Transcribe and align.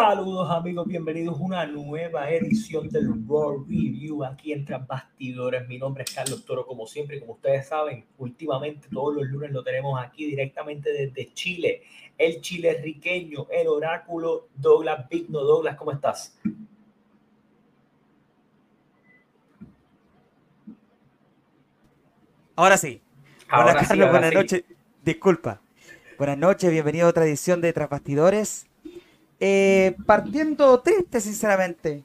Saludos 0.00 0.48
amigos, 0.52 0.86
bienvenidos 0.86 1.40
a 1.40 1.42
una 1.42 1.66
nueva 1.66 2.30
edición 2.30 2.88
del 2.88 3.08
Raw 3.26 3.64
Review 3.64 4.22
aquí 4.24 4.52
en 4.52 4.64
Tras 4.64 4.86
Bastidores. 4.86 5.66
Mi 5.66 5.76
nombre 5.76 6.04
es 6.04 6.14
Carlos 6.14 6.44
Toro, 6.44 6.64
como 6.64 6.86
siempre, 6.86 7.18
como 7.18 7.32
ustedes 7.32 7.66
saben, 7.66 8.04
últimamente 8.16 8.86
todos 8.92 9.16
los 9.16 9.26
lunes 9.26 9.50
lo 9.50 9.64
tenemos 9.64 10.00
aquí 10.00 10.26
directamente 10.26 10.92
desde 10.92 11.34
Chile. 11.34 11.82
El 12.16 12.40
chile 12.40 12.80
riqueño, 12.80 13.48
el 13.50 13.66
oráculo 13.66 14.46
Douglas 14.54 15.08
Vigno. 15.08 15.40
Douglas, 15.40 15.76
¿cómo 15.76 15.90
estás? 15.90 16.38
Ahora 22.54 22.76
sí. 22.76 23.02
Ahora 23.48 23.72
Hola 23.72 23.84
Carlos, 23.84 24.10
buenas 24.12 24.32
noches. 24.32 24.64
Disculpa. 25.02 25.60
Buenas 26.16 26.38
noches, 26.38 26.70
bienvenido 26.70 27.08
a 27.08 27.10
otra 27.10 27.24
edición 27.24 27.60
de 27.60 27.72
Tras 27.72 27.90
Bastidores. 27.90 28.67
Eh, 29.40 29.94
partiendo 30.04 30.80
triste, 30.80 31.20
sinceramente. 31.20 32.04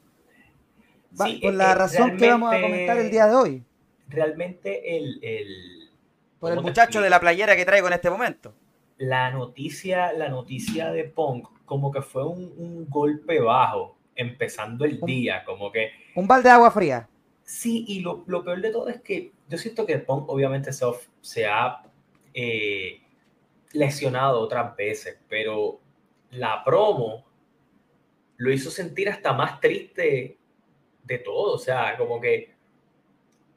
por 1.16 1.28
eh, 1.28 1.52
la 1.52 1.72
eh, 1.72 1.74
razón 1.74 2.16
que 2.16 2.28
vamos 2.28 2.52
a 2.52 2.60
comentar 2.60 2.98
el 2.98 3.10
día 3.10 3.26
de 3.26 3.34
hoy. 3.34 3.64
Realmente 4.08 4.96
el... 4.96 5.90
por 6.38 6.52
el 6.52 6.60
muchacho 6.60 7.00
de 7.00 7.10
la 7.10 7.18
playera 7.18 7.56
que 7.56 7.64
traigo 7.64 7.88
en 7.88 7.94
este 7.94 8.10
momento. 8.10 8.54
La 8.98 9.30
noticia, 9.30 10.12
la 10.12 10.28
noticia 10.28 10.92
de 10.92 11.04
Punk 11.04 11.48
como 11.64 11.90
que 11.90 12.02
fue 12.02 12.24
un, 12.24 12.86
golpe 12.88 13.40
bajo, 13.40 13.96
empezando 14.14 14.84
el 14.84 15.00
día, 15.00 15.42
como 15.44 15.72
que... 15.72 15.90
Un 16.14 16.28
balde 16.28 16.50
de 16.50 16.54
agua 16.54 16.70
fría. 16.70 17.08
Sí, 17.42 17.84
y 17.88 18.00
lo, 18.00 18.24
peor 18.24 18.60
de 18.60 18.70
todo 18.70 18.88
es 18.88 19.00
que 19.00 19.32
yo 19.48 19.58
siento 19.58 19.86
que 19.86 19.98
Punk 19.98 20.28
obviamente 20.28 20.72
se, 20.72 20.84
se 21.22 21.46
ha 21.46 21.82
lesionado 23.72 24.40
otras 24.40 24.76
veces, 24.76 25.18
pero 25.28 25.80
la 26.36 26.62
promo 26.64 27.24
lo 28.36 28.52
hizo 28.52 28.70
sentir 28.70 29.08
hasta 29.08 29.32
más 29.32 29.60
triste 29.60 30.38
de 31.02 31.18
todo. 31.18 31.54
O 31.54 31.58
sea, 31.58 31.96
como 31.96 32.20
que 32.20 32.54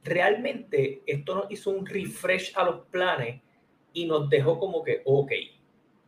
realmente 0.04 1.04
esto 1.06 1.36
nos 1.36 1.52
hizo 1.52 1.72
un 1.72 1.86
refresh 1.86 2.54
a 2.56 2.64
los 2.64 2.86
planes 2.88 3.42
y 3.94 4.06
nos 4.06 4.30
dejó 4.30 4.60
como 4.60 4.84
que, 4.84 5.02
ok, 5.06 5.32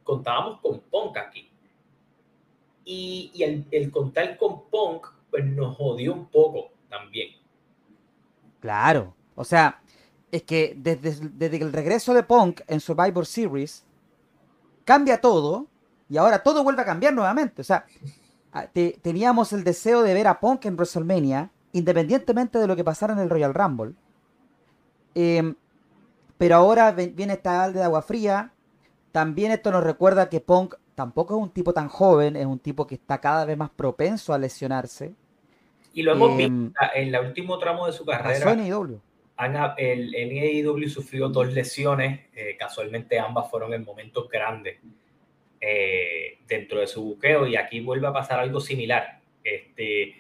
contábamos 0.04 0.60
con 0.62 0.80
Punk 0.82 1.18
aquí. 1.18 1.50
Y, 2.86 3.32
el, 3.44 3.66
el, 3.72 3.92
contar 3.92 4.38
con 4.38 4.68
Punk, 4.70 5.08
pues 5.30 5.46
nos 5.46 5.76
jodió 5.78 6.14
un 6.14 6.28
poco 6.28 6.72
también. 6.90 7.36
Claro, 8.60 9.14
o 9.36 9.44
sea, 9.44 9.82
es 10.32 10.44
que 10.44 10.74
desde, 10.76 11.30
desde 11.30 11.58
el 11.58 11.72
regreso 11.72 12.14
de 12.14 12.24
Punk 12.24 12.62
en 12.68 12.80
Survivor 12.80 13.26
Series, 13.26 13.86
cambia 14.86 15.22
todo 15.22 15.68
y 16.10 16.18
ahora 16.18 16.42
todo 16.42 16.64
vuelve 16.64 16.82
a 16.82 16.86
cambiar 16.86 17.14
nuevamente. 17.14 17.62
O 17.62 17.64
sea, 17.64 17.86
ah, 18.52 18.68
teníamos 19.02 19.54
el 19.54 19.64
deseo 19.64 20.02
de 20.02 20.14
ver 20.14 20.28
a 20.28 20.40
Punk 20.40 20.66
en 20.66 20.76
WrestleMania, 20.76 21.52
independientemente 21.72 22.58
de 22.58 22.68
lo 22.68 22.76
que 22.76 22.84
pasara 22.84 23.14
en 23.14 23.20
el 23.20 23.30
Royal 23.30 23.54
Rumble. 23.54 23.94
Em, 25.14 25.56
pero 26.38 26.56
ahora 26.56 26.92
viene 26.92 27.34
esta 27.34 27.60
balde 27.60 27.80
de 27.80 27.86
agua 27.86 28.02
fría. 28.02 28.52
También 29.12 29.52
esto 29.52 29.72
nos 29.72 29.84
recuerda 29.84 30.30
que 30.30 30.40
Punk 30.40 30.76
tampoco 30.96 31.38
es 31.38 31.44
un 31.44 31.52
tipo 31.52 31.74
tan 31.74 31.90
joven, 31.90 32.36
es 32.36 32.46
un 32.46 32.60
tipo 32.60 32.88
que 32.88 32.96
está 32.96 33.22
cada 33.22 33.46
vez 33.46 33.58
más 33.58 33.70
propenso 33.70 34.34
a 34.34 34.40
lesionarse. 34.40 35.14
Y 35.94 36.02
lo 36.02 36.14
hemos 36.14 36.36
visto 36.38 36.54
em, 36.54 36.74
en 36.96 37.16
el 37.16 37.26
último 37.26 37.60
tramo 37.60 37.86
de 37.86 37.94
su 37.94 38.06
carrera. 38.06 38.52
el 39.78 40.12
NAEW 40.12 40.90
sufrió 40.90 41.30
dos 41.30 41.54
lesiones, 41.54 42.22
eh, 42.34 42.56
casualmente 42.58 43.20
ambas 43.20 43.50
fueron 43.50 43.74
en 43.74 43.84
momentos 43.84 44.28
grandes 44.30 44.80
eh, 45.62 46.40
dentro 46.48 46.80
de 46.80 46.88
su 46.88 47.04
buqueo 47.04 47.46
y 47.48 47.56
aquí 47.56 47.82
vuelve 47.82 48.08
a 48.08 48.14
pasar 48.14 48.40
algo 48.40 48.60
similar. 48.60 49.20
Este, 49.44 50.16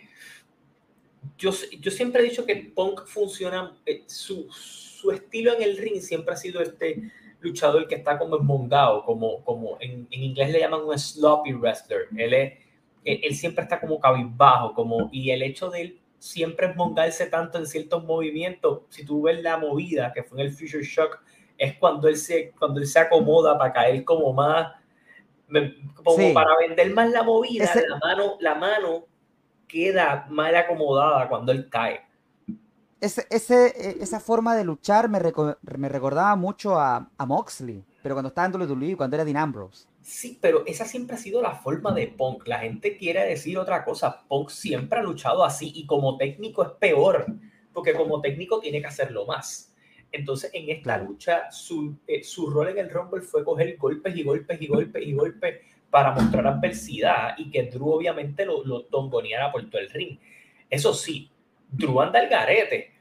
yo, 1.38 1.52
yo 1.80 1.92
siempre 1.92 2.22
he 2.22 2.30
dicho 2.30 2.46
que 2.46 2.56
Punk 2.56 3.06
funciona, 3.06 3.78
eh, 3.86 4.04
su, 4.08 4.48
su, 4.52 5.12
estilo 5.12 5.56
en 5.56 5.64
el 5.64 5.78
ring 5.78 6.02
siempre 6.02 6.34
ha 6.34 6.38
sido 6.38 6.62
este 6.62 7.12
luchador 7.40 7.88
que 7.88 7.96
está 7.96 8.18
como 8.18 8.36
esmongado, 8.36 9.04
como, 9.06 9.44
como 9.44 9.78
en, 9.80 10.08
en 10.12 10.24
inglés 10.24 10.52
le 10.52 10.60
llaman 10.60 10.82
un 10.82 10.98
sloppy 10.98 11.54
wrestler. 11.54 12.08
Él, 12.18 12.34
es, 12.34 12.54
él, 13.06 13.36
siempre 13.36 13.64
está 13.64 13.80
como 13.80 14.00
cabizbajo, 14.00 14.74
como, 14.74 15.10
y 15.12 15.32
el 15.32 15.42
hecho 15.42 15.70
de 15.70 15.82
él 15.82 16.00
siempre 16.20 16.68
esmongarse 16.68 17.28
tanto 17.28 17.58
en 17.58 17.66
ciertos 17.66 18.04
movimientos, 18.04 18.82
si 18.90 19.06
tú 19.06 19.22
ves 19.22 19.42
la 19.42 19.58
movida 19.58 20.12
que 20.14 20.24
fue 20.24 20.42
en 20.42 20.48
el 20.48 20.54
Future 20.54 20.84
Shock, 20.84 21.22
es 21.58 21.78
cuando 21.78 22.08
él 22.08 22.18
se, 22.18 22.52
cuando 22.58 22.80
él 22.80 22.88
se 22.88 23.00
acomoda 23.00 23.58
para 23.58 23.74
caer 23.74 24.04
como 24.04 24.34
más, 24.34 24.74
como 26.04 26.34
para 26.34 26.58
vender 26.58 26.94
más 26.94 27.10
la 27.10 27.24
movida, 27.24 27.72
la, 27.88 27.98
mano, 27.98 28.38
la 28.40 28.56
mano 28.56 29.06
queda 29.68 30.28
mal 30.30 30.56
acomodada 30.56 31.28
cuando 31.30 31.52
él 31.52 31.70
cae. 31.70 32.02
Ese, 33.02 33.26
ese, 33.30 33.68
e, 33.68 34.04
esa 34.04 34.20
forma 34.20 34.56
de 34.56 34.66
luchar 34.66 35.08
me, 35.10 35.20
me 35.78 35.90
recordaba 35.90 36.36
mucho 36.36 36.78
a, 36.78 37.10
a, 37.18 37.26
Moxley, 37.26 37.84
pero 38.04 38.16
cuando 38.16 38.30
estaba 38.30 38.48
en 38.48 38.72
WWE, 38.72 38.98
cuando 38.98 39.16
era 39.16 39.24
Dean 39.24 39.38
Ambrose. 39.38 39.88
Sí, 40.02 40.38
pero 40.42 40.66
esa 40.66 40.86
siempre 40.86 41.16
ha 41.16 41.20
sido 41.20 41.42
la 41.42 41.54
forma 41.54 41.94
de 41.94 42.08
Punk. 42.08 42.48
La 42.48 42.60
gente 42.60 42.98
quiere 42.98 43.24
decir 43.26 43.58
otra 43.58 43.86
cosa. 43.86 44.24
Punk 44.28 44.50
siempre 44.50 45.00
ha 45.00 45.04
luchado 45.04 45.46
así 45.46 45.72
y 45.74 45.86
como 45.86 46.18
técnico 46.18 46.64
es 46.64 46.72
peor, 46.72 47.28
porque 47.74 47.94
como 47.94 48.20
técnico 48.20 48.60
tiene 48.60 48.82
que 48.82 48.88
hacerlo 48.88 49.26
más. 49.26 49.69
Entonces, 50.12 50.52
en 50.54 50.70
esta 50.70 50.98
lucha, 50.98 51.52
su, 51.52 51.96
eh, 52.08 52.24
su 52.24 52.50
rol 52.50 52.70
en 52.70 52.80
el 52.80 52.90
Rumble 52.90 53.22
fue 53.22 53.44
coger 53.44 53.78
golpes 53.78 54.16
y 54.16 54.24
golpes 54.24 54.62
y 54.62 54.68
golpes 54.68 55.06
y 55.06 55.14
golpes 55.14 55.60
para 55.90 56.12
mostrar 56.12 56.48
adversidad 56.48 57.36
y 57.38 57.50
que 57.50 57.64
Drew 57.64 57.90
obviamente 57.90 58.46
lo, 58.46 58.64
lo 58.64 58.84
tongoneara 58.86 59.52
por 59.52 59.70
todo 59.70 59.82
el 59.82 59.90
ring. 59.90 60.18
Eso 60.70 60.94
sí, 60.94 61.32
Drew 61.72 62.02
anda 62.02 62.20
al 62.20 62.30
garete. 62.30 62.94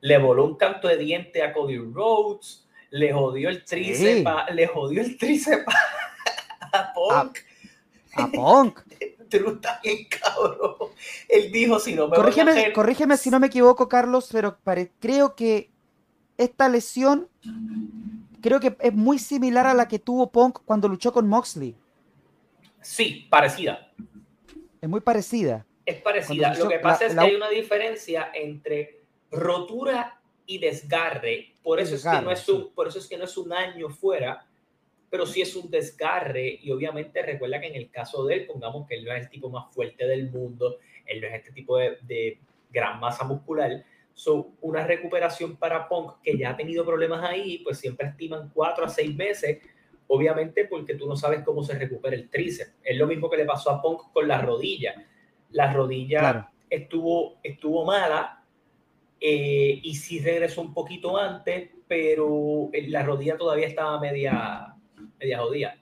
Le 0.00 0.18
voló 0.18 0.44
un 0.44 0.56
canto 0.56 0.88
de 0.88 0.96
diente 0.96 1.42
a 1.42 1.52
Cody 1.52 1.78
Rhodes, 1.78 2.68
le 2.90 3.12
jodió 3.12 3.48
el 3.48 3.64
tríceps, 3.64 4.30
le 4.52 4.66
jodió 4.66 5.02
el 5.02 5.16
tríceps 5.16 5.64
a 6.72 6.92
Punk. 6.92 7.38
A, 8.14 8.28
Punk. 8.28 8.80
Drew 9.28 9.54
está 9.54 9.80
bien 9.82 10.06
cabrón. 10.08 10.90
Él 11.28 11.50
dijo, 11.50 11.80
si 11.80 11.94
no 11.94 12.08
me 12.08 12.16
corrígeme, 12.16 12.72
corrígeme 12.72 13.16
si 13.16 13.30
no 13.30 13.40
me 13.40 13.48
equivoco, 13.48 13.88
Carlos, 13.88 14.28
pero 14.32 14.58
creo 15.00 15.34
que 15.34 15.70
esta 16.38 16.68
lesión 16.68 17.28
creo 18.40 18.60
que 18.60 18.76
es 18.80 18.94
muy 18.94 19.18
similar 19.18 19.66
a 19.66 19.74
la 19.74 19.88
que 19.88 19.98
tuvo 19.98 20.30
Punk 20.30 20.60
cuando 20.64 20.88
luchó 20.88 21.12
con 21.12 21.28
Moxley. 21.28 21.74
Sí, 22.80 23.26
parecida. 23.28 23.92
Es 24.80 24.88
muy 24.88 25.00
parecida. 25.00 25.66
Es 25.84 26.00
parecida. 26.00 26.54
Lo 26.54 26.68
que 26.68 26.78
pasa 26.78 27.06
es 27.06 27.14
que 27.14 27.20
hay 27.20 27.34
una 27.34 27.48
diferencia 27.48 28.30
entre 28.32 29.00
rotura 29.30 30.20
y 30.46 30.58
desgarre. 30.58 31.54
Por 31.62 31.80
eso, 31.80 31.96
es 31.96 32.04
que 32.04 32.22
no 32.22 32.30
es 32.30 32.48
un, 32.48 32.72
por 32.72 32.86
eso 32.86 32.98
es 32.98 33.08
que 33.08 33.18
no 33.18 33.24
es 33.24 33.36
un 33.36 33.52
año 33.52 33.88
fuera, 33.88 34.46
pero 35.10 35.26
sí 35.26 35.42
es 35.42 35.56
un 35.56 35.68
desgarre. 35.68 36.60
Y 36.62 36.70
obviamente 36.70 37.22
recuerda 37.22 37.60
que 37.60 37.66
en 37.66 37.74
el 37.74 37.90
caso 37.90 38.24
de 38.24 38.34
él, 38.34 38.46
pongamos 38.46 38.86
que 38.86 38.94
él 38.94 39.04
no 39.04 39.12
es 39.12 39.22
el 39.22 39.28
tipo 39.28 39.50
más 39.50 39.74
fuerte 39.74 40.06
del 40.06 40.30
mundo, 40.30 40.78
él 41.04 41.20
no 41.20 41.26
es 41.26 41.34
este 41.34 41.50
tipo 41.50 41.78
de, 41.78 41.98
de 42.02 42.38
gran 42.70 43.00
masa 43.00 43.24
muscular 43.24 43.84
So, 44.16 44.54
una 44.62 44.86
recuperación 44.86 45.56
para 45.56 45.86
Punk 45.86 46.22
que 46.22 46.38
ya 46.38 46.50
ha 46.50 46.56
tenido 46.56 46.86
problemas 46.86 47.22
ahí, 47.22 47.58
pues 47.58 47.78
siempre 47.78 48.08
estiman 48.08 48.50
cuatro 48.54 48.86
a 48.86 48.88
seis 48.88 49.14
meses, 49.14 49.58
obviamente 50.06 50.64
porque 50.64 50.94
tú 50.94 51.06
no 51.06 51.16
sabes 51.16 51.44
cómo 51.44 51.62
se 51.62 51.78
recupera 51.78 52.16
el 52.16 52.30
tríceps. 52.30 52.76
Es 52.82 52.96
lo 52.96 53.06
mismo 53.06 53.28
que 53.28 53.36
le 53.36 53.44
pasó 53.44 53.70
a 53.70 53.82
Punk 53.82 54.10
con 54.14 54.26
la 54.26 54.40
rodilla. 54.40 54.94
La 55.50 55.70
rodilla 55.70 56.50
estuvo, 56.70 57.36
estuvo 57.42 57.84
mala 57.84 58.42
eh, 59.20 59.80
y 59.82 59.94
sí 59.94 60.18
regresó 60.20 60.62
un 60.62 60.72
poquito 60.72 61.18
antes, 61.18 61.68
pero 61.86 62.70
la 62.88 63.02
rodilla 63.02 63.36
todavía 63.36 63.66
estaba 63.66 64.00
media, 64.00 64.74
media 65.20 65.40
jodida. 65.40 65.76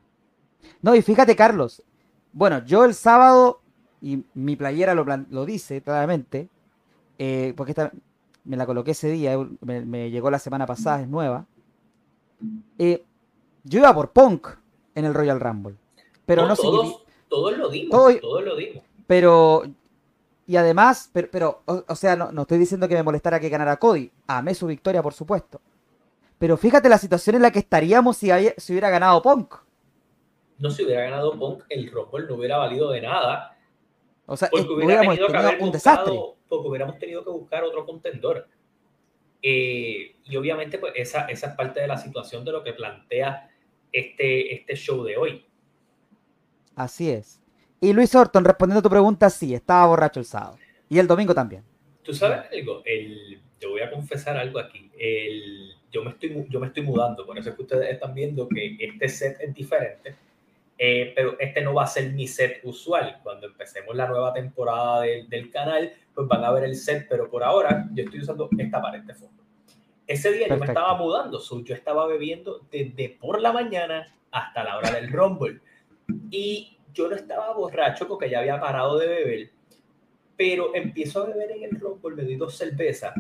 No, 0.83 0.97
y 0.97 1.03
fíjate, 1.03 1.37
Carlos. 1.37 1.85
Bueno, 2.33 2.65
yo 2.67 2.85
el 2.85 2.95
sábado, 2.95 3.61
y 4.03 4.25
mi 4.35 4.57
playera 4.57 4.93
lo, 4.93 5.05
lo 5.31 5.47
dice 5.47 5.83
claramente, 5.83 6.49
eh, 7.17 7.55
porque 7.57 7.71
está, 7.71 7.93
me 8.45 8.57
la 8.57 8.67
coloqué 8.67 8.93
ese 8.93 9.11
día, 9.11 9.37
me, 9.61 10.11
llegó 10.11 10.31
la 10.31 10.39
semana 10.39 10.67
pasada, 10.67 11.01
es 11.01 11.09
nueva. 11.09 11.47
Eh, 12.79 13.05
yo 13.65 13.79
iba 13.79 13.95
por 13.95 14.13
Punk 14.13 14.49
en 14.95 15.05
el 15.05 15.15
Royal 15.15 15.41
Rumble. 15.41 15.77
Pero 16.27 16.47
no, 16.47 16.57
todos, 16.57 17.05
todos 17.29 17.57
lo 17.57 17.69
dimos, 17.69 17.91
todos, 17.91 18.45
lo 18.45 18.57
dimos. 18.57 18.83
Pero, 19.07 19.63
y 20.47 20.57
además, 20.57 21.11
pero, 21.13 21.29
pero 21.31 21.63
o, 21.67 21.97
sea, 21.97 22.17
no, 22.17 22.43
estoy 22.43 22.59
diciendo 22.59 22.89
que 22.89 22.95
me 22.95 23.03
molestara 23.03 23.41
que 23.41 23.49
ganara 23.49 23.79
Cody. 23.79 24.11
Amé 24.27 24.55
su 24.55 24.67
victoria, 24.67 25.03
por 25.03 25.15
supuesto. 25.15 25.61
Pero 26.39 26.57
fíjate 26.57 26.89
la 26.89 26.99
situación 26.99 27.37
en 27.37 27.43
la 27.43 27.51
que 27.51 27.59
estaríamos 27.59 28.17
si, 28.17 28.29
si 28.57 28.73
hubiera 28.73 28.91
ganado 28.91 29.23
Punk. 29.23 29.55
No, 30.59 30.71
si 30.71 30.85
hubiera 30.85 31.05
ganado 31.05 31.39
Punk, 31.39 31.65
el 31.69 31.91
Rumble 31.91 32.27
no 32.27 32.35
hubiera 32.37 32.59
valido 32.59 32.91
de 32.91 33.01
nada. 33.01 33.54
O 34.27 34.37
sea, 34.37 34.49
hubiéramos 34.53 35.17
tenido 35.17 35.65
un 35.65 35.73
desastre 35.73 36.15
porque 36.49 36.69
hubiéramos 36.69 36.99
tenido 36.99 37.25
que 37.25 37.31
buscar 37.31 37.65
otro 37.65 37.85
contendor. 37.85 38.47
Eh, 39.43 40.17
y 40.25 40.37
obviamente, 40.37 40.79
pues 40.79 40.95
esa, 40.97 41.27
esa 41.27 41.49
es 41.49 41.55
parte 41.55 41.81
de 41.81 41.87
la 41.87 41.99
situación 41.99 42.45
de 42.45 42.53
lo 42.53 42.63
que 42.63 42.73
plantea 42.73 43.51
este, 43.93 44.55
este 44.55 44.75
show 44.75 45.05
de 45.05 45.17
hoy. 45.17 45.47
Así 46.75 47.11
es. 47.11 47.41
Y 47.81 47.93
Luis 47.93 48.15
Orton, 48.15 48.45
respondiendo 48.45 48.79
a 48.81 48.83
tu 48.83 48.91
pregunta, 48.91 49.29
sí, 49.29 49.55
estaba 49.55 49.87
borracho 49.87 50.21
el 50.21 50.27
sábado. 50.27 50.57
Y 50.89 50.99
el 50.99 51.07
domingo 51.07 51.35
también. 51.35 51.63
¿Tú 52.03 52.15
sabes 52.15 52.51
algo? 52.53 52.83
El, 52.85 53.41
te 53.59 53.67
voy 53.67 53.83
a 53.83 53.91
confesar 53.91 54.37
algo 54.37 54.59
aquí. 54.59 54.91
El, 54.99 55.75
yo, 55.91 56.03
me 56.03 56.11
estoy, 56.11 56.47
yo 56.49 56.61
me 56.61 56.69
estoy 56.69 56.83
mudando, 56.83 57.27
por 57.27 57.39
eso 57.39 57.51
es 57.51 57.57
que 57.57 57.63
ustedes 57.63 57.93
están 57.93 58.15
viendo 58.15 58.49
que 58.49 58.77
este 58.81 59.09
set 59.09 59.37
es 59.41 59.55
diferente. 59.55 60.15
Eh, 60.77 61.13
pero 61.15 61.39
este 61.39 61.61
no 61.61 61.73
va 61.73 61.85
a 61.85 61.87
ser 61.87 62.13
mi 62.13 62.27
set 62.27 62.61
usual. 62.65 63.21
Cuando 63.23 63.47
empecemos 63.47 63.95
la 63.95 64.09
nueva 64.09 64.33
temporada 64.33 65.03
del 65.03 65.51
canal, 65.51 65.93
pues 66.15 66.27
van 66.27 66.45
a 66.45 66.51
ver 66.51 66.65
el 66.65 66.77
set, 66.77 67.07
pero 67.09 67.31
por 67.31 67.45
ahora 67.45 67.89
yo 67.93 68.05
estoy 68.05 68.21
usando 68.21 68.49
esta 68.59 68.83
pared 68.83 69.03
de 69.03 69.15
fondo. 69.15 69.43
Ese 70.07 70.33
día 70.33 70.49
yo 70.49 70.57
me 70.57 70.67
estaba 70.67 70.97
mudando, 70.97 71.41
yo 71.65 71.75
estaba 71.75 72.07
bebiendo 72.07 72.61
desde 72.71 73.17
por 73.21 73.41
la 73.41 73.53
mañana 73.53 74.15
hasta 74.31 74.65
la 74.65 74.77
hora 74.77 74.91
del 74.91 75.11
Rumble. 75.11 75.61
Y 76.31 76.77
yo 76.93 77.09
no 77.09 77.17
estaba 77.17 77.53
borracho 77.55 78.07
porque 78.07 78.29
ya 78.29 78.41
había 78.41 78.61
parado 78.61 78.99
de 78.99 79.07
beber, 79.07 79.51
pero 80.37 80.75
empiezo 80.75 81.23
a 81.23 81.27
beber 81.27 81.53
en 81.53 81.65
el 81.65 81.81
Rumble, 81.81 82.17
me 82.17 82.25
di 82.25 82.37
dos 82.37 82.57
cervezas 82.57 83.15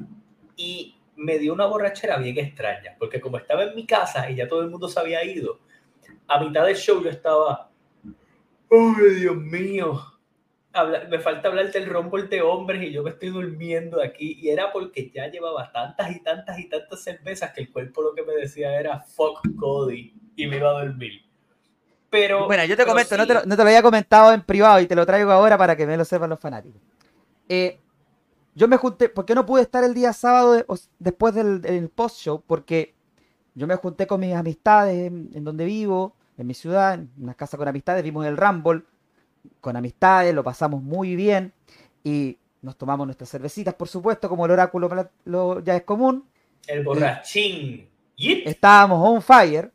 y 0.56 0.96
me 1.16 1.38
dio 1.38 1.52
una 1.52 1.66
borrachera 1.66 2.18
bien 2.18 2.38
extraña, 2.38 2.96
porque 2.98 3.20
como 3.20 3.38
estaba 3.38 3.64
en 3.64 3.74
mi 3.74 3.86
casa 3.86 4.30
y 4.30 4.36
ya 4.36 4.48
todo 4.48 4.62
el 4.62 4.70
mundo 4.70 4.88
se 4.88 5.00
había 5.00 5.24
ido, 5.24 5.60
a 6.26 6.40
mitad 6.42 6.66
del 6.66 6.76
show 6.76 7.02
yo 7.02 7.10
estaba, 7.10 7.70
¡ay, 8.70 9.14
Dios 9.20 9.36
mío! 9.36 10.00
me 11.08 11.20
falta 11.20 11.48
hablar 11.48 11.70
del 11.70 11.86
Rumble 11.86 12.24
de 12.24 12.42
hombres 12.42 12.82
y 12.82 12.90
yo 12.90 13.02
me 13.02 13.10
estoy 13.10 13.28
durmiendo 13.30 14.02
aquí. 14.02 14.38
Y 14.40 14.48
era 14.48 14.72
porque 14.72 15.10
ya 15.14 15.28
llevaba 15.28 15.70
tantas 15.70 16.10
y 16.10 16.20
tantas 16.20 16.58
y 16.58 16.68
tantas 16.68 17.02
cervezas 17.02 17.52
que 17.52 17.62
el 17.62 17.70
cuerpo 17.70 18.02
lo 18.02 18.14
que 18.14 18.22
me 18.22 18.34
decía 18.34 18.78
era, 18.78 19.00
fuck 19.00 19.40
Cody, 19.58 20.12
y 20.34 20.46
me 20.46 20.56
iba 20.56 20.70
a 20.70 20.84
dormir. 20.84 21.22
Pero. 22.10 22.46
Bueno, 22.46 22.64
yo 22.64 22.76
te 22.76 22.84
comento, 22.84 23.16
no, 23.16 23.26
te 23.26 23.34
lo, 23.34 23.44
no, 23.44 23.56
te 23.56 23.62
lo, 23.62 23.68
había 23.68 23.82
comentado 23.82 24.32
en 24.32 24.42
privado 24.42 24.80
y 24.80 24.86
te 24.86 24.96
lo 24.96 25.06
traigo 25.06 25.30
ahora 25.30 25.56
para 25.56 25.76
que 25.76 25.86
me 25.86 25.96
lo 25.96 26.04
sepan 26.04 26.30
los 26.30 26.40
fanáticos. 26.40 26.80
Eh, 27.48 27.78
yo 28.54 28.68
me 28.68 28.76
junté, 28.76 29.08
¿por 29.08 29.24
qué 29.24 29.34
no 29.34 29.46
pude 29.46 29.62
estar 29.62 29.84
el 29.84 29.94
día 29.94 30.12
sábado 30.12 30.64
después 30.98 31.34
del, 31.34 31.90
post-show? 31.94 32.42
Porque 32.46 32.94
yo 33.54 33.66
me 33.66 33.76
junté 33.76 34.06
con 34.06 34.20
mis 34.20 34.34
amistades 34.34 35.06
en, 35.06 35.44
donde 35.44 35.64
vivo, 35.64 36.14
en 36.36 36.46
mi 36.46 36.54
ciudad, 36.54 36.94
en 36.94 37.10
una 37.18 37.34
casa 37.34 37.56
con 37.56 37.68
amistades, 37.68 38.02
vimos 38.02 38.26
el 38.26 38.36
Rumble 38.36 38.82
con 39.60 39.76
amistades, 39.76 40.34
lo 40.34 40.42
pasamos 40.42 40.82
muy 40.82 41.16
bien 41.16 41.52
y 42.02 42.38
nos 42.62 42.76
tomamos 42.76 43.06
nuestras 43.06 43.30
cervecitas, 43.30 43.74
por 43.74 43.88
supuesto, 43.88 44.28
como 44.28 44.46
el 44.46 44.52
oráculo 44.52 44.88
lo, 45.24 45.60
ya 45.60 45.76
es 45.76 45.82
común. 45.82 46.24
El 46.66 46.82
borrachín. 46.82 47.88
Estábamos 48.16 49.06
on 49.06 49.20
fire. 49.20 49.70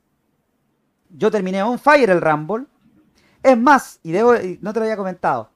Yo 1.09 1.29
terminé 1.29 1.61
on 1.61 1.77
fire 1.77 2.09
el 2.09 2.21
Rumble. 2.21 2.65
Es 3.43 3.57
más, 3.57 3.99
y 4.03 4.11
debo, 4.11 4.33
no 4.61 4.73
te 4.73 4.79
lo 4.79 4.85
había 4.85 4.97
comentado, 4.97 5.49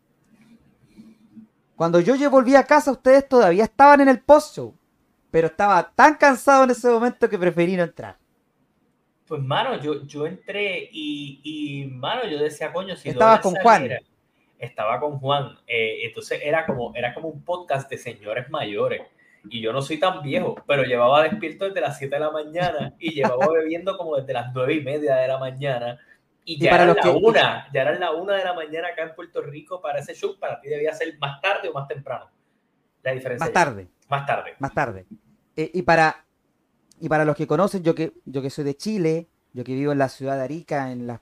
cuando 1.75 1.99
yo, 1.99 2.15
yo 2.15 2.29
volví 2.29 2.55
a 2.55 2.63
casa, 2.63 2.91
ustedes 2.91 3.27
todavía 3.27 3.63
estaban 3.65 3.99
en 4.01 4.07
el 4.07 4.21
post-show. 4.21 4.73
Pero 5.33 5.47
estaba 5.47 5.91
tan 5.95 6.13
cansado 6.13 6.63
en 6.63 6.69
ese 6.69 6.87
momento 6.87 7.27
que 7.27 7.39
preferí 7.39 7.75
no 7.75 7.81
entrar. 7.81 8.17
Pues, 9.27 9.41
mano, 9.41 9.81
yo, 9.81 10.05
yo 10.05 10.27
entré 10.27 10.87
y, 10.91 11.41
y, 11.43 11.85
mano, 11.87 12.23
yo 12.27 12.37
decía, 12.37 12.71
coño, 12.71 12.95
si 12.95 13.09
Estaba 13.09 13.41
con 13.41 13.55
Juan. 13.55 13.89
Estaba 14.59 14.99
con 14.99 15.17
Juan. 15.17 15.57
Eh, 15.65 16.01
entonces 16.05 16.39
era 16.43 16.67
como, 16.67 16.93
era 16.93 17.15
como 17.15 17.29
un 17.29 17.43
podcast 17.43 17.89
de 17.89 17.97
señores 17.97 18.47
mayores. 18.51 19.01
Y 19.49 19.59
yo 19.59 19.73
no 19.73 19.81
soy 19.81 19.99
tan 19.99 20.21
viejo, 20.21 20.53
pero 20.67 20.83
llevaba 20.83 21.23
despierto 21.23 21.65
desde 21.65 21.81
las 21.81 21.97
7 21.97 22.13
de 22.13 22.21
la 22.21 22.29
mañana 22.29 22.93
y 22.99 23.15
llevaba 23.15 23.47
bebiendo 23.53 23.97
como 23.97 24.17
desde 24.17 24.33
las 24.33 24.53
9 24.53 24.75
y 24.75 24.81
media 24.81 25.15
de 25.15 25.27
la 25.29 25.39
mañana 25.39 25.99
y 26.45 26.59
ya 26.59 26.75
era 26.75 26.93
la 26.93 27.11
una, 27.11 27.67
ya 27.73 27.81
era 27.81 27.97
la 27.97 28.11
una 28.11 28.35
de 28.35 28.43
la 28.43 28.53
mañana 28.53 28.89
acá 28.89 29.01
en 29.01 29.15
Puerto 29.15 29.41
Rico 29.41 29.81
para 29.81 29.97
ese 29.97 30.13
show. 30.13 30.37
Para 30.37 30.61
ti 30.61 30.69
debía 30.69 30.93
ser 30.93 31.17
más 31.17 31.41
tarde 31.41 31.69
o 31.69 31.73
más 31.73 31.87
temprano. 31.87 32.29
La 33.01 33.13
diferencia. 33.13 33.47
Más 33.47 33.51
tarde. 33.51 33.87
Más 34.09 34.25
tarde. 34.25 34.53
Más 34.59 34.73
tarde. 34.73 35.05
Eh, 35.55 35.71
y 35.73 35.81
para 35.83 36.25
y 36.99 37.09
para 37.09 37.25
los 37.25 37.35
que 37.35 37.47
conocen, 37.47 37.83
yo 37.83 37.95
que 37.95 38.13
yo 38.25 38.41
que 38.41 38.49
soy 38.49 38.63
de 38.63 38.75
Chile, 38.75 39.27
yo 39.53 39.63
que 39.63 39.73
vivo 39.73 39.91
en 39.91 39.97
la 39.97 40.09
ciudad 40.09 40.37
de 40.37 40.43
Arica, 40.43 40.91
en 40.91 41.07
la 41.07 41.21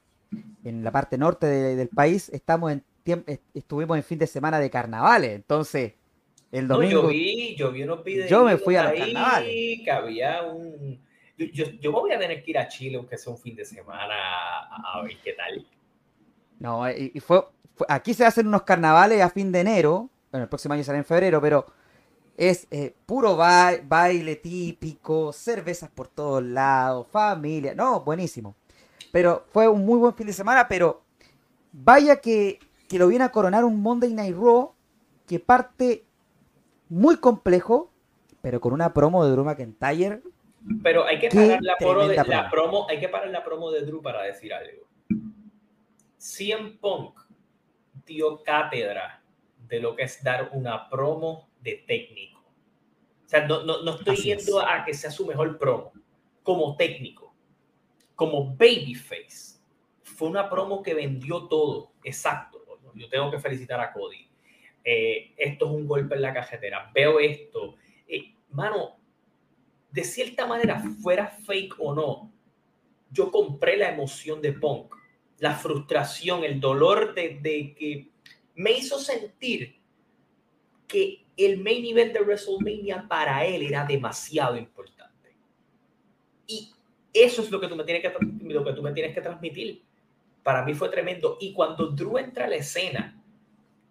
en 0.64 0.84
la 0.84 0.92
parte 0.92 1.18
norte 1.18 1.48
del 1.48 1.90
país, 1.90 2.30
estamos 2.30 2.72
en 2.72 2.84
estuvimos 3.54 3.98
en 3.98 4.04
fin 4.04 4.20
de 4.20 4.28
semana 4.28 4.60
de 4.60 4.70
carnavales, 4.70 5.32
entonces 5.32 5.94
el 6.52 6.68
domingo. 6.68 7.04
yo 7.04 7.08
vi, 7.08 7.56
yo 7.56 7.72
vi 7.72 7.84
unos 7.84 8.04
videos. 8.04 8.30
Yo 8.30 8.44
me 8.44 8.58
fui 8.58 8.76
a 8.76 8.84
los 8.84 8.94
carnavales. 8.94 9.82
Que 9.84 9.92
había 9.92 10.44
un 10.44 11.00
yo, 11.38 11.66
yo, 11.80 11.92
voy 11.92 12.12
a 12.12 12.20
tener 12.20 12.44
que 12.44 12.52
ir 12.52 12.58
a 12.58 12.68
Chile, 12.68 12.98
aunque 12.98 13.18
sea 13.18 13.34
un 13.34 13.40
fin 13.40 13.56
de 13.56 13.66
semana, 13.66 14.14
a, 14.70 15.02
ver 15.04 15.18
qué 15.24 15.34
tal. 15.34 15.66
No, 16.60 16.90
y, 16.90 17.20
fue, 17.20 17.44
aquí 17.88 18.14
se 18.14 18.26
hacen 18.26 18.48
unos 18.48 18.64
carnavales 18.64 19.22
a 19.22 19.30
fin 19.30 19.52
de 19.52 19.62
enero, 19.62 20.10
bueno, 20.32 20.44
el 20.44 20.50
próximo 20.50 20.74
año 20.74 20.84
será 20.84 20.98
en 20.98 21.06
febrero, 21.06 21.42
pero 21.42 21.66
es 22.38 22.68
eh, 22.72 22.96
puro 23.06 23.36
baile 23.36 24.36
típico, 24.38 25.34
cervezas 25.34 25.90
por 25.90 26.08
todos 26.08 26.44
lados, 26.44 27.08
familia, 27.12 27.76
no, 27.76 28.02
buenísimo. 28.02 28.56
Pero 29.12 29.46
fue 29.52 29.68
un 29.68 29.86
muy 29.86 30.00
buen 30.00 30.14
fin 30.14 30.28
de 30.28 30.34
semana, 30.34 30.68
pero 30.68 31.02
vaya 31.72 32.22
que, 32.22 32.60
que 32.88 32.98
lo 32.98 33.08
viene 33.08 33.26
a 33.26 33.32
coronar 33.32 33.66
un 33.66 33.82
Monday 33.82 34.14
Night 34.14 34.36
Raw 34.36 34.74
que 35.28 35.40
parte 35.40 36.06
muy 36.90 37.18
complejo, 37.18 37.92
pero 38.42 38.60
con 38.60 38.74
una 38.74 38.94
promo 38.94 39.24
de 39.24 39.32
Drew 39.32 39.44
McIntyre 39.44 40.22
pero 40.84 41.06
hay 41.06 41.20
que 41.20 41.30
parar 41.30 41.60
la, 41.62 42.50
promo, 42.50 42.88
hay 42.90 43.00
que 43.00 43.10
parar 43.10 43.30
la 43.30 43.44
promo 43.44 43.72
de 43.72 43.82
Drew 43.82 44.02
para 44.02 44.24
decir 44.24 44.54
algo. 44.54 44.88
CM 46.18 46.78
Punk 46.80 47.20
dio 48.06 48.44
cátedra 48.44 49.21
de 49.72 49.80
lo 49.80 49.96
que 49.96 50.04
es 50.04 50.22
dar 50.22 50.50
una 50.52 50.90
promo 50.90 51.50
de 51.62 51.84
técnico. 51.88 52.42
O 53.26 53.30
sea, 53.30 53.48
no, 53.48 53.64
no, 53.64 53.82
no 53.82 53.96
estoy 53.96 54.18
yendo 54.18 54.60
a 54.60 54.84
que 54.84 54.94
sea 54.94 55.10
su 55.10 55.26
mejor 55.26 55.58
promo. 55.58 55.94
Como 56.44 56.76
técnico, 56.76 57.34
como 58.16 58.54
babyface, 58.56 59.62
fue 60.04 60.28
una 60.28 60.50
promo 60.50 60.84
que 60.84 60.94
vendió 60.94 61.48
todo. 61.48 61.94
Exacto. 62.04 62.60
Yo 62.94 63.08
tengo 63.08 63.32
que 63.32 63.40
felicitar 63.40 63.80
a 63.80 63.94
Cody. 63.94 64.28
Eh, 64.84 65.34
esto 65.38 65.66
es 65.66 65.72
un 65.72 65.88
golpe 65.88 66.16
en 66.16 66.22
la 66.22 66.34
cajetera. 66.34 66.92
Veo 66.94 67.20
esto. 67.20 67.76
Eh, 68.06 68.36
mano, 68.50 68.98
de 69.90 70.04
cierta 70.04 70.46
manera, 70.46 70.84
fuera 71.02 71.28
fake 71.28 71.76
o 71.80 71.96
no, 71.96 72.34
yo 73.10 73.32
compré 73.32 73.78
la 73.78 73.90
emoción 73.90 74.42
de 74.42 74.52
Punk, 74.52 74.96
la 75.38 75.56
frustración, 75.56 76.44
el 76.44 76.60
dolor 76.60 77.14
de, 77.14 77.76
que 77.78 78.10
me 78.56 78.72
hizo 78.72 79.00
sentir 79.00 79.80
que 80.88 81.26
el 81.38 81.58
main 81.58 81.86
event 81.86 82.14
de 82.14 82.22
WrestleMania 82.22 83.08
para 83.08 83.46
él 83.46 83.64
era 83.64 83.86
demasiado 83.86 84.58
importante. 84.58 85.36
Y 86.48 86.72
eso 87.14 87.42
es 87.42 87.52
lo 87.52 87.60
que 87.60 87.68
tú 87.68 87.76
me 87.76 87.84
tienes 87.84 88.02
que, 88.02 88.14
lo 88.54 88.64
que, 88.64 88.74
tú 88.74 88.82
me 88.82 88.92
tienes 88.92 89.14
que 89.14 89.22
transmitir. 89.22 89.84
Para 90.44 90.64
mí 90.64 90.74
fue 90.74 90.90
tremendo. 90.90 91.38
Y 91.40 91.54
cuando 91.54 91.88
Drew 91.88 92.18
entra 92.18 92.46
a 92.46 92.50
la 92.50 92.58
escena 92.58 93.22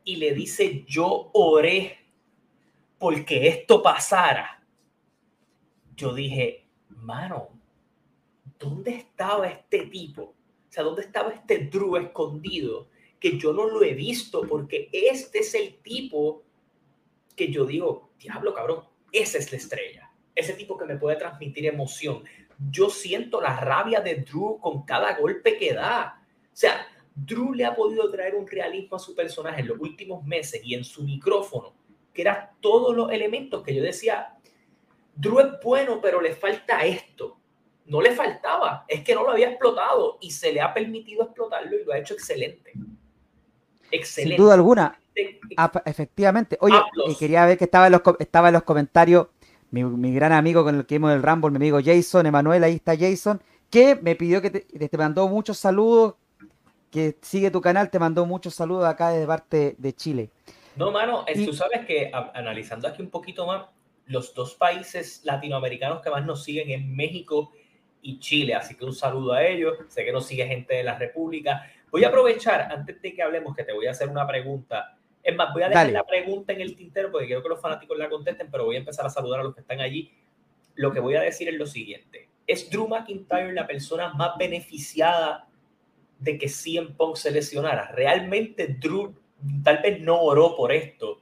y 0.04 0.16
le 0.16 0.32
dice, 0.32 0.84
yo 0.86 1.30
oré 1.32 1.98
porque 2.98 3.48
esto 3.48 3.82
pasara, 3.82 4.62
yo 5.96 6.12
dije, 6.14 6.66
mano, 6.88 7.48
¿dónde 8.58 8.90
estaba 8.92 9.48
este 9.48 9.86
tipo? 9.86 10.22
O 10.22 10.34
sea, 10.72 10.84
¿dónde 10.84 11.02
estaba 11.02 11.30
este 11.30 11.66
Drew 11.66 11.96
escondido? 11.96 12.88
Que 13.20 13.38
yo 13.38 13.52
no 13.52 13.68
lo 13.68 13.82
he 13.84 13.94
visto 13.94 14.42
porque 14.48 14.88
este 14.92 15.40
es 15.40 15.54
el 15.54 15.76
tipo 15.82 16.42
que 17.36 17.52
yo 17.52 17.64
digo, 17.64 18.10
diablo 18.18 18.52
cabrón, 18.52 18.84
esa 19.12 19.38
es 19.38 19.52
la 19.52 19.58
estrella. 19.58 20.10
Ese 20.34 20.54
tipo 20.54 20.76
que 20.76 20.86
me 20.86 20.96
puede 20.96 21.16
transmitir 21.16 21.66
emoción. 21.66 22.24
Yo 22.70 22.90
siento 22.90 23.40
la 23.40 23.56
rabia 23.56 24.00
de 24.00 24.16
Drew 24.16 24.58
con 24.60 24.84
cada 24.84 25.18
golpe 25.18 25.56
que 25.56 25.74
da. 25.74 26.22
O 26.44 26.56
sea, 26.56 26.86
Drew 27.14 27.54
le 27.54 27.64
ha 27.64 27.74
podido 27.74 28.10
traer 28.10 28.34
un 28.34 28.46
realismo 28.46 28.96
a 28.96 29.00
su 29.00 29.14
personaje 29.14 29.60
en 29.60 29.68
los 29.68 29.78
últimos 29.78 30.24
meses 30.24 30.60
y 30.64 30.74
en 30.74 30.84
su 30.84 31.02
micrófono, 31.02 31.74
que 32.12 32.22
era 32.22 32.54
todos 32.60 32.94
los 32.94 33.10
elementos 33.10 33.62
que 33.62 33.74
yo 33.74 33.82
decía, 33.82 34.36
Drew 35.14 35.40
es 35.40 35.46
bueno, 35.62 36.00
pero 36.00 36.20
le 36.20 36.34
falta 36.34 36.84
esto. 36.84 37.38
No 37.86 38.00
le 38.00 38.12
faltaba, 38.12 38.84
es 38.86 39.02
que 39.02 39.14
no 39.14 39.24
lo 39.24 39.30
había 39.30 39.48
explotado 39.48 40.18
y 40.20 40.30
se 40.30 40.52
le 40.52 40.60
ha 40.60 40.72
permitido 40.72 41.24
explotarlo 41.24 41.76
y 41.76 41.84
lo 41.84 41.92
ha 41.92 41.98
hecho 41.98 42.14
excelente. 42.14 42.72
Excelente. 43.90 44.36
Sin 44.36 44.44
duda 44.44 44.54
alguna. 44.54 44.98
Ah, 45.56 45.70
efectivamente. 45.84 46.56
Oye, 46.60 46.76
y 47.08 47.14
quería 47.14 47.44
ver 47.44 47.58
que 47.58 47.64
estaba 47.64 47.86
en 47.86 47.92
los, 47.92 48.02
estaba 48.18 48.48
en 48.48 48.54
los 48.54 48.62
comentarios 48.62 49.26
mi, 49.70 50.12
gran 50.12 50.32
amigo 50.32 50.64
con 50.64 50.76
el 50.76 50.86
que 50.86 50.96
vimos 50.96 51.12
el 51.12 51.22
Rumble, 51.22 51.50
mi 51.50 51.56
amigo 51.56 51.78
Jason, 51.84 52.26
Emanuel, 52.26 52.64
ahí 52.64 52.74
está 52.74 52.96
Jason, 52.96 53.40
que 53.70 53.94
me 53.96 54.16
pidió 54.16 54.42
que 54.42 54.50
te, 54.50 54.60
te 54.60 54.98
mandó 54.98 55.28
muchos 55.28 55.58
saludos, 55.58 56.14
que 56.90 57.16
sigue 57.22 57.50
tu 57.50 57.60
canal, 57.60 57.90
te 57.90 57.98
mandó 57.98 58.26
muchos 58.26 58.54
saludos 58.54 58.86
acá 58.86 59.10
desde 59.10 59.26
parte 59.26 59.76
de 59.78 59.92
Chile. 59.92 60.30
No, 60.76 60.90
mano, 60.90 61.24
tú 61.44 61.52
sabes 61.52 61.86
que 61.86 62.10
analizando 62.34 62.88
aquí 62.88 63.02
un 63.02 63.10
poquito 63.10 63.46
más, 63.46 63.66
los 64.06 64.34
dos 64.34 64.54
países 64.54 65.20
latinoamericanos 65.24 66.00
que 66.02 66.10
más 66.10 66.24
nos 66.24 66.42
siguen 66.42 66.70
es 66.70 66.84
México 66.84 67.52
y 68.02 68.18
Chile. 68.18 68.54
Así 68.54 68.74
que 68.74 68.84
un 68.84 68.94
saludo 68.94 69.34
a 69.34 69.44
ellos. 69.44 69.74
Sé 69.88 70.04
que 70.04 70.12
nos 70.12 70.26
sigue 70.26 70.46
gente 70.46 70.74
de 70.74 70.82
la 70.82 70.98
República, 70.98 71.70
Voy 71.90 72.04
a 72.04 72.08
aprovechar, 72.08 72.72
antes 72.72 73.00
de 73.00 73.14
que 73.14 73.22
hablemos, 73.22 73.54
que 73.54 73.64
te 73.64 73.72
voy 73.72 73.86
a 73.86 73.90
hacer 73.90 74.08
una 74.08 74.26
pregunta. 74.26 74.96
Es 75.22 75.34
más, 75.34 75.52
voy 75.52 75.62
a 75.62 75.68
dejar 75.68 75.90
la 75.90 76.04
pregunta 76.04 76.52
en 76.52 76.60
el 76.60 76.76
tintero 76.76 77.10
porque 77.10 77.26
quiero 77.26 77.42
que 77.42 77.48
los 77.48 77.60
fanáticos 77.60 77.98
la 77.98 78.08
contesten, 78.08 78.50
pero 78.50 78.64
voy 78.64 78.76
a 78.76 78.78
empezar 78.78 79.04
a 79.06 79.10
saludar 79.10 79.40
a 79.40 79.42
los 79.42 79.54
que 79.54 79.60
están 79.60 79.80
allí. 79.80 80.12
Lo 80.74 80.92
que 80.92 81.00
voy 81.00 81.16
a 81.16 81.20
decir 81.20 81.48
es 81.48 81.54
lo 81.54 81.66
siguiente. 81.66 82.28
¿Es 82.46 82.70
Drew 82.70 82.88
McIntyre 82.88 83.52
la 83.52 83.66
persona 83.66 84.12
más 84.14 84.38
beneficiada 84.38 85.48
de 86.18 86.38
que 86.38 86.48
CM 86.48 86.94
Punk 86.96 87.16
se 87.16 87.30
lesionara? 87.30 87.90
Realmente 87.92 88.66
Drew 88.66 89.14
tal 89.62 89.78
vez 89.82 90.00
no 90.00 90.20
oró 90.20 90.56
por 90.56 90.72
esto, 90.72 91.20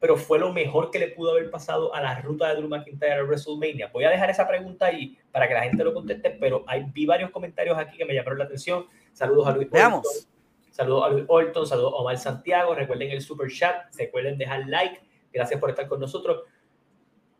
pero 0.00 0.16
fue 0.16 0.38
lo 0.38 0.52
mejor 0.52 0.90
que 0.90 0.98
le 0.98 1.08
pudo 1.08 1.32
haber 1.32 1.50
pasado 1.50 1.94
a 1.94 2.00
la 2.00 2.20
ruta 2.20 2.48
de 2.48 2.56
Drew 2.56 2.68
McIntyre 2.68 3.14
a 3.14 3.24
WrestleMania. 3.24 3.88
Voy 3.92 4.04
a 4.04 4.10
dejar 4.10 4.30
esa 4.30 4.46
pregunta 4.46 4.86
ahí 4.86 5.18
para 5.32 5.48
que 5.48 5.54
la 5.54 5.62
gente 5.62 5.82
lo 5.82 5.94
conteste, 5.94 6.30
pero 6.30 6.62
hay, 6.66 6.84
vi 6.92 7.06
varios 7.06 7.30
comentarios 7.30 7.76
aquí 7.78 7.96
que 7.96 8.04
me 8.04 8.14
llamaron 8.14 8.38
la 8.38 8.44
atención. 8.44 8.86
Saludos 9.14 9.46
a 9.46 9.52
Luis 9.52 9.70
Veamos. 9.70 10.28
Saludos 10.70 11.04
a 11.04 11.08
Luis 11.08 11.24
Orton, 11.28 11.66
saludos 11.66 11.94
a 11.94 11.96
Omar 11.96 12.18
Santiago. 12.18 12.74
Recuerden 12.74 13.12
el 13.12 13.22
super 13.22 13.50
chat, 13.50 13.94
recuerden 13.96 14.36
dejar 14.36 14.68
like. 14.68 15.00
Gracias 15.32 15.58
por 15.58 15.70
estar 15.70 15.88
con 15.88 16.00
nosotros. 16.00 16.42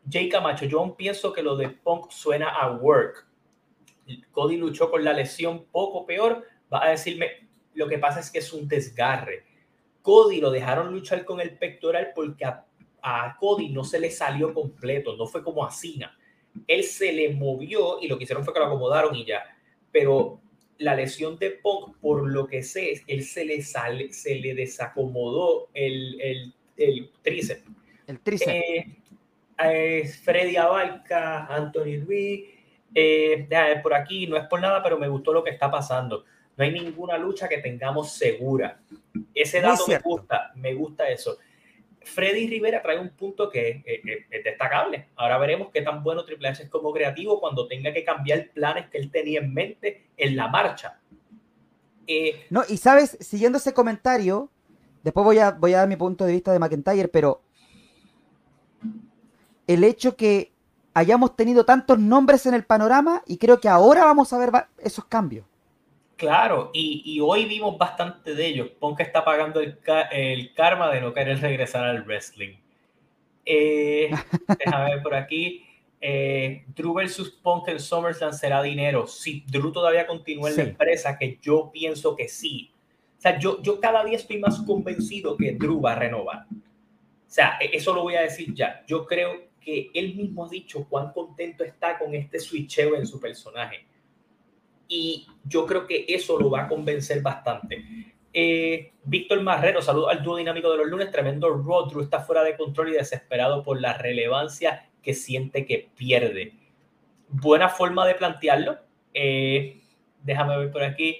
Jay 0.09 0.29
Camacho, 0.29 0.65
yo 0.65 0.95
pienso 0.97 1.31
que 1.33 1.43
lo 1.43 1.55
de 1.55 1.69
Punk 1.69 2.09
suena 2.09 2.49
a 2.49 2.71
work. 2.71 3.27
Cody 4.31 4.57
luchó 4.57 4.89
con 4.89 5.03
la 5.03 5.13
lesión 5.13 5.65
poco 5.65 6.05
peor. 6.05 6.43
Va 6.73 6.85
a 6.85 6.89
decirme, 6.89 7.47
lo 7.73 7.87
que 7.87 7.99
pasa 7.99 8.21
es 8.21 8.31
que 8.31 8.39
es 8.39 8.53
un 8.53 8.67
desgarre 8.67 9.43
Cody 10.05 10.39
lo 10.39 10.51
dejaron 10.51 10.93
luchar 10.93 11.25
con 11.25 11.41
el 11.41 11.57
pectoral 11.57 12.11
porque 12.13 12.45
a, 12.45 13.37
Cody 13.39 13.69
no 13.69 13.83
se 13.83 13.99
le 13.99 14.11
salió 14.11 14.53
completo, 14.53 15.17
no 15.17 15.25
fue 15.25 15.43
como 15.43 15.65
a 15.65 15.71
Cena. 15.71 16.15
Él 16.67 16.83
se 16.83 17.11
le 17.11 17.33
movió 17.33 17.99
y 17.99 18.07
lo 18.07 18.15
que 18.15 18.23
hicieron 18.23 18.45
fue 18.45 18.53
que 18.53 18.59
lo 18.59 18.67
acomodaron 18.67 19.15
y 19.15 19.25
ya. 19.25 19.43
Pero 19.91 20.41
la 20.77 20.95
lesión 20.95 21.37
de 21.37 21.51
Punk, 21.51 21.97
por 21.99 22.29
lo 22.29 22.47
que 22.47 22.63
sé, 22.63 23.01
él 23.07 23.23
se 23.23 23.45
le 23.45 23.61
sale, 23.61 24.11
se 24.11 24.35
le 24.35 24.53
desacomodó 24.53 25.69
el, 25.73 26.19
el, 26.21 26.53
el 26.77 27.11
tríceps. 27.21 27.63
El 28.07 28.19
tríceps. 28.19 28.51
Eh, 28.51 28.97
eh, 29.63 30.07
Freddy 30.23 30.57
Abarca, 30.57 31.45
Anthony 31.45 32.03
Ruiz, 32.05 32.45
eh, 32.93 33.47
por 33.81 33.93
aquí, 33.93 34.27
no 34.27 34.37
es 34.37 34.45
por 34.47 34.59
nada, 34.59 34.81
pero 34.83 34.97
me 34.97 35.07
gustó 35.07 35.33
lo 35.33 35.43
que 35.43 35.51
está 35.51 35.69
pasando. 35.71 36.25
No 36.57 36.63
hay 36.63 36.71
ninguna 36.71 37.17
lucha 37.17 37.49
que 37.49 37.57
tengamos 37.57 38.13
segura. 38.13 38.79
Ese 39.33 39.59
dato 39.59 39.85
me 39.87 39.99
gusta, 39.99 40.51
me 40.55 40.73
gusta 40.73 41.09
eso. 41.09 41.37
Freddy 42.05 42.47
Rivera 42.47 42.81
trae 42.81 42.99
un 42.99 43.09
punto 43.09 43.49
que 43.49 43.83
es, 43.85 44.43
destacable. 44.43 45.09
Ahora 45.15 45.37
veremos 45.37 45.69
qué 45.73 45.81
tan 45.81 46.03
bueno 46.03 46.23
Triple 46.23 46.49
H 46.49 46.63
es 46.63 46.69
como 46.69 46.93
creativo 46.93 47.39
cuando 47.39 47.67
tenga 47.67 47.91
que 47.91 48.05
cambiar 48.05 48.49
planes 48.51 48.89
que 48.89 48.99
él 48.99 49.11
tenía 49.11 49.39
en 49.39 49.53
mente 49.53 50.07
en 50.15 50.35
la 50.35 50.47
marcha. 50.47 50.99
Eh, 52.07 52.45
no, 52.51 52.63
y 52.69 52.77
sabes, 52.77 53.17
siguiendo 53.19 53.57
ese 53.57 53.73
comentario, 53.73 54.49
después 55.03 55.23
voy 55.25 55.39
a, 55.39 55.51
voy 55.51 55.73
a 55.73 55.79
dar 55.79 55.87
mi 55.87 55.95
punto 55.95 56.25
de 56.25 56.33
vista 56.33 56.53
de 56.53 56.59
McIntyre, 56.59 57.07
pero 57.07 57.41
el 59.67 59.83
hecho 59.83 60.15
que 60.15 60.51
hayamos 60.93 61.35
tenido 61.35 61.65
tantos 61.65 61.99
nombres 61.99 62.45
en 62.45 62.53
el 62.53 62.63
panorama 62.63 63.23
y 63.25 63.37
creo 63.37 63.59
que 63.59 63.67
ahora 63.67 64.05
vamos 64.05 64.31
a 64.31 64.37
ver 64.37 64.51
esos 64.77 65.05
cambios. 65.05 65.45
Claro, 66.15 66.71
y, 66.73 67.19
hoy 67.19 67.45
vimos 67.45 67.77
bastante 67.77 68.35
de 68.35 68.45
ellos. 68.45 68.69
Punk 68.79 69.01
está 69.01 69.25
pagando 69.25 69.59
el, 69.59 70.53
karma 70.53 70.89
de 70.89 71.01
no 71.01 71.13
querer 71.13 71.41
regresar 71.41 71.83
al 71.83 72.03
wrestling. 72.03 72.55
Eh, 73.45 74.09
déjame 74.59 74.95
ver 74.95 75.03
por 75.03 75.13
aquí. 75.13 75.65
Eh, 75.99 76.63
Drew 76.73 76.93
versus 76.93 77.31
Punk 77.31 77.67
en 77.67 77.79
SummerSlam 77.79 78.31
será 78.31 78.61
dinero. 78.61 79.07
Si 79.07 79.43
Drew 79.47 79.73
todavía 79.73 80.07
continúa 80.07 80.49
en 80.51 80.57
la 80.57 80.63
empresa, 80.63 81.17
que 81.17 81.37
yo 81.41 81.69
pienso 81.71 82.15
que 82.15 82.29
sí. 82.29 82.71
O 83.17 83.21
sea, 83.21 83.37
yo, 83.37 83.61
yo 83.61 83.81
cada 83.81 84.03
día 84.05 84.15
estoy 84.15 84.39
más 84.39 84.61
convencido 84.61 85.35
que 85.35 85.51
Drew 85.51 85.81
va 85.81 85.93
a 85.93 85.95
renovar. 85.95 86.45
O 86.49 86.55
sea, 87.27 87.57
e, 87.59 87.75
eso 87.75 87.93
lo 87.93 88.03
voy 88.03 88.15
a 88.15 88.21
decir 88.21 88.53
ya. 88.53 88.85
Yo 88.87 89.05
creo 89.05 89.49
que 89.59 89.91
él 89.93 90.15
mismo 90.15 90.45
ha 90.45 90.49
dicho 90.49 90.85
cuán 90.87 91.11
contento 91.11 91.65
está 91.65 91.97
con 91.97 92.15
este 92.15 92.39
switcheo 92.39 92.95
en 92.95 93.05
su 93.05 93.19
personaje 93.19 93.85
y 94.87 95.27
yo 95.43 95.65
creo 95.65 95.87
que 95.87 96.05
eso 96.07 96.39
lo 96.39 96.49
va 96.49 96.63
a 96.63 96.67
convencer 96.67 97.21
bastante. 97.21 97.83
Eh, 98.33 98.91
Víctor 99.03 99.41
Marrero, 99.41 99.81
saludo 99.81 100.09
al 100.09 100.21
dúo 100.21 100.35
dinámico 100.35 100.69
de 100.69 100.77
los 100.77 100.87
lunes, 100.87 101.09
tremendo 101.09 101.49
Rodru, 101.49 102.01
está 102.01 102.19
fuera 102.19 102.43
de 102.43 102.57
control 102.57 102.89
y 102.89 102.93
desesperado 102.93 103.63
por 103.63 103.79
la 103.79 103.93
relevancia 103.93 104.89
que 105.01 105.13
siente 105.13 105.65
que 105.65 105.89
pierde. 105.95 106.53
Buena 107.29 107.69
forma 107.69 108.05
de 108.05 108.15
plantearlo. 108.15 108.77
Eh, 109.13 109.81
déjame 110.21 110.57
ver 110.57 110.71
por 110.71 110.83
aquí. 110.83 111.17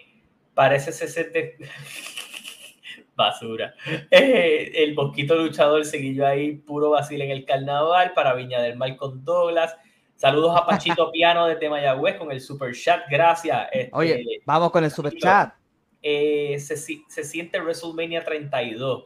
Parece 0.54 0.92
60 0.92 1.40
basura. 3.16 3.74
Eh, 4.12 4.72
el 4.76 4.94
Bosquito 4.94 5.36
Luchador 5.36 5.86
seguillo 5.86 6.28
ahí, 6.28 6.54
puro 6.58 6.90
vacil 6.90 7.22
en 7.22 7.32
el 7.32 7.46
carnaval 7.46 8.12
para 8.14 8.34
Viña 8.34 8.62
del 8.62 8.76
Mar 8.76 8.96
con 8.98 9.24
Douglas. 9.24 9.78
Saludos 10.26 10.58
a 10.58 10.66
Pachito 10.66 11.12
Piano 11.14 11.46
de 11.46 11.70
Mayagüez 11.70 12.18
con 12.18 12.32
el 12.32 12.42
super 12.42 12.74
chat. 12.74 13.04
Gracias. 13.08 13.70
Este, 13.72 13.92
Oye, 13.94 14.42
vamos 14.44 14.72
con 14.72 14.84
el 14.84 14.90
super 14.90 15.16
chat. 15.16 15.54
Eh, 16.02 16.58
se, 16.58 17.24
siente 17.24 17.62
WrestleMania 17.62 18.26
32. 18.26 19.06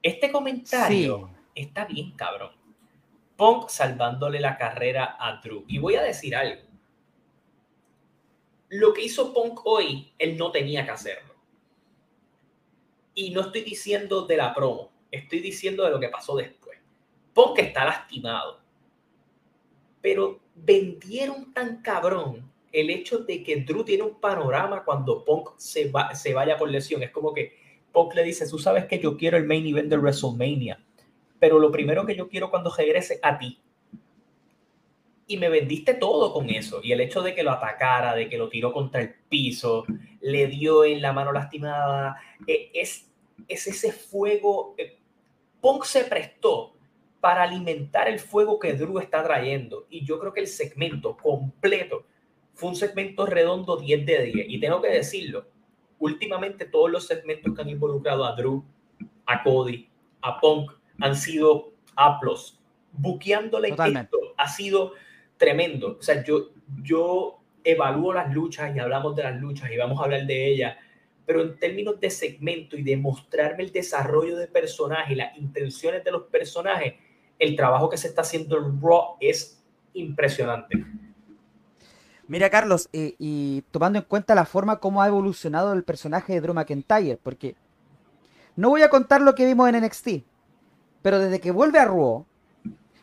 Este 0.00 0.30
comentario 0.30 1.30
está 1.52 1.84
bien, 1.84 2.12
cabrón. 2.12 2.52
Punk 3.34 3.70
salvándole 3.70 4.38
la 4.38 4.56
carrera 4.56 5.16
a 5.18 5.40
Drew. 5.40 5.64
Y 5.66 5.78
voy 5.78 5.96
a 5.96 6.02
decir 6.02 6.36
algo. 6.36 6.62
Lo 8.68 8.92
que 8.92 9.02
hizo 9.02 9.34
Punk 9.34 9.66
hoy, 9.66 10.12
él 10.16 10.38
no 10.38 10.52
tenía 10.52 10.84
que 10.84 10.92
hacerlo. 10.92 11.34
Y 13.14 13.30
no 13.30 13.40
estoy 13.40 13.62
diciendo 13.62 14.26
de 14.26 14.36
la 14.36 14.54
promo, 14.54 14.92
estoy 15.10 15.40
diciendo 15.40 15.82
de 15.82 15.90
lo 15.90 15.98
que 15.98 16.08
pasó 16.08 16.36
después. 16.36 16.78
Punk 17.34 17.58
está 17.58 17.84
lastimado 17.84 18.59
pero 20.00 20.40
vendieron 20.54 21.52
tan 21.52 21.82
cabrón 21.82 22.50
el 22.72 22.90
hecho 22.90 23.18
de 23.18 23.42
que 23.42 23.56
Drew 23.56 23.84
tiene 23.84 24.04
un 24.04 24.20
panorama 24.20 24.84
cuando 24.84 25.24
Punk 25.24 25.50
se, 25.56 25.90
va, 25.90 26.14
se 26.14 26.34
vaya 26.34 26.56
por 26.56 26.70
lesión. 26.70 27.02
Es 27.02 27.10
como 27.10 27.34
que 27.34 27.52
Punk 27.92 28.14
le 28.14 28.22
dice, 28.22 28.48
tú 28.48 28.58
sabes 28.58 28.86
que 28.86 28.98
yo 28.98 29.16
quiero 29.16 29.36
el 29.36 29.44
main 29.44 29.66
event 29.66 29.88
de 29.88 29.96
WrestleMania, 29.96 30.82
pero 31.38 31.58
lo 31.58 31.70
primero 31.72 32.06
que 32.06 32.14
yo 32.14 32.28
quiero 32.28 32.50
cuando 32.50 32.72
regrese 32.74 33.18
a 33.22 33.38
ti. 33.38 33.60
Y 35.26 35.36
me 35.36 35.48
vendiste 35.48 35.94
todo 35.94 36.32
con 36.32 36.50
eso. 36.50 36.80
Y 36.82 36.92
el 36.92 37.00
hecho 37.00 37.22
de 37.22 37.34
que 37.34 37.42
lo 37.42 37.52
atacara, 37.52 38.14
de 38.14 38.28
que 38.28 38.38
lo 38.38 38.48
tiró 38.48 38.72
contra 38.72 39.00
el 39.00 39.14
piso, 39.28 39.84
le 40.20 40.48
dio 40.48 40.84
en 40.84 41.00
la 41.00 41.12
mano 41.12 41.32
lastimada, 41.32 42.16
e, 42.46 42.70
es, 42.74 43.08
es 43.46 43.66
ese 43.66 43.92
fuego. 43.92 44.74
Eh, 44.76 44.98
Punk 45.60 45.84
se 45.84 46.04
prestó 46.04 46.74
para 47.20 47.42
alimentar 47.42 48.08
el 48.08 48.18
fuego 48.18 48.58
que 48.58 48.74
Drew 48.74 48.98
está 48.98 49.22
trayendo. 49.22 49.86
Y 49.90 50.04
yo 50.04 50.18
creo 50.18 50.32
que 50.32 50.40
el 50.40 50.46
segmento 50.46 51.16
completo 51.16 52.06
fue 52.54 52.70
un 52.70 52.76
segmento 52.76 53.26
redondo 53.26 53.76
10 53.76 54.06
de 54.06 54.24
10. 54.24 54.46
Y 54.48 54.60
tengo 54.60 54.80
que 54.80 54.88
decirlo, 54.88 55.46
últimamente 55.98 56.64
todos 56.64 56.90
los 56.90 57.06
segmentos 57.06 57.54
que 57.54 57.62
han 57.62 57.68
involucrado 57.68 58.24
a 58.24 58.34
Drew, 58.34 58.64
a 59.26 59.42
Cody, 59.42 59.88
a 60.22 60.40
Punk, 60.40 60.72
han 61.00 61.16
sido 61.16 61.72
aplos. 61.96 62.58
Buqueándole 62.92 63.68
esto 63.68 64.18
ha 64.36 64.48
sido 64.48 64.92
tremendo. 65.36 65.96
O 65.98 66.02
sea, 66.02 66.24
yo, 66.24 66.50
yo 66.82 67.40
evalúo 67.62 68.12
las 68.12 68.32
luchas 68.32 68.74
y 68.74 68.78
hablamos 68.78 69.14
de 69.14 69.22
las 69.22 69.40
luchas 69.40 69.70
y 69.70 69.76
vamos 69.76 70.00
a 70.00 70.04
hablar 70.04 70.26
de 70.26 70.52
ellas 70.52 70.76
pero 71.30 71.42
en 71.42 71.56
términos 71.60 72.00
de 72.00 72.10
segmento 72.10 72.76
y 72.76 72.82
de 72.82 72.96
mostrarme 72.96 73.62
el 73.62 73.70
desarrollo 73.70 74.36
de 74.36 74.48
personaje 74.48 75.12
y 75.12 75.16
las 75.16 75.38
intenciones 75.38 76.02
de 76.02 76.10
los 76.10 76.24
personajes, 76.24 76.94
el 77.40 77.56
trabajo 77.56 77.88
que 77.88 77.96
se 77.96 78.06
está 78.06 78.20
haciendo 78.20 78.58
en 78.58 78.80
Raw 78.80 79.16
es 79.18 79.60
impresionante. 79.94 80.84
Mira, 82.28 82.48
Carlos, 82.48 82.88
eh, 82.92 83.16
y 83.18 83.62
tomando 83.72 83.98
en 83.98 84.04
cuenta 84.04 84.36
la 84.36 84.44
forma 84.44 84.78
como 84.78 85.02
ha 85.02 85.08
evolucionado 85.08 85.72
el 85.72 85.82
personaje 85.82 86.34
de 86.34 86.40
Drew 86.40 86.54
McIntyre, 86.54 87.18
porque 87.20 87.56
no 88.54 88.68
voy 88.68 88.82
a 88.82 88.90
contar 88.90 89.20
lo 89.20 89.34
que 89.34 89.46
vimos 89.46 89.68
en 89.68 89.82
NXT, 89.82 90.08
pero 91.02 91.18
desde 91.18 91.40
que 91.40 91.50
vuelve 91.50 91.80
a 91.80 91.86
Raw, 91.86 92.24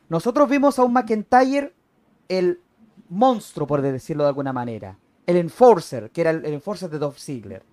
nosotros 0.08 0.48
vimos 0.48 0.80
a 0.80 0.84
un 0.84 0.94
McIntyre 0.94 1.74
el 2.30 2.62
monstruo, 3.10 3.68
por 3.68 3.82
decirlo 3.82 4.24
de 4.24 4.30
alguna 4.30 4.54
manera. 4.54 4.98
El 5.26 5.36
enforcer, 5.36 6.10
que 6.12 6.22
era 6.22 6.30
el, 6.30 6.46
enforcer 6.46 6.90
de 6.90 7.00
Dolph 7.00 7.18
Ziggler. 7.18 7.64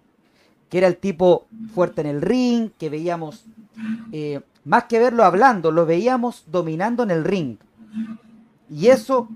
Que 0.74 0.78
era 0.78 0.88
el 0.88 0.96
tipo 0.96 1.46
fuerte 1.72 2.00
en 2.00 2.08
el 2.08 2.20
ring, 2.20 2.70
que 2.76 2.90
veíamos 2.90 3.44
eh, 4.10 4.40
más 4.64 4.84
que 4.84 4.98
verlo 4.98 5.22
hablando, 5.22 5.70
lo 5.70 5.86
veíamos 5.86 6.42
dominando 6.48 7.04
en 7.04 7.12
el 7.12 7.22
ring. 7.22 7.58
Y 8.68 8.88
eso 8.88 9.28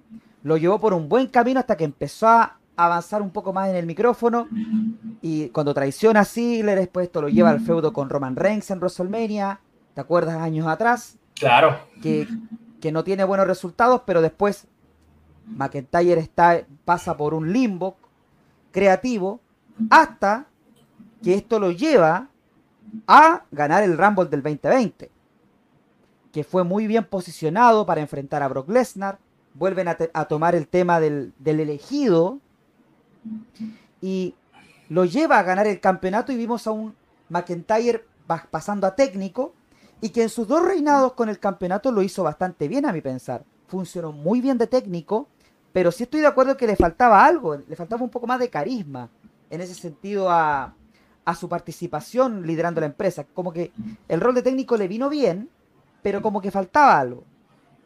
lo 0.43 0.57
llevó 0.57 0.81
por 0.81 0.95
un 0.95 1.09
buen 1.09 1.29
camino 1.29 1.61
hasta 1.61 1.77
que 1.77 1.85
empezó 1.85 2.27
a 2.27 2.57
avanzar 2.77 3.23
un 3.23 3.31
poco 3.31 3.53
más 3.53 3.69
en 3.69 3.77
el 3.77 3.87
micrófono. 3.87 4.49
Y 5.23 5.51
cuando 5.51 5.73
traiciona 5.73 6.23
a 6.23 6.25
Ziggler, 6.25 6.77
después 6.77 7.07
esto 7.07 7.23
lo 7.23 7.29
lleva 7.29 7.51
al 7.51 7.61
feudo 7.61 7.93
con 7.93 8.11
Roman 8.11 8.35
Reigns 8.35 8.69
en 8.73 8.81
WrestleMania. 8.81 9.61
¿Te 9.95 10.01
acuerdas 10.01 10.41
años 10.41 10.67
atrás? 10.67 11.19
Claro. 11.35 11.79
Que, 12.03 12.27
que 12.81 12.91
no 12.91 13.05
tiene 13.05 13.23
buenos 13.23 13.47
resultados, 13.47 14.03
pero 14.05 14.23
después 14.23 14.67
McIntyre 15.47 16.19
está, 16.21 16.65
pasa 16.85 17.17
por 17.17 17.33
un 17.33 17.53
limbo 17.53 17.95
creativo 18.73 19.41
Hasta 19.89 20.49
que 21.23 21.35
esto 21.35 21.59
lo 21.59 21.71
lleva 21.71 22.29
a 23.07 23.45
ganar 23.51 23.83
el 23.83 23.99
Rumble 23.99 24.27
del 24.27 24.43
2020, 24.43 25.11
que 26.33 26.45
fue 26.45 26.65
muy 26.65 26.87
bien 26.87 27.05
posicionado 27.05 27.87
para 27.87 28.01
enfrentar 28.01 28.43
a 28.43 28.49
Brock 28.49 28.69
Lesnar. 28.69 29.19
Vuelven 29.55 29.89
a, 29.89 30.25
tomar 30.27 30.55
el 30.55 30.69
tema 30.69 31.01
del, 31.01 31.33
del 31.39 31.59
elegido 31.59 32.39
y 34.01 34.35
lo 34.89 35.05
lleva 35.05 35.39
a 35.39 35.43
ganar 35.43 35.67
el 35.67 35.81
campeonato 35.81 36.31
y 36.31 36.37
vimos 36.37 36.67
a 36.67 36.71
un 36.71 36.95
McIntyre 37.29 38.05
pasando 38.51 38.87
a 38.87 38.95
técnico 38.95 39.53
y 40.01 40.11
que 40.11 40.23
en 40.23 40.29
sus 40.29 40.47
dos 40.47 40.65
reinados 40.65 41.15
con 41.15 41.29
el 41.29 41.41
campeonato 41.41 41.91
lo 41.91 42.03
hizo 42.03 42.23
bastante 42.23 42.69
bien 42.69 42.87
a 42.87 42.93
mi 42.93 43.01
pensar. 43.01 43.45
Funcionó 43.67 44.13
muy 44.13 44.41
bien 44.41 44.59
de 44.59 44.67
técnico, 44.67 45.27
pero 45.73 45.91
sí 45.91 46.05
estoy 46.05 46.21
de 46.21 46.29
acuerdo 46.29 46.57
que 46.57 46.67
le 46.67 46.77
faltaba 46.77 47.25
algo, 47.25 47.57
le 47.57 47.77
faltaba 47.77 48.03
un 48.03 48.11
poco 48.11 48.27
más 48.27 48.39
de 48.39 48.49
carisma 48.49 49.11
en 49.51 49.61
ese 49.61 49.75
sentido 49.75 50.31
a, 50.31 50.75
a 51.29 51.35
su 51.35 51.47
participación 51.47 52.47
liderando 52.47 52.81
la 52.81 52.87
empresa. 52.87 53.23
Como 53.35 53.53
que 53.53 53.71
el 54.09 54.19
rol 54.19 54.35
de 54.35 54.41
técnico 54.41 54.79
le 54.79 54.89
vino 54.89 55.11
bien, 55.11 55.51
pero 56.01 56.23
como 56.23 56.41
que 56.41 56.51
faltaba 56.51 56.99
algo. 56.99 57.23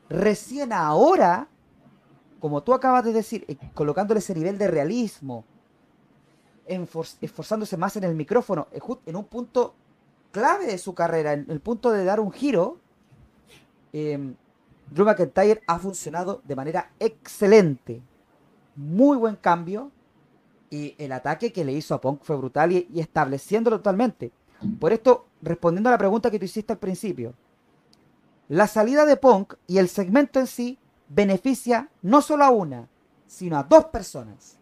Recién 0.09 0.73
ahora, 0.73 1.49
como 2.39 2.63
tú 2.63 2.73
acabas 2.73 3.05
de 3.05 3.13
decir, 3.13 3.45
eh, 3.49 3.57
colocándole 3.75 4.21
ese 4.21 4.33
nivel 4.33 4.59
de 4.59 4.69
realismo, 4.69 5.45
esforzándose 7.21 7.77
más 7.77 7.97
en 7.97 8.05
el 8.05 8.15
micrófono, 8.15 8.69
eh, 8.71 8.79
en 9.07 9.17
un 9.17 9.25
punto 9.25 9.75
clave 10.31 10.67
de 10.67 10.79
su 10.79 10.95
carrera, 10.95 11.33
en 11.33 11.47
el 11.49 11.59
punto 11.59 11.91
de 11.91 12.05
dar 12.05 12.21
un 12.21 12.31
giro, 12.31 12.79
eh, 13.93 14.35
Drew 14.89 15.05
McIntyre 15.05 15.63
ha 15.67 15.81
funcionado 15.81 16.43
de 16.45 16.55
manera 16.55 16.93
excelente. 17.01 18.01
Muy 18.77 19.17
buen 19.17 19.35
cambio. 19.35 19.91
Y 20.73 20.97
el 20.99 21.12
ataque 21.12 21.52
que 21.52 21.64
le 21.64 21.73
hizo 21.73 21.95
a 21.95 22.00
Punk 22.00 22.23
fue 22.23 22.37
brutal 22.37 22.73
y, 22.73 22.88
estableciéndolo 22.97 23.76
totalmente. 23.76 24.33
Por 24.81 24.93
esto, 24.93 25.26
respondiendo 25.41 25.88
a 25.88 25.93
la 25.93 25.99
pregunta 25.99 26.31
que 26.31 26.38
tú 26.38 26.47
hiciste 26.47 26.73
al 26.73 26.79
principio, 26.81 27.35
la 28.49 28.67
salida 28.67 29.05
de 29.05 29.17
Punk 29.17 29.55
y 29.69 29.79
el 29.79 29.88
segmento 29.88 30.41
en 30.41 30.47
sí 30.49 30.79
beneficia 31.09 31.91
no 32.00 32.23
solo 32.23 32.45
a 32.45 32.50
una, 32.50 32.88
sino 33.26 33.57
a 33.59 33.62
dos 33.62 33.85
personas 33.87 34.59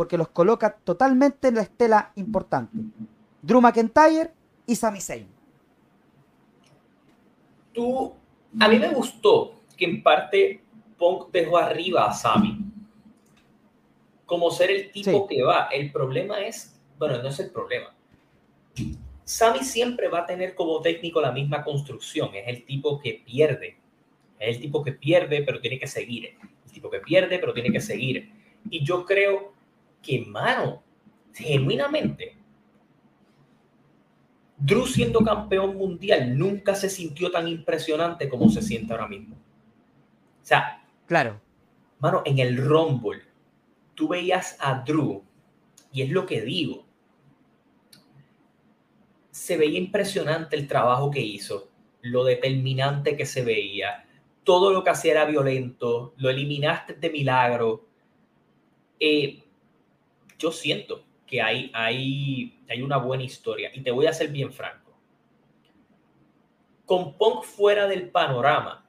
porque 0.00 0.16
los 0.16 0.28
coloca 0.28 0.74
totalmente 0.82 1.48
en 1.48 1.56
la 1.56 1.60
estela 1.60 2.12
importante. 2.14 2.74
Drew 3.42 3.60
McIntyre 3.60 4.32
y 4.64 4.74
Sami 4.74 4.98
Zayn. 4.98 5.28
Tú, 7.74 8.10
a 8.58 8.68
mí 8.68 8.78
me 8.78 8.88
gustó 8.94 9.60
que 9.76 9.84
en 9.84 10.02
parte 10.02 10.64
Punk 10.98 11.30
dejó 11.30 11.58
arriba 11.58 12.06
a 12.06 12.14
Sami. 12.14 12.64
Como 14.30 14.48
ser 14.52 14.70
el 14.70 14.92
tipo 14.92 15.26
que 15.26 15.42
va. 15.42 15.68
El 15.72 15.90
problema 15.90 16.38
es, 16.40 16.80
bueno, 16.96 17.20
no 17.20 17.30
es 17.30 17.40
el 17.40 17.50
problema. 17.50 17.92
Sami 19.24 19.64
siempre 19.64 20.06
va 20.06 20.20
a 20.20 20.26
tener 20.26 20.54
como 20.54 20.80
técnico 20.80 21.20
la 21.20 21.32
misma 21.32 21.64
construcción. 21.64 22.30
Es 22.36 22.46
el 22.46 22.64
tipo 22.64 23.00
que 23.00 23.24
pierde. 23.26 23.78
Es 24.38 24.54
el 24.54 24.62
tipo 24.62 24.84
que 24.84 24.92
pierde, 24.92 25.42
pero 25.42 25.60
tiene 25.60 25.80
que 25.80 25.88
seguir. 25.88 26.36
El 26.64 26.70
tipo 26.70 26.88
que 26.88 27.00
pierde, 27.00 27.40
pero 27.40 27.52
tiene 27.52 27.72
que 27.72 27.80
seguir. 27.80 28.30
Y 28.70 28.84
yo 28.84 29.04
creo 29.04 29.52
que, 30.00 30.20
mano, 30.20 30.80
genuinamente, 31.34 32.36
Drew 34.58 34.86
siendo 34.86 35.24
campeón 35.24 35.76
mundial 35.76 36.38
nunca 36.38 36.76
se 36.76 36.88
sintió 36.88 37.32
tan 37.32 37.48
impresionante 37.48 38.28
como 38.28 38.48
se 38.48 38.62
siente 38.62 38.92
ahora 38.92 39.08
mismo. 39.08 39.34
O 39.34 40.46
sea, 40.46 40.84
claro. 41.06 41.40
Mano, 41.98 42.22
en 42.24 42.38
el 42.38 42.56
Rumble, 42.58 43.22
tú 44.00 44.08
veías 44.08 44.56
a 44.60 44.82
Drew, 44.82 45.22
y 45.92 46.00
es 46.00 46.08
lo 46.08 46.24
que 46.24 46.40
digo, 46.40 46.86
se 49.30 49.58
veía 49.58 49.78
impresionante 49.78 50.56
el 50.56 50.66
trabajo 50.66 51.10
que 51.10 51.20
hizo, 51.20 51.68
lo 52.00 52.24
determinante 52.24 53.14
que 53.14 53.26
se 53.26 53.44
veía, 53.44 54.06
todo 54.42 54.72
lo 54.72 54.82
que 54.82 54.88
hacía 54.88 55.12
era 55.12 55.26
violento, 55.26 56.14
lo 56.16 56.30
eliminaste 56.30 56.94
de 56.94 57.10
milagro. 57.10 57.88
Eh, 58.98 59.42
yo 60.38 60.50
siento 60.50 61.04
que 61.26 61.42
hay, 61.42 61.70
hay, 61.74 62.58
hay 62.70 62.80
una 62.80 62.96
buena 62.96 63.24
historia 63.24 63.70
y 63.74 63.82
te 63.82 63.90
voy 63.90 64.06
a 64.06 64.14
ser 64.14 64.28
bien 64.28 64.50
franco. 64.50 64.98
Con 66.86 67.18
Punk 67.18 67.44
fuera 67.44 67.86
del 67.86 68.08
panorama, 68.08 68.88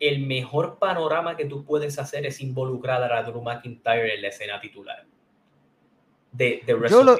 el 0.00 0.26
mejor 0.26 0.78
panorama 0.78 1.36
que 1.36 1.44
tú 1.44 1.64
puedes 1.64 1.98
hacer 1.98 2.26
es 2.26 2.40
involucrar 2.40 3.12
a 3.12 3.22
Drew 3.22 3.42
McIntyre 3.42 4.14
en 4.14 4.22
la 4.22 4.28
escena 4.28 4.60
titular 4.60 5.06
de, 6.32 6.62
de 6.66 6.88
yo, 6.88 7.02
lo, 7.02 7.16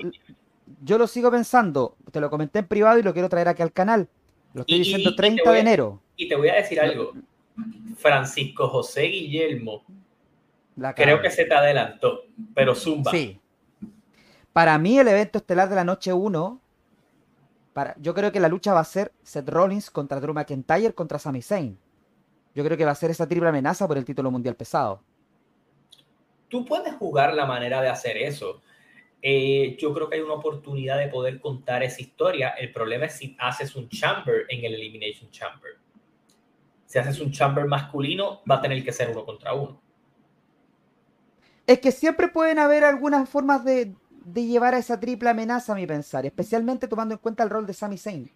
yo 0.82 0.98
lo 0.98 1.06
sigo 1.06 1.30
pensando, 1.30 1.96
te 2.10 2.20
lo 2.20 2.30
comenté 2.30 2.60
en 2.60 2.66
privado 2.66 2.98
y 2.98 3.02
lo 3.02 3.12
quiero 3.12 3.28
traer 3.28 3.48
aquí 3.48 3.62
al 3.62 3.72
canal. 3.72 4.08
Lo 4.54 4.62
estoy 4.62 4.78
diciendo 4.78 5.14
30 5.14 5.50
de 5.52 5.58
enero. 5.58 6.02
Y 6.16 6.28
te 6.28 6.36
voy 6.36 6.48
a 6.48 6.54
decir 6.54 6.80
algo. 6.80 7.12
Francisco 7.96 8.68
José 8.68 9.02
Guillermo 9.02 9.84
Creo 10.94 11.20
que 11.20 11.30
se 11.30 11.44
te 11.44 11.54
adelantó, 11.54 12.22
pero 12.54 12.74
Zumba. 12.74 13.10
Sí. 13.10 13.38
Para 14.52 14.78
mí, 14.78 14.98
el 14.98 15.08
evento 15.08 15.38
estelar 15.38 15.68
de 15.68 15.76
la 15.76 15.84
noche 15.84 16.12
1, 16.12 16.60
para, 17.72 17.94
yo 17.98 18.14
creo 18.14 18.32
que 18.32 18.40
la 18.40 18.48
lucha 18.48 18.72
va 18.72 18.80
a 18.80 18.84
ser 18.84 19.12
Seth 19.22 19.48
Rollins 19.48 19.90
contra 19.90 20.20
Drew 20.20 20.32
McIntyre 20.32 20.94
contra 20.94 21.18
Sami 21.18 21.42
Zayn. 21.42 21.78
Yo 22.54 22.64
creo 22.64 22.76
que 22.76 22.84
va 22.84 22.90
a 22.90 22.96
ser 22.96 23.10
esa 23.10 23.28
triple 23.28 23.48
amenaza 23.48 23.86
por 23.86 23.96
el 23.96 24.04
título 24.04 24.30
mundial 24.30 24.56
pesado. 24.56 25.02
Tú 26.48 26.64
puedes 26.64 26.94
jugar 26.94 27.34
la 27.34 27.46
manera 27.46 27.80
de 27.80 27.88
hacer 27.88 28.16
eso. 28.16 28.60
Eh, 29.22 29.76
yo 29.78 29.92
creo 29.92 30.08
que 30.08 30.16
hay 30.16 30.22
una 30.22 30.34
oportunidad 30.34 30.98
de 30.98 31.08
poder 31.08 31.40
contar 31.40 31.82
esa 31.82 32.00
historia. 32.00 32.50
El 32.50 32.72
problema 32.72 33.06
es 33.06 33.12
si 33.12 33.36
haces 33.38 33.76
un 33.76 33.88
chamber 33.88 34.46
en 34.48 34.64
el 34.64 34.74
Elimination 34.74 35.30
Chamber. 35.30 35.72
Si 36.86 36.98
haces 36.98 37.20
un 37.20 37.30
chamber 37.30 37.66
masculino, 37.66 38.42
va 38.50 38.56
a 38.56 38.60
tener 38.60 38.82
que 38.82 38.92
ser 38.92 39.10
uno 39.10 39.24
contra 39.24 39.54
uno. 39.54 39.80
Es 41.66 41.78
que 41.78 41.92
siempre 41.92 42.26
pueden 42.26 42.58
haber 42.58 42.82
algunas 42.82 43.28
formas 43.28 43.64
de, 43.64 43.94
llevar 44.34 44.74
a 44.74 44.78
esa 44.78 44.98
triple 44.98 45.30
amenaza, 45.30 45.72
a 45.72 45.76
mi 45.76 45.86
pensar, 45.86 46.26
especialmente 46.26 46.88
tomando 46.88 47.14
en 47.14 47.20
cuenta 47.20 47.44
el 47.44 47.50
rol 47.50 47.64
de 47.64 47.74
Sami 47.74 47.96
Zayn. 47.96 48.28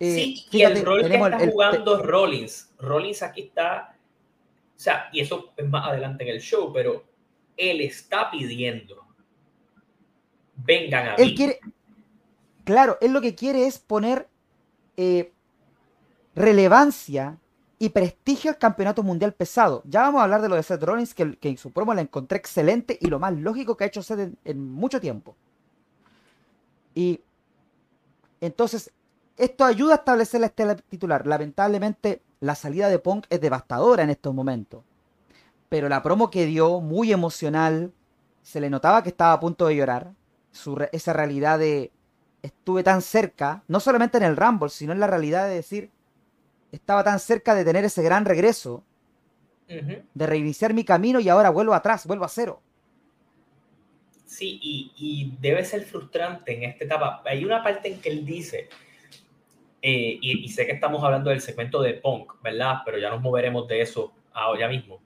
Eh, 0.00 0.14
sí, 0.14 0.46
y 0.50 0.62
el 0.62 0.84
rol 0.84 1.06
que 1.06 1.14
está 1.14 1.38
jugando 1.38 2.02
Rollins. 2.02 2.72
Rollins 2.78 3.22
aquí 3.22 3.42
está, 3.42 3.96
o 4.76 4.78
sea, 4.78 5.08
y 5.12 5.20
eso 5.20 5.52
es 5.56 5.68
más 5.68 5.88
adelante 5.88 6.24
en 6.24 6.30
el 6.30 6.40
show, 6.40 6.72
pero 6.72 7.04
él 7.56 7.80
está 7.80 8.30
pidiendo, 8.30 9.06
vengan 10.56 11.08
a 11.08 11.14
él 11.14 11.34
Quiere, 11.34 11.60
claro, 12.64 12.98
él 13.00 13.12
lo 13.12 13.20
que 13.20 13.34
quiere 13.34 13.66
es 13.66 13.78
poner 13.78 14.28
eh, 14.96 15.32
relevancia 16.34 17.38
y 17.78 17.90
prestigio 17.90 18.50
al 18.50 18.58
campeonato 18.58 19.02
mundial 19.02 19.34
pesado. 19.34 19.82
Ya 19.84 20.02
vamos 20.02 20.20
a 20.20 20.24
hablar 20.24 20.42
de 20.42 20.48
lo 20.48 20.56
de 20.56 20.62
Seth 20.62 20.82
Rollins, 20.82 21.14
que, 21.14 21.36
en 21.40 21.58
su 21.58 21.72
promo 21.72 21.94
la 21.94 22.00
encontré 22.00 22.38
excelente 22.38 22.96
y 23.00 23.06
lo 23.06 23.18
más 23.18 23.34
lógico 23.34 23.76
que 23.76 23.84
ha 23.84 23.86
hecho 23.88 24.02
Seth 24.02 24.32
en, 24.44 24.72
mucho 24.72 25.00
tiempo. 25.00 25.36
Y 26.94 27.20
entonces, 28.40 28.92
esto 29.36 29.64
ayuda 29.64 29.94
a 29.94 29.96
establecer 29.96 30.40
la 30.40 30.46
estela 30.46 30.76
titular. 30.76 31.26
Lamentablemente, 31.26 32.22
la 32.40 32.54
salida 32.54 32.88
de 32.88 32.98
Punk 32.98 33.26
es 33.30 33.40
devastadora 33.40 34.02
en 34.02 34.10
estos 34.10 34.34
momentos. 34.34 34.84
Pero 35.68 35.88
la 35.88 36.02
promo 36.02 36.30
que 36.30 36.46
dio, 36.46 36.80
muy 36.80 37.12
emocional, 37.12 37.92
se 38.42 38.60
le 38.60 38.70
notaba 38.70 39.02
que 39.02 39.08
estaba 39.08 39.32
a 39.32 39.40
punto 39.40 39.66
de 39.66 39.76
llorar. 39.76 40.12
esa 40.92 41.12
realidad 41.12 41.58
de 41.58 41.90
estuve 42.42 42.82
tan 42.82 43.00
cerca, 43.00 43.64
no 43.68 43.80
solamente 43.80 44.18
en 44.18 44.24
el 44.24 44.36
Rumble, 44.36 44.68
sino 44.68 44.92
en 44.92 45.00
la 45.00 45.06
realidad 45.06 45.48
de 45.48 45.54
decir, 45.54 45.90
estaba 46.70 47.02
tan 47.02 47.18
cerca 47.18 47.54
de 47.54 47.64
tener 47.64 47.84
ese 47.84 48.02
gran 48.02 48.26
regreso, 48.26 48.84
de 49.66 50.26
reiniciar 50.26 50.74
mi 50.74 50.84
camino 50.84 51.20
y 51.20 51.28
ahora 51.30 51.48
vuelvo 51.48 51.72
atrás, 51.72 52.06
vuelvo 52.06 52.26
a 52.26 52.28
cero. 52.28 52.60
Sí, 54.26 54.58
y, 54.62 55.36
debe 55.40 55.64
ser 55.64 55.84
frustrante 55.84 56.54
en 56.54 56.64
esta 56.64 56.84
etapa. 56.84 57.22
Hay 57.24 57.44
una 57.44 57.62
parte 57.62 57.88
en 57.88 58.00
que 58.00 58.10
él 58.10 58.26
dice, 58.26 58.68
eh, 59.86 60.18
y, 60.20 60.48
sé 60.48 60.64
que 60.66 60.72
estamos 60.72 61.04
hablando 61.04 61.30
del 61.30 61.40
segmento 61.40 61.82
de 61.82 61.94
punk, 61.94 62.32
¿verdad? 62.42 62.78
Pero 62.84 62.98
ya 62.98 63.10
nos 63.10 63.20
moveremos 63.20 63.68
de 63.68 63.82
eso 63.82 64.12
ahora 64.32 64.68
mismo. 64.68 65.00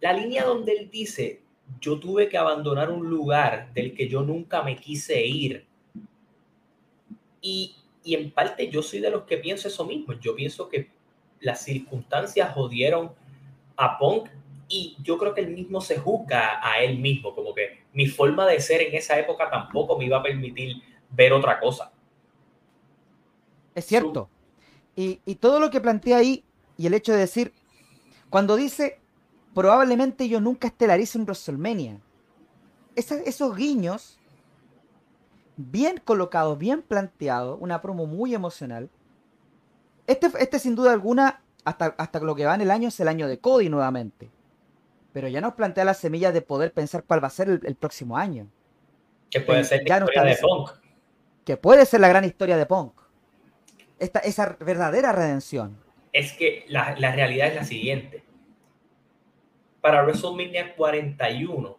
La 0.00 0.12
línea 0.12 0.44
donde 0.44 0.72
él 0.72 0.90
dice, 0.90 1.42
yo 1.80 1.98
tuve 1.98 2.28
que 2.28 2.38
abandonar 2.38 2.90
un 2.90 3.08
lugar 3.08 3.72
del 3.74 3.94
que 3.94 4.08
yo 4.08 4.22
nunca 4.22 4.62
me 4.62 4.76
quise 4.76 5.24
ir. 5.24 5.66
Y 7.42 7.74
y 8.08 8.14
en 8.14 8.30
parte 8.30 8.70
yo 8.70 8.82
soy 8.82 9.00
de 9.00 9.10
los 9.10 9.24
que 9.24 9.36
pienso 9.36 9.68
eso 9.68 9.84
mismo. 9.84 10.14
Yo 10.14 10.34
pienso 10.34 10.66
que 10.66 10.88
las 11.40 11.62
circunstancias 11.62 12.54
jodieron 12.54 13.12
a 13.76 13.98
Punk 13.98 14.30
y 14.66 14.96
yo 15.02 15.18
creo 15.18 15.34
que 15.34 15.42
él 15.42 15.50
mismo 15.50 15.82
se 15.82 15.98
juzga 15.98 16.58
a 16.62 16.82
él 16.82 16.98
mismo, 16.98 17.34
como 17.34 17.54
que 17.54 17.80
mi 17.92 18.06
forma 18.06 18.46
de 18.46 18.60
ser 18.60 18.80
en 18.80 18.94
esa 18.94 19.18
época 19.18 19.50
tampoco 19.50 19.98
me 19.98 20.06
iba 20.06 20.16
a 20.16 20.22
permitir 20.22 20.76
ver 21.10 21.34
otra 21.34 21.60
cosa. 21.60 21.92
Es 23.78 23.86
cierto. 23.86 24.28
Y, 24.96 25.20
y 25.24 25.36
todo 25.36 25.60
lo 25.60 25.70
que 25.70 25.80
plantea 25.80 26.18
ahí 26.18 26.44
y 26.76 26.86
el 26.86 26.94
hecho 26.94 27.12
de 27.12 27.18
decir, 27.18 27.52
cuando 28.30 28.56
dice, 28.56 29.00
probablemente 29.54 30.28
yo 30.28 30.40
nunca 30.40 30.68
estelarice 30.68 31.18
un 31.18 31.24
WrestleMania, 31.24 32.00
esos 32.94 33.56
guiños 33.56 34.18
bien 35.56 36.00
colocados, 36.04 36.56
bien 36.56 36.82
planteados, 36.82 37.58
una 37.60 37.82
promo 37.82 38.06
muy 38.06 38.34
emocional. 38.34 38.88
Este, 40.06 40.30
este 40.38 40.58
sin 40.58 40.74
duda 40.74 40.92
alguna, 40.92 41.42
hasta, 41.64 41.94
hasta 41.98 42.20
lo 42.20 42.34
que 42.34 42.46
va 42.46 42.54
en 42.54 42.60
el 42.60 42.70
año, 42.70 42.88
es 42.88 42.98
el 43.00 43.08
año 43.08 43.28
de 43.28 43.38
Cody 43.38 43.68
nuevamente. 43.68 44.30
Pero 45.12 45.28
ya 45.28 45.40
nos 45.40 45.54
plantea 45.54 45.84
las 45.84 45.98
semillas 45.98 46.32
de 46.32 46.42
poder 46.42 46.72
pensar 46.72 47.04
cuál 47.04 47.22
va 47.22 47.26
a 47.26 47.30
ser 47.30 47.48
el, 47.48 47.74
próximo 47.74 48.16
año. 48.16 48.48
Que 49.30 49.40
puede 49.40 49.64
ser 49.64 49.82
la 49.86 49.98
historia 49.98 50.22
de 50.22 50.36
Punk. 50.36 50.70
Que 51.44 51.56
puede 51.56 51.86
ser 51.86 52.00
la 52.00 52.08
gran 52.08 52.24
historia 52.24 52.56
de 52.56 52.66
Punk. 52.66 52.92
Esta, 53.98 54.20
esa 54.20 54.56
verdadera 54.60 55.12
redención. 55.12 55.78
Es 56.12 56.32
que 56.32 56.64
la, 56.68 56.94
la 56.98 57.12
realidad 57.12 57.48
es 57.48 57.54
la 57.54 57.64
siguiente. 57.64 58.22
Para 59.80 60.02
WrestleMania 60.02 60.74
41, 60.74 61.78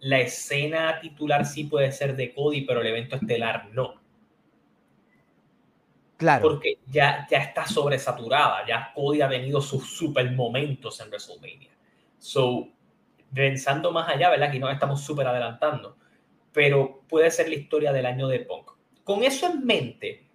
la 0.00 0.20
escena 0.20 1.00
titular 1.00 1.44
sí 1.44 1.64
puede 1.64 1.92
ser 1.92 2.16
de 2.16 2.32
Cody, 2.34 2.62
pero 2.62 2.80
el 2.80 2.86
evento 2.86 3.16
estelar 3.16 3.68
no. 3.72 4.00
Claro. 6.16 6.42
Porque 6.42 6.78
ya, 6.86 7.26
ya 7.30 7.38
está 7.38 7.66
sobresaturada, 7.66 8.66
ya 8.66 8.92
Cody 8.94 9.22
ha 9.22 9.28
tenido 9.28 9.60
sus 9.60 9.96
super 9.96 10.30
momentos 10.32 11.00
en 11.00 11.08
WrestleMania. 11.08 11.70
So, 12.18 12.68
pensando 13.32 13.90
más 13.90 14.08
allá, 14.08 14.30
¿verdad? 14.30 14.48
Aquí 14.48 14.58
nos 14.58 14.72
estamos 14.72 15.00
súper 15.02 15.26
adelantando, 15.26 15.96
pero 16.52 17.02
puede 17.08 17.30
ser 17.30 17.48
la 17.48 17.54
historia 17.54 17.92
del 17.92 18.06
año 18.06 18.28
de 18.28 18.40
Punk. 18.40 18.72
Con 19.02 19.22
eso 19.22 19.46
en 19.46 19.64
mente, 19.64 20.29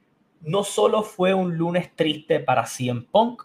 no 0.46 0.64
solo 0.64 1.04
fue 1.04 1.34
un 1.34 1.58
lunes 1.58 1.96
triste 1.96 2.40
para 2.40 2.66
CM 2.66 3.02
Punk, 3.12 3.44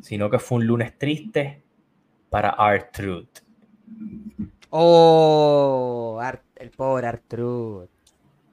sino 0.00 0.30
que 0.30 0.38
fue 0.38 0.58
un 0.58 0.66
lunes 0.66 0.98
triste 0.98 1.62
para 2.30 2.56
R-Truth. 2.58 3.40
Oh, 4.70 6.20
el 6.56 6.70
pobre 6.70 7.06
R-Truth. 7.08 7.90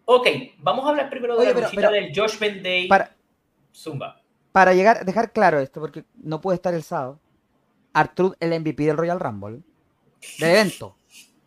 Ok, 0.06 0.28
vamos 0.58 0.86
a 0.86 0.90
hablar 0.90 1.10
primero 1.10 1.38
de 1.38 1.54
la 1.54 1.60
luchita 1.60 1.90
del 1.90 2.14
Judgment 2.14 2.62
Day. 2.62 2.88
Para, 2.88 3.16
Zumba. 3.74 4.22
Para 4.52 4.74
llegar, 4.74 5.06
dejar 5.06 5.32
claro 5.32 5.60
esto, 5.60 5.80
porque 5.80 6.04
no 6.16 6.42
puede 6.42 6.56
estar 6.56 6.74
el 6.74 6.84
sábado. 6.84 7.20
Artruth, 7.94 8.36
el 8.40 8.60
MVP 8.60 8.84
del 8.84 8.98
Royal 8.98 9.20
Rumble, 9.20 9.62
de 10.40 10.52
evento. 10.52 10.98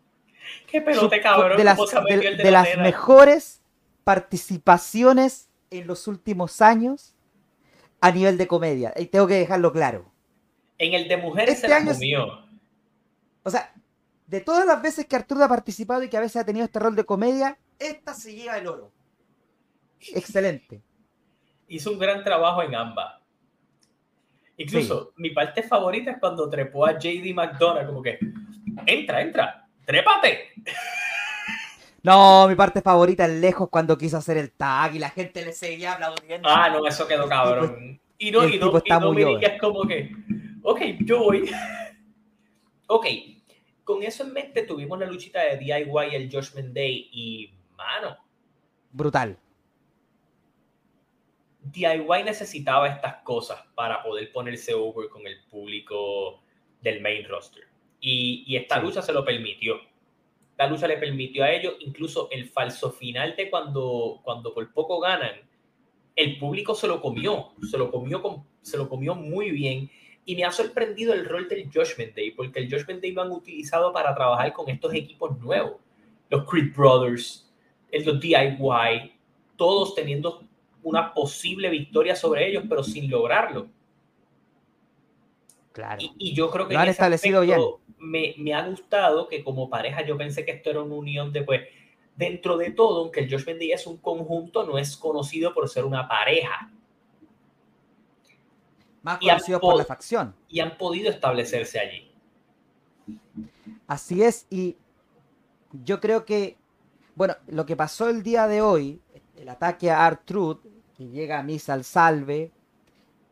Qué 0.67 0.81
pelote, 0.81 1.21
cabrón. 1.21 1.57
De 1.57 1.63
las, 1.63 1.77
de, 1.77 2.51
las 2.51 2.77
mejores 2.77 3.61
participaciones 4.03 5.49
en 5.79 5.87
los 5.87 6.07
últimos 6.07 6.61
años 6.61 7.15
a 8.01 8.11
nivel 8.11 8.37
de 8.37 8.47
comedia. 8.47 8.93
Y 8.97 9.07
tengo 9.07 9.27
que 9.27 9.35
dejarlo 9.35 9.71
claro. 9.71 10.11
En 10.77 10.93
el 10.93 11.07
de 11.07 11.17
mujeres 11.17 11.55
este 11.55 11.67
se 11.67 11.73
año 11.73 11.93
comió. 11.93 12.45
O 13.43 13.49
sea, 13.49 13.73
de 14.27 14.41
todas 14.41 14.65
las 14.65 14.81
veces 14.81 15.05
que 15.05 15.15
Arturo 15.15 15.43
ha 15.43 15.49
participado 15.49 16.03
y 16.03 16.09
que 16.09 16.17
a 16.17 16.21
veces 16.21 16.41
ha 16.41 16.45
tenido 16.45 16.65
este 16.65 16.79
rol 16.79 16.95
de 16.95 17.05
comedia, 17.05 17.57
esta 17.79 18.13
se 18.13 18.35
lleva 18.35 18.57
el 18.57 18.67
oro. 18.67 18.91
Excelente. 20.13 20.81
Hizo 21.67 21.91
un 21.91 21.99
gran 21.99 22.23
trabajo 22.23 22.61
en 22.61 22.75
ambas. 22.75 23.21
Incluso 24.57 25.13
mi 25.17 25.31
parte 25.31 25.63
favorita 25.63 26.11
es 26.11 26.17
cuando 26.19 26.49
trepó 26.49 26.85
a 26.85 26.97
JD 26.97 27.33
McDonough, 27.33 27.87
como 27.87 28.01
que, 28.01 28.19
entra, 28.85 29.21
entra, 29.21 29.67
trépate. 29.85 30.49
No, 32.03 32.47
mi 32.49 32.55
parte 32.55 32.81
favorita 32.81 33.25
es 33.25 33.31
lejos 33.31 33.69
cuando 33.69 33.97
quiso 33.97 34.17
hacer 34.17 34.37
el 34.37 34.51
tag 34.51 34.95
y 34.95 34.99
la 34.99 35.09
gente 35.09 35.43
le 35.43 35.53
seguía 35.53 35.93
aplaudiendo. 35.93 36.49
Ah, 36.49 36.69
no, 36.69 36.85
eso 36.85 37.07
quedó 37.07 37.27
cabrón. 37.27 37.99
Y 38.17 38.31
no, 38.31 38.47
y 38.47 38.57
no, 38.57 38.71
y 38.71 39.45
es 39.45 39.59
como 39.59 39.87
que, 39.87 40.11
ok, 40.61 40.81
yo 40.99 41.19
voy. 41.19 41.49
ok, 42.87 43.05
con 43.83 44.03
eso 44.03 44.23
en 44.23 44.33
mente 44.33 44.63
tuvimos 44.63 44.99
la 44.99 45.05
luchita 45.05 45.41
de 45.41 45.57
DIY 45.57 46.13
el 46.15 46.31
Judgment 46.31 46.73
Day 46.73 47.09
y, 47.11 47.53
mano. 47.75 48.17
Brutal. 48.91 49.37
DIY 51.63 52.23
necesitaba 52.23 52.87
estas 52.87 53.15
cosas 53.23 53.61
para 53.75 54.03
poder 54.03 54.31
ponerse 54.31 54.73
over 54.73 55.09
con 55.09 55.25
el 55.25 55.41
público 55.49 56.41
del 56.81 57.01
main 57.01 57.27
roster. 57.27 57.63
Y, 57.99 58.55
esta 58.55 58.79
lucha 58.79 59.01
se 59.01 59.13
lo 59.13 59.23
permitió. 59.23 59.79
La 60.57 60.67
lucha 60.67 60.87
le 60.87 60.97
permitió 60.97 61.43
a 61.43 61.51
ellos, 61.51 61.75
incluso 61.79 62.29
el 62.31 62.47
falso 62.47 62.91
final 62.91 63.35
de 63.35 63.49
cuando, 63.49 64.21
cuando 64.23 64.53
por 64.53 64.71
poco 64.71 64.99
ganan, 64.99 65.33
el 66.15 66.37
público 66.37 66.75
se 66.75 66.87
lo 66.87 67.01
comió, 67.01 67.53
se 67.69 67.77
lo 67.77 67.89
comió, 67.89 68.21
con, 68.21 68.45
se 68.61 68.77
lo 68.77 68.87
comió 68.87 69.15
muy 69.15 69.51
bien. 69.51 69.89
Y 70.25 70.35
me 70.35 70.45
ha 70.45 70.51
sorprendido 70.51 71.13
el 71.13 71.25
rol 71.25 71.47
del 71.49 71.65
Judgment 71.65 72.15
Day, 72.15 72.31
porque 72.31 72.59
el 72.59 72.71
Judgment 72.71 73.01
Day 73.01 73.11
lo 73.11 73.23
han 73.23 73.31
utilizado 73.31 73.91
para 73.91 74.13
trabajar 74.15 74.53
con 74.53 74.69
estos 74.69 74.93
equipos 74.93 75.37
nuevos. 75.39 75.81
Los 76.29 76.49
Creed 76.49 76.73
Brothers, 76.75 77.51
los 77.91 78.19
DIY, 78.19 79.13
todos 79.57 79.95
teniendo 79.95 80.43
una 80.83 81.13
posible 81.13 81.69
victoria 81.69 82.15
sobre 82.15 82.49
ellos, 82.49 82.63
pero 82.69 82.83
sin 82.83 83.09
lograrlo. 83.09 83.67
Claro. 85.73 85.99
Y, 85.99 86.33
yo 86.33 86.49
creo 86.49 86.67
que 86.67 86.75
lo 86.75 86.79
han 86.79 86.87
establecido 86.87 87.41
bien. 87.41 87.59
Me, 87.97 88.35
me, 88.37 88.53
ha 88.53 88.67
gustado 88.67 89.27
que 89.27 89.43
como 89.43 89.69
pareja 89.69 90.05
yo 90.05 90.17
pensé 90.17 90.45
que 90.45 90.51
esto 90.51 90.69
era 90.69 90.81
una 90.81 90.95
unión 90.95 91.33
de 91.33 91.41
pues 91.43 91.61
dentro 92.15 92.57
de 92.57 92.71
todo, 92.71 93.01
aunque 93.01 93.21
el 93.21 93.31
Josh 93.31 93.43
Bendy 93.43 93.71
es 93.71 93.87
un 93.87 93.97
conjunto, 93.97 94.63
no 94.63 94.77
es 94.77 94.95
conocido 94.95 95.53
por 95.53 95.67
ser 95.67 95.85
una 95.85 96.07
pareja. 96.07 96.71
Más 99.01 99.19
conocido 99.19 99.59
por 99.59 99.75
la 99.75 99.85
facción. 99.85 100.35
Y 100.47 100.59
han 100.59 100.77
podido 100.77 101.09
establecerse 101.09 101.79
allí. 101.79 102.11
Así 103.87 104.23
es, 104.23 104.47
y 104.49 104.77
yo 105.83 105.99
creo 105.99 106.23
que, 106.23 106.57
bueno, 107.15 107.35
lo 107.47 107.65
que 107.65 107.75
pasó 107.75 108.09
el 108.09 108.23
día 108.23 108.47
de 108.47 108.61
hoy, 108.61 109.01
el 109.35 109.49
ataque 109.49 109.91
a 109.91 110.05
Art 110.05 110.21
Truth, 110.25 110.61
que 110.95 111.07
llega 111.07 111.39
a 111.39 111.43
Misa 111.43 111.73
al 111.73 111.83
salve. 111.83 112.51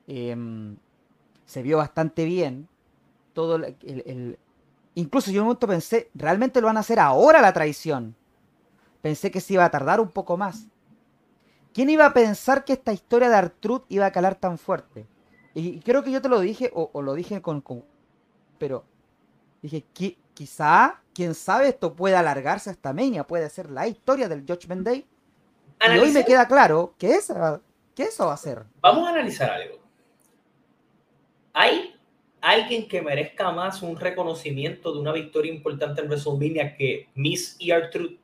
Em, 0.08 0.76
se 1.52 1.62
vio 1.62 1.78
bastante 1.78 2.24
bien. 2.24 2.70
Todo 3.34 3.56
el, 3.58 4.38
Incluso 4.96 5.32
yo 5.32 5.38
en 5.38 5.42
un 5.42 5.48
momento 5.48 5.68
pensé, 5.68 6.10
¿realmente 6.14 6.62
lo 6.62 6.68
van 6.68 6.78
a 6.78 6.80
hacer 6.80 6.98
ahora 6.98 7.42
la 7.42 7.52
traición? 7.52 8.16
Pensé 9.02 9.32
que 9.32 9.42
se 9.42 9.54
iba 9.54 9.66
a 9.66 9.70
tardar 9.72 10.00
un 10.00 10.10
poco 10.10 10.38
más. 10.38 10.68
¿Quién 11.74 11.90
iba 11.90 12.06
a 12.06 12.14
pensar 12.14 12.64
que 12.64 12.74
esta 12.74 12.94
historia 12.94 13.30
de 13.30 13.36
Artrud 13.36 13.82
iba 13.90 14.06
a 14.06 14.12
calar 14.12 14.36
tan 14.36 14.58
fuerte? 14.58 15.06
Y 15.54 15.82
creo 15.82 16.04
que 16.04 16.12
yo 16.12 16.22
te 16.22 16.30
lo 16.30 16.40
dije, 16.40 16.72
o, 16.74 17.02
lo 17.02 17.14
dije 17.14 17.42
con, 17.42 17.64
Pero 18.58 18.86
dije, 19.62 19.86
quizá, 20.34 21.02
quién 21.14 21.36
sabe, 21.36 21.68
esto 21.68 21.94
puede 21.94 22.16
alargarse 22.16 22.70
hasta 22.70 22.94
Mania, 22.94 23.28
puede 23.28 23.50
ser 23.50 23.70
la 23.70 23.88
historia 23.88 24.30
del 24.30 24.46
Judgment 24.48 24.86
Day 24.86 25.06
y 25.90 25.98
hoy 25.98 26.12
me 26.12 26.24
queda 26.24 26.48
claro 26.48 26.94
que, 26.98 27.16
esa, 27.16 27.60
que 27.94 28.04
eso 28.04 28.28
va 28.28 28.34
a 28.34 28.38
ser. 28.38 28.64
Vamos 28.82 29.08
a 29.08 29.12
analizar 29.12 29.50
algo. 29.50 29.81
¿Hay 31.54 31.96
alguien 32.40 32.88
que 32.88 33.02
merezca 33.02 33.52
más 33.52 33.82
un 33.82 33.98
reconocimiento 33.98 34.94
de 34.94 35.00
una 35.00 35.12
victoria 35.12 35.54
importante 35.54 36.02
en 36.02 36.08
WrestleMania 36.08 36.76
que 36.76 37.10
Miss 37.16 37.58
ER 37.60 37.90
Truth? 37.90 38.18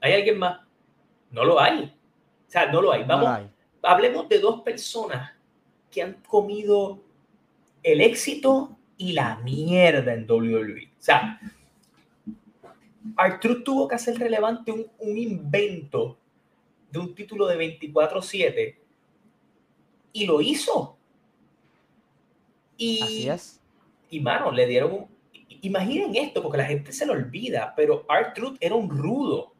¿Hay 0.00 0.12
alguien 0.12 0.38
más? 0.38 0.60
No 1.30 1.44
lo 1.44 1.60
hay. 1.60 1.84
O 2.48 2.50
sea, 2.50 2.70
no 2.70 2.82
lo 2.82 2.92
hay. 2.92 3.04
Vamos, 3.04 3.48
hablemos 3.82 4.28
de 4.28 4.38
dos 4.38 4.62
personas 4.62 5.32
que 5.90 6.02
han 6.02 6.14
comido 6.26 7.00
el 7.82 8.00
éxito 8.00 8.76
y 8.96 9.12
la 9.12 9.36
mierda 9.36 10.12
en 10.12 10.30
WWE. 10.30 10.86
O 10.86 11.02
sea, 11.02 11.40
Artruth 13.16 13.64
tuvo 13.64 13.88
que 13.88 13.94
hacer 13.94 14.18
relevante 14.18 14.72
un, 14.72 14.86
un 14.98 15.16
invento 15.16 16.18
de 16.90 16.98
un 16.98 17.14
título 17.14 17.46
de 17.46 17.78
24-7 17.80 18.76
y 20.12 20.26
lo 20.26 20.40
hizo. 20.40 20.98
Y, 22.80 23.02
Así 23.02 23.28
es. 23.28 23.60
Y 24.08 24.20
mano, 24.20 24.50
le 24.50 24.66
dieron 24.66 24.92
un... 24.92 25.06
Imaginen 25.60 26.16
esto, 26.16 26.42
porque 26.42 26.56
la 26.56 26.64
gente 26.64 26.92
se 26.92 27.04
lo 27.04 27.12
olvida, 27.12 27.74
pero 27.76 28.06
Art 28.08 28.34
Truth 28.34 28.56
era 28.58 28.74
un 28.74 28.88
rudo. 28.88 29.52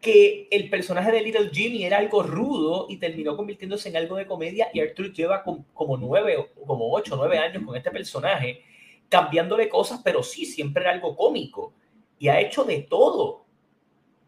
Que 0.00 0.46
el 0.52 0.70
personaje 0.70 1.10
de 1.10 1.20
Little 1.20 1.50
Jimmy 1.52 1.84
era 1.84 1.98
algo 1.98 2.22
rudo 2.22 2.86
y 2.88 2.98
terminó 2.98 3.36
convirtiéndose 3.36 3.88
en 3.88 3.96
algo 3.96 4.16
de 4.16 4.26
comedia. 4.26 4.68
Y 4.72 4.80
Art 4.80 4.94
Truth 4.94 5.12
lleva 5.12 5.42
como 5.42 5.96
nueve, 5.96 6.50
como 6.64 6.92
ocho, 6.92 7.16
nueve 7.16 7.38
años 7.38 7.64
con 7.64 7.76
este 7.76 7.90
personaje, 7.90 8.62
cambiándole 9.08 9.68
cosas, 9.68 10.00
pero 10.04 10.22
sí, 10.22 10.46
siempre 10.46 10.84
era 10.84 10.92
algo 10.92 11.16
cómico. 11.16 11.74
Y 12.20 12.28
ha 12.28 12.40
hecho 12.40 12.62
de 12.62 12.82
todo 12.82 13.46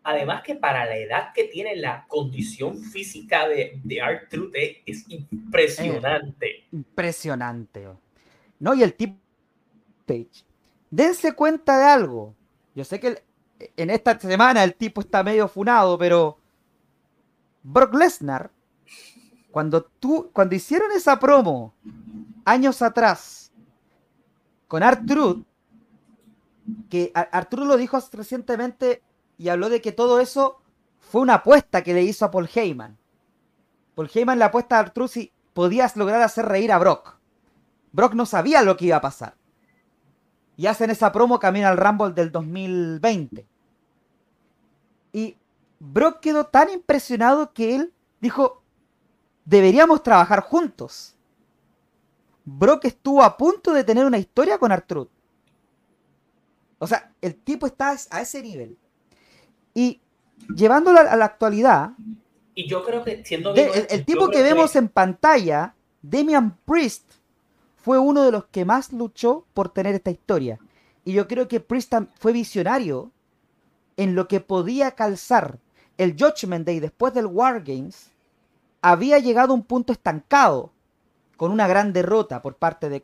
Además 0.05 0.43
que 0.43 0.57
para 0.57 0.85
la 0.85 0.97
edad 0.97 1.33
que 1.33 1.45
tiene 1.45 1.77
la 1.77 2.07
condición 2.09 2.79
física 2.79 3.47
de, 3.49 3.81
de 3.85 4.01
Art 4.01 4.29
Truth 4.29 4.53
es, 4.55 5.05
impresionante. 5.09 6.65
impresionante. 6.73 7.89
No, 8.59 8.75
y 8.75 8.83
el 8.83 8.95
tipo... 8.95 9.17
Dense 10.91 11.33
cuenta 11.33 11.79
de 11.79 11.85
algo. 11.85 12.35
Yo 12.75 12.85
sé 12.85 13.01
que 13.01 13.23
en 13.77 13.91
esta 13.91 14.19
semana 14.19 14.65
el 14.65 14.75
tipo 14.75 15.01
está 15.01 15.23
medio 15.23 15.49
funado, 15.49 15.97
pero 15.97 16.39
Brock 17.63 17.95
Lesnar, 17.95 18.51
cuando 19.51 19.85
tú, 19.85 20.31
cuando 20.33 20.55
hicieron 20.55 20.91
esa 20.93 21.19
promo 21.19 21.75
años 22.45 22.83
atrás 22.83 23.53
con 24.69 24.83
Art 24.83 25.07
Truth, 25.07 25.45
que 26.91 27.11
Arturo 27.15 27.65
lo 27.65 27.77
dijo 27.77 27.99
recientemente 28.13 29.03
y 29.39 29.49
habló 29.49 29.69
de 29.69 29.81
que 29.81 29.93
todo 29.93 30.21
eso 30.21 30.61
fue 30.99 31.21
una 31.21 31.35
apuesta 31.35 31.83
que 31.83 31.95
le 31.95 32.03
hizo 32.03 32.25
a 32.25 32.31
Paul 32.31 32.49
Heyman. 32.53 32.99
Paul 33.95 34.11
Heyman 34.13 34.39
le 34.39 34.45
apuesta 34.45 34.77
a 34.77 34.81
Arturo 34.81 35.09
si 35.09 35.33
podías 35.53 35.97
lograr 35.97 36.23
hacer 36.23 36.47
reír 36.47 36.73
a 36.73 36.79
Brock. 36.79 37.19
Brock 37.93 38.15
no 38.15 38.27
sabía 38.27 38.63
lo 38.63 38.77
que 38.77 38.87
iba 38.87 38.97
a 38.97 39.03
pasar. 39.03 39.37
Y 40.57 40.67
hacen 40.67 40.91
esa 40.91 41.13
promo 41.13 41.39
camino 41.39 41.69
al 41.69 41.77
Rumble 41.77 42.13
del 42.13 42.33
2020. 42.33 43.47
Y 45.13 45.37
Brock 45.79 46.21
quedó 46.21 46.47
tan 46.47 46.71
impresionado 46.71 47.53
que 47.53 47.75
él 47.75 47.93
dijo, 48.21 48.63
deberíamos 49.45 50.03
trabajar 50.03 50.41
juntos. 50.41 51.17
Brock 52.45 52.87
estuvo 52.87 53.23
a 53.23 53.37
punto 53.37 53.73
de 53.73 53.85
tener 53.85 54.07
una 54.07 54.19
historia 54.19 54.59
con 54.59 54.73
Artruth. 54.73 55.11
O 56.79 56.87
sea, 56.87 57.13
el 57.21 57.37
tipo 57.37 57.67
está 57.67 57.97
a 58.11 58.21
ese 58.21 58.43
nivel. 58.43 58.79
Y 59.75 60.01
llevándolo 60.55 61.01
a 61.01 61.17
la 61.17 61.25
actualidad. 61.25 61.93
Y 62.55 62.69
yo 62.69 62.85
creo 62.85 63.03
que 63.05 63.25
siendo 63.25 63.55
el, 63.55 64.05
tipo 64.05 64.29
que 64.29 64.43
vemos 64.43 64.77
en 64.77 64.89
pantalla, 64.89 65.75
Damian 66.03 66.57
Priest, 66.65 67.05
fue 67.77 67.99
uno 67.99 68.23
de 68.23 68.33
los 68.33 68.45
que 68.47 68.65
más 68.65 68.93
luchó 68.93 69.47
por 69.55 69.71
tener 69.71 69.95
esta 69.95 70.11
historia. 70.11 70.59
Y 71.05 71.13
yo 71.13 71.27
creo 71.27 71.49
que 71.49 71.61
Priest 71.61 71.95
fue 72.19 72.33
visionario 72.33 73.11
en 73.97 74.15
lo 74.15 74.29
que 74.29 74.41
podía 74.41 74.93
calzar. 74.93 75.59
El 75.99 76.17
Judgment 76.19 76.67
Day 76.67 76.81
después 76.81 77.13
del 77.15 77.27
War 77.27 77.63
Games 77.63 78.11
había 78.81 79.19
llegado 79.19 79.53
a 79.53 79.57
un 79.57 79.65
punto 79.65 79.93
estancado 79.93 80.73
con 81.37 81.51
una 81.51 81.67
gran 81.67 81.93
derrota 81.93 82.41
por 82.43 82.57
parte 82.57 82.89
de 82.89 83.03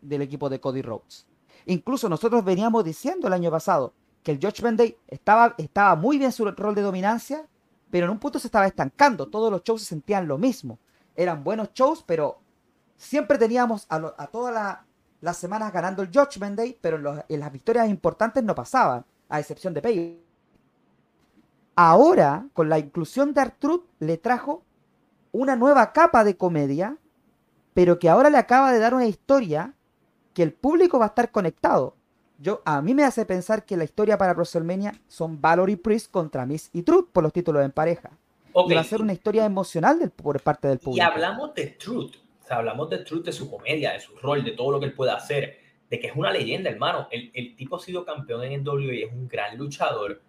del 0.00 0.22
equipo 0.22 0.48
de 0.48 0.60
Cody 0.60 0.82
Rhodes. 0.82 1.26
Incluso 1.66 2.08
nosotros 2.08 2.44
veníamos 2.44 2.84
diciendo 2.84 3.26
el 3.26 3.32
año 3.32 3.50
pasado 3.50 3.92
que 4.22 4.32
el 4.32 4.38
Judgment 4.40 4.78
Day 4.78 4.96
estaba, 5.08 5.54
estaba 5.58 5.96
muy 5.96 6.18
bien 6.18 6.32
su 6.32 6.44
rol 6.50 6.74
de 6.74 6.82
dominancia, 6.82 7.46
pero 7.90 8.06
en 8.06 8.12
un 8.12 8.18
punto 8.18 8.38
se 8.38 8.48
estaba 8.48 8.66
estancando. 8.66 9.28
Todos 9.28 9.50
los 9.50 9.62
shows 9.62 9.82
se 9.82 9.88
sentían 9.88 10.28
lo 10.28 10.38
mismo. 10.38 10.78
Eran 11.16 11.42
buenos 11.42 11.72
shows, 11.72 12.04
pero 12.06 12.38
siempre 12.96 13.38
teníamos 13.38 13.86
a, 13.88 14.26
todas 14.26 14.78
las 15.20 15.36
semanas 15.36 15.72
ganando 15.72 16.02
el 16.02 16.10
Judgment 16.12 16.56
Day, 16.56 16.78
pero 16.80 17.24
en, 17.28 17.40
las 17.40 17.52
victorias 17.52 17.88
importantes 17.88 18.44
no 18.44 18.54
pasaban, 18.54 19.04
a 19.28 19.40
excepción 19.40 19.74
de 19.74 19.82
Pay. 19.82 20.24
Ahora, 21.74 22.46
con 22.52 22.68
la 22.68 22.78
inclusión 22.78 23.32
de 23.32 23.40
Artruth, 23.40 23.84
le 24.00 24.18
trajo 24.18 24.62
una 25.32 25.56
nueva 25.56 25.92
capa 25.92 26.24
de 26.24 26.36
comedia, 26.36 26.98
pero 27.72 27.98
que 27.98 28.08
ahora 28.08 28.30
le 28.30 28.38
acaba 28.38 28.72
de 28.72 28.78
dar 28.78 28.94
una 28.94 29.06
historia 29.06 29.74
que 30.34 30.42
el 30.42 30.52
público 30.52 30.98
va 30.98 31.06
a 31.06 31.08
estar 31.08 31.30
conectado. 31.30 31.96
Yo, 32.40 32.62
a 32.64 32.80
mí 32.80 32.94
me 32.94 33.04
hace 33.04 33.26
pensar 33.26 33.66
que 33.66 33.76
la 33.76 33.84
historia 33.84 34.16
para 34.16 34.32
WrestleMania 34.32 34.94
son 35.08 35.40
Valor 35.40 35.68
y 35.68 35.76
Priest 35.76 36.10
contra 36.10 36.46
Miss 36.46 36.70
y 36.72 36.82
Truth 36.82 37.10
por 37.12 37.22
los 37.22 37.34
títulos 37.34 37.62
en 37.62 37.70
pareja. 37.70 38.10
Y 38.66 38.74
va 38.74 38.80
a 38.80 38.84
ser 38.84 39.02
una 39.02 39.12
historia 39.12 39.44
emocional 39.44 40.10
por 40.10 40.40
parte 40.40 40.66
del 40.66 40.78
público. 40.78 40.96
Y 40.96 41.00
hablamos 41.00 41.54
de 41.54 41.66
Truth, 41.66 42.16
o 42.42 42.46
sea, 42.46 42.56
hablamos 42.56 42.88
de 42.88 42.98
Truth, 42.98 43.26
de 43.26 43.32
su 43.32 43.50
comedia, 43.50 43.92
de 43.92 44.00
su 44.00 44.16
rol, 44.16 44.42
de 44.42 44.52
todo 44.52 44.72
lo 44.72 44.80
que 44.80 44.86
él 44.86 44.94
puede 44.94 45.12
hacer, 45.12 45.58
de 45.90 46.00
que 46.00 46.06
es 46.06 46.16
una 46.16 46.32
leyenda, 46.32 46.70
hermano. 46.70 47.08
El, 47.10 47.30
el 47.34 47.54
tipo 47.54 47.76
ha 47.76 47.80
sido 47.80 48.06
campeón 48.06 48.42
en 48.44 48.52
el 48.52 48.66
WWE, 48.66 49.04
es 49.04 49.12
un 49.12 49.28
gran 49.28 49.58
luchador, 49.58 50.22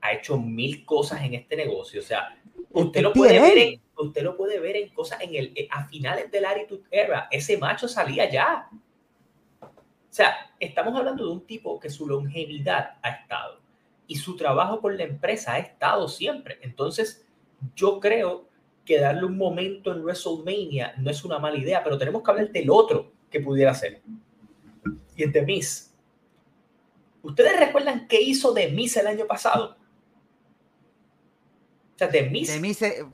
ha 0.00 0.12
hecho 0.12 0.38
mil 0.38 0.84
cosas 0.84 1.22
en 1.22 1.34
este 1.34 1.56
negocio, 1.56 2.00
o 2.00 2.04
sea, 2.04 2.38
usted 2.70 3.02
lo 3.02 3.12
puede 3.12 3.40
ver 3.40 3.58
en, 3.58 3.80
usted 3.96 4.22
lo 4.22 4.36
puede 4.36 4.60
ver 4.60 4.76
en 4.76 4.90
cosas 4.90 5.20
en 5.20 5.34
el 5.34 5.52
a 5.70 5.86
finales 5.88 6.30
del 6.30 6.44
Attitude 6.44 6.84
Era, 6.90 7.26
ese 7.30 7.56
macho 7.58 7.88
salía 7.88 8.30
ya 8.30 8.68
sea, 10.16 10.34
estamos 10.58 10.96
hablando 10.96 11.26
de 11.26 11.30
un 11.30 11.46
tipo 11.46 11.78
que 11.78 11.90
su 11.90 12.06
longevidad 12.06 12.96
ha 13.02 13.10
estado 13.10 13.60
y 14.06 14.16
su 14.16 14.34
trabajo 14.34 14.80
con 14.80 14.96
la 14.96 15.04
empresa 15.04 15.54
ha 15.54 15.58
estado 15.58 16.08
siempre. 16.08 16.58
Entonces, 16.62 17.26
yo 17.74 18.00
creo 18.00 18.48
que 18.86 18.98
darle 18.98 19.26
un 19.26 19.36
momento 19.36 19.92
en 19.92 20.02
WrestleMania 20.02 20.94
no 20.96 21.10
es 21.10 21.22
una 21.24 21.38
mala 21.38 21.58
idea, 21.58 21.84
pero 21.84 21.98
tenemos 21.98 22.22
que 22.22 22.30
hablar 22.30 22.50
del 22.50 22.70
otro 22.70 23.12
que 23.30 23.40
pudiera 23.40 23.74
ser. 23.74 24.00
Y 25.16 25.24
es 25.24 25.32
de 25.32 25.42
Miss. 25.42 25.94
¿Ustedes 27.22 27.58
recuerdan 27.58 28.06
qué 28.08 28.20
hizo 28.20 28.54
de 28.54 28.68
Miss 28.68 28.96
el 28.96 29.08
año 29.08 29.26
pasado? 29.26 29.76
O 31.94 31.98
sea, 31.98 32.08
de 32.08 32.22
Miss. 32.30 32.48
De 32.48 32.60
Miss 32.60 32.80
eh, 32.82 33.04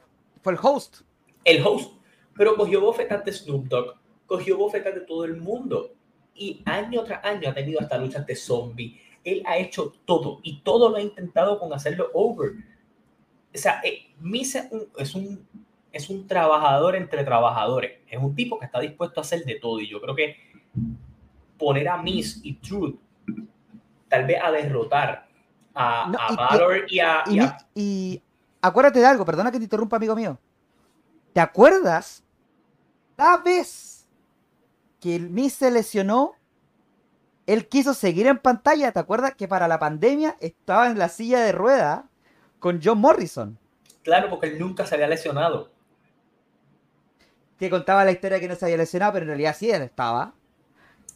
fue 0.43 0.53
el 0.53 0.59
host. 0.63 1.01
El 1.45 1.67
host. 1.67 1.95
Pero 2.37 2.55
cogió 2.55 2.81
bofetas 2.81 3.25
de 3.25 3.33
Snoop 3.33 3.67
Dogg, 3.67 3.95
cogió 4.27 4.57
bofetas 4.57 4.95
de 4.95 5.01
todo 5.01 5.25
el 5.25 5.37
mundo 5.37 5.95
y 6.35 6.63
año 6.65 7.05
tras 7.05 7.25
año 7.25 7.49
ha 7.51 7.55
tenido 7.55 7.81
hasta 7.81 7.99
luchas 7.99 8.27
de 8.27 8.37
zombie. 8.37 9.01
Él 9.25 9.43
ha 9.47 9.57
hecho 9.59 9.93
todo 10.05 10.41
y 10.43 10.61
todo 10.61 10.89
lo 10.89 10.97
ha 10.97 11.01
intentado 11.01 11.59
con 11.59 11.73
hacerlo 11.73 12.11
over. 12.15 12.53
O 13.55 13.59
sea, 13.59 13.81
eh, 13.85 14.11
Misa 14.19 14.69
es 14.99 15.15
un, 15.15 15.47
es 15.93 16.11
un 16.11 16.27
trabajador 16.27 16.97
entre 16.97 17.23
trabajadores. 17.25 18.01
Es 18.09 18.19
un 18.19 18.35
tipo 18.35 18.59
que 18.59 18.67
está 18.67 18.81
dispuesto 18.81 19.21
a 19.21 19.23
hacer 19.23 19.45
de 19.45 19.57
todo. 19.57 19.81
Y 19.81 19.89
yo 19.89 20.01
creo 20.01 20.15
que 20.15 20.37
poner 21.59 21.89
a 21.89 22.03
Miss 22.03 22.41
y 22.43 22.55
Truth 22.55 22.99
tal 24.09 24.27
vez 24.27 24.39
a 24.43 24.51
derrotar 24.51 25.29
a, 25.75 26.11
a 26.11 26.35
Valor 26.35 26.85
y, 26.89 26.99
a, 26.99 27.25
y, 27.31 27.41
y 27.81 28.23
acuérdate 28.61 28.99
de 28.99 29.07
algo, 29.07 29.25
perdona 29.25 29.51
que 29.51 29.59
te 29.59 29.65
interrumpa, 29.65 29.97
amigo 29.97 30.15
mío. 30.15 30.39
¿Te 31.33 31.41
acuerdas? 31.41 32.23
La 33.17 33.39
vez 33.39 33.92
que 35.03 35.17
el 35.17 35.31
Miss 35.31 35.55
se 35.55 35.73
lesionó, 35.73 36.37
él 37.47 37.69
quiso 37.69 37.93
seguir 37.93 38.29
en 38.29 38.39
pantalla. 38.39 38.93
¿Te 38.93 39.01
acuerdas 39.01 39.35
que 39.35 39.49
para 39.49 39.67
la 39.67 39.81
pandemia 39.81 40.37
estaba 40.39 40.87
en 40.87 40.97
la 40.97 41.09
silla 41.09 41.41
de 41.41 41.51
rueda 41.51 42.09
con 42.61 42.81
John 42.83 43.01
Morrison? 43.01 43.59
Claro, 44.05 44.31
porque 44.31 44.47
él 44.47 44.61
nunca 44.61 44.87
se 44.87 44.95
había 44.95 45.09
lesionado. 45.09 45.73
Que 47.59 47.69
contaba 47.69 48.05
la 48.05 48.13
historia 48.13 48.37
de 48.37 48.43
que 48.43 48.49
no 48.49 48.55
se 48.55 48.65
había 48.65 48.77
lesionado, 48.77 49.15
pero 49.15 49.25
en 49.25 49.31
realidad 49.31 49.57
sí 49.59 49.73
él 49.73 49.83
estaba. 49.83 50.35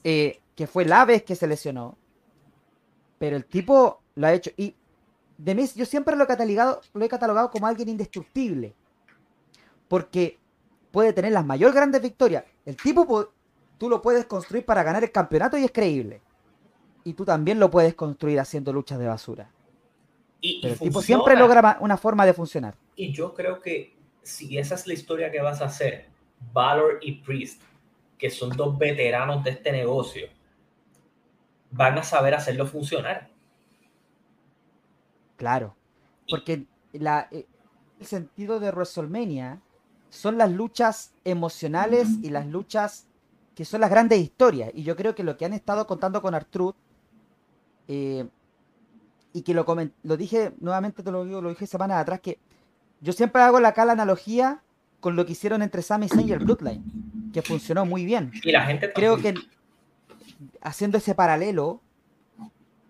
Eh, 0.02 0.40
que 0.56 0.66
fue 0.66 0.84
la 0.84 1.04
vez 1.04 1.22
que 1.22 1.36
se 1.36 1.46
lesionó. 1.46 1.96
Pero 3.18 3.36
el 3.36 3.44
tipo 3.44 4.02
lo 4.16 4.26
ha 4.26 4.32
hecho. 4.32 4.50
Y 4.56 4.74
de 5.38 5.54
Miss, 5.54 5.76
yo 5.76 5.86
siempre 5.86 6.16
lo 6.16 6.24
he 6.24 6.26
catalogado, 6.26 6.80
lo 6.92 7.04
he 7.04 7.08
catalogado 7.08 7.52
como 7.52 7.68
alguien 7.68 7.88
indestructible. 7.88 8.74
Porque 9.86 10.40
puede 10.90 11.12
tener 11.12 11.30
las 11.30 11.46
mayores 11.46 11.76
grandes 11.76 12.02
victorias. 12.02 12.42
El 12.64 12.76
tipo 12.76 13.35
tú 13.78 13.88
lo 13.88 14.02
puedes 14.02 14.24
construir 14.26 14.64
para 14.64 14.82
ganar 14.82 15.04
el 15.04 15.12
campeonato 15.12 15.56
y 15.56 15.64
es 15.64 15.72
creíble. 15.72 16.20
Y 17.04 17.14
tú 17.14 17.24
también 17.24 17.60
lo 17.60 17.70
puedes 17.70 17.94
construir 17.94 18.40
haciendo 18.40 18.72
luchas 18.72 18.98
de 18.98 19.06
basura. 19.06 19.50
Y, 20.40 20.66
el 20.66 20.78
tipo 20.78 21.00
siempre 21.02 21.36
logra 21.36 21.78
una 21.80 21.96
forma 21.96 22.26
de 22.26 22.34
funcionar. 22.34 22.76
Y 22.94 23.12
yo 23.12 23.34
creo 23.34 23.60
que 23.60 23.94
si 24.22 24.58
esa 24.58 24.74
es 24.74 24.86
la 24.86 24.94
historia 24.94 25.30
que 25.30 25.40
vas 25.40 25.62
a 25.62 25.66
hacer, 25.66 26.08
Valor 26.52 26.98
y 27.00 27.12
Priest, 27.12 27.62
que 28.18 28.30
son 28.30 28.50
dos 28.50 28.76
veteranos 28.78 29.44
de 29.44 29.50
este 29.50 29.72
negocio, 29.72 30.28
van 31.70 31.98
a 31.98 32.02
saber 32.02 32.34
hacerlo 32.34 32.66
funcionar. 32.66 33.28
Claro. 35.36 35.76
Porque 36.28 36.64
la, 36.92 37.28
eh, 37.30 37.46
el 38.00 38.06
sentido 38.06 38.58
de 38.58 38.70
WrestleMania 38.70 39.60
son 40.10 40.38
las 40.38 40.50
luchas 40.50 41.14
emocionales 41.24 42.08
y 42.22 42.30
las 42.30 42.46
luchas 42.46 43.06
que 43.56 43.64
son 43.64 43.80
las 43.80 43.90
grandes 43.90 44.20
historias. 44.20 44.70
Y 44.74 44.82
yo 44.82 44.94
creo 44.94 45.14
que 45.14 45.24
lo 45.24 45.38
que 45.38 45.46
han 45.46 45.54
estado 45.54 45.86
contando 45.86 46.20
con 46.20 46.34
Artruth, 46.34 46.76
eh, 47.88 48.28
y 49.32 49.42
que 49.42 49.54
lo, 49.54 49.64
lo 50.02 50.16
dije, 50.18 50.52
nuevamente 50.60 51.02
te 51.02 51.10
lo 51.10 51.24
digo, 51.24 51.40
lo 51.40 51.48
dije 51.48 51.66
semanas 51.66 51.96
atrás, 52.02 52.20
que 52.20 52.38
yo 53.00 53.14
siempre 53.14 53.40
hago 53.40 53.58
la, 53.58 53.72
cala 53.72 53.92
analogía 53.92 54.62
con 55.00 55.16
lo 55.16 55.24
que 55.24 55.32
hicieron 55.32 55.62
entre 55.62 55.80
Sami 55.80 56.06
Zayn 56.06 56.28
y 56.28 56.32
el 56.32 56.40
Bloodline, 56.40 57.30
que 57.32 57.40
funcionó 57.40 57.86
muy 57.86 58.04
bien. 58.04 58.30
Y 58.44 58.52
la 58.52 58.66
gente 58.66 58.92
Creo 58.92 59.16
que 59.16 59.32
haciendo 60.60 60.98
ese 60.98 61.14
paralelo, 61.14 61.80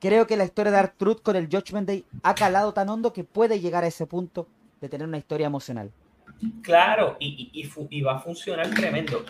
creo 0.00 0.26
que 0.26 0.36
la 0.36 0.44
historia 0.44 0.72
de 0.72 0.78
Artruth 0.78 1.22
con 1.22 1.36
el 1.36 1.46
Judgment 1.46 1.86
Day 1.86 2.04
ha 2.24 2.34
calado 2.34 2.74
tan 2.74 2.88
hondo 2.88 3.12
que 3.12 3.22
puede 3.22 3.60
llegar 3.60 3.84
a 3.84 3.86
ese 3.86 4.06
punto 4.06 4.48
de 4.80 4.88
tener 4.88 5.06
una 5.06 5.18
historia 5.18 5.46
emocional. 5.46 5.92
Claro, 6.62 7.16
y, 7.20 7.50
y 7.52 8.02
va 8.02 8.16
a 8.16 8.18
funcionar 8.18 8.68
tremendo. 8.70 9.24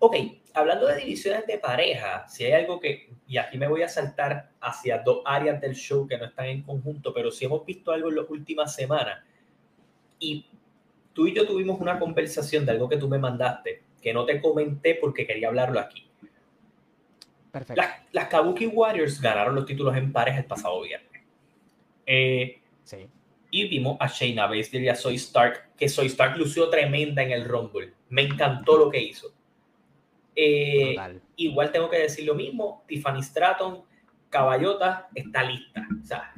Ok, 0.00 0.16
hablando 0.54 0.86
de 0.86 0.96
divisiones 0.96 1.46
de 1.46 1.58
pareja, 1.58 2.26
si 2.28 2.44
hay 2.44 2.52
algo 2.52 2.78
que, 2.78 3.10
y 3.26 3.36
aquí 3.36 3.58
me 3.58 3.66
voy 3.66 3.82
a 3.82 3.88
saltar 3.88 4.50
hacia 4.60 4.98
dos 4.98 5.22
áreas 5.24 5.60
del 5.60 5.74
show 5.74 6.06
que 6.06 6.16
no 6.16 6.26
están 6.26 6.46
en 6.46 6.62
conjunto, 6.62 7.12
pero 7.12 7.30
si 7.30 7.46
hemos 7.46 7.64
visto 7.66 7.90
algo 7.90 8.08
en 8.08 8.16
las 8.16 8.30
últimas 8.30 8.74
semanas, 8.74 9.24
y 10.20 10.46
tú 11.12 11.26
y 11.26 11.34
yo 11.34 11.46
tuvimos 11.46 11.80
una 11.80 11.98
conversación 11.98 12.64
de 12.64 12.72
algo 12.72 12.88
que 12.88 12.96
tú 12.96 13.08
me 13.08 13.18
mandaste, 13.18 13.82
que 14.00 14.12
no 14.12 14.24
te 14.24 14.40
comenté 14.40 14.94
porque 14.94 15.26
quería 15.26 15.48
hablarlo 15.48 15.80
aquí. 15.80 16.08
Perfecto. 17.50 17.82
Las, 18.12 18.28
Kabuki 18.28 18.66
Warriors 18.66 19.20
ganaron 19.20 19.54
los 19.54 19.66
títulos 19.66 19.96
en 19.96 20.12
pareja 20.12 20.38
el 20.38 20.44
pasado 20.44 20.80
viernes. 20.82 21.22
Eh, 22.06 22.60
sí. 22.84 23.08
Y 23.50 23.68
vimos 23.68 23.96
a 23.98 24.06
Shayna 24.06 24.46
Baszler 24.46 24.82
y 24.82 24.88
a 24.88 24.94
Soy 24.94 25.16
Stark, 25.16 25.70
que 25.76 25.88
Soy 25.88 26.06
Stark 26.06 26.36
lució 26.36 26.68
tremenda 26.68 27.22
en 27.22 27.32
el 27.32 27.46
Rumble. 27.46 27.94
Me 28.10 28.22
encantó 28.22 28.76
lo 28.76 28.90
que 28.90 29.00
hizo. 29.00 29.32
Eh, 30.40 30.94
igual 31.34 31.72
tengo 31.72 31.90
que 31.90 31.98
decir 31.98 32.24
lo 32.24 32.36
mismo, 32.36 32.84
Tiffany 32.86 33.20
Stratton 33.24 33.82
Caballota 34.30 35.08
está 35.12 35.42
lista. 35.42 35.84
O 36.00 36.04
sea, 36.04 36.32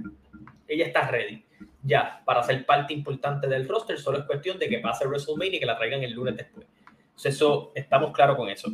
ella 0.66 0.86
está 0.86 1.10
ready. 1.10 1.44
Ya, 1.82 2.22
para 2.24 2.42
ser 2.42 2.64
parte 2.64 2.94
importante 2.94 3.46
del 3.46 3.68
roster, 3.68 3.98
solo 3.98 4.18
es 4.18 4.24
cuestión 4.24 4.58
de 4.58 4.70
que 4.70 4.78
pase 4.78 5.06
WrestleMania 5.06 5.56
y 5.56 5.60
que 5.60 5.66
la 5.66 5.76
traigan 5.76 6.02
el 6.02 6.12
lunes 6.12 6.34
después. 6.34 6.66
Entonces, 6.88 7.34
eso, 7.34 7.72
estamos 7.74 8.12
claros 8.12 8.36
con 8.36 8.48
eso. 8.48 8.70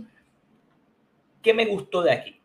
¿Qué 1.42 1.52
me 1.52 1.66
gustó 1.66 2.02
de 2.02 2.12
aquí? 2.12 2.40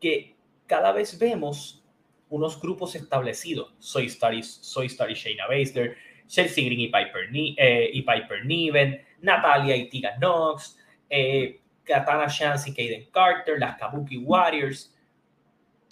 Que 0.00 0.36
cada 0.68 0.92
vez 0.92 1.18
vemos 1.18 1.82
unos 2.28 2.60
grupos 2.60 2.94
establecidos. 2.94 3.74
Soy 3.80 4.08
Starry, 4.08 4.44
Soy 4.44 4.88
Starry 4.88 5.14
Shayna 5.14 5.48
Baszler, 5.48 5.96
Chelsea 6.28 6.64
Green 6.64 6.80
y 6.82 6.86
Piper, 6.86 7.28
eh, 7.32 7.90
y 7.92 8.02
Piper 8.02 8.46
Niven, 8.46 9.02
Natalia 9.22 9.74
y 9.74 9.88
Tiga 9.88 10.16
Knox, 10.18 10.78
eh, 11.10 11.61
Katana 11.84 12.26
Chance 12.26 12.70
y 12.70 12.74
Kaden 12.74 13.10
Carter, 13.10 13.58
las 13.58 13.78
Kabuki 13.78 14.18
Warriors. 14.18 14.94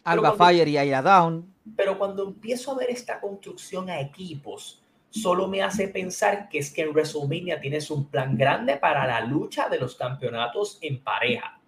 Alba 0.04 0.32
Fire 0.34 0.66
y 0.68 0.78
Aya 0.78 1.02
Down. 1.02 1.54
Pero 1.76 1.98
cuando 1.98 2.26
empiezo 2.26 2.72
a 2.72 2.76
ver 2.76 2.90
esta 2.90 3.20
construcción 3.20 3.90
a 3.90 4.00
equipos, 4.00 4.82
solo 5.10 5.46
me 5.48 5.62
hace 5.62 5.88
pensar 5.88 6.48
que 6.48 6.58
es 6.58 6.72
que 6.72 6.82
en 6.82 6.90
WrestleMania 6.90 7.60
tienes 7.60 7.90
un 7.90 8.08
plan 8.08 8.36
grande 8.36 8.76
para 8.76 9.06
la 9.06 9.20
lucha 9.20 9.68
de 9.68 9.78
los 9.78 9.94
campeonatos 9.96 10.78
en 10.80 11.02
pareja. 11.02 11.60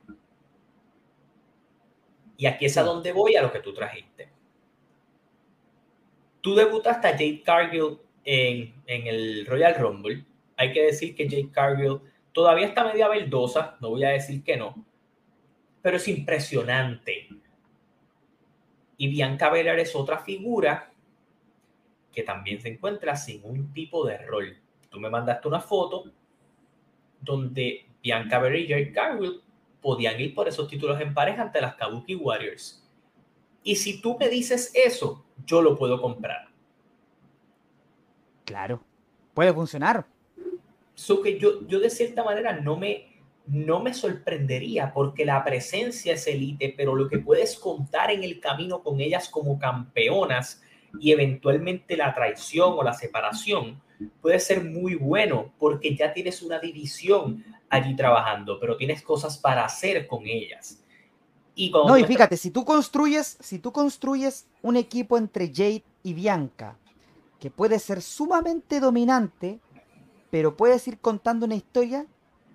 Y 2.37 2.47
aquí 2.47 2.67
es 2.67 2.77
a 2.77 2.83
donde 2.83 3.13
voy 3.13 3.37
a 3.37 3.43
lo 3.43 3.53
que 3.53 3.61
tú 3.61 3.75
trajiste. 3.75 4.29
Tú 6.41 6.55
debutaste 6.55 7.07
a 7.07 7.13
Jade 7.13 7.43
Cargill 7.45 7.99
en, 8.25 8.75
en 8.87 9.07
el 9.07 9.47
Royal 9.47 9.77
Rumble. 9.77 10.25
Hay 10.57 10.73
que 10.73 10.83
decir 10.83 11.15
que 11.15 11.29
Jade 11.29 11.51
Cargill 11.53 12.01
todavía 12.33 12.67
está 12.67 12.85
media 12.85 13.09
verdosa, 13.09 13.77
no 13.81 13.91
voy 13.91 14.05
a 14.05 14.11
decir 14.11 14.43
que 14.43 14.57
no, 14.57 14.85
pero 15.81 15.97
es 15.97 16.09
impresionante. 16.09 17.29
Y 18.97 19.09
Bianca 19.09 19.51
Belair 19.51 19.79
es 19.81 19.95
otra 19.95 20.19
figura 20.19 20.93
que 22.13 22.23
también 22.23 22.61
se 22.61 22.69
encuentra 22.69 23.17
sin 23.17 23.45
un 23.45 23.73
tipo 23.73 24.07
de 24.07 24.19
rol. 24.19 24.59
Tú 24.91 25.01
me 25.01 25.11
mandaste 25.11 25.49
una 25.49 25.61
foto 25.61 26.05
donde 27.21 27.87
Bianca 28.03 28.39
Belair 28.39 28.65
y 28.65 28.69
Jade 28.69 28.93
Cargill 28.93 29.43
podían 29.81 30.21
ir 30.21 30.35
por 30.35 30.47
esos 30.47 30.69
títulos 30.69 31.01
en 31.01 31.15
pareja 31.15 31.43
ante 31.43 31.61
las 31.61 31.75
Kabuki 31.75 32.15
Warriors. 32.15 32.89
Y 33.65 33.77
si 33.77 34.01
tú 34.01 34.17
me 34.19 34.29
dices 34.29 34.73
eso, 34.75 35.25
yo 35.45 35.63
lo 35.63 35.77
puedo 35.77 36.01
comprar. 36.01 36.49
Claro, 38.45 38.83
puede 39.35 39.53
funcionar. 39.53 40.07
So 40.95 41.23
que 41.23 41.39
yo, 41.39 41.67
yo 41.67 41.81
de 41.81 41.91
cierta 41.91 42.23
manera 42.23 42.61
no 42.61 42.77
me, 42.77 43.23
no 43.47 43.81
me 43.81 43.95
sorprendería 43.95 44.93
porque 44.93 45.25
la 45.25 45.43
presencia 45.45 46.15
es 46.15 46.27
elite, 46.27 46.75
pero 46.77 46.95
lo 46.95 47.09
que 47.09 47.19
puedes 47.19 47.59
contar 47.59 48.11
en 48.11 48.23
el 48.23 48.41
camino 48.41 48.83
con 48.83 49.01
ellas 49.01 49.29
como 49.29 49.59
campeonas 49.59 50.63
y 51.01 51.13
eventualmente 51.13 51.97
la 51.97 52.15
traición 52.15 52.75
o 52.75 52.83
la 52.83 52.93
separación 52.93 53.81
puede 54.21 54.39
ser 54.41 54.65
muy 54.65 54.95
bueno 54.95 55.53
porque 55.59 55.97
ya 55.97 56.13
tienes 56.13 56.43
una 56.43 56.59
división 56.59 57.45
allí 57.69 57.97
trabajando, 57.97 58.59
pero 58.61 58.77
tienes 58.77 59.03
cosas 59.03 59.39
para 59.39 59.65
hacer 59.65 60.07
con 60.07 60.27
ellas. 60.27 60.79
Y 61.55 61.71
no, 61.71 61.99
y 61.99 62.05
fíjate, 62.05 62.37
si 62.37 62.51
tú 62.51 62.65
construyes, 62.65 63.37
si 63.41 63.59
tú 63.59 63.73
construyes 63.73 64.47
un 64.63 64.77
equipo 64.77 65.19
entre 65.19 65.49
Jade 65.49 65.85
y 66.03 66.15
Bianca, 66.15 66.79
que 67.39 67.51
puede 67.51 67.79
ser 67.79 68.01
sumamente 68.01 68.81
dominante, 68.81 69.61
pero 70.33 70.57
puedes 70.57 70.89
ir 70.89 70.99
contando 70.99 71.45
una 71.45 71.57
historia, 71.57 72.07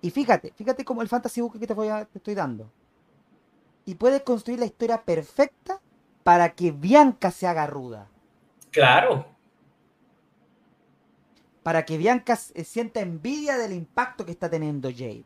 y 0.02 0.10
fíjate, 0.10 0.52
fíjate 0.56 0.84
como 0.84 1.00
el 1.00 1.06
fantasy 1.06 1.40
book 1.40 1.60
que 1.60 1.66
te, 1.68 1.74
voy 1.74 1.86
a, 1.86 2.06
te 2.06 2.18
estoy 2.18 2.34
dando. 2.34 2.72
Y 3.84 3.94
puedes 3.94 4.22
construir 4.22 4.58
la 4.58 4.66
historia 4.66 5.04
perfecta 5.04 5.80
para 6.24 6.56
que 6.56 6.72
Bianca 6.72 7.30
se 7.30 7.46
haga 7.46 7.68
ruda. 7.68 8.08
Claro, 8.72 9.26
para 11.62 11.84
que 11.84 11.98
Bianca 11.98 12.34
sienta 12.34 13.00
envidia 13.00 13.56
del 13.58 13.74
impacto 13.74 14.26
que 14.26 14.32
está 14.32 14.50
teniendo 14.50 14.90
Jade. 14.90 15.24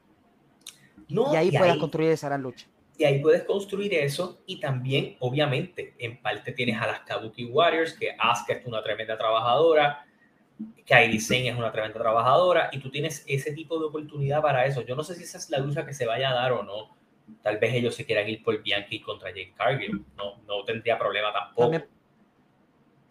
y 1.09 1.37
ahí 1.37 1.57
puedes 1.57 1.79
construir 1.79 2.11
esa 2.11 2.29
gran 2.29 2.43
lucha. 2.43 2.67
Y 2.99 3.05
ahí 3.05 3.23
puedes 3.23 3.45
construir 3.45 3.95
eso 3.95 4.43
y 4.45 4.61
también, 4.61 5.17
obviamente, 5.21 5.95
en 5.99 6.21
parte 6.21 6.53
tienes 6.53 6.83
a 6.83 6.87
las 6.87 7.01
Kabuki 7.01 7.47
Warriors, 7.47 7.95
que 7.95 8.15
Asuka 8.19 8.53
es 8.53 8.67
una 8.67 8.83
tremenda 8.83 9.17
trabajadora, 9.17 10.05
Kairi 10.87 11.21
Sane 11.21 11.49
es 11.49 11.57
una 11.57 11.73
tremenda 11.73 11.99
trabajadora 11.99 12.71
y 12.73 12.79
tú 12.79 12.91
tienes 12.91 13.25
ese 13.27 13.53
tipo 13.53 13.79
de 13.79 13.87
oportunidad 13.87 14.43
para 14.43 14.67
eso. 14.67 14.83
Yo 14.83 14.95
no 14.97 15.05
sé 15.05 15.15
si 15.15 15.25
esa 15.25 15.39
es 15.39 15.51
la 15.51 15.59
lucha 15.59 15.87
que 15.87 15.95
se 15.95 16.07
vaya 16.07 16.31
a 16.31 16.35
dar 16.35 16.53
o 16.53 16.63
no. 16.63 16.97
Tal 17.43 17.59
vez 17.59 17.75
ellos 17.75 17.95
se 17.95 18.05
quieran 18.05 18.29
ir 18.29 18.43
por 18.43 18.63
Bianca 18.63 18.89
y 18.91 19.01
contra 19.01 19.31
Jade 19.31 19.55
Cargill. 19.57 20.05
No, 20.17 20.43
no 20.47 20.65
tendría 20.65 20.99
problema 20.99 21.33
tampoco 21.33 21.87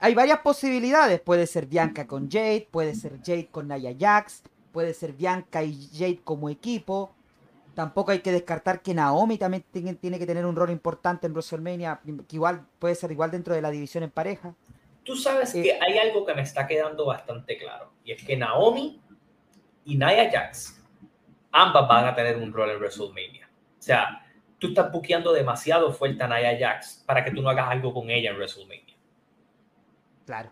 hay 0.02 0.16
varias 0.16 0.40
posibilidades. 0.40 1.22
Puede 1.22 1.46
ser 1.48 1.68
Bianca 1.68 2.08
con 2.08 2.30
Jade, 2.30 2.68
puede 2.72 2.96
ser 2.96 3.20
Jade 3.24 3.48
con 3.50 3.68
Naya 3.68 3.96
Jax, 3.98 4.42
puede 4.72 4.96
ser 4.96 5.14
Bianca 5.14 5.64
y 5.64 5.90
Jade 5.94 6.22
como 6.24 6.50
equipo. 6.50 7.12
Tampoco 7.76 8.12
hay 8.12 8.20
que 8.20 8.32
descartar 8.32 8.82
que 8.82 8.96
Naomi 8.96 9.38
también 9.38 9.64
tiene, 9.72 10.20
que 10.20 10.26
tener 10.26 10.46
un 10.46 10.56
rol 10.56 10.72
importante 10.72 11.28
en 11.28 11.34
WrestleMania, 11.34 12.02
que 12.28 12.36
igual 12.36 12.66
puede 12.80 12.96
ser 12.96 13.12
igual 13.12 13.30
dentro 13.30 13.54
de 13.54 13.62
la 13.62 13.70
división 13.70 14.04
en 14.04 14.10
pareja. 14.10 14.56
Tú 15.04 15.16
sabes 15.16 15.54
que 15.54 15.80
hay 15.82 15.98
algo 15.98 16.26
que 16.26 16.34
me 16.34 16.42
está 16.44 16.68
quedando 16.68 17.06
bastante 17.06 17.58
claro, 17.58 17.92
y 18.04 18.12
es 18.12 18.24
que 18.24 18.38
Naomi 18.38 19.02
y 19.86 19.98
Naya 19.98 20.30
Jax, 20.32 20.84
ambas 21.52 21.88
van 21.88 22.06
a 22.06 22.16
tener 22.16 22.38
un 22.38 22.54
rol 22.54 22.70
en 22.70 22.78
WrestleMania. 22.78 23.50
O 23.80 23.82
sea, 23.82 24.26
tú 24.60 24.68
estás 24.68 24.92
buqueando 24.92 25.34
demasiado 25.34 25.92
fuerte 25.92 26.24
a 26.24 26.28
Naya 26.28 26.58
Jax 26.58 27.04
para 27.06 27.26
que 27.26 27.32
tú 27.32 27.42
no 27.42 27.50
hagas 27.50 27.70
algo 27.70 27.94
con 27.94 28.10
ella 28.10 28.30
en 28.30 28.36
WrestleMania. 28.36 28.96
Claro. 30.26 30.52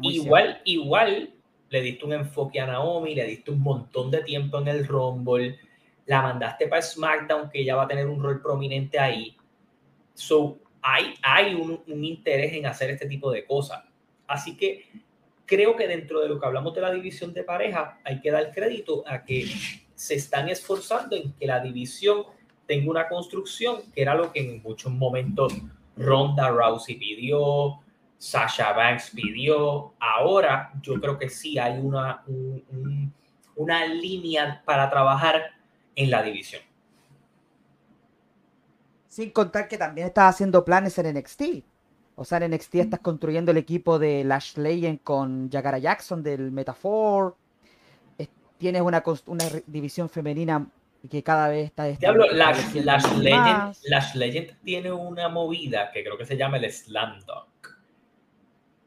Igual, 0.00 0.62
igual 0.64 1.34
le 1.68 1.80
diste 1.80 2.04
un 2.04 2.12
enfoque 2.12 2.60
a 2.60 2.66
Naomi, 2.66 3.14
le 3.14 3.26
diste 3.26 3.50
un 3.50 3.60
montón 3.60 4.10
de 4.10 4.22
tiempo 4.22 4.58
en 4.58 4.68
el 4.68 4.86
Rumble, 4.86 5.58
la 6.06 6.22
mandaste 6.22 6.68
para 6.68 6.82
SmackDown, 6.82 7.50
que 7.50 7.60
ella 7.60 7.76
va 7.76 7.84
a 7.84 7.88
tener 7.88 8.06
un 8.06 8.22
rol 8.22 8.40
prominente 8.40 8.98
ahí. 8.98 9.36
So, 10.14 10.58
hay, 10.82 11.54
un 11.54 12.04
interés 12.04 12.52
en 12.54 12.66
hacer 12.66 12.90
este 12.90 13.06
tipo 13.06 13.30
de 13.30 13.44
cosas. 13.44 13.84
Así 14.26 14.56
que 14.56 14.86
creo 15.46 15.76
que 15.76 15.86
dentro 15.86 16.20
de 16.20 16.28
lo 16.28 16.40
que 16.40 16.46
hablamos 16.46 16.74
de 16.74 16.80
la 16.80 16.92
división 16.92 17.32
de 17.32 17.44
pareja, 17.44 17.98
hay 18.04 18.20
que 18.20 18.30
dar 18.30 18.52
crédito 18.52 19.04
a 19.06 19.24
que 19.24 19.46
se 19.94 20.14
están 20.14 20.48
esforzando 20.48 21.14
en 21.16 21.32
que 21.34 21.46
la 21.46 21.60
división 21.60 22.24
tenga 22.66 22.90
una 22.90 23.08
construcción, 23.08 23.82
que 23.94 24.02
era 24.02 24.14
lo 24.14 24.32
que 24.32 24.40
en 24.40 24.62
muchos 24.62 24.92
momentos 24.92 25.54
Ronda 25.96 26.48
Rousey 26.48 26.96
pidió, 26.96 27.80
Sasha 28.18 28.72
Banks 28.72 29.10
pidió. 29.10 29.94
Ahora 30.00 30.72
yo 30.80 30.94
creo 31.00 31.18
que 31.18 31.28
sí 31.28 31.58
hay 31.58 31.78
una, 31.78 32.24
una 33.56 33.86
línea 33.86 34.62
para 34.64 34.88
trabajar 34.88 35.52
en 35.94 36.10
la 36.10 36.22
división. 36.22 36.62
Sin 39.12 39.30
contar 39.30 39.68
que 39.68 39.76
también 39.76 40.06
estás 40.06 40.34
haciendo 40.34 40.64
planes 40.64 40.96
en 40.96 41.14
NXT. 41.14 41.42
O 42.14 42.24
sea, 42.24 42.38
en 42.38 42.50
NXT 42.50 42.76
estás 42.76 43.00
construyendo 43.00 43.50
el 43.50 43.58
equipo 43.58 43.98
de 43.98 44.24
Lash 44.24 44.56
Legend 44.56 45.02
con 45.02 45.50
Jagara 45.50 45.76
Jackson 45.76 46.22
del 46.22 46.50
Metafor. 46.50 47.36
Tienes 48.56 48.80
una, 48.80 49.02
una 49.26 49.44
división 49.66 50.08
femenina 50.08 50.66
que 51.10 51.22
cada 51.22 51.48
vez 51.48 51.66
está... 51.66 51.88
Diablo, 51.88 52.24
Lash, 52.32 52.72
Legend, 52.72 53.76
Lash 53.84 54.14
Legend 54.14 54.56
tiene 54.64 54.90
una 54.90 55.28
movida 55.28 55.90
que 55.92 56.02
creo 56.02 56.16
que 56.16 56.24
se 56.24 56.38
llama 56.38 56.56
el 56.56 56.72
Slam 56.72 57.20
Dunk 57.26 57.68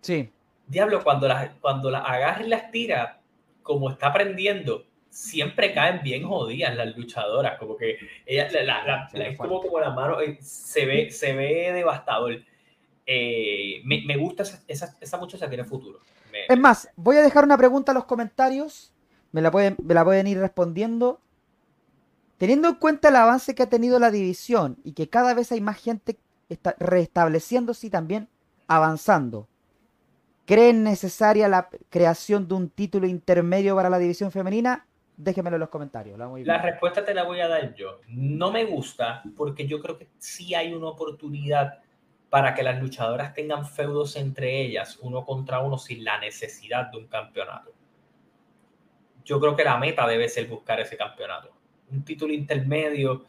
Sí. 0.02 0.32
Diablo, 0.66 1.04
cuando 1.04 1.28
las 1.28 1.52
cuando 1.62 1.92
la 1.92 2.00
agarra 2.00 2.44
y 2.44 2.50
las 2.50 2.72
tira, 2.72 3.22
como 3.62 3.92
está 3.92 4.08
aprendiendo, 4.08 4.88
siempre 5.16 5.74
caen 5.74 6.02
bien 6.04 6.28
jodidas 6.28 6.76
las 6.76 6.96
luchadoras. 6.98 7.58
Como 7.58 7.78
que 7.78 7.98
ella, 8.26 8.50
la, 8.64 9.10
es 9.14 9.38
como, 9.38 9.62
como 9.62 9.80
la 9.80 9.92
mano, 9.92 10.20
eh, 10.20 10.38
se 10.42 10.86
ve, 10.86 11.10
se 11.10 11.34
ve 11.34 11.72
devastador. 11.72 12.42
Eh, 13.06 13.82
me, 13.86 14.18
gusta 14.18 14.44
esa, 14.44 14.62
esa, 14.68 14.98
esa, 15.00 15.18
muchacha, 15.18 15.48
tiene 15.48 15.64
futuro. 15.64 16.02
es 16.50 16.60
más, 16.60 16.90
voy 16.98 17.16
a 17.16 17.22
dejar 17.22 17.46
una 17.46 17.58
pregunta 17.58 17.94
en 17.94 17.96
los 17.96 18.06
comentarios. 18.06 18.92
Me 19.32 19.42
la, 19.42 19.52
pueden, 19.52 19.78
me 19.82 19.94
la 19.94 20.04
pueden 20.04 20.28
ir 20.28 20.38
respondiendo. 20.40 21.22
Teniendo 22.38 22.68
en 22.68 22.76
cuenta 22.76 23.08
el 23.08 23.16
avance 23.16 23.56
que 23.56 23.64
ha 23.64 23.70
tenido 23.70 24.00
la 24.00 24.12
división 24.12 24.78
y 24.84 24.92
que 24.92 25.08
cada 25.08 25.34
vez 25.34 25.52
hay 25.54 25.62
más 25.62 25.82
gente 25.82 26.18
está 26.50 26.76
restableciéndose 26.78 27.88
y 27.88 27.90
también 27.90 28.28
avanzando. 28.68 29.48
¿Creen 30.46 30.84
necesaria 30.84 31.48
la 31.48 31.70
creación 31.90 32.50
de 32.50 32.56
un 32.56 32.70
título 32.70 33.08
intermedio 33.08 33.76
para 33.76 33.90
la 33.90 33.98
división 33.98 34.32
femenina? 34.32 34.86
Déjenmelo 35.18 35.56
en 35.56 35.62
los 35.62 35.70
comentarios. 35.70 36.20
La, 36.20 36.58
respuesta 36.62 37.06
te 37.06 37.14
la 37.14 37.24
voy 37.24 37.40
a 37.40 37.48
dar 37.48 37.74
yo. 37.74 38.02
No 38.08 38.52
me 38.52 38.66
gusta 38.66 39.24
porque 39.36 39.66
yo 39.66 39.80
creo 39.80 39.98
que 39.98 40.10
sí 40.18 40.54
hay 40.54 40.74
una 40.74 40.88
oportunidad 40.88 41.80
para 42.30 42.54
que 42.54 42.64
las 42.64 42.82
luchadoras 42.82 43.34
tengan 43.34 43.66
feudos 43.66 44.18
entre 44.18 44.62
ellas, 44.62 44.98
uno 45.02 45.24
contra 45.24 45.60
uno, 45.60 45.78
sin 45.78 46.04
la 46.04 46.20
necesidad 46.20 46.92
de 46.92 46.98
un 46.98 47.08
campeonato. 47.08 47.72
Yo 49.24 49.40
creo 49.40 49.56
que 49.56 49.64
la 49.64 49.78
meta 49.78 50.06
debe 50.06 50.28
ser 50.28 50.48
buscar 50.48 50.80
ese 50.82 50.98
campeonato. 50.98 51.54
Un 51.90 52.04
título 52.04 52.34
intermedio 52.34 53.26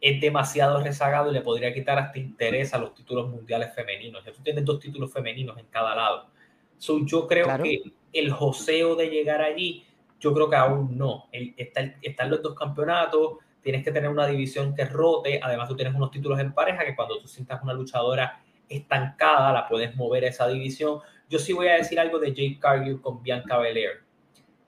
es 0.00 0.20
demasiado 0.20 0.80
rezagado 0.80 1.30
y 1.30 1.34
le 1.34 1.40
podría 1.40 1.74
quitar 1.74 1.98
hasta 1.98 2.18
interés 2.18 2.72
a 2.72 2.78
los 2.78 2.94
títulos 2.94 3.28
mundiales 3.28 3.74
femeninos. 3.74 4.24
Ya 4.24 4.32
tú 4.32 4.42
tienes 4.42 4.64
dos 4.64 4.78
títulos 4.78 5.12
femeninos 5.12 5.58
en 5.58 5.66
cada 5.66 5.94
lado. 5.94 6.30
So, 6.76 7.04
yo 7.04 7.26
creo 7.26 7.46
que 7.62 7.82
el 8.12 8.30
joseo 8.30 8.94
de 8.94 9.08
llegar 9.08 9.42
allí, 9.42 9.84
yo 10.20 10.34
creo 10.34 10.50
que 10.50 10.56
aún 10.56 10.96
no. 10.96 11.28
está, 11.32 11.94
están 12.02 12.30
los 12.30 12.42
dos 12.42 12.54
campeonatos, 12.54 13.38
tienes 13.60 13.84
que 13.84 13.92
tener 13.92 14.10
una 14.10 14.26
división 14.26 14.74
que 14.74 14.84
rote, 14.84 15.40
además 15.42 15.68
tú 15.68 15.76
tienes 15.76 15.94
unos 15.94 16.10
títulos 16.10 16.38
en 16.40 16.52
pareja 16.52 16.84
que 16.84 16.96
cuando 16.96 17.20
tú 17.20 17.28
sientas 17.28 17.62
una 17.62 17.72
luchadora 17.72 18.42
estancada, 18.68 19.52
la 19.52 19.68
puedes 19.68 19.94
mover 19.96 20.24
a 20.24 20.28
esa 20.28 20.48
división. 20.48 21.00
Yo 21.28 21.38
sí 21.38 21.52
voy 21.52 21.68
a 21.68 21.74
decir 21.74 21.98
algo 22.00 22.18
de 22.18 22.28
Jake 22.28 22.58
Cargill 22.60 23.00
con 23.00 23.22
Bianca 23.22 23.58
Belair. 23.58 24.02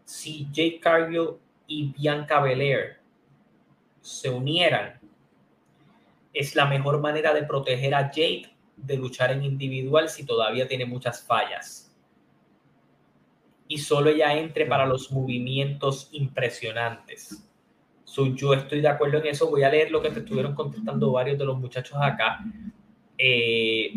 Si 0.04 0.48
Jake 0.50 0.80
Cargill 0.80 1.36
y 1.66 1.92
Bianca 1.92 2.40
Belair 2.40 2.98
se 4.00 4.30
unieran, 4.30 4.98
es 6.32 6.54
la 6.54 6.66
mejor 6.66 7.00
manera 7.00 7.34
de 7.34 7.42
proteger 7.42 7.94
a 7.94 8.04
Jade 8.04 8.50
de 8.76 8.96
luchar 8.96 9.32
en 9.32 9.44
individual 9.44 10.08
si 10.08 10.24
todavía 10.24 10.66
tiene 10.66 10.86
muchas 10.86 11.22
fallas. 11.22 11.89
Y 13.70 13.78
solo 13.78 14.10
ella 14.10 14.36
entre 14.36 14.66
para 14.66 14.84
los 14.84 15.12
movimientos 15.12 16.08
impresionantes. 16.10 17.48
yo 18.34 18.52
estoy 18.52 18.80
de 18.80 18.88
acuerdo 18.88 19.18
en 19.18 19.28
eso. 19.28 19.48
Voy 19.48 19.62
a 19.62 19.70
leer 19.70 19.92
lo 19.92 20.02
que 20.02 20.10
te 20.10 20.18
estuvieron 20.18 20.56
contestando 20.56 21.12
varios 21.12 21.38
de 21.38 21.44
los 21.44 21.56
muchachos 21.56 21.96
acá. 22.02 22.40
Eh, 23.16 23.92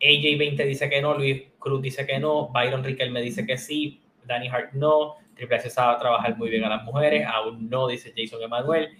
AJ20 0.00 0.64
dice 0.64 0.88
que 0.88 1.02
no, 1.02 1.14
Luis 1.14 1.42
Cruz 1.58 1.82
dice 1.82 2.06
que 2.06 2.20
no, 2.20 2.48
Byron 2.50 2.84
Riquelme 2.84 3.20
dice 3.20 3.44
que 3.44 3.58
sí, 3.58 4.00
Danny 4.24 4.46
Hart 4.46 4.74
no, 4.74 5.16
Triple 5.34 5.56
H 5.56 5.70
sabe 5.70 5.98
trabajar 5.98 6.36
muy 6.36 6.48
bien 6.48 6.62
a 6.62 6.68
las 6.68 6.84
mujeres, 6.84 7.26
aún 7.26 7.68
no, 7.68 7.88
dice 7.88 8.14
Jason 8.16 8.40
Emanuel. 8.40 8.90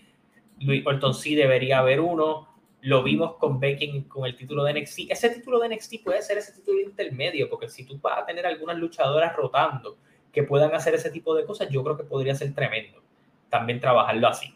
Luis 0.59 0.85
Orton 0.85 1.15
sí 1.15 1.37
debería 1.37 1.79
haber 1.79 2.01
uno, 2.01 2.49
lo 2.81 3.05
vimos 3.05 3.37
con 3.37 3.61
Becky 3.61 4.03
con 4.09 4.27
el 4.27 4.35
título 4.35 4.65
de 4.65 4.81
NXT. 4.81 5.11
Ese 5.11 5.31
título 5.31 5.61
de 5.61 5.69
NXT 5.69 6.03
puede 6.03 6.23
ser 6.23 6.39
ese 6.39 6.53
título 6.53 6.81
intermedio, 6.81 7.49
porque 7.49 7.69
si 7.69 7.85
tú 7.85 8.01
vas 8.01 8.19
a 8.19 8.27
tener 8.27 8.47
algunas 8.47 8.77
luchadoras 8.79 9.37
rotando 9.37 9.99
que 10.39 10.45
puedan 10.45 10.73
hacer 10.73 10.95
ese 10.95 11.11
tipo 11.11 11.35
de 11.35 11.45
cosas, 11.45 11.69
yo 11.69 11.83
creo 11.83 11.97
que 11.97 12.05
podría 12.05 12.33
ser 12.33 12.55
tremendo 12.55 13.03
también 13.51 13.81
trabajarlo 13.81 14.29
así. 14.29 14.55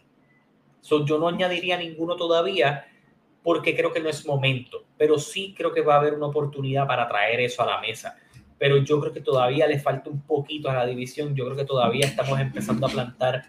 yo 0.82 1.18
no 1.18 1.26
añadiría 1.26 1.76
ninguno 1.76 2.14
todavía 2.14 2.86
porque 3.42 3.74
creo 3.74 3.92
que 3.92 3.98
no 3.98 4.08
es 4.08 4.24
momento, 4.24 4.84
pero 4.96 5.18
sí 5.18 5.54
creo 5.56 5.72
que 5.72 5.80
va 5.80 5.94
a 5.96 5.98
haber 5.98 6.14
una 6.14 6.26
oportunidad 6.26 6.86
para 6.86 7.08
traer 7.08 7.40
eso 7.40 7.62
a 7.62 7.66
la 7.66 7.80
mesa. 7.80 8.16
Pero 8.58 8.76
yo 8.76 9.00
creo 9.00 9.12
que 9.12 9.22
todavía 9.22 9.66
le 9.66 9.80
falta 9.80 10.08
un 10.08 10.20
poquito 10.20 10.70
a 10.70 10.74
la 10.74 10.86
división. 10.86 11.34
Yo 11.34 11.46
creo 11.46 11.56
que 11.56 11.64
todavía 11.64 12.06
estamos 12.06 12.38
empezando 12.38 12.86
a 12.86 12.90
plantar 12.90 13.46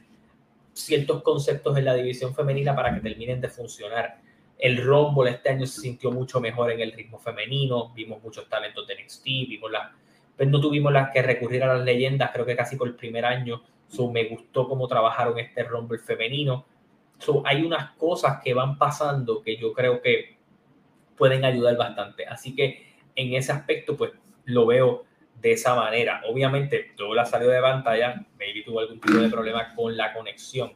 ciertos 0.73 1.21
conceptos 1.21 1.77
en 1.77 1.85
la 1.85 1.93
división 1.93 2.33
femenina 2.33 2.75
para 2.75 2.95
que 2.95 3.01
terminen 3.01 3.39
de 3.39 3.49
funcionar 3.49 4.17
el 4.57 4.83
Rumble 4.83 5.29
este 5.29 5.49
año 5.49 5.67
se 5.67 5.81
sintió 5.81 6.09
mucho 6.09 6.39
mejor 6.39 6.71
en 6.71 6.79
el 6.79 6.93
ritmo 6.93 7.19
femenino, 7.19 7.91
vimos 7.93 8.23
muchos 8.23 8.47
talentos 8.47 8.87
de 8.87 8.95
NXT, 8.95 9.25
vimos 9.25 9.69
la, 9.69 9.93
pues 10.37 10.49
no 10.49 10.59
tuvimos 10.59 10.91
las 10.91 11.11
que 11.11 11.21
recurrir 11.21 11.63
a 11.63 11.75
las 11.75 11.85
leyendas, 11.85 12.31
creo 12.31 12.45
que 12.45 12.55
casi 12.55 12.75
por 12.75 12.87
el 12.87 12.95
primer 12.95 13.25
año. 13.25 13.63
So, 13.87 14.11
me 14.11 14.25
gustó 14.25 14.67
cómo 14.67 14.87
trabajaron 14.87 15.37
este 15.39 15.63
Rumble 15.63 15.99
femenino. 15.99 16.65
So, 17.19 17.43
hay 17.45 17.63
unas 17.63 17.91
cosas 17.91 18.41
que 18.43 18.53
van 18.53 18.77
pasando 18.77 19.41
que 19.41 19.57
yo 19.57 19.73
creo 19.73 20.01
que 20.01 20.37
pueden 21.15 21.45
ayudar 21.45 21.77
bastante. 21.77 22.25
Así 22.25 22.55
que 22.55 22.95
en 23.15 23.33
ese 23.33 23.51
aspecto, 23.51 23.95
pues 23.95 24.11
lo 24.45 24.65
veo 24.65 25.05
de 25.41 25.51
esa 25.51 25.75
manera. 25.75 26.21
Obviamente, 26.27 26.93
todo 26.97 27.13
la 27.13 27.25
salió 27.25 27.49
de 27.49 27.61
pantalla, 27.61 28.25
maybe 28.39 28.63
tuvo 28.63 28.79
algún 28.79 28.99
tipo 28.99 29.17
de 29.17 29.29
problema 29.29 29.75
con 29.75 29.95
la 29.95 30.13
conexión, 30.13 30.73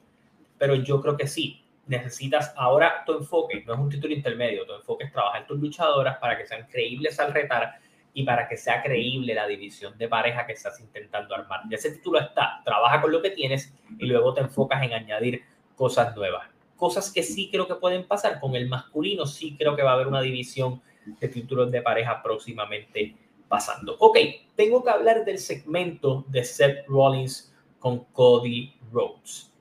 pero 0.57 0.75
yo 0.75 1.01
creo 1.01 1.15
que 1.15 1.27
sí, 1.27 1.63
necesitas 1.87 2.53
ahora 2.57 3.03
tu 3.05 3.13
enfoque, 3.13 3.63
no 3.65 3.73
es 3.73 3.79
un 3.79 3.89
título 3.89 4.13
intermedio, 4.13 4.65
tu 4.65 4.73
enfoque 4.73 5.05
es 5.05 5.11
trabajar 5.11 5.47
tus 5.47 5.59
luchadoras 5.59 6.17
para 6.17 6.37
que 6.37 6.45
sean 6.45 6.67
creíbles 6.67 7.19
al 7.19 7.33
retar 7.33 7.79
y 8.17 8.23
para 8.23 8.47
que 8.47 8.57
sea 8.57 8.81
creíble 8.81 9.35
la 9.35 9.45
división 9.45 9.95
de 9.95 10.07
pareja 10.07 10.47
que 10.47 10.53
estás 10.53 10.79
intentando 10.79 11.35
armar. 11.35 11.61
Ya 11.69 11.77
ese 11.77 11.91
título 11.91 12.19
está, 12.19 12.63
trabaja 12.65 12.99
con 12.99 13.11
lo 13.11 13.21
que 13.21 13.29
tienes 13.29 13.71
y 13.99 14.07
luego 14.07 14.33
te 14.33 14.41
enfocas 14.41 14.81
en 14.81 14.91
añadir 14.91 15.43
cosas 15.75 16.15
nuevas. 16.15 16.49
Cosas 16.75 17.11
que 17.13 17.21
sí 17.21 17.51
creo 17.51 17.67
que 17.67 17.75
pueden 17.75 18.07
pasar 18.07 18.39
con 18.39 18.55
el 18.55 18.67
masculino, 18.67 19.27
sí 19.27 19.55
creo 19.55 19.75
que 19.75 19.83
va 19.83 19.91
a 19.91 19.93
haber 19.93 20.07
una 20.07 20.21
división 20.21 20.81
de 21.05 21.27
títulos 21.27 21.69
de 21.69 21.83
pareja 21.83 22.23
próximamente 22.23 23.15
pasando. 23.47 23.95
Ok, 23.99 24.17
tengo 24.55 24.83
que 24.83 24.89
hablar 24.89 25.23
del 25.23 25.37
segmento 25.37 26.25
de 26.27 26.43
Seth 26.43 26.87
Rollins 26.87 27.55
con 27.77 28.05
Cody 28.05 28.73
Rhodes. 28.91 29.53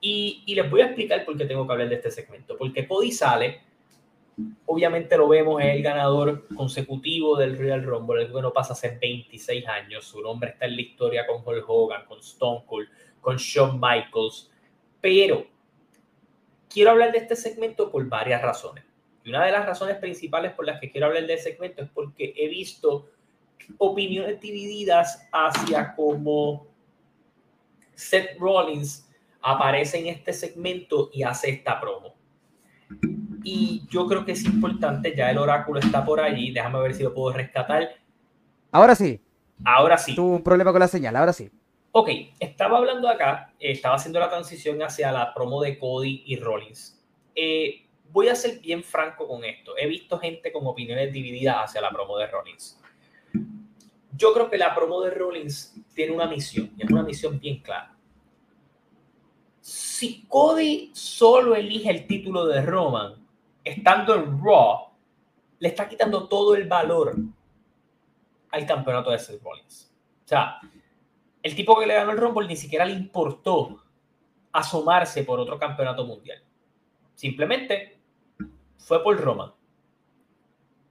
Y, 0.00 0.44
les 0.54 0.70
voy 0.70 0.82
a 0.82 0.86
explicar 0.86 1.24
por 1.24 1.36
qué 1.36 1.46
tengo 1.46 1.66
que 1.66 1.72
hablar 1.72 1.88
de 1.88 1.96
este 1.96 2.12
segmento. 2.12 2.56
Porque 2.56 2.86
Cody 2.86 3.10
sale, 3.10 3.60
obviamente 4.66 5.16
lo 5.16 5.28
vemos, 5.28 5.62
es 5.62 5.76
el 5.76 5.82
ganador 5.82 6.46
consecutivo 6.54 7.36
del 7.36 7.56
Real 7.56 7.82
Rumble, 7.82 8.22
el 8.22 8.32
que 8.32 8.42
no 8.42 8.52
pasa 8.52 8.72
hace 8.72 8.98
26 9.00 9.66
años. 9.66 10.04
Su 10.04 10.20
nombre 10.20 10.50
está 10.50 10.66
en 10.66 10.76
la 10.76 10.82
historia 10.82 11.26
con 11.26 11.42
Hulk 11.44 11.64
Hogan, 11.68 12.04
con 12.06 12.18
Stone 12.20 12.64
Cold, 12.66 12.88
con 13.20 13.36
Shawn 13.36 13.80
Michaels. 13.80 14.50
Pero 15.00 15.46
quiero 16.68 16.90
hablar 16.90 17.12
de 17.12 17.18
este 17.18 17.36
segmento 17.36 17.90
por 17.90 18.06
varias 18.08 18.42
razones. 18.42 18.84
Y 19.22 19.30
una 19.30 19.44
de 19.44 19.52
las 19.52 19.64
razones 19.64 19.96
principales 19.96 20.52
por 20.52 20.66
las 20.66 20.80
que 20.80 20.90
quiero 20.90 21.06
hablar 21.06 21.26
de 21.26 21.34
este 21.34 21.50
segmento 21.50 21.82
es 21.82 21.90
porque 21.90 22.34
he 22.36 22.48
visto 22.48 23.08
opiniones 23.78 24.40
divididas 24.40 25.26
hacia 25.32 25.94
cómo 25.94 26.66
Seth 27.94 28.38
Rollins 28.38 29.08
aparece 29.40 29.98
en 29.98 30.08
este 30.08 30.32
segmento 30.32 31.10
y 31.12 31.22
hace 31.22 31.50
esta 31.50 31.80
promo. 31.80 32.13
Y 33.44 33.82
yo 33.88 34.06
creo 34.08 34.24
que 34.24 34.32
es 34.32 34.44
importante, 34.44 35.14
ya 35.14 35.30
el 35.30 35.38
oráculo 35.38 35.78
está 35.78 36.04
por 36.04 36.20
allí, 36.20 36.50
déjame 36.50 36.80
ver 36.80 36.94
si 36.94 37.02
lo 37.02 37.14
puedo 37.14 37.36
rescatar. 37.36 37.90
Ahora 38.72 38.94
sí. 38.94 39.20
Ahora 39.64 39.98
sí. 39.98 40.16
Tuvo 40.16 40.36
un 40.36 40.42
problema 40.42 40.72
con 40.72 40.80
la 40.80 40.88
señal, 40.88 41.14
ahora 41.14 41.32
sí. 41.32 41.50
Ok, 41.92 42.08
estaba 42.40 42.78
hablando 42.78 43.08
acá, 43.08 43.52
estaba 43.60 43.96
haciendo 43.96 44.18
la 44.18 44.28
transición 44.28 44.82
hacia 44.82 45.12
la 45.12 45.32
promo 45.32 45.62
de 45.62 45.78
Cody 45.78 46.24
y 46.26 46.36
Rollins. 46.36 47.00
Eh, 47.36 47.86
voy 48.10 48.28
a 48.28 48.34
ser 48.34 48.58
bien 48.58 48.82
franco 48.82 49.28
con 49.28 49.44
esto. 49.44 49.74
He 49.78 49.86
visto 49.86 50.18
gente 50.18 50.50
con 50.50 50.66
opiniones 50.66 51.12
divididas 51.12 51.56
hacia 51.64 51.80
la 51.80 51.90
promo 51.90 52.18
de 52.18 52.26
Rollins. 52.26 52.80
Yo 54.16 54.32
creo 54.32 54.50
que 54.50 54.58
la 54.58 54.74
promo 54.74 55.02
de 55.02 55.10
Rollins 55.10 55.76
tiene 55.94 56.12
una 56.12 56.26
misión, 56.26 56.72
y 56.76 56.82
es 56.82 56.90
una 56.90 57.02
misión 57.02 57.38
bien 57.38 57.60
clara 57.60 57.94
si 59.64 60.26
Cody 60.28 60.90
solo 60.92 61.54
elige 61.54 61.88
el 61.88 62.06
título 62.06 62.44
de 62.46 62.60
Roman, 62.60 63.14
estando 63.64 64.14
en 64.14 64.40
Raw, 64.44 64.90
le 65.58 65.68
está 65.68 65.88
quitando 65.88 66.28
todo 66.28 66.54
el 66.54 66.68
valor 66.68 67.16
al 68.50 68.66
campeonato 68.66 69.10
de 69.10 69.18
Seth 69.18 69.42
Rollins. 69.42 69.92
O 70.24 70.28
sea, 70.28 70.60
el 71.42 71.56
tipo 71.56 71.78
que 71.78 71.86
le 71.86 71.94
ganó 71.94 72.12
el 72.12 72.18
Rumble 72.18 72.46
ni 72.46 72.56
siquiera 72.56 72.84
le 72.84 72.92
importó 72.92 73.82
asomarse 74.52 75.24
por 75.24 75.40
otro 75.40 75.58
campeonato 75.58 76.06
mundial. 76.06 76.42
Simplemente 77.14 77.98
fue 78.78 79.02
por 79.02 79.20
Roman. 79.20 79.52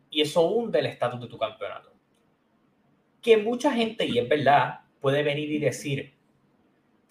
Y 0.09 0.21
eso 0.21 0.41
hunde 0.41 0.79
el 0.79 0.87
estatus 0.87 1.21
de 1.21 1.27
tu 1.27 1.37
campeonato. 1.37 1.91
Que 3.21 3.37
mucha 3.37 3.71
gente, 3.71 4.05
y 4.05 4.19
es 4.19 4.27
verdad, 4.27 4.81
puede 4.99 5.23
venir 5.23 5.51
y 5.51 5.59
decir, 5.59 6.13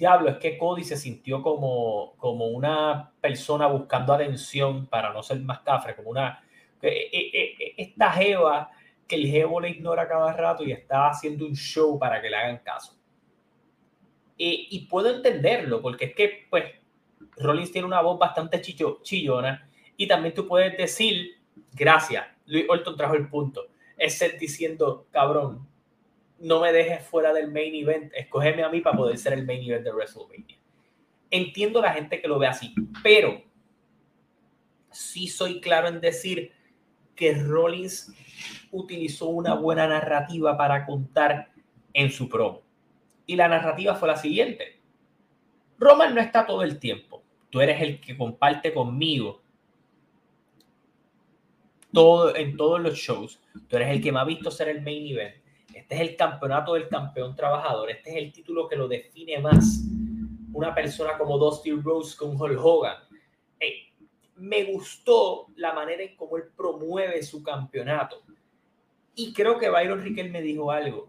diablo, 0.02 0.30
es 0.30 0.38
que 0.38 0.58
Cody 0.58 0.82
se 0.82 0.96
sintió 0.96 1.40
como, 1.42 2.14
como 2.16 2.46
una 2.46 3.12
persona 3.20 3.68
buscando 3.68 4.12
atención 4.12 4.86
para 4.86 5.12
no 5.12 5.22
ser 5.22 5.38
más 5.40 5.60
cafre, 5.60 5.94
como 5.94 6.10
una... 6.10 6.44
Eh, 6.82 7.08
eh, 7.12 7.30
eh, 7.32 7.74
esta 7.76 8.10
jeva 8.10 8.72
que 9.06 9.14
el 9.14 9.28
jevo 9.28 9.60
le 9.60 9.70
ignora 9.70 10.08
cada 10.08 10.32
rato 10.32 10.64
y 10.64 10.72
está 10.72 11.08
haciendo 11.08 11.46
un 11.46 11.54
show 11.54 12.00
para 12.00 12.20
que 12.20 12.28
le 12.28 12.36
hagan 12.36 12.58
caso. 12.64 12.96
y 14.36 14.88
puedo 14.90 15.14
entenderlo, 15.14 15.80
porque 15.80 16.06
es 16.06 16.14
que, 16.16 16.46
pues, 16.50 16.64
Rollins 17.36 17.70
tiene 17.70 17.86
una 17.86 18.00
voz 18.00 18.18
bastante 18.18 18.60
chillo, 18.60 18.98
chillona 19.02 19.70
y 19.96 20.08
también 20.08 20.34
tú 20.34 20.48
puedes 20.48 20.76
decir, 20.76 21.40
gracias, 21.72 22.26
Luis 22.46 22.66
Orton 22.68 22.96
trajo 22.96 23.14
el 23.14 23.28
punto. 23.28 23.68
Es 23.96 24.18
ser 24.18 24.36
diciendo, 24.36 25.06
cabrón, 25.12 25.68
no 26.42 26.60
me 26.60 26.72
dejes 26.72 27.06
fuera 27.06 27.32
del 27.32 27.52
main 27.52 27.72
event, 27.72 28.12
escógeme 28.14 28.64
a 28.64 28.68
mí 28.68 28.80
para 28.80 28.96
poder 28.96 29.16
ser 29.16 29.32
el 29.32 29.46
main 29.46 29.62
event 29.62 29.84
de 29.84 29.92
WrestleMania. 29.92 30.58
Entiendo 31.30 31.80
la 31.80 31.92
gente 31.92 32.20
que 32.20 32.26
lo 32.26 32.38
ve 32.40 32.48
así, 32.48 32.74
pero 33.00 33.40
sí 34.90 35.28
soy 35.28 35.60
claro 35.60 35.86
en 35.86 36.00
decir 36.00 36.50
que 37.14 37.32
Rollins 37.34 38.12
utilizó 38.72 39.28
una 39.28 39.54
buena 39.54 39.86
narrativa 39.86 40.56
para 40.56 40.84
contar 40.84 41.52
en 41.94 42.10
su 42.10 42.28
promo. 42.28 42.62
Y 43.24 43.36
la 43.36 43.46
narrativa 43.46 43.94
fue 43.94 44.08
la 44.08 44.16
siguiente. 44.16 44.80
Roman 45.78 46.12
no 46.12 46.20
está 46.20 46.44
todo 46.44 46.64
el 46.64 46.80
tiempo. 46.80 47.22
Tú 47.50 47.60
eres 47.60 47.80
el 47.80 48.00
que 48.00 48.16
comparte 48.16 48.74
conmigo 48.74 49.42
todo, 51.92 52.34
en 52.34 52.56
todos 52.56 52.80
los 52.80 52.94
shows. 52.94 53.40
Tú 53.68 53.76
eres 53.76 53.90
el 53.90 54.02
que 54.02 54.10
me 54.10 54.18
ha 54.18 54.24
visto 54.24 54.50
ser 54.50 54.68
el 54.68 54.82
main 54.82 55.06
event 55.06 55.41
este 55.82 55.96
es 55.96 56.00
el 56.00 56.16
campeonato 56.16 56.74
del 56.74 56.88
campeón 56.88 57.34
trabajador. 57.34 57.90
Este 57.90 58.10
es 58.10 58.16
el 58.16 58.32
título 58.32 58.68
que 58.68 58.76
lo 58.76 58.86
define 58.86 59.38
más 59.40 59.82
una 60.52 60.72
persona 60.72 61.18
como 61.18 61.38
Dusty 61.38 61.72
Rose 61.72 62.16
con 62.16 62.40
Hulk 62.40 62.58
Hogan. 62.58 62.96
me 64.36 64.64
gustó 64.64 65.46
la 65.56 65.72
manera 65.72 66.02
en 66.02 66.16
cómo 66.16 66.36
él 66.36 66.44
promueve 66.56 67.22
su 67.22 67.42
campeonato. 67.42 68.22
Y 69.14 69.32
creo 69.32 69.58
que 69.58 69.68
Byron 69.68 70.02
Riquel 70.02 70.30
me 70.30 70.40
dijo 70.40 70.70
algo. 70.70 71.08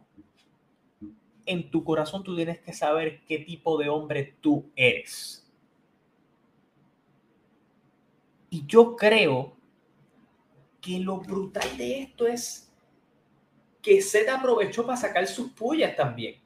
En 1.45 1.69
tu 1.69 1.83
corazón 1.83 2.23
tú 2.23 2.35
tienes 2.35 2.59
que 2.59 2.73
saber 2.73 3.21
qué 3.25 3.39
tipo 3.39 3.77
de 3.77 3.89
hombre 3.89 4.35
tú 4.41 4.71
eres. 4.75 5.51
Y 8.49 8.65
yo 8.65 8.95
creo 8.95 9.55
que 10.81 10.99
lo 10.99 11.19
brutal 11.19 11.77
de 11.77 12.01
esto 12.01 12.27
es 12.27 12.72
que 13.83 14.01
Seth 14.01 14.29
aprovechó 14.29 14.85
para 14.85 14.97
sacar 14.97 15.27
sus 15.27 15.51
pullas 15.51 15.95
también. 15.95 16.41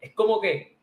Es 0.00 0.12
como 0.12 0.40
que 0.40 0.76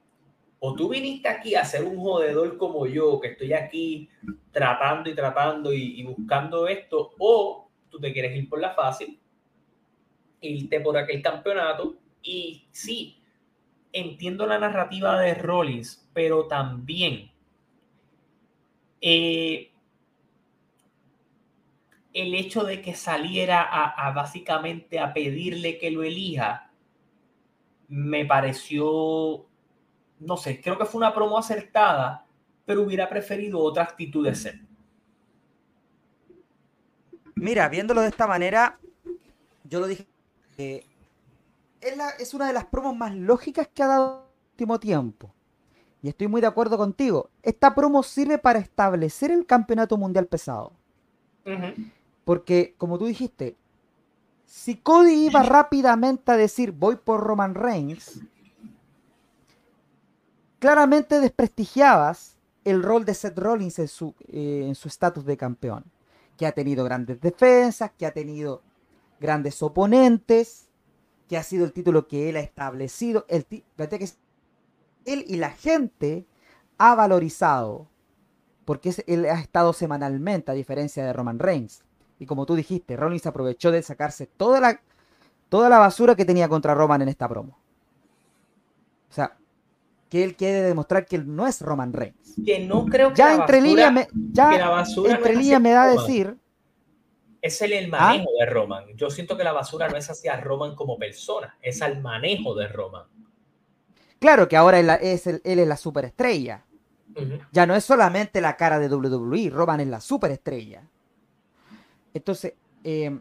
o 0.66 0.74
tú 0.76 0.88
viniste 0.88 1.28
aquí 1.28 1.56
a 1.56 1.66
ser 1.66 1.84
un 1.84 1.98
jodedor 1.98 2.58
como 2.58 2.88
yo, 2.88 3.20
que 3.20 3.28
estoy 3.28 3.52
aquí 3.52 4.08
tratando 4.50 5.10
y 5.10 5.14
tratando 5.14 5.74
y, 5.74 6.02
buscando 6.04 6.70
esto, 6.70 7.12
o 7.20 7.70
tú 7.90 8.00
te 8.00 8.14
quieres 8.14 8.34
ir 8.38 8.48
por 8.48 8.62
la 8.62 8.70
fácil, 8.70 9.20
irte 10.40 10.80
por 10.80 10.98
aquel 10.98 11.22
campeonato. 11.22 11.98
Y 12.22 12.66
sí, 12.72 13.22
entiendo 13.92 14.46
la 14.48 14.58
narrativa 14.58 15.20
de 15.20 15.34
Rollins, 15.34 16.10
pero 16.14 16.48
también 16.48 17.30
eh, 19.02 19.73
el 22.14 22.36
hecho 22.36 22.64
de 22.64 22.82
que 22.82 22.96
saliera 22.96 23.62
a, 23.62 24.12
básicamente 24.12 25.00
a 25.00 25.14
pedirle 25.14 25.80
que 25.80 25.92
lo 25.92 26.04
elija, 26.04 26.72
me 27.88 28.26
pareció 28.26 29.48
no 30.24 30.38
sé, 30.38 30.62
creo 30.62 30.78
que 30.78 30.86
fue 30.86 31.00
una 31.00 31.14
promo 31.14 31.38
acertada, 31.38 32.26
pero 32.66 32.82
hubiera 32.82 33.10
preferido 33.10 33.60
otra 33.60 33.84
actitud 33.84 34.26
de 34.26 34.36
ser. 34.36 34.60
Mira, 37.36 37.68
viéndolo 37.68 38.02
de 38.02 38.08
esta 38.08 38.26
manera, 38.26 38.80
yo 39.64 39.80
lo 39.80 39.88
dije, 39.88 40.08
es, 40.58 40.86
es 42.20 42.34
una 42.34 42.48
de 42.48 42.54
las 42.54 42.66
promos 42.66 42.96
más 42.96 43.14
lógicas 43.14 43.68
que 43.74 43.84
ha 43.84 43.88
dado 43.88 44.28
el 44.28 44.52
último 44.54 44.80
tiempo. 44.80 45.34
Y 46.02 46.10
estoy 46.10 46.28
muy 46.28 46.42
de 46.42 46.48
acuerdo 46.48 46.78
contigo. 46.78 47.30
Esta 47.42 47.74
promo 47.74 48.04
sirve 48.04 48.38
para 48.38 48.60
establecer 48.60 49.32
el 49.32 49.46
campeonato 49.46 49.98
mundial 49.98 50.28
pesado. 50.28 50.74
Porque, 52.26 52.76
como 52.78 52.98
tú 52.98 53.06
dijiste, 53.06 53.58
si 54.46 54.76
Cody 54.78 55.28
iba 55.28 55.44
rápidamente 55.44 56.32
a 56.32 56.38
decir 56.38 56.72
voy 56.72 56.96
por 56.96 57.22
Roman 57.22 57.56
Reigns, 57.56 58.22
claramente 60.60 61.20
desprestigiabas 61.20 62.38
el 62.64 62.84
rol 62.84 63.04
de 63.04 63.14
Seth 63.14 63.38
Rollins 63.38 63.80
en 63.80 63.88
su 63.88 64.14
eh, 64.28 64.66
en 64.68 64.76
su 64.76 64.88
estatus 64.88 65.26
de 65.26 65.38
campeón, 65.38 65.86
que 66.38 66.46
ha 66.46 66.52
tenido 66.54 66.86
grandes 66.86 67.20
defensas, 67.20 67.92
que 67.98 68.06
ha 68.06 68.14
tenido 68.14 68.62
grandes 69.20 69.62
oponentes, 69.62 70.70
que 71.28 71.38
ha 71.38 71.44
sido 71.44 71.66
el 71.66 71.74
título 71.74 72.08
que 72.08 72.30
él 72.30 72.38
ha 72.38 72.42
establecido, 72.42 73.26
el 73.28 73.46
él 75.06 75.26
y 75.28 75.38
la 75.38 75.52
gente 75.52 76.26
ha 76.78 76.96
valorizado, 76.96 77.88
porque 78.66 78.94
él 79.08 79.26
ha 79.26 79.40
estado 79.40 79.74
semanalmente 79.74 80.52
a 80.52 80.54
diferencia 80.54 81.06
de 81.06 81.14
Roman 81.14 81.40
Reigns. 81.40 81.84
Y 82.24 82.26
como 82.26 82.46
tú 82.46 82.56
dijiste, 82.56 82.96
Rollins 82.96 83.26
aprovechó 83.26 83.70
de 83.70 83.84
sacarse 83.84 84.28
toda 84.28 84.62
la, 84.62 84.80
toda 85.50 85.68
la 85.68 85.78
basura 85.78 86.16
que 86.16 86.24
tenía 86.24 86.48
contra 86.48 86.74
Roman 86.74 87.02
en 87.02 87.10
esta 87.10 87.28
promo. 87.28 87.58
O 89.10 89.14
sea, 89.14 89.36
que 90.10 90.24
él 90.24 90.36
quiere 90.36 90.62
demostrar 90.62 91.06
que 91.06 91.18
él 91.18 91.36
no 91.36 91.46
es 91.46 91.60
Roman 91.62 91.92
Reigns. 91.92 92.36
Que 92.46 92.66
no 92.66 92.86
creo 92.86 93.10
que 93.10 93.16
ya 93.16 93.28
la 93.28 93.36
entre 93.36 93.62
líneas 93.62 93.92
me, 93.92 94.08
ya 94.32 94.52
entre 95.06 95.36
líneas 95.36 95.62
me 95.62 95.72
da 95.72 95.84
a 95.84 95.88
decir 95.90 96.38
es 97.42 97.62
el, 97.62 97.74
el 97.74 97.90
manejo 97.90 98.30
¿Ah? 98.40 98.46
de 98.46 98.52
Roman. 98.52 98.86
Yo 98.96 99.10
siento 99.10 99.36
que 99.36 99.44
la 99.44 99.52
basura 99.52 99.90
no 99.90 99.98
es 99.98 100.10
hacia 100.10 100.40
Roman 100.40 100.76
como 100.76 100.98
persona, 100.98 101.58
es 101.62 101.82
al 101.82 102.02
manejo 102.02 102.56
de 102.56 102.70
Roman. 102.70 103.04
Claro 104.18 104.48
que 104.48 104.56
ahora 104.56 104.80
él 104.80 104.90
es, 105.02 105.28
él 105.28 105.42
es 105.44 105.68
la 105.68 105.76
superestrella. 105.76 106.64
Ya 107.52 107.66
no 107.66 107.76
es 107.76 107.84
solamente 107.84 108.40
la 108.40 108.56
cara 108.56 108.80
de 108.80 108.88
WWE, 108.88 109.50
Roman 109.50 109.82
es 109.82 109.88
la 109.88 110.00
superestrella. 110.00 110.84
Entonces, 112.14 112.54
eh, 112.84 113.20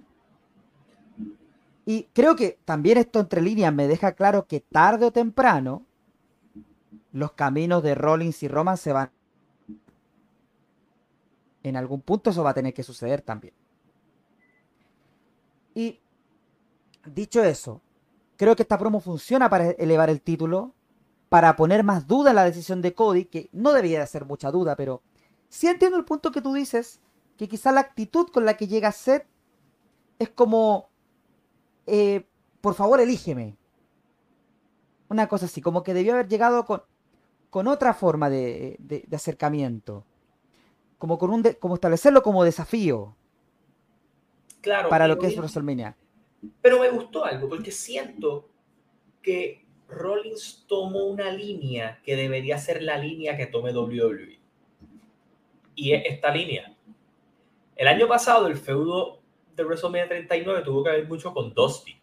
y 1.85 2.05
creo 2.13 2.37
que 2.37 2.59
también 2.65 2.99
esto 2.99 3.21
entre 3.21 3.43
líneas 3.43 3.73
me 3.75 3.89
deja 3.89 4.13
claro 4.13 4.47
que 4.47 4.61
tarde 4.61 5.07
o 5.07 5.13
temprano 5.13 5.85
los 7.13 7.33
caminos 7.33 7.83
de 7.83 7.95
Rollins 7.95 8.43
y 8.43 8.49
Roman 8.49 8.77
se 8.77 8.93
van. 8.93 9.11
En 11.63 11.77
algún 11.77 12.01
punto 12.01 12.31
eso 12.31 12.43
va 12.43 12.51
a 12.51 12.55
tener 12.55 12.75
que 12.75 12.83
suceder 12.83 13.23
también. 13.23 13.55
Y 15.75 16.01
dicho 17.07 17.43
eso, 17.43 17.81
creo 18.37 18.57
que 18.57 18.63
esta 18.63 18.79
promo 18.79 19.01
funciona 19.01 19.49
para 19.49 19.71
elevar 19.71 20.11
el 20.11 20.21
título, 20.21 20.75
para 21.29 21.57
poner 21.57 21.83
más 21.85 22.07
duda 22.07 22.31
en 22.31 22.37
la 22.37 22.45
decisión 22.45 22.83
de 22.83 22.95
Cody, 22.95 23.25
que 23.25 23.49
no 23.53 23.73
debía 23.73 24.01
de 24.01 24.07
ser 24.07 24.25
mucha 24.25 24.51
duda, 24.51 24.77
pero 24.77 25.03
sí 25.49 25.67
entiendo 25.67 25.97
el 25.97 26.05
punto 26.05 26.31
que 26.31 26.43
tú 26.43 26.53
dices, 26.53 27.01
que 27.37 27.49
quizá 27.49 27.73
la 27.73 27.81
actitud 27.81 28.29
con 28.29 28.45
la 28.45 28.57
que 28.57 28.69
llega 28.69 28.93
Seth 28.93 29.27
es 30.19 30.29
como, 30.31 30.91
eh, 31.87 32.27
por 32.61 32.75
favor, 32.75 33.01
elígeme. 33.01 33.57
Una 35.09 35.29
cosa 35.29 35.47
así, 35.47 35.61
como 35.61 35.83
que 35.83 35.95
debió 35.95 36.15
haber 36.15 36.29
llegado 36.29 36.65
con, 36.65 36.83
con 37.51 37.69
otra 37.69 37.93
forma 37.93 38.31
de, 38.31 39.07
acercamiento. 39.13 40.07
Como, 40.99 41.19
con 41.19 41.31
un 41.31 41.43
como 41.61 41.75
establecerlo 41.75 42.23
como 42.23 42.45
desafío. 42.45 43.17
Claro. 44.61 44.89
Para 44.89 45.09
lo 45.09 45.19
que 45.19 45.27
es 45.27 45.37
WrestleMania. 45.37 45.97
Pero 46.61 46.81
me 46.81 46.89
gustó 46.91 47.25
algo, 47.25 47.49
porque 47.49 47.73
siento 47.73 48.49
que 49.21 49.67
Rollins 49.89 50.65
tomó 50.67 51.05
una 51.05 51.31
línea 51.31 52.01
que 52.05 52.17
debería 52.17 52.59
ser 52.59 52.83
la 52.83 52.97
línea 52.97 53.37
que 53.37 53.47
tome 53.47 53.73
WWE. 53.73 54.39
Y 55.75 55.93
es 55.93 56.05
esta 56.07 56.33
línea. 56.35 56.75
El 57.77 57.89
año 57.89 58.07
pasado, 58.07 58.47
el 58.47 58.57
feudo 58.57 59.21
de 59.57 59.65
WrestleMania 59.65 60.09
39 60.09 60.63
tuvo 60.63 60.85
que 60.85 60.91
ver 60.91 61.09
mucho 61.09 61.33
con 61.33 61.53
Dusty. 61.53 61.97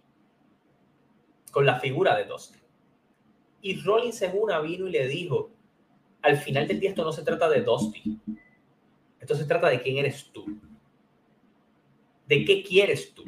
Con 1.51 1.65
la 1.65 1.80
figura 1.80 2.15
de 2.15 2.26
Dusty. 2.26 2.59
Y 3.61 3.82
Rollins 3.82 4.22
en 4.22 4.39
una 4.39 4.59
vino 4.59 4.88
y 4.88 4.91
le 4.91 5.07
dijo, 5.07 5.51
al 6.22 6.38
final 6.38 6.67
del 6.67 6.80
día 6.80 6.89
esto 6.89 7.03
no 7.03 7.11
se 7.11 7.24
trata 7.24 7.49
de 7.49 7.61
Dusty. 7.61 8.20
Esto 9.20 9.36
se 9.36 9.45
trata 9.45 9.70
de 9.70 9.82
quién 9.82 9.97
eres 9.97 10.32
tú. 10.32 10.45
De 12.28 12.45
qué 12.45 12.63
quieres 12.63 13.13
tú. 13.13 13.24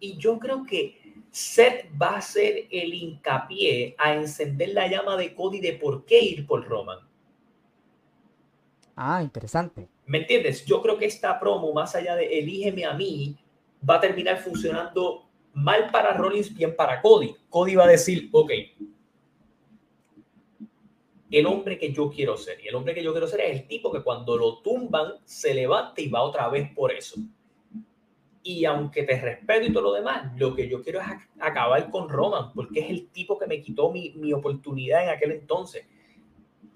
Y 0.00 0.16
yo 0.16 0.38
creo 0.38 0.64
que 0.64 1.04
Seth 1.30 1.86
va 2.00 2.16
a 2.16 2.20
ser 2.20 2.68
el 2.70 2.94
hincapié 2.94 3.94
a 3.98 4.14
encender 4.14 4.70
la 4.70 4.86
llama 4.88 5.16
de 5.16 5.34
Cody 5.34 5.60
de 5.60 5.74
por 5.74 6.04
qué 6.04 6.20
ir 6.22 6.46
por 6.46 6.66
Roman. 6.66 6.98
Ah, 8.96 9.22
interesante. 9.22 9.88
¿Me 10.06 10.18
entiendes? 10.18 10.64
Yo 10.64 10.82
creo 10.82 10.98
que 10.98 11.06
esta 11.06 11.38
promo, 11.38 11.72
más 11.72 11.94
allá 11.94 12.14
de 12.14 12.38
elígeme 12.38 12.84
a 12.84 12.94
mí, 12.94 13.36
va 13.88 13.96
a 13.96 14.00
terminar 14.00 14.38
funcionando 14.38 15.28
mal 15.54 15.90
para 15.90 16.14
Rollins, 16.14 16.54
bien 16.54 16.74
para 16.76 17.00
Cody. 17.00 17.34
Cody 17.48 17.74
va 17.74 17.84
a 17.84 17.88
decir, 17.88 18.28
ok, 18.32 18.50
el 21.30 21.46
hombre 21.46 21.78
que 21.78 21.92
yo 21.92 22.10
quiero 22.10 22.36
ser. 22.36 22.60
Y 22.62 22.68
el 22.68 22.74
hombre 22.74 22.94
que 22.94 23.02
yo 23.02 23.12
quiero 23.12 23.26
ser 23.26 23.40
es 23.40 23.60
el 23.60 23.66
tipo 23.66 23.90
que 23.90 24.02
cuando 24.02 24.36
lo 24.36 24.58
tumban 24.58 25.14
se 25.24 25.54
levanta 25.54 26.00
y 26.00 26.08
va 26.08 26.22
otra 26.22 26.48
vez 26.48 26.70
por 26.72 26.92
eso. 26.92 27.16
Y 28.42 28.64
aunque 28.66 29.04
te 29.04 29.18
respeto 29.20 29.66
y 29.66 29.72
todo 29.72 29.84
lo 29.84 29.92
demás, 29.94 30.32
lo 30.36 30.54
que 30.54 30.68
yo 30.68 30.82
quiero 30.82 31.00
es 31.00 31.06
acabar 31.40 31.90
con 31.90 32.08
Roman, 32.08 32.52
porque 32.52 32.80
es 32.80 32.90
el 32.90 33.08
tipo 33.08 33.38
que 33.38 33.46
me 33.46 33.60
quitó 33.60 33.90
mi, 33.90 34.10
mi 34.16 34.32
oportunidad 34.32 35.04
en 35.04 35.08
aquel 35.08 35.32
entonces. 35.32 35.86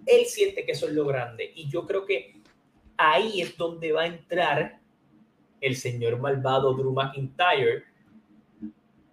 Él 0.07 0.25
siente 0.25 0.65
que 0.65 0.73
eso 0.73 0.87
es 0.87 0.95
lo 0.95 1.05
grande. 1.05 1.53
Y 1.55 1.69
yo 1.69 1.87
creo 1.87 2.07
que 2.07 2.38
ahí 2.99 3.41
es 3.41 3.57
donde 3.57 3.93
va 3.93 4.03
a 4.03 4.07
entrar 4.07 4.79
el 5.61 5.77
señor 5.77 6.19
malvado 6.19 6.75
Drew 6.75 6.93
McIntyre 6.93 7.85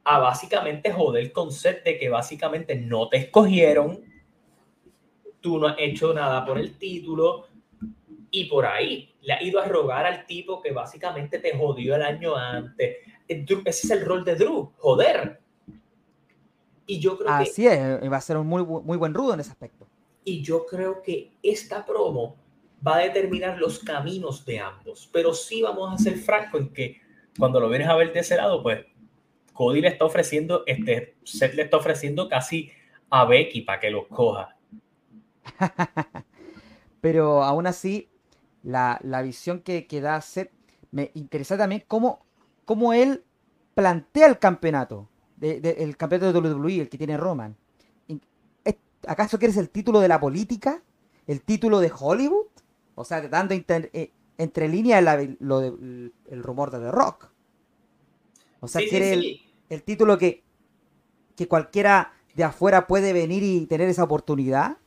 a 0.03 0.19
básicamente 0.19 0.91
joder 0.91 1.23
el 1.23 1.31
concepto 1.31 1.89
de 1.89 1.97
que 1.97 2.09
básicamente 2.09 2.75
no 2.75 3.07
te 3.07 3.17
escogieron, 3.17 4.03
tú 5.39 5.57
no 5.57 5.67
has 5.67 5.75
hecho 5.79 6.13
nada 6.13 6.45
por 6.45 6.57
el 6.59 6.77
título 6.77 7.47
y 8.29 8.45
por 8.45 8.65
ahí 8.65 9.13
le 9.21 9.33
ha 9.33 9.41
ido 9.41 9.59
a 9.59 9.65
rogar 9.65 10.05
al 10.05 10.25
tipo 10.25 10.61
que 10.61 10.71
básicamente 10.71 11.39
te 11.39 11.57
jodió 11.57 11.95
el 11.95 12.03
año 12.03 12.35
antes. 12.35 12.97
Ese 13.27 13.65
es 13.65 13.89
el 13.89 14.05
rol 14.05 14.23
de 14.23 14.35
Drew, 14.35 14.71
joder. 14.77 15.39
Y 16.85 16.99
yo 16.99 17.17
creo 17.17 17.31
Así 17.31 17.65
es, 17.65 17.79
va 17.79 18.17
a 18.17 18.21
ser 18.21 18.37
un 18.37 18.45
muy, 18.45 18.63
muy 18.63 18.97
buen 18.97 19.13
rudo 19.13 19.33
en 19.33 19.39
ese 19.39 19.51
aspecto. 19.51 19.87
Y 20.23 20.43
yo 20.43 20.65
creo 20.67 21.01
que 21.01 21.31
esta 21.41 21.83
promo 21.83 22.35
va 22.85 22.97
a 22.97 22.99
determinar 22.99 23.57
los 23.57 23.79
caminos 23.79 24.45
de 24.45 24.59
ambos. 24.59 25.09
Pero 25.11 25.33
sí 25.33 25.61
vamos 25.61 25.93
a 25.93 25.97
ser 25.97 26.17
francos 26.17 26.61
en 26.61 26.73
que 26.73 27.01
cuando 27.37 27.59
lo 27.59 27.69
vienes 27.69 27.87
a 27.87 27.95
ver 27.95 28.13
de 28.13 28.19
ese 28.19 28.37
lado, 28.37 28.61
pues 28.61 28.85
Cody 29.53 29.81
le 29.81 29.89
está 29.89 30.05
ofreciendo, 30.05 30.63
este, 30.65 31.15
Seth 31.23 31.53
le 31.53 31.63
está 31.63 31.77
ofreciendo 31.77 32.27
casi 32.29 32.71
a 33.09 33.25
Becky 33.25 33.61
para 33.61 33.79
que 33.79 33.91
los 33.91 34.07
coja. 34.07 34.57
Pero 37.01 37.43
aún 37.43 37.67
así, 37.67 38.09
la, 38.63 38.99
visión 39.23 39.59
que, 39.61 39.87
que, 39.87 40.01
da 40.01 40.19
Seth. 40.21 40.51
Me 40.91 41.11
interesa 41.13 41.57
también 41.57 41.83
cómo, 41.87 42.25
cómo 42.63 42.93
él 42.93 43.23
plantea 43.73 44.27
el 44.27 44.39
campeonato. 44.39 45.09
el 45.41 45.97
campeonato 45.97 46.31
de 46.31 46.49
WWE, 46.49 46.81
el 46.81 46.89
que 46.89 46.97
tiene 46.97 47.17
Roman. 47.17 47.57
¿Acaso 49.07 49.37
quieres 49.37 49.57
el 49.57 49.69
título 49.69 49.99
de 49.99 50.07
la 50.07 50.19
política? 50.19 50.81
¿El 51.27 51.41
título 51.41 51.79
de 51.79 51.91
Hollywood? 51.97 52.47
O 52.95 53.03
sea, 53.03 53.21
dando 53.27 53.53
eh, 53.53 54.11
entre 54.37 54.67
líneas 54.67 55.03
el 55.05 56.43
rumor 56.43 56.71
de 56.71 56.79
The 56.79 56.91
Rock. 56.91 57.29
O 58.61 58.67
sea, 58.67 58.81
quiere 58.87 59.41
El, 59.69 59.83
título 59.83 60.17
que, 60.17 60.43
que 61.35 61.47
cualquiera 61.47 62.13
de 62.33 62.43
afuera 62.43 62.87
puede 62.87 63.13
venir 63.13 63.43
y 63.43 63.65
tener 63.67 63.89
esa 63.89 64.03
oportunidad. 64.03 64.77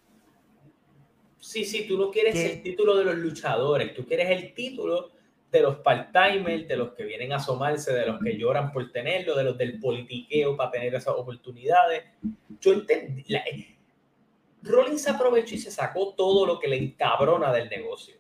Sí, 1.39 1.65
sí, 1.65 1.87
tú 1.87 1.97
no 1.97 2.11
quieres 2.11 2.35
el 2.35 2.63
título 2.63 2.97
de 2.97 3.05
los 3.05 3.17
luchadores, 3.17 3.95
tú 3.95 4.05
quieres 4.05 4.31
el 4.31 4.55
título 4.55 5.13
de 5.51 5.63
los 5.63 5.77
part-timers, 5.77 6.67
de 6.67 6.77
los 6.77 6.93
que 6.93 7.05
vienen 7.05 7.33
a 7.33 7.37
asomarse, 7.37 7.93
de 7.93 8.07
los 8.07 8.21
que 8.21 8.37
lloran 8.37 8.73
por 8.73 8.91
tenerlo, 8.93 9.35
de 9.35 9.45
los 9.45 9.57
del 9.57 9.79
politiqueo 9.81 10.57
para 10.57 10.71
tener 10.73 10.95
esas 10.95 11.15
oportunidades. 11.15 12.05
Yo 12.61 12.73
entendí, 12.73 13.25
Rollins 14.63 15.09
aprovechó 15.09 15.55
y 15.55 15.59
se 15.59 15.71
sacó 15.71 16.15
todo 16.15 16.47
lo 16.47 16.59
que 16.59 16.69
le 16.69 16.77
encabrona 16.77 17.53
del 17.53 17.69
negocio. 17.69 18.17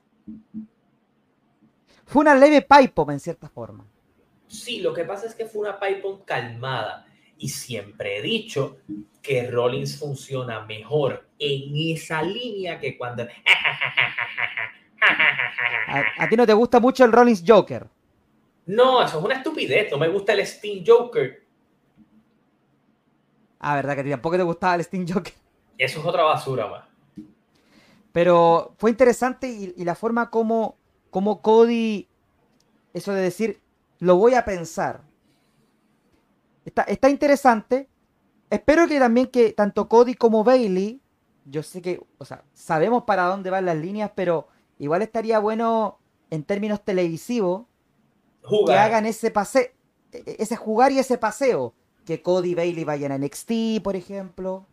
Fue 2.05 2.20
una 2.20 2.34
leve 2.34 2.62
pipe 2.62 3.03
en 3.12 3.20
cierta 3.20 3.49
forma. 3.49 3.86
Sí, 4.47 4.80
lo 4.80 4.95
que 4.95 5.05
pasa 5.05 5.26
es 5.26 5.34
que 5.34 5.45
fue 5.47 5.61
una 5.61 5.78
pipe 5.78 6.09
calmada. 6.24 7.07
Y 7.36 7.49
siempre 7.51 8.18
he 8.18 8.22
dicho 8.22 8.78
que 9.22 9.49
Rollins 9.49 9.99
funciona 9.99 10.64
mejor 10.64 11.28
en 11.39 11.95
esa 11.95 12.22
línea 12.22 12.80
que 12.80 12.97
cuando... 12.97 13.26
¿A, 16.18 16.28
ti 16.28 16.36
no 16.36 16.47
te 16.47 16.53
gusta 16.53 16.80
mucho 16.80 17.05
el 17.05 17.12
Rollins 17.12 17.45
Joker? 17.47 17.86
No, 18.66 19.03
eso 19.03 19.18
es 19.18 19.24
una 19.24 19.34
estupidez. 19.34 19.91
No 19.91 19.99
me 19.99 20.09
gusta 20.09 20.32
el 20.32 20.47
Steam 20.47 20.82
Joker. 20.86 21.45
Ah, 23.61 23.76
¿verdad? 23.76 23.97
Que 23.97 24.05
tampoco 24.05 24.36
te 24.36 24.43
gustaba 24.43 24.74
el 24.74 24.84
Steam 24.84 25.07
Joker. 25.07 25.32
Eso 25.79 26.01
es 26.01 26.07
otra 26.07 26.24
basura 26.24 26.66
más. 26.66 26.85
Pero 28.11 28.74
fue 28.79 28.91
interesante 28.91 29.49
y, 29.49 29.85
la 29.85 29.95
forma 29.95 30.29
como, 30.29 30.76
como 31.11 31.41
Cody, 31.41 32.09
eso 32.93 33.12
de 33.12 33.22
decir, 33.22 33.61
lo 34.01 34.16
voy 34.16 34.35
a 34.35 34.45
pensar. 34.45 35.03
Está, 36.64 36.83
está 36.83 37.09
interesante. 37.09 37.89
Espero 38.51 38.89
que 38.89 38.99
también 38.99 39.29
que 39.29 39.53
tanto 39.53 39.89
Cody 39.89 40.14
como 40.14 40.43
Bailey, 40.43 41.01
yo 41.45 41.62
sé 41.62 41.81
que, 41.81 42.03
o 42.18 42.24
sea, 42.24 42.43
sabemos 42.55 43.05
para 43.05 43.24
dónde 43.24 43.51
van 43.51 43.66
las 43.66 43.76
líneas, 43.76 44.11
pero 44.16 44.49
igual 44.79 45.03
estaría 45.03 45.39
bueno 45.39 46.01
en 46.31 46.43
términos 46.43 46.83
televisivos 46.85 47.66
que 48.66 48.72
hagan 48.72 49.07
ese 49.07 49.31
paseo, 49.31 49.68
e, 50.11 50.37
ese 50.39 50.57
jugar 50.57 50.91
y 50.91 50.99
ese 50.99 51.18
paseo. 51.18 51.72
Que 52.05 52.22
Cody 52.22 52.51
y 52.51 52.55
Bailey 52.55 52.85
vayan 52.85 53.12
a 53.12 53.18
NXT, 53.18 53.83
por 53.83 53.95
ejemplo 53.95 54.66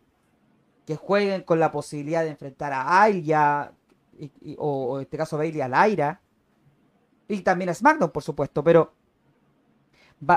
que 0.86 0.96
jueguen 0.96 1.42
con 1.42 1.58
la 1.58 1.72
posibilidad 1.72 2.22
de 2.22 2.30
enfrentar 2.30 2.72
a 2.72 3.02
Aya, 3.02 3.72
o, 4.56 4.96
en 4.96 5.02
este 5.02 5.18
caso 5.18 5.36
Bailey 5.36 5.60
a 5.60 5.68
Lyra, 5.68 6.22
y 7.28 7.40
también 7.40 7.68
a 7.70 7.74
SmackDown, 7.74 8.12
por 8.12 8.22
supuesto, 8.22 8.62
pero 8.62 8.94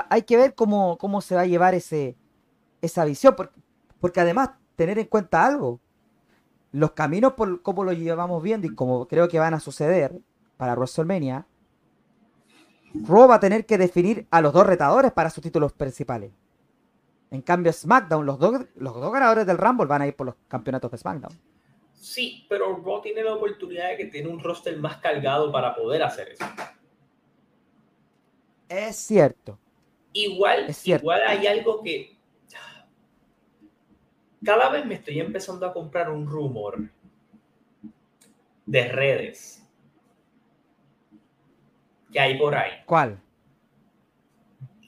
hay 0.08 0.22
que 0.22 0.36
ver 0.36 0.54
cómo, 0.54 0.98
cómo 0.98 1.20
se 1.20 1.36
va 1.36 1.42
a 1.42 1.46
llevar 1.46 1.74
ese, 1.74 2.16
esa 2.82 3.04
visión, 3.04 3.36
porque, 4.00 4.20
además, 4.20 4.50
tener 4.74 4.98
en 4.98 5.06
cuenta 5.06 5.46
algo, 5.46 5.80
los 6.72 6.92
caminos 6.92 7.34
por 7.34 7.62
cómo 7.62 7.84
lo 7.84 7.92
llevamos 7.92 8.42
viendo 8.42 8.66
y 8.66 8.74
como 8.74 9.06
creo 9.06 9.28
que 9.28 9.38
van 9.38 9.54
a 9.54 9.60
suceder 9.60 10.20
para 10.56 10.74
WrestleMania, 10.74 11.46
Raw 12.94 13.28
va 13.28 13.36
a 13.36 13.40
tener 13.40 13.66
que 13.66 13.78
definir 13.78 14.26
a 14.30 14.40
los 14.40 14.52
dos 14.52 14.66
retadores 14.66 15.12
para 15.12 15.30
sus 15.30 15.42
títulos 15.42 15.72
principales. 15.72 16.32
En 17.30 17.42
cambio, 17.42 17.72
SmackDown, 17.72 18.26
los 18.26 18.38
dos, 18.38 18.66
los 18.74 18.94
dos 18.94 19.12
ganadores 19.12 19.46
del 19.46 19.56
Rumble 19.56 19.86
van 19.86 20.02
a 20.02 20.06
ir 20.06 20.16
por 20.16 20.26
los 20.26 20.34
campeonatos 20.48 20.90
de 20.90 20.98
SmackDown. 20.98 21.32
Sí, 21.92 22.46
pero 22.48 22.82
Raw 22.82 23.02
tiene 23.02 23.22
la 23.22 23.34
oportunidad 23.34 23.90
de 23.90 23.96
que 23.98 24.06
tiene 24.06 24.28
un 24.28 24.40
roster 24.40 24.76
más 24.78 24.96
cargado 24.96 25.52
para 25.52 25.74
poder 25.74 26.02
hacer 26.02 26.30
eso. 26.30 26.44
Es 28.68 28.96
cierto. 28.96 29.58
Igual, 30.12 30.74
igual 30.84 31.20
hay 31.26 31.46
algo 31.46 31.82
que 31.82 32.16
cada 34.44 34.70
vez 34.70 34.86
me 34.86 34.94
estoy 34.94 35.20
empezando 35.20 35.66
a 35.66 35.72
comprar 35.72 36.10
un 36.10 36.26
rumor 36.26 36.90
de 38.66 38.88
redes 38.88 39.68
que 42.10 42.18
hay 42.18 42.38
por 42.38 42.54
ahí. 42.54 42.72
¿Cuál? 42.86 43.20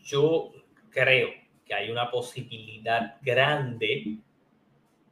Yo 0.03 0.51
creo 0.91 1.42
hay 1.73 1.91
una 1.91 2.11
posibilidad 2.11 3.17
grande 3.23 4.19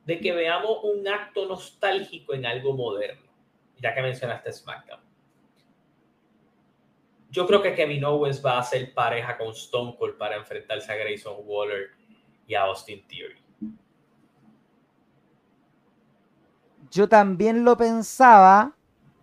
de 0.04 0.20
que 0.20 0.32
veamos 0.32 0.78
un 0.82 1.06
acto 1.06 1.46
nostálgico 1.46 2.34
en 2.34 2.46
algo 2.46 2.74
moderno, 2.74 3.30
ya 3.78 3.94
que 3.94 4.02
mencionaste 4.02 4.52
SmackDown. 4.52 5.00
Yo 7.30 7.46
creo 7.46 7.62
que 7.62 7.74
Kevin 7.74 8.04
Owens 8.04 8.44
va 8.44 8.58
a 8.58 8.62
ser 8.62 8.92
pareja 8.92 9.38
con 9.38 9.48
Stone 9.50 9.94
Cold 9.96 10.16
para 10.16 10.36
enfrentarse 10.36 10.90
a 10.90 10.96
Grayson 10.96 11.36
Waller 11.44 11.90
y 12.46 12.54
a 12.54 12.62
Austin 12.62 13.06
Theory. 13.06 13.40
Yo 16.90 17.08
también 17.08 17.64
lo 17.64 17.76
pensaba. 17.76 18.74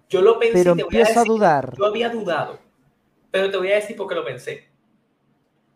Yo 0.08 0.22
lo 0.22 0.40
pensé, 0.40 0.58
pero 0.58 0.72
empiezo 0.72 1.20
a, 1.20 1.24
dudar. 1.26 1.76
Yo 1.78 1.86
había 1.86 2.08
dudado, 2.08 2.60
pero 3.30 3.52
te 3.52 3.58
voy 3.58 3.72
a 3.74 3.76
decir 3.76 3.98
por 3.98 4.08
qué 4.08 4.16
lo 4.16 4.24
pensé. 4.24 4.70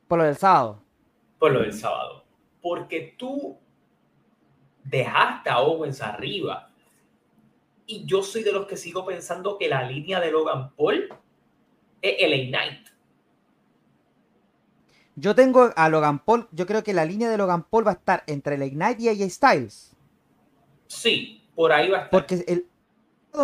Por 0.08 0.20
lo 0.20 0.24
del 0.24 0.38
sábado 0.38 0.82
por 1.42 1.52
lo 1.54 1.62
del 1.62 1.74
sábado. 1.74 2.24
Porque 2.62 3.16
tú 3.18 3.58
dejaste 4.84 5.50
a 5.50 5.58
Owens 5.58 6.00
arriba. 6.00 6.70
Y 7.88 8.06
yo 8.06 8.22
soy 8.22 8.44
de 8.44 8.52
los 8.52 8.68
que 8.68 8.78
sigo 8.78 9.04
pensando 9.08 9.58
que 9.58 9.68
la 9.68 9.82
línea 9.82 10.20
de 10.20 10.30
Logan 10.30 10.70
Paul 10.76 11.10
es 12.00 12.16
el 12.20 12.50
Knight. 12.50 12.88
Yo 15.16 15.34
tengo 15.34 15.72
a 15.76 15.90
Logan 15.90 16.20
Paul, 16.20 16.48
yo 16.52 16.68
creo 16.68 16.84
que 16.84 16.94
la 16.94 17.06
línea 17.06 17.28
de 17.28 17.38
Logan 17.40 17.64
Paul 17.64 17.88
va 17.88 17.92
a 17.92 17.96
estar 17.96 18.24
entre 18.28 18.54
el 18.54 18.70
Knight 18.70 19.00
y 19.00 19.10
AJ 19.10 19.32
Styles. 19.32 19.96
Sí, 20.86 21.44
por 21.56 21.72
ahí 21.72 21.90
va 21.90 21.98
a 21.98 22.02
estar. 22.04 22.12
Porque 22.12 22.46
el, 22.48 22.68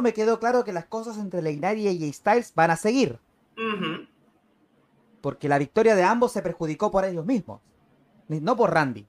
me 0.03 0.13
quedó 0.13 0.39
claro 0.39 0.63
que 0.63 0.71
las 0.71 0.85
cosas 0.85 1.17
entre 1.17 1.39
el 1.39 1.57
Knight 1.57 1.79
y 1.79 1.87
AJ 1.87 2.13
Styles 2.13 2.53
van 2.53 2.69
a 2.69 2.75
seguir. 2.75 3.17
Porque 5.19 5.49
la 5.49 5.57
victoria 5.57 5.95
de 5.95 6.03
ambos 6.03 6.31
se 6.31 6.43
perjudicó 6.43 6.91
por 6.91 7.03
ellos 7.03 7.25
mismos 7.25 7.59
no 8.28 8.55
por 8.55 8.73
Randy. 8.73 9.05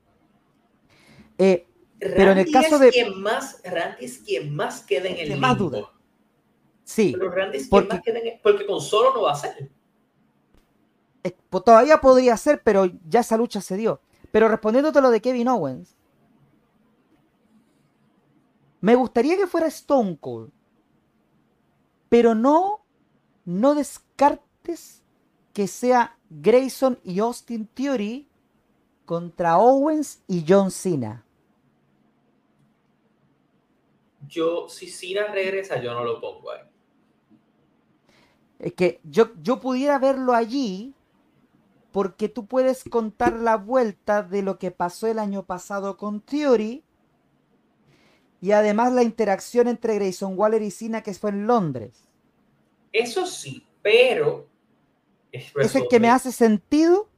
Eh, 1.38 1.66
pero 1.98 2.32
en 2.32 2.38
el 2.38 2.50
caso 2.50 2.76
es 2.76 2.80
de. 2.80 2.90
Quien 2.90 3.20
más, 3.20 3.60
Randy 3.64 4.04
es 4.04 4.18
quien 4.18 4.54
más 4.54 4.82
queda 4.82 5.08
en 5.08 5.32
el 5.32 5.38
más 5.38 5.58
duda. 5.58 5.92
Sí. 6.84 7.14
Pero 7.16 7.30
Randy 7.30 7.58
es 7.58 7.68
porque, 7.68 7.88
quien 7.88 7.96
más 7.96 8.04
queda 8.04 8.18
en 8.18 8.26
el, 8.26 8.40
porque 8.42 8.66
con 8.66 8.80
solo 8.80 9.12
no 9.14 9.22
va 9.22 9.32
a 9.32 9.36
ser. 9.36 9.70
Eh, 11.24 11.36
pues 11.50 11.64
todavía 11.64 12.00
podría 12.00 12.36
ser, 12.36 12.62
pero 12.62 12.86
ya 13.08 13.20
esa 13.20 13.36
lucha 13.36 13.60
se 13.60 13.76
dio. 13.76 14.00
Pero 14.30 14.48
respondiéndote 14.48 15.00
lo 15.00 15.10
de 15.10 15.20
Kevin 15.20 15.48
Owens, 15.48 15.96
me 18.80 18.94
gustaría 18.94 19.36
que 19.36 19.46
fuera 19.46 19.66
Stone 19.66 20.18
Cold, 20.20 20.52
pero 22.08 22.34
no, 22.34 22.84
no 23.44 23.74
descartes 23.74 25.02
que 25.52 25.66
sea 25.66 26.16
Grayson 26.30 27.00
y 27.02 27.18
Austin 27.18 27.66
Theory 27.66 28.27
contra 29.08 29.56
Owens 29.56 30.22
y 30.28 30.44
John 30.46 30.70
Cena. 30.70 31.24
Yo, 34.28 34.68
si 34.68 34.90
Cena 34.90 35.28
regresa, 35.28 35.80
yo 35.80 35.94
no 35.94 36.04
lo 36.04 36.20
pongo 36.20 36.50
ahí. 36.50 36.60
Es 38.58 38.74
que 38.74 39.00
yo, 39.04 39.30
yo 39.40 39.60
pudiera 39.60 39.98
verlo 39.98 40.34
allí 40.34 40.92
porque 41.90 42.28
tú 42.28 42.44
puedes 42.44 42.84
contar 42.84 43.32
la 43.32 43.56
vuelta 43.56 44.22
de 44.22 44.42
lo 44.42 44.58
que 44.58 44.72
pasó 44.72 45.06
el 45.06 45.18
año 45.18 45.46
pasado 45.46 45.96
con 45.96 46.20
Theory 46.20 46.84
y 48.42 48.50
además 48.52 48.92
la 48.92 49.04
interacción 49.04 49.68
entre 49.68 49.94
Grayson 49.94 50.38
Waller 50.38 50.60
y 50.60 50.70
Cena 50.70 51.02
que 51.02 51.14
fue 51.14 51.30
en 51.30 51.46
Londres. 51.46 52.06
Eso 52.92 53.24
sí, 53.24 53.66
pero... 53.80 54.46
Es, 55.32 55.74
el 55.74 55.88
que 55.88 55.98
me 55.98 56.10
hace 56.10 56.30
sentido 56.30 57.08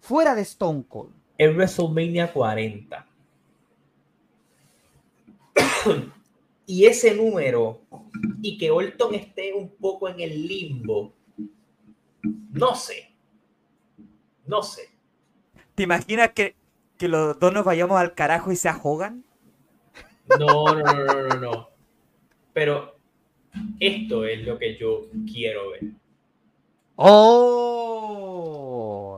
fuera 0.00 0.34
de 0.34 0.42
Stone 0.42 0.84
Cold. 0.88 1.12
En 1.38 1.56
WrestleMania 1.56 2.32
40. 2.32 3.06
y 6.66 6.86
ese 6.86 7.14
número, 7.14 7.80
y 8.42 8.58
que 8.58 8.70
Orton 8.70 9.14
esté 9.14 9.54
un 9.54 9.70
poco 9.76 10.08
en 10.08 10.20
el 10.20 10.46
limbo, 10.46 11.12
no 12.52 12.74
sé. 12.74 13.10
No 14.46 14.62
sé. 14.62 14.88
¿Te 15.74 15.84
imaginas 15.84 16.30
que, 16.32 16.56
que 16.98 17.08
los 17.08 17.38
dos 17.38 17.52
nos 17.52 17.64
vayamos 17.64 17.98
al 17.98 18.14
carajo 18.14 18.52
y 18.52 18.56
se 18.56 18.68
ahogan? 18.68 19.24
No, 20.38 20.74
no, 20.74 20.82
no, 20.82 21.04
no, 21.04 21.28
no, 21.28 21.34
no. 21.36 21.68
Pero 22.52 23.00
Esto 23.78 24.24
es 24.24 24.46
lo 24.46 24.58
que 24.58 24.76
yo 24.76 25.06
quiero 25.26 25.70
ver. 25.70 25.82
Oh, 26.96 28.02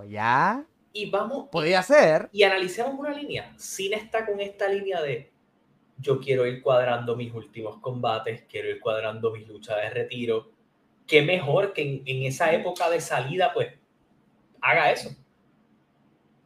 ya. 0.09 0.65
Y 0.93 1.11
vamos. 1.11 1.49
Podría 1.51 1.83
ser. 1.83 2.29
Y 2.33 2.43
analicemos 2.43 2.95
una 2.99 3.11
línea. 3.11 3.53
Sin 3.57 3.95
está 3.95 4.27
con 4.27 4.41
esta 4.41 4.69
línea 4.69 5.01
de 5.01 5.33
yo 5.99 6.21
quiero 6.21 6.47
ir 6.47 6.63
cuadrando 6.63 7.17
mis 7.17 7.33
últimos 7.33 7.79
combates, 7.79 8.43
quiero 8.51 8.69
ir 8.69 8.81
cuadrando 8.81 9.31
mis 9.31 9.47
luchas 9.47 9.77
de 9.77 9.91
retiro. 9.91 10.51
Qué 11.07 11.23
mejor 11.23 11.73
que 11.73 12.03
en, 12.05 12.23
esa 12.25 12.53
época 12.53 12.91
de 12.91 13.01
salida, 13.01 13.53
pues, 13.53 13.69
haga 14.61 14.91
eso. 14.91 15.11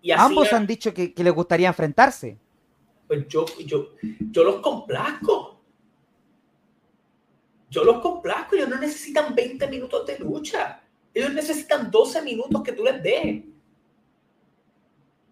Y 0.03 0.11
Ambos 0.11 0.53
han 0.53 0.67
dicho 0.67 0.93
que, 0.93 1.13
que 1.15 1.25
les 1.25 1.33
gustaría 1.33 1.69
enfrentarse. 1.69 2.39
Pues 3.07 3.27
yo, 3.29 3.47
yo, 3.65 3.95
yo 4.31 4.45
los 4.45 4.57
complazco. 4.57 5.61
Yo 7.71 7.85
los 7.85 8.01
complazco. 8.01 8.57
Ellos 8.57 8.69
no 8.69 8.79
necesitan 8.79 9.35
20 9.35 9.67
minutos 9.69 10.07
de 10.07 10.19
lucha. 10.19 10.83
Ellos 11.13 11.33
necesitan 11.33 11.91
12 11.91 12.23
minutos 12.23 12.63
que 12.63 12.73
tú 12.73 12.85
les 12.85 13.03
des. 13.03 13.43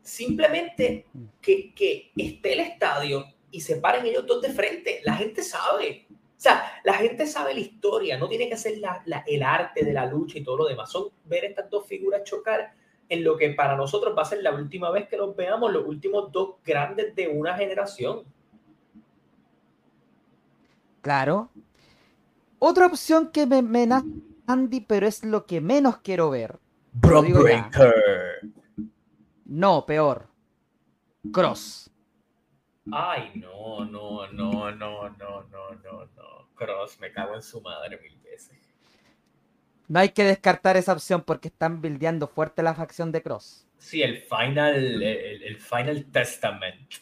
Simplemente 0.05 1.07
que, 1.41 1.75
que 1.75 2.13
esté 2.15 2.53
el 2.53 2.61
estadio 2.61 3.25
y 3.51 3.63
se 3.63 3.77
paren 3.77 4.05
ellos 4.05 4.27
dos 4.27 4.43
de 4.43 4.51
frente. 4.51 5.01
La 5.03 5.15
gente 5.15 5.43
sabe. 5.43 6.07
O 6.11 6.41
sea, 6.45 6.81
la 6.85 6.95
gente 6.95 7.27
sabe 7.27 7.55
la 7.55 7.61
historia. 7.61 8.19
No 8.19 8.29
tiene 8.29 8.49
que 8.49 8.57
ser 8.59 8.79
la, 8.79 9.03
el 9.27 9.43
arte 9.43 9.83
de 9.83 9.95
la 9.95 10.05
lucha 10.05 10.39
y 10.39 10.45
todo 10.45 10.59
lo 10.59 10.67
demás. 10.67 10.93
Son 10.93 11.09
ver 11.25 11.47
estas 11.47 11.71
dos 11.71 11.87
figuras 11.87 12.23
chocar 12.23 12.75
en 13.09 13.25
lo 13.25 13.37
que 13.39 13.51
para 13.51 13.77
nosotros 13.77 14.15
va 14.17 14.23
a 14.23 14.27
ser 14.27 14.43
la 14.43 14.53
última 14.53 14.91
vez 14.91 15.09
que 15.09 15.17
los 15.17 15.35
veamos, 15.35 15.73
los 15.73 15.87
últimos 15.87 16.31
dos 16.33 16.57
grandes 16.63 17.15
de 17.15 17.29
una 17.29 17.57
generación. 17.57 18.25
Claro. 21.01 21.49
Otra 22.59 22.87
opción 22.87 23.31
que 23.31 23.47
me, 23.47 23.63
me 23.63 23.89
Andy, 24.47 24.81
pero 24.81 25.07
es 25.07 25.25
lo 25.25 25.47
que 25.47 25.61
menos 25.61 25.99
quiero 25.99 26.29
ver. 26.31 26.59
Bro 26.93 27.23
No, 29.45 29.85
peor. 29.87 30.29
Cross. 31.33 31.91
Ay, 32.93 33.33
no, 33.37 33.85
no, 33.85 34.27
no, 34.33 34.71
no, 34.71 35.11
no, 35.11 35.43
no, 35.43 35.75
no, 35.83 36.07
no. 36.17 36.49
Cross, 36.55 37.01
me 37.01 37.11
cago 37.13 37.35
en 37.35 37.43
su 37.43 37.61
madre 37.61 37.99
mil 38.01 38.19
veces. 38.21 38.75
No 39.89 40.01
hay 40.01 40.11
que 40.11 40.25
descartar 40.25 40.77
esa 40.77 40.93
opción 40.93 41.23
porque 41.23 41.49
están 41.49 41.81
bildeando 41.81 42.27
fuerte 42.27 42.63
la 42.63 42.75
facción 42.75 43.13
de 43.13 43.23
Cross. 43.23 43.67
Sí, 43.79 44.03
el 44.03 44.19
Final, 44.19 45.03
el, 45.03 45.57
Final 45.61 46.07
Testament. 46.07 46.95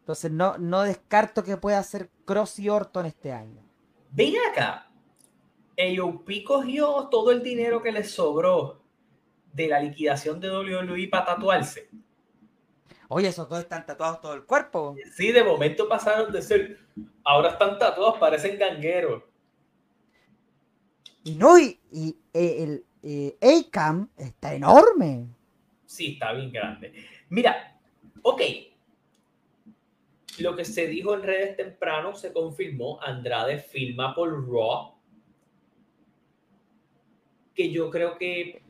Entonces 0.00 0.30
no, 0.30 0.58
no 0.58 0.82
descarto 0.82 1.44
que 1.44 1.56
pueda 1.56 1.82
ser 1.82 2.10
Cross 2.24 2.58
y 2.58 2.68
Orton 2.68 3.06
este 3.06 3.32
año. 3.32 3.62
Ven 4.10 4.34
acá. 4.50 4.90
AOP 5.76 6.44
cogió 6.46 7.08
todo 7.10 7.32
el 7.32 7.42
dinero 7.42 7.82
que 7.82 7.90
le 7.90 8.04
sobró 8.04 8.83
de 9.54 9.68
la 9.68 9.80
liquidación 9.80 10.40
de 10.40 10.50
WWE 10.50 11.08
para 11.08 11.26
tatuarse. 11.26 11.88
Oye, 13.08 13.28
esos 13.28 13.48
dos 13.48 13.60
están 13.60 13.86
tatuados 13.86 14.20
todo 14.20 14.34
el 14.34 14.44
cuerpo. 14.44 14.96
Sí, 15.14 15.30
de 15.30 15.44
momento 15.44 15.88
pasaron 15.88 16.32
de 16.32 16.42
ser. 16.42 16.78
Ahora 17.22 17.50
están 17.50 17.78
tatuados, 17.78 18.18
parecen 18.18 18.58
gangueros. 18.58 19.22
Y 21.22 21.36
no, 21.36 21.58
y, 21.58 21.78
eh, 22.32 22.62
el 22.62 22.84
eh, 23.02 23.36
A-Cam 23.40 24.10
está 24.16 24.54
enorme. 24.54 25.28
Sí, 25.86 26.14
está 26.14 26.32
bien 26.32 26.50
grande. 26.50 26.92
Mira, 27.28 27.78
ok. 28.22 28.42
Lo 30.38 30.56
que 30.56 30.64
se 30.64 30.88
dijo 30.88 31.14
en 31.14 31.22
redes 31.22 31.56
temprano 31.56 32.16
se 32.16 32.32
confirmó. 32.32 33.00
Andrade 33.00 33.58
filma 33.58 34.14
por 34.14 34.48
Raw. 34.50 34.94
Que 37.54 37.70
yo 37.70 37.88
creo 37.90 38.18
que 38.18 38.60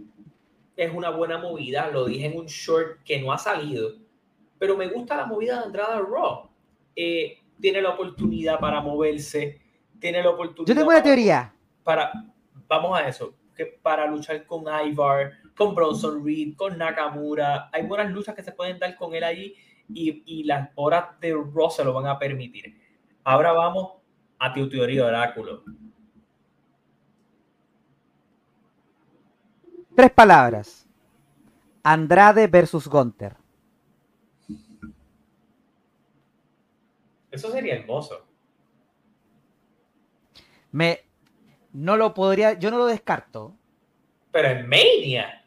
es 0.77 0.93
una 0.93 1.11
buena 1.11 1.39
movida. 1.39 1.91
Lo 1.91 2.07
dije 2.07 2.27
en 2.27 2.39
un 2.39 2.47
short 2.47 3.03
que 3.05 3.21
no 3.21 3.33
ha 3.33 3.39
salido. 3.39 3.93
Pero 4.59 4.77
me 4.77 4.89
gusta 4.89 5.17
la 5.17 5.27
movida 5.27 5.59
de 5.59 5.65
Andrade 5.67 6.01
Raw. 6.01 6.51
Eh, 6.97 7.39
tiene 7.61 7.83
la 7.83 7.91
oportunidad 7.91 8.59
para 8.61 8.81
moverse. 8.81 9.61
Tiene 9.99 10.23
la 10.23 10.31
oportunidad. 10.31 10.69
Yo 10.69 10.75
tengo 10.75 10.91
una 10.91 11.03
teoría. 11.03 11.55
Para, 11.83 12.13
vamos 12.67 12.99
a 12.99 13.09
eso, 13.09 13.35
que 13.55 13.67
para 13.67 14.07
luchar 14.07 14.47
con 14.47 14.65
Ivar, 14.87 15.33
con 15.57 15.75
Bronson 15.75 16.25
Reed, 16.25 16.57
con 16.57 16.79
Nakamura, 16.79 17.69
hay 17.73 17.83
buenas 17.87 18.11
luchas 18.11 18.35
que 18.35 18.43
se 18.43 18.53
pueden 18.53 18.79
dar 18.79 18.97
con 18.97 19.15
él 19.15 19.25
allí 19.25 19.55
y, 19.89 20.45
las 20.45 20.71
horas 20.75 21.21
de 21.21 21.35
Raw 21.35 21.71
se 21.71 21.85
lo 21.85 21.93
van 21.93 22.07
a 22.07 22.19
permitir. 22.19 22.75
Ahora 23.23 23.53
vamos 23.53 23.95
a 24.39 24.53
tu 24.53 24.69
teoría 24.69 25.07
oráculo. 25.07 25.65
Tres 29.95 30.11
palabras. 30.11 30.87
Andrade 31.85 32.47
versus 32.49 32.89
Gunter. 32.89 33.37
Eso 37.31 37.51
sería 37.51 37.75
hermoso. 37.75 38.27
Me, 40.73 41.01
no 41.73 41.97
lo 41.97 42.15
podría, 42.15 42.55
yo 42.55 42.71
no 42.71 42.79
lo 42.79 42.87
descarto. 42.87 43.57
Pero 44.33 44.49
en 44.49 44.69
Mania. 44.69 45.45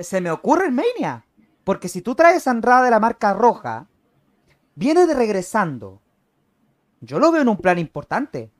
se 0.00 0.20
me 0.20 0.30
ocurre 0.30 0.66
en 0.66 0.74
Mania. 0.74 1.26
Porque 1.64 1.88
si 1.88 2.00
tú 2.00 2.14
traes 2.14 2.46
a 2.46 2.50
Andrade 2.50 2.86
de 2.86 2.90
la 2.90 3.00
marca 3.00 3.34
roja, 3.34 3.88
viene 4.74 5.06
de 5.06 5.12
regresando. 5.12 6.00
Yo 7.00 7.18
lo 7.18 7.30
veo 7.30 7.42
en 7.42 7.48
un 7.48 7.58
plan 7.58 7.78
importante. 7.78 8.50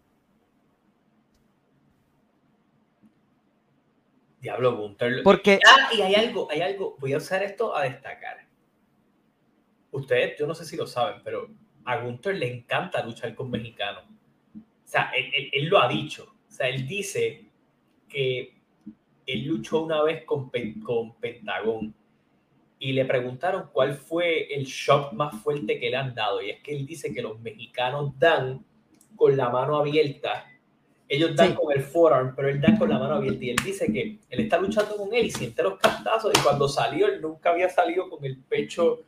Diablo 4.40 4.76
Gunter. 4.76 5.22
Porque... 5.22 5.58
Ah, 5.66 5.90
y 5.92 6.00
hay 6.00 6.14
algo, 6.14 6.48
hay 6.50 6.60
algo, 6.60 6.96
voy 6.98 7.12
a 7.12 7.18
usar 7.18 7.42
esto 7.42 7.76
a 7.76 7.82
destacar. 7.82 8.46
Ustedes, 9.90 10.38
yo 10.38 10.46
no 10.46 10.54
sé 10.54 10.64
si 10.64 10.76
lo 10.76 10.86
saben, 10.86 11.20
pero 11.24 11.48
a 11.84 11.96
Gunter 11.96 12.36
le 12.36 12.52
encanta 12.52 13.02
luchar 13.04 13.34
con 13.34 13.50
mexicanos. 13.50 14.04
O 14.54 14.90
sea, 14.90 15.10
él, 15.14 15.66
lo 15.66 15.80
ha 15.80 15.88
dicho. 15.88 16.36
O 16.48 16.52
sea, 16.52 16.68
él 16.68 16.86
dice 16.86 17.46
que 18.08 18.54
él 19.26 19.44
luchó 19.44 19.82
una 19.82 20.02
vez 20.02 20.24
con, 20.24 20.50
con 20.82 21.14
Pentagón 21.16 21.94
y 22.78 22.92
le 22.92 23.04
preguntaron 23.04 23.70
cuál 23.72 23.94
fue 23.94 24.54
el 24.54 24.64
shock 24.64 25.12
más 25.12 25.42
fuerte 25.42 25.80
que 25.80 25.90
le 25.90 25.96
han 25.96 26.14
dado. 26.14 26.40
Y 26.42 26.50
es 26.50 26.62
que 26.62 26.74
él 26.74 26.86
dice 26.86 27.12
que 27.12 27.22
los 27.22 27.40
mexicanos 27.40 28.18
dan 28.18 28.64
con 29.16 29.36
la 29.36 29.48
mano 29.48 29.76
abierta. 29.76 30.46
Ellos 31.08 31.34
dan 31.34 31.54
con 31.54 31.72
el 31.72 31.82
forearm, 31.82 32.34
pero 32.36 32.48
él 32.48 32.60
da 32.60 32.78
con 32.78 32.90
la 32.90 32.98
mano 32.98 33.14
abierta. 33.14 33.44
Y 33.44 33.50
él 33.50 33.56
dice 33.64 33.90
que 33.90 34.18
él 34.28 34.40
está 34.40 34.58
luchando 34.58 34.96
con 34.96 35.14
él 35.14 35.26
y 35.26 35.30
siente 35.30 35.62
los 35.62 35.78
cantazos. 35.78 36.32
Y 36.36 36.42
cuando 36.42 36.68
salió, 36.68 37.06
él 37.06 37.22
nunca 37.22 37.50
había 37.50 37.70
salido 37.70 38.10
con 38.10 38.24
el 38.24 38.36
pecho 38.36 39.00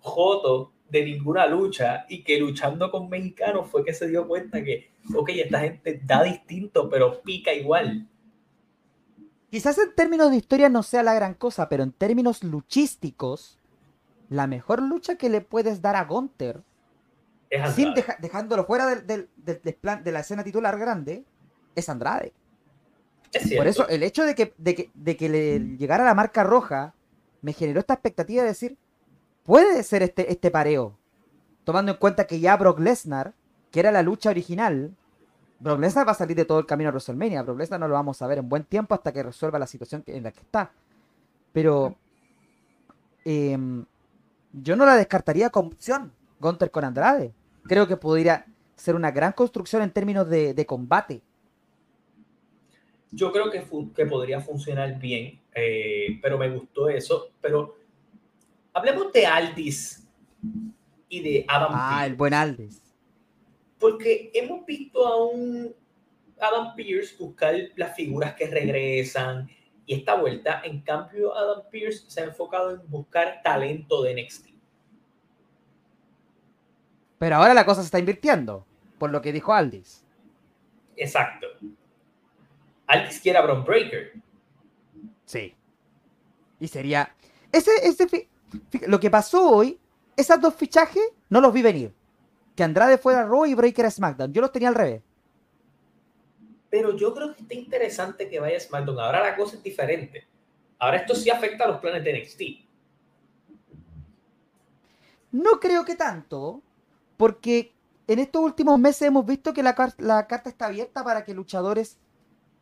joto 0.00 0.72
de 0.88 1.04
ninguna 1.04 1.46
lucha 1.46 2.04
y 2.08 2.22
que 2.22 2.38
luchando 2.38 2.90
con 2.90 3.08
mexicanos 3.08 3.68
fue 3.70 3.84
que 3.84 3.94
se 3.94 4.08
dio 4.08 4.28
cuenta 4.28 4.62
que, 4.62 4.90
ok, 5.14 5.30
esta 5.30 5.60
gente 5.60 6.00
da 6.04 6.22
distinto, 6.22 6.88
pero 6.88 7.22
pica 7.22 7.52
igual. 7.52 8.06
Quizás 9.50 9.78
en 9.78 9.94
términos 9.94 10.30
de 10.30 10.36
historia 10.36 10.68
no 10.68 10.82
sea 10.82 11.02
la 11.02 11.14
gran 11.14 11.34
cosa, 11.34 11.68
pero 11.68 11.82
en 11.82 11.92
términos 11.92 12.42
luchísticos, 12.42 13.58
la 14.28 14.46
mejor 14.46 14.82
lucha 14.82 15.16
que 15.16 15.28
le 15.28 15.40
puedes 15.40 15.82
dar 15.82 15.96
a 15.96 16.04
Gunter, 16.04 16.62
sin 17.74 17.92
dejándolo 18.18 18.64
fuera 18.64 18.86
del, 18.86 19.28
plan, 19.80 20.02
de 20.02 20.12
la 20.12 20.20
escena 20.20 20.42
titular 20.42 20.78
grande, 20.78 21.24
es 21.74 21.88
Andrade. 21.88 22.32
Por 23.56 23.66
eso 23.66 23.88
el 23.88 24.02
hecho 24.02 24.24
de 24.24 24.34
que, 24.34 24.54
de 24.58 24.74
que, 24.74 24.90
de 24.92 25.16
que 25.16 25.28
le 25.28 25.58
llegara 25.76 26.04
la 26.04 26.14
marca 26.14 26.44
roja 26.44 26.94
me 27.40 27.52
generó 27.52 27.80
esta 27.80 27.94
expectativa 27.94 28.42
de 28.42 28.48
decir, 28.48 28.76
puede 29.42 29.82
ser 29.82 30.02
este, 30.02 30.30
este 30.30 30.50
pareo. 30.50 30.96
Tomando 31.64 31.92
en 31.92 31.98
cuenta 31.98 32.26
que 32.26 32.40
ya 32.40 32.56
Brock 32.56 32.78
Lesnar, 32.78 33.34
que 33.70 33.80
era 33.80 33.90
la 33.90 34.02
lucha 34.02 34.30
original, 34.30 34.94
Brock 35.60 35.80
Lesnar 35.80 36.06
va 36.06 36.12
a 36.12 36.16
salir 36.16 36.36
de 36.36 36.44
todo 36.44 36.58
el 36.58 36.66
camino 36.66 36.88
a 36.88 36.92
WrestleMania. 36.92 37.42
Brock 37.42 37.58
Lesnar 37.58 37.80
no 37.80 37.88
lo 37.88 37.94
vamos 37.94 38.20
a 38.20 38.26
ver 38.26 38.38
en 38.38 38.48
buen 38.48 38.64
tiempo 38.64 38.94
hasta 38.94 39.12
que 39.12 39.22
resuelva 39.22 39.58
la 39.58 39.66
situación 39.66 40.02
en 40.06 40.24
la 40.24 40.32
que 40.32 40.40
está. 40.40 40.72
Pero 41.52 41.96
em, 43.24 43.84
yo 44.52 44.76
no 44.76 44.84
la 44.84 44.96
descartaría 44.96 45.50
como 45.50 45.68
opción, 45.68 46.12
Gunter 46.40 46.70
con 46.70 46.84
Andrade. 46.84 47.32
Creo 47.64 47.86
que 47.86 47.96
podría 47.96 48.44
ser 48.74 48.96
una 48.96 49.10
gran 49.12 49.32
construcción 49.32 49.82
en 49.82 49.92
términos 49.92 50.28
de, 50.28 50.66
combate. 50.66 51.22
Yo 53.12 53.30
creo 53.30 53.50
que, 53.50 53.64
que 53.94 54.06
podría 54.06 54.40
funcionar 54.40 54.98
bien, 54.98 55.40
eh, 55.54 56.18
pero 56.20 56.38
me 56.38 56.48
gustó 56.50 56.88
eso. 56.88 57.30
Pero 57.40 57.76
Hablemos 58.74 59.12
de 59.12 59.26
Aldis 59.26 60.06
y 61.08 61.20
de 61.20 61.44
Adam 61.46 61.72
Ah, 61.74 62.06
el 62.06 62.14
buen 62.14 62.32
Aldis. 62.32 62.80
Porque 63.78 64.30
hemos 64.32 64.64
visto 64.64 65.06
a 65.06 65.26
un 65.26 65.74
Adam 66.40 66.74
Pierce 66.74 67.16
buscar 67.18 67.54
las 67.76 67.94
figuras 67.94 68.34
que 68.34 68.46
regresan 68.46 69.48
y 69.84 69.94
esta 69.94 70.14
vuelta, 70.14 70.62
en 70.64 70.80
cambio, 70.80 71.36
Adam 71.36 71.64
Pierce 71.70 72.04
se 72.08 72.20
ha 72.20 72.24
enfocado 72.24 72.70
en 72.70 72.88
buscar 72.88 73.42
talento 73.42 74.02
de 74.02 74.22
NXT. 74.22 74.48
Pero 77.18 77.36
ahora 77.36 77.52
la 77.52 77.66
cosa 77.66 77.82
se 77.82 77.86
está 77.86 77.98
invirtiendo, 77.98 78.64
por 78.98 79.10
lo 79.10 79.20
que 79.20 79.32
dijo 79.32 79.52
Aldis. 79.52 80.04
Exacto. 80.96 81.46
Aldis 82.92 83.20
quiere 83.20 83.38
a 83.38 83.42
Bron 83.42 83.64
Breaker. 83.64 84.12
Sí. 85.24 85.54
Y 86.60 86.68
sería. 86.68 87.14
Ese, 87.50 87.70
ese, 87.82 88.28
lo 88.86 89.00
que 89.00 89.10
pasó 89.10 89.50
hoy, 89.50 89.80
esos 90.14 90.40
dos 90.40 90.54
fichajes 90.54 91.02
no 91.30 91.40
los 91.40 91.52
vi 91.54 91.62
venir. 91.62 91.94
Que 92.54 92.62
Andrade 92.62 92.98
fuera 92.98 93.24
Raw 93.24 93.46
y 93.46 93.54
Breaker 93.54 93.86
a 93.86 93.90
SmackDown. 93.90 94.32
Yo 94.32 94.42
los 94.42 94.52
tenía 94.52 94.68
al 94.68 94.74
revés. 94.74 95.02
Pero 96.68 96.94
yo 96.94 97.14
creo 97.14 97.34
que 97.34 97.42
está 97.42 97.54
interesante 97.54 98.28
que 98.28 98.40
vaya 98.40 98.58
a 98.58 98.60
SmackDown. 98.60 99.00
Ahora 99.00 99.22
la 99.22 99.36
cosa 99.36 99.56
es 99.56 99.62
diferente. 99.62 100.26
Ahora 100.78 100.98
esto 100.98 101.14
sí 101.14 101.30
afecta 101.30 101.64
a 101.64 101.68
los 101.68 101.80
planes 101.80 102.04
de 102.04 102.20
NXT. 102.20 102.42
No 105.32 105.52
creo 105.60 105.82
que 105.86 105.96
tanto, 105.96 106.60
porque 107.16 107.72
en 108.06 108.18
estos 108.18 108.42
últimos 108.42 108.78
meses 108.78 109.08
hemos 109.08 109.24
visto 109.24 109.54
que 109.54 109.62
la, 109.62 109.74
la 109.96 110.26
carta 110.26 110.50
está 110.50 110.66
abierta 110.66 111.02
para 111.02 111.24
que 111.24 111.32
luchadores, 111.32 111.98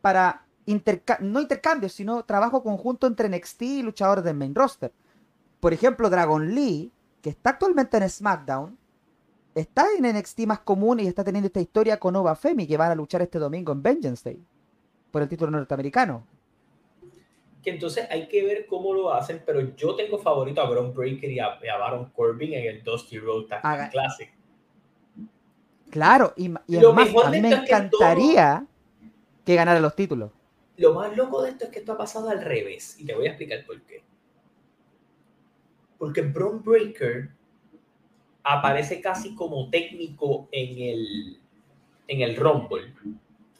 para 0.01 0.45
no 1.19 1.39
intercambios, 1.39 1.93
sino 1.93 2.23
trabajo 2.23 2.63
conjunto 2.63 3.07
entre 3.07 3.29
NXT 3.29 3.61
y 3.61 3.81
luchadores 3.83 4.23
del 4.23 4.35
main 4.35 4.53
roster. 4.53 4.91
Por 5.59 5.73
ejemplo, 5.73 6.09
Dragon 6.09 6.53
Lee, 6.53 6.91
que 7.21 7.29
está 7.29 7.51
actualmente 7.51 7.97
en 7.97 8.09
SmackDown, 8.09 8.77
está 9.55 9.85
en 9.97 10.17
NXT 10.17 10.39
más 10.41 10.59
común 10.59 10.99
y 10.99 11.07
está 11.07 11.23
teniendo 11.23 11.47
esta 11.47 11.61
historia 11.61 11.99
con 11.99 12.13
Nova 12.13 12.35
Femi, 12.35 12.67
que 12.67 12.77
van 12.77 12.91
a 12.91 12.95
luchar 12.95 13.21
este 13.21 13.39
domingo 13.39 13.71
en 13.71 13.83
Vengeance 13.83 14.29
Day 14.29 14.43
por 15.11 15.21
el 15.21 15.29
título 15.29 15.51
norteamericano. 15.51 16.25
Que 17.61 17.69
entonces 17.69 18.07
hay 18.09 18.27
que 18.27 18.43
ver 18.43 18.65
cómo 18.65 18.93
lo 18.93 19.13
hacen, 19.13 19.43
pero 19.45 19.75
yo 19.75 19.95
tengo 19.95 20.17
favorito 20.17 20.61
a 20.61 20.69
Bron 20.69 20.93
Breaker 20.93 21.29
y 21.29 21.39
a, 21.39 21.59
Baron 21.79 22.09
Corbin 22.09 22.53
en 22.53 22.65
el 22.65 22.83
Dusty 22.83 23.19
Road 23.19 23.45
Tag 23.45 23.91
Classic. 23.91 24.33
Claro, 25.91 26.33
y, 26.37 26.51
y 26.67 26.79
lo 26.79 26.93
más, 26.93 27.09
a 27.23 27.29
mí 27.29 27.41
me 27.41 27.51
encantaría 27.51 28.65
que, 29.45 29.55
ganara 29.55 29.79
los 29.79 29.95
títulos. 29.95 30.31
Lo 30.77 30.93
más 30.93 31.15
loco 31.15 31.41
de 31.43 31.51
esto 31.51 31.65
es 31.65 31.71
que 31.71 31.79
esto 31.79 31.93
ha 31.93 31.97
pasado 31.97 32.29
al 32.29 32.41
revés, 32.41 32.99
y 32.99 33.05
te 33.05 33.13
voy 33.13 33.27
a 33.27 33.29
explicar 33.29 33.65
por 33.65 33.81
qué. 33.83 34.03
Porque 35.97 36.21
Bron 36.21 36.63
Breaker 36.63 37.29
aparece 38.43 39.01
casi 39.01 39.35
como 39.35 39.69
técnico 39.69 40.47
en 40.51 40.81
el, 40.81 41.39
en 42.07 42.21
el 42.21 42.35
Rumble, 42.35 42.93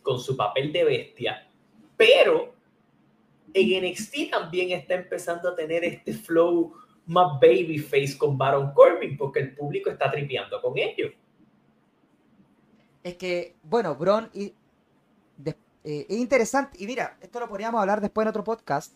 con 0.02 0.20
su 0.20 0.36
papel 0.36 0.74
de 0.74 0.84
bestia, 0.84 1.48
pero 1.96 2.56
en 3.54 3.86
NXT 3.86 4.32
también 4.32 4.72
está 4.72 4.96
empezando 4.96 5.50
a 5.50 5.56
tener 5.56 5.84
este 5.84 6.14
flow 6.14 6.74
más 7.06 7.40
babyface 7.40 8.18
con 8.18 8.38
Baron 8.38 8.74
Corbin, 8.74 9.18
porque 9.18 9.40
el 9.40 9.56
público 9.56 9.90
está 9.90 10.10
tripeando 10.10 10.62
con 10.62 10.78
ellos. 10.78 11.12
Es 13.04 13.16
que, 13.16 13.56
bueno, 13.64 13.96
Bron 13.96 14.30
y, 14.34 14.54
eh, 15.84 16.06
es 16.10 16.18
interesante, 16.18 16.78
y 16.82 16.88
mira, 16.88 17.18
esto 17.22 17.40
lo 17.40 17.48
podríamos 17.48 17.82
hablar 17.82 18.02
después 18.02 18.24
en 18.26 18.30
otro 18.30 18.44
podcast. 18.44 18.96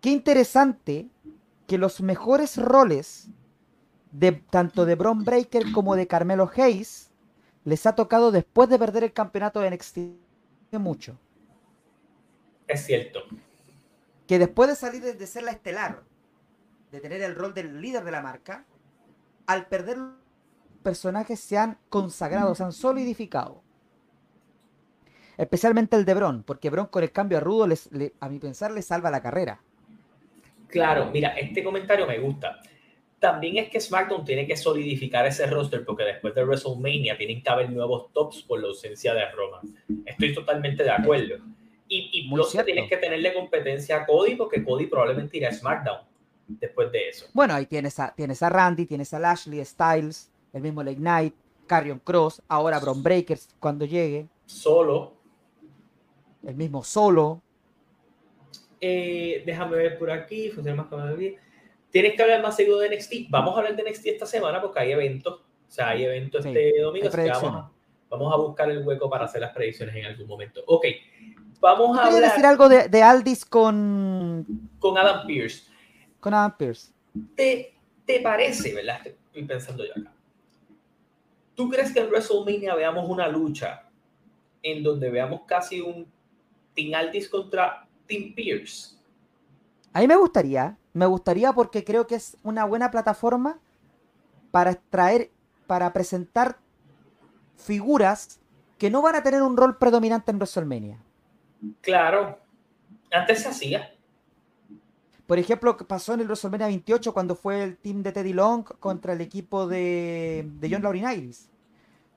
Qué 0.00 0.10
interesante 0.10 1.08
que 1.66 1.78
los 1.78 2.00
mejores 2.00 2.56
roles 2.56 3.28
de 4.12 4.32
tanto 4.32 4.86
de 4.86 4.94
Bron 4.94 5.24
Breaker 5.24 5.72
como 5.72 5.96
de 5.96 6.06
Carmelo 6.06 6.50
Hayes 6.56 7.10
les 7.64 7.84
ha 7.86 7.94
tocado 7.94 8.30
después 8.32 8.68
de 8.68 8.78
perder 8.78 9.04
el 9.04 9.12
campeonato 9.12 9.60
de 9.60 9.70
NXT 9.70 9.98
mucho. 10.72 11.18
Es 12.66 12.84
cierto. 12.84 13.20
Que 14.26 14.38
después 14.38 14.68
de 14.68 14.76
salir 14.76 15.02
de, 15.02 15.26
ser 15.26 15.42
la 15.42 15.52
estelar, 15.52 16.02
de 16.90 17.00
tener 17.00 17.22
el 17.22 17.34
rol 17.34 17.54
del 17.54 17.80
líder 17.80 18.04
de 18.04 18.10
la 18.10 18.20
marca, 18.20 18.66
al 19.46 19.66
perder 19.66 19.98
personajes 20.82 21.40
se 21.40 21.56
han 21.56 21.78
consagrado, 21.88 22.54
se 22.54 22.64
han 22.64 22.72
solidificado. 22.72 23.62
Especialmente 25.38 25.96
el 25.96 26.04
de 26.04 26.14
Bron, 26.14 26.42
porque 26.42 26.68
Bron 26.68 26.86
con 26.86 27.02
el 27.02 27.12
cambio 27.12 27.38
a 27.38 27.40
Rudo, 27.40 27.66
les, 27.68 27.88
a 28.20 28.28
mi 28.28 28.38
pensar, 28.40 28.72
le 28.72 28.82
salva 28.82 29.10
la 29.10 29.22
carrera. 29.22 29.60
Claro, 30.66 31.10
mira, 31.12 31.30
este 31.30 31.62
comentario 31.62 32.06
me 32.06 32.18
gusta. 32.18 32.60
También 33.18 33.56
es 33.56 33.70
que 33.70 33.80
SmackDown 33.80 34.24
tiene 34.24 34.46
que 34.46 34.56
solidificar 34.56 35.26
ese 35.26 35.46
roster 35.46 35.84
porque 35.84 36.04
después 36.04 36.34
de 36.34 36.44
WrestleMania 36.44 37.16
tienen 37.16 37.42
que 37.42 37.50
haber 37.50 37.70
nuevos 37.70 38.12
tops 38.12 38.42
por 38.42 38.60
la 38.60 38.68
ausencia 38.68 39.14
de 39.14 39.30
Roman. 39.30 39.60
Estoy 40.04 40.34
totalmente 40.34 40.84
de 40.84 40.90
acuerdo. 40.90 41.36
Y, 41.88 42.10
y 42.12 42.28
plus 42.28 42.52
tienes 42.64 42.88
que 42.88 42.96
tenerle 42.96 43.32
competencia 43.32 43.96
a 43.96 44.06
Cody 44.06 44.34
porque 44.34 44.62
Cody 44.62 44.86
probablemente 44.86 45.38
irá 45.38 45.48
a 45.48 45.52
SmackDown 45.52 46.00
después 46.46 46.92
de 46.92 47.08
eso. 47.08 47.26
Bueno, 47.32 47.54
ahí 47.54 47.66
tienes 47.66 47.98
a, 47.98 48.14
tienes 48.14 48.42
a 48.42 48.48
Randy, 48.48 48.86
tienes 48.86 49.12
a 49.14 49.18
Lashley, 49.18 49.64
Styles, 49.64 50.30
el 50.52 50.62
mismo 50.62 50.82
Late 50.82 50.96
Knight, 50.96 51.34
Carrion 51.66 52.00
Cross, 52.00 52.42
ahora 52.48 52.78
Bron 52.78 53.02
Breakers 53.02 53.48
cuando 53.58 53.84
llegue. 53.84 54.26
Solo. 54.46 55.17
El 56.48 56.56
mismo 56.56 56.82
solo. 56.82 57.42
Eh, 58.80 59.42
déjame 59.44 59.76
ver 59.76 59.98
por 59.98 60.10
aquí, 60.10 60.48
funciona 60.48 60.82
más 60.82 61.14
Tienes 61.90 62.14
que 62.14 62.22
hablar 62.22 62.40
más 62.42 62.56
seguido 62.56 62.78
de 62.78 62.96
NXT. 62.96 63.28
Vamos 63.28 63.54
a 63.54 63.58
hablar 63.58 63.76
de 63.76 63.82
NXT 63.82 64.06
esta 64.06 64.24
semana 64.24 64.62
porque 64.62 64.80
hay 64.80 64.92
eventos. 64.92 65.40
O 65.40 65.70
sea, 65.70 65.90
hay 65.90 66.04
eventos 66.06 66.46
este 66.46 66.80
domingo. 66.80 67.10
vamos, 68.08 68.32
a 68.32 68.36
buscar 68.38 68.70
el 68.70 68.86
hueco 68.86 69.10
para 69.10 69.26
hacer 69.26 69.42
las 69.42 69.52
predicciones 69.52 69.94
en 69.94 70.06
algún 70.06 70.26
momento. 70.26 70.62
Ok. 70.66 70.86
Vamos 71.60 71.98
a 71.98 72.06
hablar. 72.06 72.22
decir 72.22 72.46
algo 72.46 72.66
de, 72.70 73.02
Aldis 73.02 73.44
con. 73.44 74.46
Con 74.78 74.96
Adam 74.96 75.26
Pierce. 75.26 75.70
Con 76.18 76.32
Adam 76.32 76.56
Pierce. 76.56 76.94
¿Te, 77.36 77.74
te 78.06 78.20
parece, 78.20 78.72
verdad? 78.72 79.00
Estoy 79.04 79.44
pensando 79.44 79.84
yo 79.84 79.92
acá. 80.00 80.14
¿Tú 81.54 81.68
crees 81.68 81.92
que 81.92 82.00
en 82.00 82.08
WrestleMania 82.08 82.74
veamos 82.74 83.06
una 83.06 83.28
lucha 83.28 83.82
en 84.62 84.82
donde 84.82 85.10
veamos 85.10 85.42
casi 85.46 85.82
un 85.82 86.10
Team 86.78 86.94
Aldis 86.94 87.28
contra 87.28 87.88
Team 88.06 88.34
Pierce? 88.36 88.96
A 89.92 90.00
mí 90.00 90.06
me 90.06 90.14
gustaría, 90.14 90.78
me 90.92 91.06
gustaría 91.06 91.52
porque 91.52 91.82
creo 91.82 92.06
que 92.06 92.14
es 92.14 92.36
una 92.44 92.64
buena 92.64 92.92
plataforma 92.92 93.58
para 94.52 94.74
traer, 94.76 95.32
para 95.66 95.92
presentar 95.92 96.58
figuras 97.56 98.38
que 98.78 98.90
no 98.90 99.02
van 99.02 99.16
a 99.16 99.24
tener 99.24 99.42
un 99.42 99.56
rol 99.56 99.76
predominante 99.76 100.30
en 100.30 100.36
WrestleMania. 100.36 101.02
Claro, 101.80 102.38
antes 103.10 103.42
se 103.42 103.48
hacía. 103.48 103.92
Por 105.26 105.40
ejemplo, 105.40 105.76
pasó 105.76 106.14
en 106.14 106.20
el 106.20 106.26
WrestleMania 106.26 106.68
28 106.68 107.12
cuando 107.12 107.34
fue 107.34 107.64
el 107.64 107.76
team 107.76 108.04
de 108.04 108.12
Teddy 108.12 108.32
Long 108.34 108.62
contra 108.78 109.14
el 109.14 109.20
equipo 109.20 109.66
de, 109.66 110.48
de 110.60 110.70
John 110.70 110.82
Laurinaitis. 110.84 111.50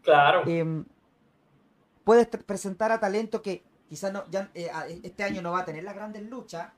Claro. 0.03 0.43
Em, 0.45 0.85
puedes 2.03 2.27
presentar 2.27 2.91
a 2.91 2.99
talento 2.99 3.41
que 3.41 3.63
quizás 3.91 4.13
no, 4.13 4.23
ya, 4.31 4.49
eh, 4.55 4.71
este 5.03 5.21
año 5.21 5.41
no 5.41 5.51
va 5.51 5.59
a 5.59 5.65
tener 5.65 5.83
las 5.83 5.93
grandes 5.93 6.23
luchas, 6.23 6.71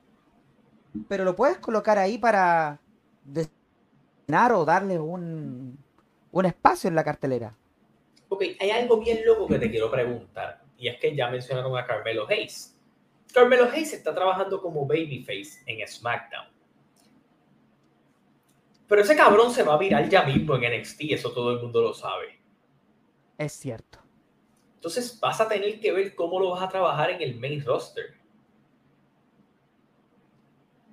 pero 1.08 1.22
lo 1.22 1.36
puedes 1.36 1.58
colocar 1.58 1.96
ahí 1.96 2.18
para 2.18 2.80
destinar 3.22 4.52
o 4.52 4.64
darle 4.64 4.98
un, 4.98 5.78
un 6.32 6.44
espacio 6.44 6.88
en 6.88 6.96
la 6.96 7.04
cartelera. 7.04 7.56
Ok, 8.30 8.42
hay 8.58 8.70
algo 8.70 8.98
bien 8.98 9.20
loco 9.24 9.46
que 9.46 9.60
te 9.60 9.70
quiero 9.70 9.92
preguntar, 9.92 10.64
y 10.76 10.88
es 10.88 10.98
que 10.98 11.14
ya 11.14 11.30
mencionaron 11.30 11.78
a 11.78 11.86
Carmelo 11.86 12.26
Hayes. 12.28 12.76
Carmelo 13.32 13.70
Hayes 13.70 13.92
está 13.92 14.12
trabajando 14.12 14.60
como 14.60 14.84
babyface 14.84 15.62
en 15.66 15.86
SmackDown. 15.86 16.48
Pero 18.88 19.02
ese 19.02 19.14
cabrón 19.14 19.52
se 19.52 19.62
va 19.62 19.74
a 19.74 19.78
virar 19.78 20.08
ya 20.08 20.24
mismo 20.24 20.56
en 20.56 20.80
NXT, 20.80 21.02
eso 21.10 21.30
todo 21.30 21.52
el 21.52 21.62
mundo 21.62 21.80
lo 21.80 21.94
sabe. 21.94 22.40
Es 23.38 23.52
cierto. 23.52 24.03
Entonces 24.84 25.18
vas 25.18 25.40
a 25.40 25.48
tener 25.48 25.80
que 25.80 25.92
ver 25.92 26.14
cómo 26.14 26.38
lo 26.38 26.50
vas 26.50 26.62
a 26.62 26.68
trabajar 26.68 27.08
en 27.08 27.22
el 27.22 27.40
main 27.40 27.64
roster. 27.64 28.04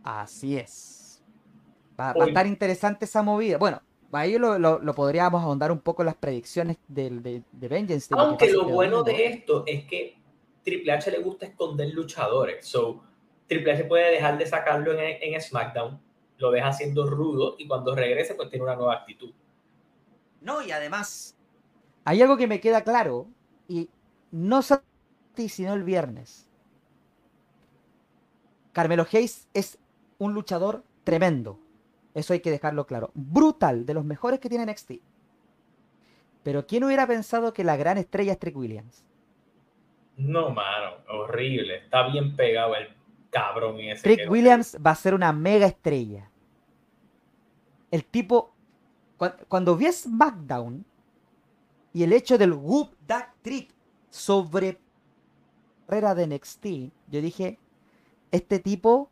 Así 0.01 0.55
es. 0.55 1.21
Va, 1.99 2.11
a 2.11 2.25
estar 2.25 2.47
interesante 2.47 3.03
esa 3.03 3.21
movida. 3.21 3.57
Bueno, 3.57 3.81
ahí 4.13 4.37
lo, 4.37 4.57
lo, 4.57 4.95
podríamos 4.95 5.43
ahondar 5.43 5.73
un 5.73 5.81
poco 5.81 6.03
en 6.03 6.05
las 6.05 6.15
predicciones 6.15 6.77
de, 6.87 7.09
de, 7.09 7.43
de 7.51 7.67
Vengeance. 7.67 8.07
Aunque 8.17 8.49
lo 8.53 8.63
bueno 8.63 9.03
de 9.03 9.25
esto 9.25 9.65
es 9.67 9.83
que 9.83 10.17
Triple 10.63 10.93
H 10.93 11.11
le 11.11 11.19
gusta 11.19 11.47
esconder 11.47 11.89
luchadores. 11.89 12.65
So, 12.65 13.03
Triple 13.45 13.73
H 13.73 13.83
puede 13.83 14.09
dejar 14.09 14.37
de 14.37 14.45
sacarlo 14.45 14.97
en, 14.97 15.17
en 15.21 15.41
SmackDown, 15.41 15.99
lo 16.37 16.51
deja 16.51 16.71
siendo 16.71 17.09
rudo 17.09 17.55
y 17.59 17.67
cuando 17.67 17.93
regrese, 17.93 18.35
pues 18.35 18.49
tiene 18.49 18.63
una 18.63 18.77
nueva 18.77 18.93
actitud. 18.93 19.33
No, 20.39 20.61
y 20.61 20.71
además, 20.71 21.37
hay 22.05 22.21
algo 22.21 22.37
que 22.37 22.47
me 22.47 22.61
queda 22.61 22.85
claro, 22.85 23.27
y 23.72 23.89
no 24.32 24.61
solo 24.61 24.82
sino 25.47 25.74
el 25.74 25.84
viernes. 25.84 26.45
Carmelo 28.74 29.07
Hayes 29.11 29.47
es 29.53 29.80
un 30.17 30.34
luchador 30.34 30.84
tremendo. 31.05 31.57
Eso 32.13 32.34
hay 32.34 32.41
que 32.41 32.51
dejarlo 32.51 32.86
claro. 32.86 33.11
Brutal, 33.13 33.86
de 33.86 33.93
los 33.93 34.03
mejores 34.03 34.41
que 34.41 34.49
tiene 34.49 34.69
NXT. 34.69 34.91
Pero 36.43 36.67
¿quién 36.67 36.84
hubiera 36.84 37.07
pensado 37.07 37.53
que 37.53 37.63
la 37.63 37.78
gran 37.78 37.97
estrella 37.97 38.34
es 38.34 38.39
Trick 38.39 38.57
Williams? 38.57 39.05
No, 40.17 40.49
mano, 40.49 40.97
horrible. 41.09 41.78
Está 41.78 42.07
bien 42.09 42.36
pegado 42.36 42.76
el 42.76 42.89
cabrón 43.30 43.80
ese. 43.80 44.03
Trick 44.03 44.30
Williams 44.30 44.78
va 44.86 44.91
a 44.91 44.95
ser 44.95 45.13
una 45.13 45.32
mega 45.32 45.65
estrella. 45.65 46.30
El 47.89 48.03
tipo, 48.03 48.53
cuando, 49.47 49.78
vi 49.78 49.91
SmackDown 49.91 50.86
y 51.93 52.03
el 52.03 52.13
hecho 52.13 52.38
del 52.38 52.53
Whoop 52.53 52.95
That 53.07 53.30
Trick 53.41 53.73
sobre 54.09 54.79
carrera 55.91 56.15
de 56.15 56.27
NXT, 56.27 56.65
yo 57.09 57.21
dije, 57.21 57.59
este 58.31 58.59
tipo, 58.59 59.09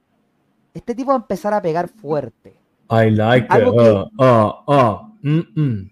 este 0.73 0.95
tipo 0.95 1.09
va 1.09 1.15
a 1.15 1.17
empezar 1.17 1.53
a 1.53 1.61
pegar 1.61 1.89
fuerte. 1.89 2.55
I 2.89 3.11
like 3.11 3.47
algo 3.49 3.73
it. 3.73 3.77
Que, 3.77 4.23
uh, 4.23 4.25
uh, 4.25 4.73
uh, 4.73 5.17
mm, 5.21 5.61
mm. 5.61 5.91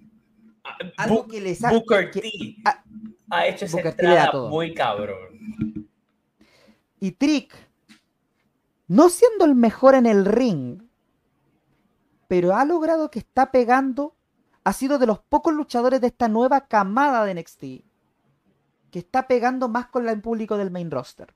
Algo 0.97 1.27
que 1.27 1.41
les 1.41 1.63
ha, 1.63 1.71
Booker 1.71 2.09
T 2.11 2.21
ha 3.29 3.47
hecho 3.47 3.65
esa 3.65 3.81
entrada 3.81 4.31
muy 4.49 4.73
cabrón. 4.73 5.89
Y 6.99 7.11
Trick, 7.11 7.53
no 8.87 9.09
siendo 9.09 9.43
el 9.43 9.55
mejor 9.55 9.95
en 9.95 10.05
el 10.05 10.25
ring, 10.25 10.83
pero 12.27 12.55
ha 12.55 12.63
logrado 12.63 13.11
que 13.11 13.19
está 13.19 13.51
pegando, 13.51 14.15
ha 14.63 14.71
sido 14.71 14.99
de 14.99 15.05
los 15.05 15.19
pocos 15.19 15.53
luchadores 15.53 15.99
de 15.99 16.07
esta 16.07 16.29
nueva 16.29 16.67
camada 16.67 17.25
de 17.25 17.35
NXT 17.35 17.86
que 18.91 18.99
está 18.99 19.27
pegando 19.27 19.67
más 19.67 19.87
con 19.87 20.07
el 20.07 20.21
público 20.21 20.57
del 20.57 20.71
main 20.71 20.91
roster. 20.91 21.33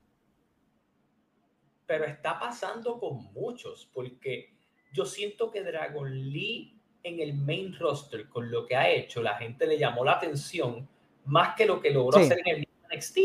Pero 1.86 2.06
está 2.06 2.39
pasando 2.39 2.99
con 2.99 3.32
muchos, 3.34 3.89
porque 3.93 4.54
yo 4.93 5.06
siento 5.06 5.52
que 5.52 5.64
Dragon 5.64 6.10
Lee 6.10 6.80
en 7.04 7.20
el 7.20 7.34
main 7.34 7.78
roster, 7.78 8.30
con 8.30 8.52
lo 8.52 8.66
que 8.66 8.76
ha 8.76 8.89
hecho, 8.89 9.22
la 9.22 9.36
gente 9.38 9.66
le 9.66 9.78
llamó 9.78 10.06
la 10.06 10.14
atención 10.14 10.88
más 11.26 11.56
que 11.56 11.66
lo 11.66 11.82
que 11.82 11.91
logró 11.91 12.18
hacer 12.18 12.39
en 12.45 12.58
el 12.58 12.68
NXT. 12.93 13.18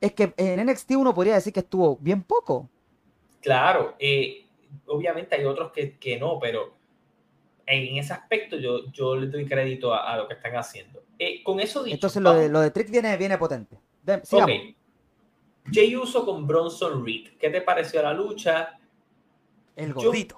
Es 0.00 0.12
que 0.12 0.32
en 0.36 0.66
NXT 0.66 0.92
uno 0.92 1.14
podría 1.14 1.34
decir 1.34 1.52
que 1.52 1.60
estuvo 1.60 1.96
bien 1.96 2.22
poco. 2.22 2.68
Claro, 3.40 3.96
eh, 3.98 4.46
obviamente 4.86 5.36
hay 5.36 5.44
otros 5.44 5.72
que, 5.72 5.98
que, 5.98 6.18
no, 6.18 6.38
pero 6.38 6.79
en 7.70 7.96
ese 7.96 8.12
aspecto 8.12 8.56
yo, 8.56 8.90
yo 8.92 9.16
le 9.16 9.28
doy 9.28 9.46
crédito 9.46 9.94
a, 9.94 10.16
lo 10.16 10.26
que 10.26 10.34
están 10.34 10.56
haciendo. 10.56 11.02
Eh, 11.18 11.42
con 11.42 11.60
eso 11.60 11.82
dicho, 11.82 11.94
Entonces 11.94 12.22
lo 12.22 12.34
de, 12.34 12.48
lo 12.48 12.60
de 12.60 12.70
Trick 12.70 12.90
viene, 12.90 13.16
viene 13.16 13.38
potente. 13.38 13.78
ok. 14.30 14.50
Jay 15.72 15.94
Uso 15.94 16.24
con 16.24 16.46
Bronson 16.46 17.04
Reed. 17.04 17.36
¿Qué 17.38 17.50
te 17.50 17.60
pareció 17.60 18.02
la 18.02 18.12
lucha? 18.12 18.78
El 19.76 19.92
gordito. 19.92 20.36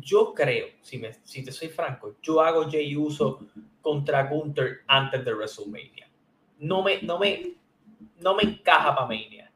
Yo, 0.00 0.32
creo, 0.32 0.68
si, 0.80 0.98
me, 0.98 1.12
si 1.24 1.44
te 1.44 1.52
soy 1.52 1.68
franco, 1.68 2.16
yo 2.22 2.40
hago 2.40 2.70
Jay 2.70 2.96
Uso 2.96 3.40
contra 3.82 4.24
Gunther 4.24 4.82
antes 4.86 5.22
de 5.22 5.34
WrestleMania. 5.34 6.08
No 6.60 6.82
me, 6.82 7.02
no 7.02 7.18
me, 7.18 7.54
no 8.20 8.34
me 8.34 8.44
encaja 8.44 8.94
para 8.94 9.06
Mania. 9.06 9.52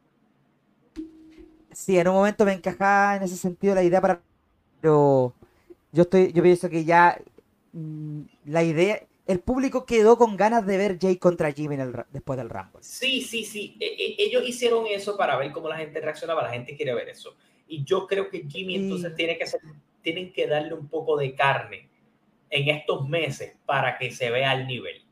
Sí, 1.71 1.97
en 1.97 2.07
un 2.07 2.15
momento 2.15 2.45
me 2.45 2.53
encajaba 2.53 3.15
en 3.15 3.23
ese 3.23 3.37
sentido 3.37 3.73
la 3.73 3.83
idea 3.83 4.01
para. 4.01 4.21
Pero 4.81 5.33
yo 5.91 6.03
estoy, 6.03 6.31
yo 6.33 6.43
pienso 6.43 6.69
que 6.69 6.85
ya 6.85 7.19
mm, 7.73 8.21
la 8.45 8.63
idea, 8.63 9.01
el 9.25 9.39
público 9.39 9.85
quedó 9.85 10.17
con 10.17 10.37
ganas 10.37 10.65
de 10.65 10.77
ver 10.77 10.97
Jay 10.99 11.17
contra 11.17 11.51
Jimmy 11.51 11.75
en 11.75 11.81
el, 11.81 11.93
después 12.11 12.37
del 12.37 12.49
Rumble. 12.49 12.81
Sí, 12.81 13.21
sí, 13.21 13.43
sí. 13.43 13.75
E, 13.79 13.85
e, 13.85 14.15
ellos 14.19 14.47
hicieron 14.47 14.85
eso 14.87 15.17
para 15.17 15.37
ver 15.37 15.51
cómo 15.51 15.69
la 15.69 15.77
gente 15.77 15.99
reaccionaba. 15.99 16.43
La 16.43 16.51
gente 16.51 16.75
quiere 16.75 16.93
ver 16.93 17.09
eso. 17.09 17.35
Y 17.67 17.83
yo 17.83 18.07
creo 18.07 18.29
que 18.29 18.45
Jimmy 18.47 18.75
entonces 18.75 19.13
tiene 19.15 19.37
que 19.37 19.45
ser, 19.45 19.59
tienen 20.01 20.31
que 20.31 20.47
darle 20.47 20.73
un 20.73 20.87
poco 20.87 21.17
de 21.17 21.35
carne 21.35 21.89
en 22.49 22.69
estos 22.69 23.07
meses 23.07 23.57
para 23.65 23.97
que 23.97 24.11
se 24.11 24.29
vea 24.29 24.53
el 24.53 24.67
nivel. 24.67 25.03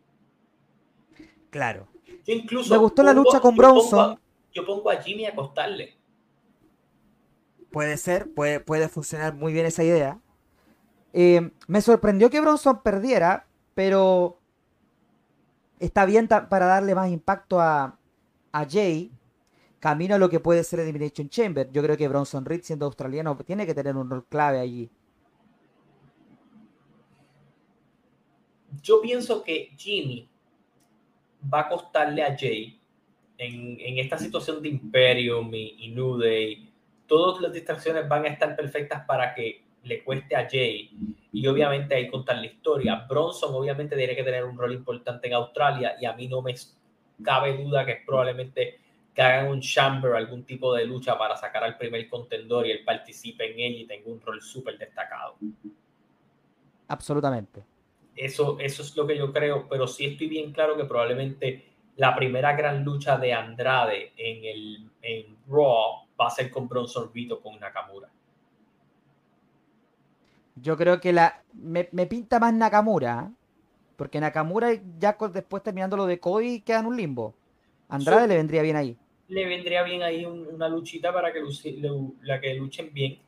Claro. 1.49 1.87
Yo 2.25 2.33
incluso 2.33 2.73
me 2.73 2.77
gustó 2.77 3.03
la 3.03 3.13
lucha 3.13 3.39
con 3.39 3.55
Bronson. 3.55 4.19
Yo 4.53 4.65
pongo, 4.65 4.89
a, 4.89 5.01
Jimmy 5.01 5.25
a 5.25 5.31
acostarle. 5.31 5.97
Puede 7.71 7.97
ser, 7.97 8.33
puede, 8.33 8.61
puede 8.61 8.87
funcionar 8.87 9.33
muy 9.33 9.51
bien 9.51 9.65
esa 9.65 9.83
idea. 9.83 10.21
Eh, 11.17 11.49
me 11.67 11.79
sorprendió 11.79 12.29
que 12.29 12.41
Bronson 12.41 12.83
perdiera, 12.83 13.47
pero 13.73 14.37
está 15.79 16.05
bien 16.05 16.27
para 16.27 16.65
darle 16.65 16.93
más 16.93 17.09
impacto 17.09 17.61
a, 17.61 17.97
Jay. 18.69 19.13
Camino 19.79 20.15
a 20.15 20.17
lo 20.17 20.29
que 20.29 20.41
puede 20.41 20.61
ser 20.65 20.81
Elimination 20.81 21.29
Chamber. 21.29 21.71
Yo 21.71 21.81
creo 21.81 21.95
que 21.95 22.09
Bronson 22.09 22.43
Reed, 22.43 22.63
siendo 22.63 22.85
australiano, 22.85 23.37
tiene 23.37 23.65
que 23.65 23.73
tener 23.73 23.95
un 23.95 24.09
rol 24.09 24.25
clave 24.27 24.59
allí. 24.59 24.89
Yo 28.81 28.99
pienso 29.01 29.41
que 29.41 29.69
Jimmy 29.77 30.27
va 31.53 31.61
a 31.61 31.69
costarle 31.69 32.23
a 32.23 32.35
Jay 32.37 32.77
en, 33.37 33.79
en 33.79 33.99
esta 33.99 34.17
situación 34.17 34.61
de 34.61 34.67
Imperium 34.67 35.53
y, 35.53 35.75
y 35.79 35.91
New 35.91 36.17
Day. 36.17 36.73
Todas 37.07 37.41
las 37.41 37.53
distracciones 37.53 38.09
van 38.09 38.25
a 38.25 38.29
estar 38.29 38.53
perfectas 38.55 39.05
para 39.05 39.33
que 39.33 39.64
le 39.85 40.03
cueste 40.03 40.35
a 40.35 40.47
Jay 40.49 40.91
y 41.31 41.47
obviamente 41.47 41.95
hay 41.95 42.09
contar 42.09 42.37
la 42.37 42.47
historia. 42.47 43.05
Bronson 43.07 43.53
obviamente 43.53 43.95
tiene 43.95 44.15
que 44.15 44.23
tener 44.23 44.43
un 44.43 44.57
rol 44.57 44.73
importante 44.73 45.27
en 45.27 45.33
Australia 45.33 45.95
y 45.99 46.05
a 46.05 46.13
mí 46.13 46.27
no 46.27 46.41
me 46.41 46.55
cabe 47.23 47.57
duda 47.57 47.85
que 47.85 48.01
probablemente 48.05 48.79
que 49.13 49.21
hagan 49.21 49.47
un 49.47 49.61
chamber, 49.61 50.13
algún 50.13 50.43
tipo 50.43 50.73
de 50.73 50.85
lucha 50.85 51.17
para 51.17 51.37
sacar 51.37 51.63
al 51.63 51.77
primer 51.77 52.09
contendor 52.09 52.67
y 52.67 52.71
él 52.71 52.83
participe 52.83 53.49
en 53.49 53.59
él 53.59 53.81
y 53.81 53.87
tenga 53.87 54.11
un 54.11 54.19
rol 54.19 54.41
súper 54.41 54.77
destacado. 54.77 55.35
Absolutamente. 56.87 57.63
Eso, 58.15 58.57
eso 58.59 58.81
es 58.81 58.95
lo 58.95 59.07
que 59.07 59.17
yo 59.17 59.31
creo, 59.31 59.67
pero 59.69 59.87
sí 59.87 60.05
estoy 60.05 60.27
bien 60.27 60.51
claro 60.51 60.75
que 60.75 60.83
probablemente 60.83 61.65
la 61.95 62.13
primera 62.15 62.53
gran 62.55 62.83
lucha 62.83 63.17
de 63.17 63.33
Andrade 63.33 64.11
en 64.17 64.45
el 64.45 64.89
en 65.01 65.37
Raw 65.47 66.07
va 66.19 66.27
a 66.27 66.29
ser 66.29 66.49
con 66.49 66.67
Bronson 66.67 67.11
Vito 67.13 67.41
con 67.41 67.59
Nakamura. 67.59 68.09
Yo 70.55 70.77
creo 70.77 71.01
que 71.01 71.11
la 71.11 71.43
me, 71.53 71.83
pinta 71.83 72.39
más 72.39 72.53
Nakamura, 72.53 73.31
porque 73.97 74.19
Nakamura 74.19 74.69
ya 74.99 75.17
después 75.33 75.63
terminando 75.63 75.97
lo 75.97 76.05
de 76.05 76.19
Cody 76.19 76.61
queda 76.61 76.79
en 76.79 76.85
un 76.85 76.97
limbo. 76.97 77.35
Andrade 77.89 78.27
le 78.27 78.37
vendría 78.37 78.61
bien 78.61 78.75
ahí. 78.75 78.97
Le 79.27 79.45
vendría 79.45 79.83
bien 79.83 80.01
ahí 80.03 80.25
una 80.25 80.69
luchita 80.69 81.11
para 81.13 81.33
que 81.33 81.41
la 82.21 82.39
que 82.39 82.53
luchen 82.53 82.93
bien 82.93 83.19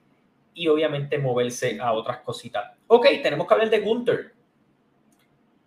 y 0.54 0.68
obviamente 0.68 1.18
moverse 1.20 1.80
a 1.80 1.94
otras 1.94 2.20
cositas. 2.20 2.72
Ok, 2.88 3.06
tenemos 3.22 3.48
que 3.48 3.54
hablar 3.54 3.70
de 3.70 3.80
Gunther. 3.80 4.34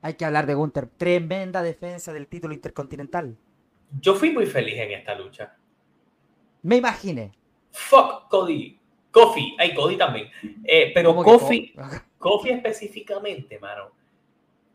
Hay 0.03 0.15
que 0.15 0.25
hablar 0.25 0.47
de 0.47 0.55
Gunther. 0.55 0.87
Tremenda 0.87 1.63
defensa 1.63 2.13
del 2.13 2.27
título 2.27 2.55
intercontinental. 2.55 3.37
Yo 4.01 4.15
fui 4.15 4.31
muy 4.31 4.47
feliz 4.47 4.79
en 4.79 4.93
esta 4.93 5.15
lucha. 5.15 5.57
Me 6.63 6.77
imaginé. 6.77 7.33
Fuck 7.71 8.29
Cody. 8.29 8.80
Kofi, 9.11 9.57
hay 9.59 9.75
Cody 9.75 9.97
también. 9.97 10.31
Eh, 10.65 10.93
pero 10.95 11.15
Kofi, 11.17 11.75
Kofi 12.19 12.51
específicamente, 12.51 13.59
mano. 13.59 13.91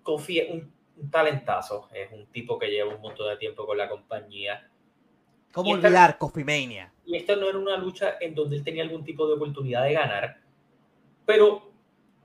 Kofi 0.03 0.39
es 0.39 0.51
un, 0.51 0.73
talentazo, 1.09 1.89
es 1.93 2.11
un 2.11 2.27
tipo 2.27 2.57
que 2.57 2.67
lleva 2.67 2.93
un 2.93 3.01
montón 3.01 3.29
de 3.29 3.37
tiempo 3.37 3.65
con 3.65 3.77
la 3.77 3.89
compañía. 3.89 4.69
¿Cómo 5.51 5.71
olvidar 5.71 6.17
Kofi 6.17 6.43
Mania? 6.43 6.91
Y 7.05 7.15
esto 7.15 7.35
no 7.35 7.47
era 7.47 7.57
una 7.57 7.77
lucha 7.77 8.15
en 8.19 8.35
donde 8.35 8.57
él 8.57 8.63
tenía 8.63 8.83
algún 8.83 9.03
tipo 9.03 9.27
de 9.27 9.33
oportunidad 9.35 9.83
de 9.83 9.93
ganar, 9.93 10.41
pero 11.25 11.71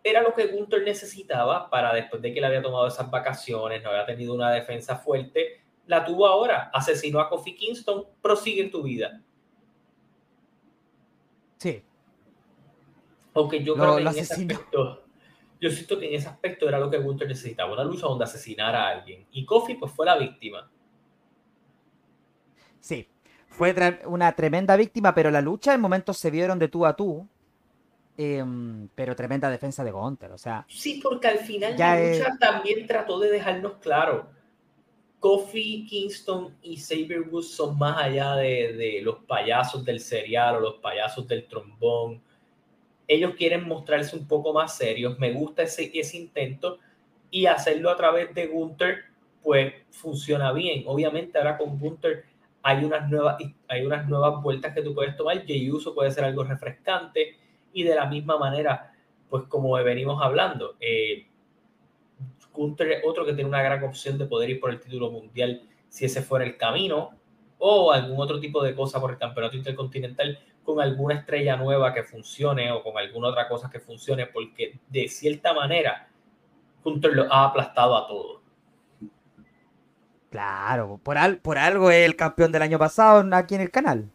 era 0.02 0.22
lo 0.22 0.34
que 0.34 0.46
Gunther 0.46 0.82
necesitaba 0.82 1.68
para 1.68 1.94
después 1.94 2.22
de 2.22 2.32
que 2.32 2.40
le 2.40 2.46
había 2.46 2.62
tomado 2.62 2.86
esas 2.86 3.10
vacaciones, 3.10 3.82
no 3.82 3.90
había 3.90 4.06
tenido 4.06 4.34
una 4.34 4.50
defensa 4.50 4.96
fuerte, 4.96 5.60
la 5.86 6.04
tuvo 6.04 6.26
ahora, 6.26 6.70
asesinó 6.72 7.20
a 7.20 7.28
Kofi 7.28 7.54
Kingston, 7.54 8.04
prosigue 8.22 8.62
en 8.62 8.70
tu 8.70 8.82
vida. 8.82 9.20
Sí, 11.58 11.84
aunque 13.40 13.62
yo 13.62 13.74
creo 13.74 13.96
que 13.96 14.02
en 14.02 14.08
ese 14.08 14.34
aspecto, 14.34 15.04
yo 15.60 15.70
siento 15.70 15.98
que 15.98 16.08
en 16.08 16.14
ese 16.14 16.28
aspecto 16.28 16.68
era 16.68 16.78
lo 16.78 16.90
que 16.90 16.98
Gunther 16.98 17.28
necesitaba, 17.28 17.72
una 17.72 17.84
lucha 17.84 18.06
donde 18.06 18.24
asesinara 18.24 18.84
a 18.84 18.88
alguien. 18.90 19.26
Y 19.32 19.44
Kofi 19.44 19.74
pues 19.74 19.92
fue 19.92 20.06
la 20.06 20.16
víctima. 20.16 20.70
Sí, 22.80 23.06
fue 23.48 23.74
una 24.06 24.32
tremenda 24.32 24.74
víctima, 24.76 25.14
pero 25.14 25.30
la 25.30 25.40
lucha 25.40 25.74
en 25.74 25.80
momentos 25.80 26.16
se 26.16 26.30
vieron 26.30 26.58
de 26.58 26.68
tú 26.68 26.86
a 26.86 26.96
tú. 26.96 27.28
Em, 28.16 28.88
pero 28.94 29.16
tremenda 29.16 29.48
defensa 29.50 29.82
de 29.82 29.92
Gunther, 29.92 30.32
o 30.32 30.38
sea. 30.38 30.66
Sí, 30.68 31.00
porque 31.02 31.28
al 31.28 31.38
final 31.38 31.74
la 31.78 31.98
lucha 31.98 32.36
también 32.38 32.86
trató 32.86 33.18
de 33.18 33.30
dejarnos 33.30 33.74
claro. 33.80 34.28
Kofi, 35.20 35.86
Kingston 35.86 36.56
y 36.62 36.78
Saber 36.78 37.22
Woods 37.30 37.50
son 37.54 37.78
más 37.78 37.98
allá 37.98 38.36
de, 38.36 38.72
de 38.72 39.00
los 39.02 39.24
payasos 39.24 39.84
del 39.84 40.00
serial 40.00 40.56
o 40.56 40.60
los 40.60 40.74
payasos 40.76 41.28
del 41.28 41.46
trombón 41.46 42.22
ellos 43.10 43.34
quieren 43.34 43.66
mostrarse 43.66 44.14
un 44.14 44.28
poco 44.28 44.52
más 44.52 44.76
serios. 44.76 45.18
Me 45.18 45.32
gusta 45.32 45.64
ese, 45.64 45.90
ese 45.92 46.16
intento 46.16 46.78
y 47.28 47.46
hacerlo 47.46 47.90
a 47.90 47.96
través 47.96 48.32
de 48.36 48.46
Gunther, 48.46 48.98
pues 49.42 49.74
funciona 49.90 50.52
bien. 50.52 50.84
Obviamente 50.86 51.36
ahora 51.36 51.58
con 51.58 51.76
Gunther 51.76 52.24
hay 52.62 52.84
unas 52.84 53.10
nuevas, 53.10 53.36
hay 53.66 53.84
unas 53.84 54.08
nuevas 54.08 54.40
vueltas 54.40 54.72
que 54.72 54.82
tú 54.82 54.94
puedes 54.94 55.16
tomar. 55.16 55.44
Jey 55.44 55.68
Uso 55.72 55.92
puede 55.92 56.12
ser 56.12 56.22
algo 56.22 56.44
refrescante 56.44 57.36
y 57.72 57.82
de 57.82 57.96
la 57.96 58.06
misma 58.06 58.38
manera, 58.38 58.94
pues 59.28 59.42
como 59.48 59.72
venimos 59.72 60.22
hablando, 60.22 60.76
eh, 60.78 61.26
Gunther 62.52 62.92
es 62.92 63.02
otro 63.04 63.24
que 63.24 63.32
tiene 63.32 63.48
una 63.48 63.62
gran 63.62 63.82
opción 63.82 64.18
de 64.18 64.26
poder 64.26 64.50
ir 64.50 64.60
por 64.60 64.70
el 64.70 64.78
título 64.78 65.10
mundial 65.10 65.62
si 65.88 66.04
ese 66.04 66.22
fuera 66.22 66.44
el 66.44 66.56
camino 66.56 67.10
o 67.58 67.90
algún 67.90 68.20
otro 68.20 68.38
tipo 68.38 68.62
de 68.62 68.76
cosa 68.76 69.00
por 69.00 69.10
el 69.10 69.18
campeonato 69.18 69.56
intercontinental 69.56 70.38
con 70.70 70.80
alguna 70.80 71.14
estrella 71.14 71.56
nueva 71.56 71.92
que 71.92 72.02
funcione 72.02 72.70
o 72.72 72.82
con 72.82 72.96
alguna 72.96 73.28
otra 73.28 73.48
cosa 73.48 73.70
que 73.70 73.80
funcione, 73.80 74.26
porque 74.26 74.78
de 74.88 75.08
cierta 75.08 75.52
manera 75.52 76.08
Hunter 76.84 77.12
lo 77.12 77.32
ha 77.32 77.46
aplastado 77.46 77.96
a 77.96 78.06
todos. 78.06 78.40
Claro, 80.30 81.00
por, 81.02 81.16
por 81.40 81.58
algo 81.58 81.90
es 81.90 82.06
el 82.06 82.14
campeón 82.14 82.52
del 82.52 82.62
año 82.62 82.78
pasado 82.78 83.24
aquí 83.34 83.56
en 83.56 83.62
el 83.62 83.70
canal. 83.70 84.08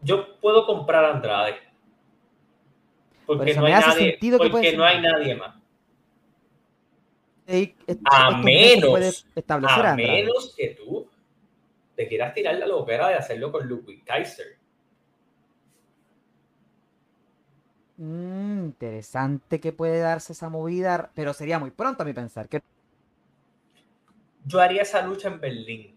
Yo 0.00 0.38
puedo 0.40 0.64
comprar 0.64 1.04
a 1.04 1.10
Andrade. 1.12 1.56
Porque, 3.26 3.54
no 3.54 3.64
hay, 3.66 3.72
nadie, 3.72 4.18
porque 4.38 4.76
no 4.76 4.84
hay 4.84 5.00
nadie 5.00 5.34
más. 5.36 5.56
a 8.04 8.30
menos, 8.38 9.26
a, 9.48 9.94
menos 9.94 10.54
que 10.56 10.68
tú 10.70 11.08
te 11.94 12.08
quieras 12.08 12.34
tirar 12.34 12.56
la 12.56 12.66
locura 12.66 13.08
de 13.08 13.14
hacerlo 13.14 13.52
con 13.52 13.66
Ludwig 13.66 14.04
Kaiser. 14.04 14.61
Mm, 18.02 18.64
interesante 18.64 19.60
que 19.60 19.72
puede 19.72 20.00
darse 20.00 20.32
esa 20.32 20.48
movida, 20.48 21.12
pero 21.14 21.32
sería 21.32 21.60
muy 21.60 21.70
pronto 21.70 22.02
a 22.02 22.06
mi 22.06 22.12
pensar. 22.12 22.48
Que... 22.48 22.60
Yo 24.44 24.60
haría 24.60 24.82
esa 24.82 25.06
lucha 25.06 25.28
en 25.28 25.40
Berlín. 25.40 25.96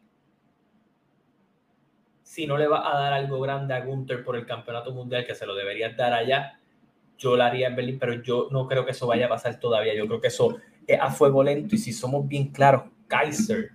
Si 2.21 2.45
no 2.45 2.59
le 2.59 2.67
va 2.67 2.87
a 2.87 2.99
dar 2.99 3.13
algo 3.13 3.41
grande 3.41 3.73
a 3.73 3.83
Gunther 3.83 4.23
por 4.23 4.35
el 4.35 4.45
campeonato 4.45 4.91
mundial, 4.91 5.25
que 5.25 5.33
se 5.33 5.47
lo 5.47 5.55
deberías 5.55 5.97
dar 5.97 6.13
allá, 6.13 6.59
yo 7.17 7.35
lo 7.35 7.41
haría 7.41 7.69
en 7.69 7.75
Berlín, 7.75 7.97
pero 7.97 8.21
yo 8.21 8.49
no 8.51 8.67
creo 8.67 8.85
que 8.85 8.91
eso 8.91 9.07
vaya 9.07 9.25
a 9.25 9.29
pasar 9.29 9.59
todavía. 9.59 9.95
Yo 9.95 10.05
creo 10.05 10.21
que 10.21 10.27
eso 10.27 10.57
es 10.85 10.99
a 10.99 11.09
fuego 11.09 11.43
lento 11.43 11.73
y 11.73 11.79
si 11.79 11.91
somos 11.91 12.27
bien 12.27 12.49
claros, 12.49 12.83
Kaiser, 13.07 13.71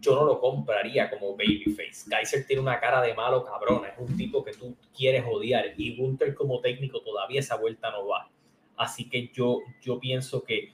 yo 0.00 0.14
no 0.14 0.24
lo 0.24 0.40
compraría 0.40 1.10
como 1.10 1.36
babyface. 1.36 2.08
Kaiser 2.08 2.46
tiene 2.46 2.62
una 2.62 2.80
cara 2.80 3.02
de 3.02 3.14
malo 3.14 3.44
cabrón, 3.44 3.82
es 3.84 3.98
un 3.98 4.16
tipo 4.16 4.44
que 4.44 4.52
tú 4.52 4.76
quieres 4.96 5.24
odiar 5.28 5.74
y 5.76 5.96
Gunther 5.96 6.34
como 6.34 6.60
técnico 6.60 7.00
todavía 7.02 7.40
esa 7.40 7.56
vuelta 7.56 7.90
no 7.90 8.08
va. 8.08 8.28
Así 8.76 9.08
que 9.08 9.28
yo, 9.28 9.60
yo 9.82 10.00
pienso 10.00 10.42
que 10.42 10.72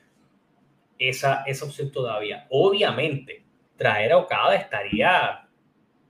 esa, 0.98 1.42
esa 1.44 1.64
opción 1.64 1.90
todavía. 1.90 2.46
Obviamente, 2.50 3.44
traer 3.76 4.12
a 4.12 4.18
Okada 4.18 4.54
estaría 4.54 5.48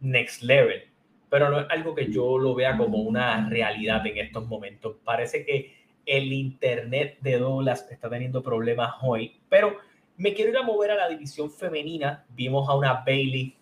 next 0.00 0.42
level 0.42 0.86
pero 1.28 1.50
no 1.50 1.60
es 1.60 1.66
algo 1.70 1.94
que 1.94 2.10
yo 2.10 2.38
lo 2.38 2.54
vea 2.54 2.76
como 2.76 2.98
una 2.98 3.48
realidad 3.48 4.06
en 4.06 4.18
estos 4.18 4.46
momentos. 4.46 4.96
Parece 5.04 5.44
que 5.44 5.74
el 6.04 6.32
Internet 6.32 7.18
de 7.20 7.38
Douglas 7.38 7.86
está 7.90 8.08
teniendo 8.08 8.42
problemas 8.42 8.94
hoy, 9.02 9.40
pero 9.48 9.76
me 10.16 10.34
quiero 10.34 10.50
ir 10.50 10.56
a 10.56 10.62
mover 10.62 10.90
a 10.90 10.96
la 10.96 11.08
división 11.08 11.50
femenina. 11.50 12.24
Vimos 12.30 12.68
a 12.68 12.74
una 12.74 13.04
Bailey 13.04 13.56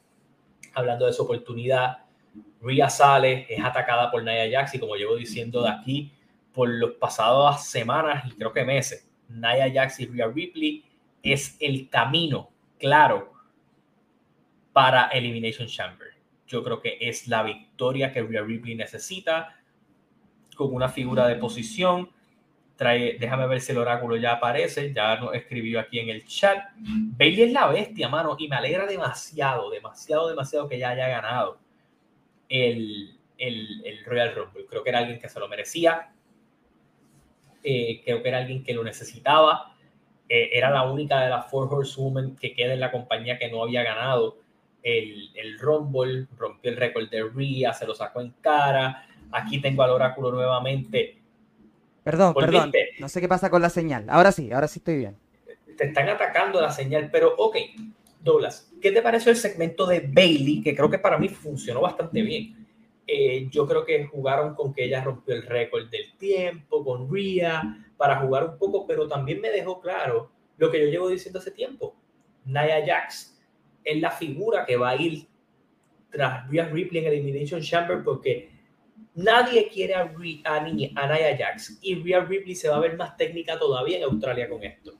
hablando 0.74 1.06
de 1.06 1.12
su 1.12 1.22
oportunidad. 1.22 1.98
Rhea 2.60 2.88
sale, 2.88 3.46
es 3.48 3.62
atacada 3.62 4.10
por 4.10 4.22
Nia 4.22 4.50
Jax 4.50 4.74
y 4.74 4.78
como 4.78 4.96
llevo 4.96 5.16
diciendo 5.16 5.62
de 5.62 5.70
aquí 5.70 6.12
por 6.52 6.68
los 6.68 6.92
pasados 6.92 7.64
semanas 7.64 8.24
y 8.26 8.30
creo 8.36 8.52
que 8.52 8.64
meses, 8.64 9.08
Nia 9.28 9.70
Jax 9.72 10.00
y 10.00 10.06
Rhea 10.06 10.28
Ripley 10.28 10.84
es 11.22 11.56
el 11.60 11.88
camino 11.88 12.50
claro 12.78 13.32
para 14.72 15.08
Elimination 15.08 15.68
Chamber 15.68 16.14
yo 16.46 16.62
creo 16.62 16.80
que 16.80 16.98
es 17.00 17.26
la 17.28 17.42
victoria 17.42 18.12
que 18.12 18.22
Rhea 18.22 18.42
Ripley 18.42 18.74
necesita 18.74 19.56
con 20.56 20.72
una 20.74 20.88
figura 20.88 21.26
de 21.26 21.36
posición. 21.36 22.10
Trae, 22.76 23.18
déjame 23.20 23.46
ver 23.46 23.60
si 23.60 23.70
el 23.70 23.78
oráculo 23.78 24.16
ya 24.16 24.32
aparece, 24.32 24.92
ya 24.92 25.16
nos 25.16 25.34
escribió 25.34 25.78
aquí 25.78 26.00
en 26.00 26.08
el 26.08 26.26
chat. 26.26 26.58
Bailey 26.76 27.42
es 27.42 27.52
la 27.52 27.68
bestia, 27.68 28.08
mano, 28.08 28.34
y 28.38 28.48
me 28.48 28.56
alegra 28.56 28.86
demasiado, 28.86 29.70
demasiado, 29.70 30.28
demasiado 30.28 30.68
que 30.68 30.78
ya 30.78 30.90
haya 30.90 31.08
ganado 31.08 31.58
el, 32.48 33.16
el, 33.38 34.04
Royal 34.04 34.34
Rumble. 34.34 34.66
Creo 34.66 34.82
que 34.82 34.90
era 34.90 34.98
alguien 34.98 35.18
que 35.18 35.28
se 35.28 35.38
lo 35.38 35.48
merecía, 35.48 36.12
eh, 37.62 38.02
creo 38.04 38.22
que 38.22 38.28
era 38.28 38.38
alguien 38.38 38.64
que 38.64 38.74
lo 38.74 38.82
necesitaba. 38.82 39.74
Eh, 40.28 40.50
era 40.52 40.70
la 40.70 40.82
única 40.82 41.20
de 41.20 41.30
las 41.30 41.50
Four 41.50 41.72
Horsewomen 41.72 42.36
que 42.36 42.54
queda 42.54 42.72
en 42.72 42.80
la 42.80 42.90
compañía 42.90 43.38
que 43.38 43.50
no 43.50 43.62
había 43.62 43.82
ganado 43.82 44.38
el, 44.82 45.30
el 45.34 45.58
Rumble, 45.58 46.26
rompió 46.36 46.70
el 46.70 46.76
récord 46.76 47.08
de 47.08 47.22
Rhea, 47.22 47.72
se 47.72 47.86
lo 47.86 47.94
sacó 47.94 48.20
en 48.20 48.30
cara. 48.40 49.06
Aquí 49.32 49.60
tengo 49.60 49.82
al 49.82 49.90
oráculo 49.90 50.30
nuevamente. 50.30 51.23
Perdón, 52.04 52.34
perdón. 52.34 52.70
No 53.00 53.08
sé 53.08 53.20
qué 53.20 53.28
pasa 53.28 53.50
con 53.50 53.62
la 53.62 53.70
señal. 53.70 54.04
Ahora 54.08 54.30
sí, 54.30 54.52
ahora 54.52 54.68
sí 54.68 54.78
estoy 54.78 54.98
bien. 54.98 55.16
Te 55.76 55.86
están 55.86 56.08
atacando 56.08 56.60
la 56.60 56.70
señal, 56.70 57.08
pero 57.10 57.34
ok, 57.36 57.56
Douglas, 58.20 58.70
¿qué 58.80 58.92
te 58.92 59.02
pareció 59.02 59.32
el 59.32 59.38
segmento 59.38 59.86
de 59.86 60.00
Bailey? 60.00 60.62
Que 60.62 60.76
creo 60.76 60.90
que 60.90 60.98
para 60.98 61.18
mí 61.18 61.28
funcionó 61.28 61.80
bastante 61.80 62.22
bien. 62.22 62.66
Eh, 63.06 63.48
yo 63.50 63.66
creo 63.66 63.84
que 63.84 64.06
jugaron 64.06 64.54
con 64.54 64.72
que 64.72 64.84
ella 64.84 65.02
rompió 65.02 65.34
el 65.34 65.42
récord 65.42 65.88
del 65.90 66.16
tiempo, 66.16 66.84
con 66.84 67.12
Rhea, 67.12 67.84
para 67.96 68.20
jugar 68.20 68.44
un 68.44 68.58
poco, 68.58 68.86
pero 68.86 69.08
también 69.08 69.40
me 69.40 69.50
dejó 69.50 69.80
claro 69.80 70.30
lo 70.56 70.70
que 70.70 70.80
yo 70.80 70.86
llevo 70.86 71.08
diciendo 71.08 71.38
hace 71.38 71.50
tiempo. 71.50 71.96
Nia 72.44 72.84
Jax 72.86 73.40
es 73.82 74.00
la 74.00 74.10
figura 74.10 74.64
que 74.64 74.76
va 74.76 74.90
a 74.90 74.96
ir 74.96 75.26
tras 76.10 76.48
Rhea 76.48 76.68
Ripley 76.68 77.04
en 77.04 77.12
Elimination 77.12 77.60
Chamber 77.60 78.02
porque 78.04 78.53
nadie 79.14 79.68
quiere 79.68 79.94
a, 79.94 80.02
a, 80.02 80.60
Nia 80.60 80.90
Jax 81.38 81.78
y 81.82 81.94
Rhea 81.96 82.20
Ripley 82.20 82.54
se 82.54 82.68
va 82.68 82.76
a 82.76 82.80
ver 82.80 82.96
más 82.96 83.16
técnica 83.16 83.58
todavía 83.58 83.98
en 83.98 84.04
Australia 84.04 84.48
con 84.48 84.62
esto. 84.62 84.92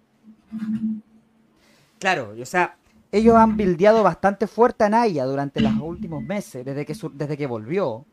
Claro, 1.98 2.34
o 2.40 2.46
sea, 2.46 2.76
ellos 3.10 3.34
han 3.36 3.56
bildeado 3.56 4.02
bastante 4.02 4.46
fuerte 4.46 4.84
a 4.84 4.88
Naya 4.88 5.24
durante 5.24 5.60
los 5.60 5.72
últimos 5.80 6.22
meses, 6.22 6.64
desde 6.64 6.84
que, 6.84 6.94
desde 7.12 7.36
que 7.36 7.46
volvió. 7.46 8.04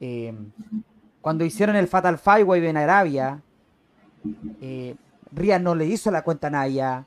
Eh, 0.00 0.34
cuando 1.20 1.44
hicieron 1.44 1.76
el 1.76 1.88
Fatal 1.88 2.18
Five 2.18 2.68
en 2.68 2.76
Arabia, 2.76 3.42
eh, 4.60 4.94
Rhea 5.32 5.58
no 5.58 5.74
le 5.74 5.86
hizo 5.86 6.10
la 6.10 6.22
cuenta 6.22 6.48
a 6.48 6.50
Naya. 6.50 7.06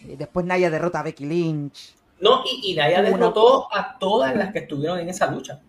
Eh, 0.00 0.16
después 0.16 0.44
Naya 0.46 0.70
derrota 0.70 1.00
a 1.00 1.02
Becky 1.02 1.24
Lynch. 1.26 1.94
No, 2.20 2.42
y, 2.44 2.72
y 2.72 2.74
Naya 2.74 3.02
derrotó 3.02 3.74
a 3.74 3.98
todas 3.98 4.34
las 4.36 4.52
que 4.52 4.60
estuvieron 4.60 4.98
en 4.98 5.08
esa 5.08 5.30
lucha. 5.30 5.60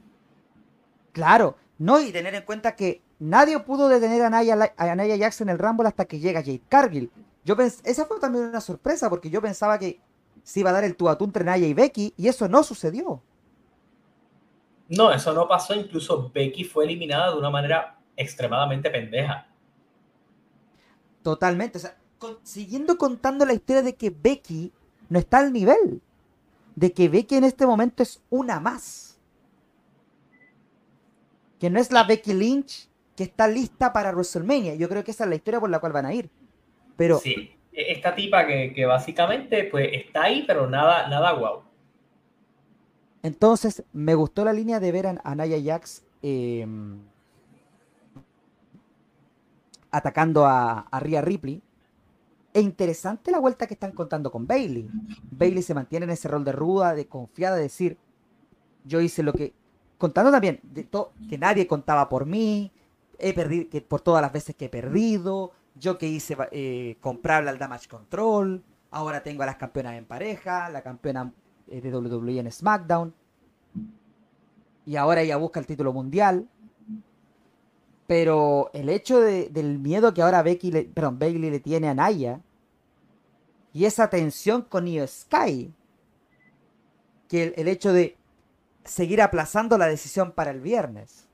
Claro, 1.12 1.56
no, 1.78 2.02
y 2.02 2.12
tener 2.12 2.36
en 2.36 2.44
cuenta 2.44 2.76
que 2.76 3.02
nadie 3.20 3.60
pudo 3.60 3.90
detener 3.90 4.22
a 4.22 4.30
Naya, 4.30 4.74
a 4.78 4.96
Jackson 4.96 5.50
en 5.50 5.54
el 5.54 5.60
Rumble 5.60 5.88
hasta 5.88 6.06
que 6.06 6.20
llega 6.20 6.42
Jade 6.42 6.62
Cargill. 6.70 7.12
Yo 7.44 7.56
esa 7.60 8.06
fue 8.06 8.20
también 8.20 8.46
una 8.46 8.62
sorpresa 8.62 9.10
porque 9.10 9.30
yo 9.30 9.42
pensaba 9.42 9.78
que 9.78 10.00
se 10.44 10.62
iba 10.62 10.70
a 10.70 10.74
dar 10.74 10.84
el 10.84 10.96
tú 10.96 11.10
a 11.10 11.18
tú 11.18 11.26
entre 11.26 11.44
Naya 11.44 11.68
y 11.68 11.74
Becky 11.74 12.14
y 12.18 12.28
eso 12.28 12.48
no 12.48 12.64
sucedió. 12.64 13.22
No, 14.88 15.12
eso 15.12 15.34
no 15.34 15.48
pasó. 15.48 15.74
Incluso 15.74 16.32
Becky 16.34 16.64
fue 16.64 16.86
eliminada 16.86 17.32
de 17.32 17.40
una 17.40 17.50
manera 17.50 17.98
extremadamente 18.16 18.90
pendeja. 18.90 19.48
Totalmente. 21.24 21.78
O 21.78 21.82
sea, 21.82 21.98
siguiendo 22.44 22.98
contando 22.98 23.46
la 23.46 23.54
historia 23.54 23.82
de 23.82 23.96
que 23.96 24.12
Becky 24.12 24.72
no 25.10 25.20
está 25.20 25.40
al 25.40 25.52
nivel 25.52 26.02
de 26.76 26.92
que 26.92 27.10
Becky 27.10 27.36
en 27.36 27.46
este 27.46 27.66
momento 27.66 28.04
es 28.04 28.22
una 28.30 28.60
más. 28.60 29.05
Que 31.60 31.70
no 31.70 31.80
es 31.80 31.92
la 31.92 32.04
Becky 32.04 32.34
Lynch 32.34 32.90
que 33.16 33.24
está 33.24 33.48
lista 33.48 33.94
para 33.94 34.12
WrestleMania. 34.12 34.76
Yo 34.76 34.90
creo 34.90 35.04
que 35.04 35.12
esa 35.12 35.24
es 35.24 35.30
la 35.30 35.36
historia 35.36 35.60
por 35.60 35.70
la 35.70 35.80
cual 35.80 35.94
van 35.94 36.06
a 36.06 36.14
ir. 36.14 36.30
Pero. 36.98 37.20
Sí, 37.20 37.52
esta 37.72 38.14
tipa 38.16 38.46
que, 38.46 38.86
básicamente 38.86 39.66
pues 39.66 39.90
está 39.94 40.24
ahí, 40.24 40.44
pero 40.46 40.70
nada, 40.70 41.08
nada 41.08 41.32
guau. 41.32 41.64
Entonces, 43.24 43.84
me 43.92 44.14
gustó 44.14 44.46
la 44.46 44.54
línea 44.54 44.80
de 44.80 44.92
ver 44.92 45.08
a 45.08 45.36
Naya 45.36 45.58
Jax 45.64 46.04
em, 46.22 47.00
atacando 49.90 50.46
a, 50.46 50.82
a 50.82 51.00
Rhea 51.00 51.22
Ripley. 51.22 51.62
E 52.54 52.62
interesante 52.62 53.32
la 53.32 53.40
vuelta 53.40 53.68
que 53.68 53.74
están 53.74 53.92
contando 53.92 54.32
con 54.32 54.48
Bailey. 54.48 54.88
Bailey 55.30 55.62
se 55.62 55.74
mantiene 55.74 56.06
en 56.06 56.12
ese 56.12 56.30
rol 56.30 56.46
de 56.46 56.54
ruda, 56.54 56.96
de 56.96 57.06
confiada, 57.06 57.58
de 57.58 57.64
decir, 57.64 57.98
yo 58.86 59.02
hice 59.02 59.24
lo 59.24 59.34
que... 59.34 59.54
Contando 60.06 60.30
también 60.30 60.62
que 61.28 61.38
nadie 61.40 61.66
contaba 61.66 62.08
por 62.08 62.28
mí, 62.28 62.72
he 63.18 63.34
perdido, 63.34 63.72
que 63.72 63.82
por 63.82 64.02
todas 64.02 64.22
las 64.22 64.32
veces 64.32 64.56
que 64.56 64.66
he 64.66 64.70
perdido, 64.70 65.52
yo 65.74 65.98
que 65.98 66.06
hice 66.06 66.38
eh, 66.52 66.96
al 67.02 67.58
Damage 67.58 67.88
Control, 67.88 68.64
ahora 68.92 69.24
tengo 69.24 69.42
a 69.42 69.48
las 69.48 69.56
campeonas 69.56 69.96
en 69.96 70.06
pareja, 70.06 70.70
la 70.70 70.84
campeona 70.84 71.34
eh, 71.68 71.82
de 71.82 71.92
WWE 71.92 72.38
en 72.38 72.52
SmackDown, 72.52 73.16
y 74.86 74.96
ahora 74.96 75.22
ella 75.22 75.38
busca 75.38 75.60
el 75.60 75.66
título 75.66 75.92
mundial. 75.92 76.48
Pero 78.06 78.70
el 78.74 78.90
hecho 78.90 79.20
del 79.22 79.80
miedo 79.80 80.14
que 80.14 80.22
ahora 80.22 80.44
Becky 80.44 80.70
perdón, 80.94 81.18
Bailey 81.18 81.50
le 81.50 81.60
tiene 81.62 81.88
a 81.88 81.96
Naya 81.96 82.42
y 83.74 83.86
esa 83.86 84.08
tensión 84.12 84.62
con 84.62 84.88
Io 84.88 85.08
Sky. 85.08 85.74
Que 87.28 87.56
el, 87.58 87.68
hecho 87.68 87.92
de 87.92 88.16
seguir 88.86 89.22
aplazando 89.22 89.78
la 89.78 89.88
decisión 89.88 90.32
para 90.32 90.52
el 90.52 90.62
viernes. 90.62 91.28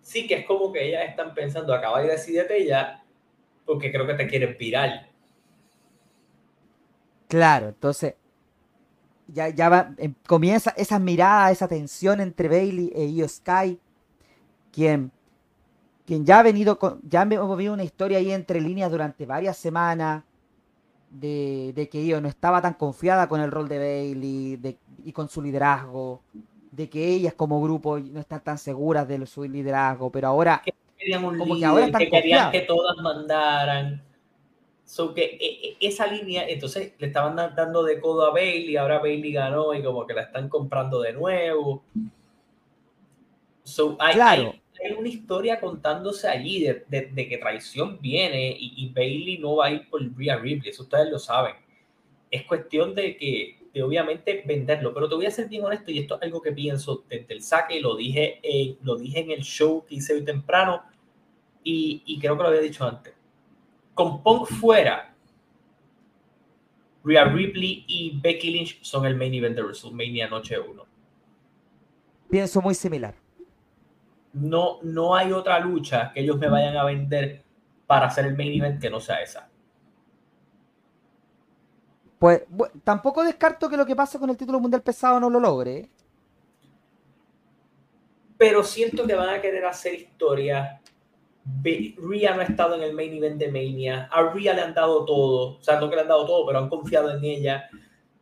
Sí, 0.00 0.26
que 0.26 0.34
es 0.34 0.46
como 0.46 0.72
que 0.72 0.88
ellas 0.88 1.08
están 1.08 1.34
pensando, 1.34 1.74
acaba 1.74 2.04
y 2.04 2.08
decidete 2.08 2.64
ya, 2.64 3.04
porque 3.64 3.90
creo 3.90 4.06
que 4.06 4.14
te 4.14 4.26
quieren 4.26 4.56
viral. 4.58 5.10
Claro, 7.28 7.68
entonces 7.68 8.14
ya, 9.26 9.48
ya 9.48 9.68
va, 9.68 9.94
em, 9.96 10.14
comienza 10.26 10.72
esa 10.76 10.98
mirada, 10.98 11.50
esa 11.50 11.68
tensión 11.68 12.20
entre 12.20 12.48
Bailey 12.48 12.92
e 12.94 13.06
Io 13.06 13.28
Sky, 13.28 13.80
quien, 14.70 15.10
quien 16.06 16.24
ya 16.26 16.40
ha 16.40 16.42
venido, 16.42 16.78
con, 16.78 17.00
ya 17.02 17.22
hemos 17.22 17.56
visto 17.56 17.72
una 17.72 17.84
historia 17.84 18.18
ahí 18.18 18.30
entre 18.30 18.60
líneas 18.60 18.90
durante 18.90 19.26
varias 19.26 19.56
semanas, 19.56 20.24
de, 21.10 21.88
que 21.90 22.00
ella 22.00 22.20
no 22.20 22.28
estaba 22.28 22.60
tan 22.60 22.74
confiada 22.74 23.28
con 23.28 23.40
el 23.40 23.50
rol 23.50 23.68
de 23.68 23.78
Bailey 23.78 24.78
y 25.04 25.12
con 25.12 25.28
su 25.28 25.40
liderazgo, 25.40 26.22
de 26.74 26.88
que 26.88 27.06
ellas 27.06 27.34
como 27.34 27.62
grupo 27.62 27.98
no 27.98 28.20
están 28.20 28.42
tan 28.42 28.58
seguras 28.58 29.06
de 29.06 29.24
su 29.26 29.44
liderazgo, 29.44 30.10
pero 30.10 30.28
ahora 30.28 30.62
como 31.38 31.56
que 31.58 31.64
ahora 31.64 31.86
están 31.86 32.00
que 32.00 32.10
querían 32.10 32.50
que 32.50 32.60
todas 32.62 32.96
mandaran. 32.98 34.02
So 34.84 35.14
que 35.14 35.24
e, 35.24 35.68
e, 35.68 35.76
esa 35.80 36.06
línea, 36.06 36.46
entonces 36.46 36.92
le 36.98 37.06
estaban 37.06 37.36
dando 37.36 37.84
de 37.84 38.00
codo 38.00 38.26
a 38.26 38.30
Bailey, 38.30 38.76
ahora 38.76 38.98
Bailey 38.98 39.32
ganó 39.32 39.72
y 39.74 39.82
como 39.82 40.06
que 40.06 40.14
la 40.14 40.22
están 40.22 40.48
comprando 40.48 41.00
de 41.00 41.12
nuevo. 41.12 41.84
So, 43.62 43.96
hay, 43.98 44.14
claro. 44.14 44.54
hay, 44.84 44.92
una 44.92 45.08
historia 45.08 45.58
contándose 45.58 46.28
allí 46.28 46.60
de, 46.60 46.84
de, 46.86 47.28
que 47.28 47.38
traición 47.38 47.98
viene 47.98 48.54
y, 48.58 48.74
y, 48.76 48.92
Bailey 48.92 49.38
no 49.38 49.56
va 49.56 49.66
a 49.66 49.70
ir 49.70 49.88
por 49.88 50.02
Rhea 50.14 50.36
Ripley, 50.36 50.70
eso 50.70 50.82
ustedes 50.82 51.10
lo 51.10 51.18
saben. 51.18 51.54
Es 52.30 52.42
cuestión 52.42 52.94
de 52.94 53.16
que, 53.16 53.63
de 53.74 53.82
obviamente 53.82 54.42
venderlo, 54.46 54.94
pero 54.94 55.08
te 55.08 55.16
voy 55.16 55.26
a 55.26 55.30
ser 55.30 55.48
bien 55.48 55.64
honesto 55.64 55.90
y 55.90 55.98
esto 55.98 56.16
es 56.16 56.22
algo 56.22 56.40
que 56.40 56.52
pienso 56.52 57.04
desde 57.08 57.34
el 57.34 57.42
saque, 57.42 57.80
lo 57.80 57.96
dije, 57.96 58.40
lo 58.82 58.96
dije 58.96 59.20
en 59.20 59.32
el 59.32 59.42
show 59.42 59.84
que 59.84 59.96
hice 59.96 60.14
hoy 60.14 60.24
temprano 60.24 60.82
y, 61.62 62.02
y 62.06 62.18
creo 62.18 62.36
que 62.36 62.42
lo 62.42 62.48
había 62.48 62.60
dicho 62.60 62.86
antes. 62.86 63.12
Con 63.92 64.22
Punk 64.22 64.46
fuera, 64.46 65.14
Rhea 67.04 67.24
Ripley 67.24 67.84
y 67.86 68.18
Becky 68.20 68.50
Lynch 68.50 68.82
son 68.82 69.04
el 69.04 69.16
main 69.16 69.34
event 69.34 69.56
de 69.56 69.62
WrestleMania 69.62 70.28
Noche 70.28 70.58
1. 70.58 70.86
Pienso 72.30 72.62
muy 72.62 72.74
similar 72.74 73.14
no, 74.34 74.80
no 74.82 75.14
hay 75.14 75.32
otra 75.32 75.58
lucha 75.60 76.10
que 76.12 76.20
ellos 76.20 76.38
me 76.38 76.48
vayan 76.48 76.76
a 76.76 76.84
vender 76.84 77.42
para 77.86 78.06
hacer 78.06 78.26
el 78.26 78.36
main 78.36 78.52
event 78.52 78.80
que 78.80 78.90
no 78.90 79.00
sea 79.00 79.22
esa. 79.22 79.48
Pues 82.24 82.42
tampoco 82.84 83.22
descarto 83.22 83.68
que 83.68 83.76
lo 83.76 83.84
que 83.84 83.94
pase 83.94 84.18
con 84.18 84.30
el 84.30 84.36
título 84.38 84.58
mundial 84.58 84.80
pesado 84.80 85.20
no 85.20 85.28
lo 85.28 85.38
logre. 85.38 85.90
Pero 88.38 88.64
siento 88.64 89.06
que 89.06 89.14
van 89.14 89.28
a 89.28 89.42
querer 89.42 89.66
hacer 89.66 89.92
historia. 89.92 90.80
Rhea 91.62 92.34
no 92.34 92.40
ha 92.40 92.44
estado 92.44 92.76
en 92.76 92.82
el 92.82 92.94
main 92.94 93.12
event 93.12 93.36
de 93.36 93.48
Mania. 93.48 94.08
A 94.10 94.22
Rhea 94.22 94.54
le 94.54 94.62
han 94.62 94.72
dado 94.72 95.04
todo. 95.04 95.58
O 95.58 95.62
sea, 95.62 95.78
no 95.78 95.90
que 95.90 95.96
le 95.96 96.00
han 96.00 96.08
dado 96.08 96.24
todo, 96.24 96.46
pero 96.46 96.60
han 96.60 96.70
confiado 96.70 97.14
en 97.14 97.22
ella 97.22 97.68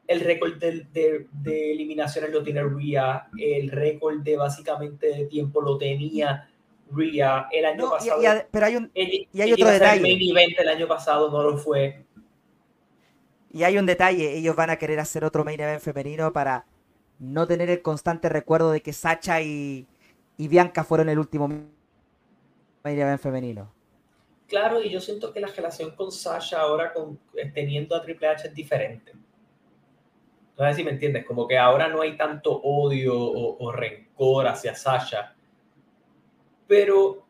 el 0.09 0.19
récord 0.19 0.55
de, 0.55 0.85
de, 1.31 1.73
eliminaciones 1.73 2.33
lo 2.33 2.43
tiene 2.43 2.65
Rhea, 2.65 3.29
el 3.39 3.71
récord 3.71 4.21
de 4.23 4.37
básicamente 4.37 5.07
de 5.15 5.27
tiempo 5.27 5.61
lo 5.61 5.79
tenía 5.79 6.51
Rhea 6.91 7.47
el 7.53 7.67
año 7.67 7.89
pasado. 7.89 8.21
pero 8.51 8.67
hay 8.67 8.77
un 8.77 8.91
y 8.95 9.41
hay 9.41 9.53
otro 9.53 9.69
detalle. 9.69 9.97
El 9.97 10.03
main 10.03 10.31
event 10.31 10.59
el 10.59 10.69
año 10.69 10.89
pasado 10.89 11.31
no 11.31 11.43
lo 11.43 11.57
fue. 11.57 12.05
Y 13.53 13.65
hay 13.65 13.77
un 13.77 13.85
detalle, 13.85 14.37
ellos 14.37 14.57
van 14.57 14.71
a 14.71 14.77
querer 14.77 14.99
hacer 14.99 15.25
otro 15.25 15.45
main 15.45 15.61
event 15.61 15.83
femenino 15.83 16.33
para 16.33 16.65
no 17.19 17.47
tener 17.47 17.69
el 17.69 17.83
constante 17.83 18.31
recuerdo 18.31 18.73
de 18.73 18.81
que 18.81 18.95
Sacha 18.95 19.43
y, 19.43 19.87
y 20.39 20.49
Bianca 20.49 20.85
fueron 20.85 21.11
el 21.11 21.19
último 21.19 21.49
main 21.49 22.99
event 22.99 23.21
femenino. 23.21 23.71
Claro, 24.49 24.83
y 24.83 24.91
yo 24.91 25.01
siento 25.01 25.33
que 25.33 25.41
la 25.41 25.49
relación 25.49 25.93
con 25.97 26.13
Sasha 26.13 26.61
ahora 26.61 26.93
con, 26.93 27.19
teniendo 27.55 27.97
a 27.97 28.03
Triple 28.03 28.29
H 28.29 28.49
es 28.49 28.55
diferente. 28.55 29.13
No 30.59 30.69
sé 30.69 30.75
si 30.75 30.85
me 30.85 30.91
entiendes, 30.91 31.25
como 31.25 31.49
que 31.49 31.57
ahora 31.57 31.89
no 31.89 32.03
hay 32.03 32.17
tanto 32.17 32.61
odio 32.63 33.15
o, 33.19 33.73
rencor 33.73 34.47
hacia 34.47 34.75
Sasha. 34.75 35.35
Pero. 36.67 37.25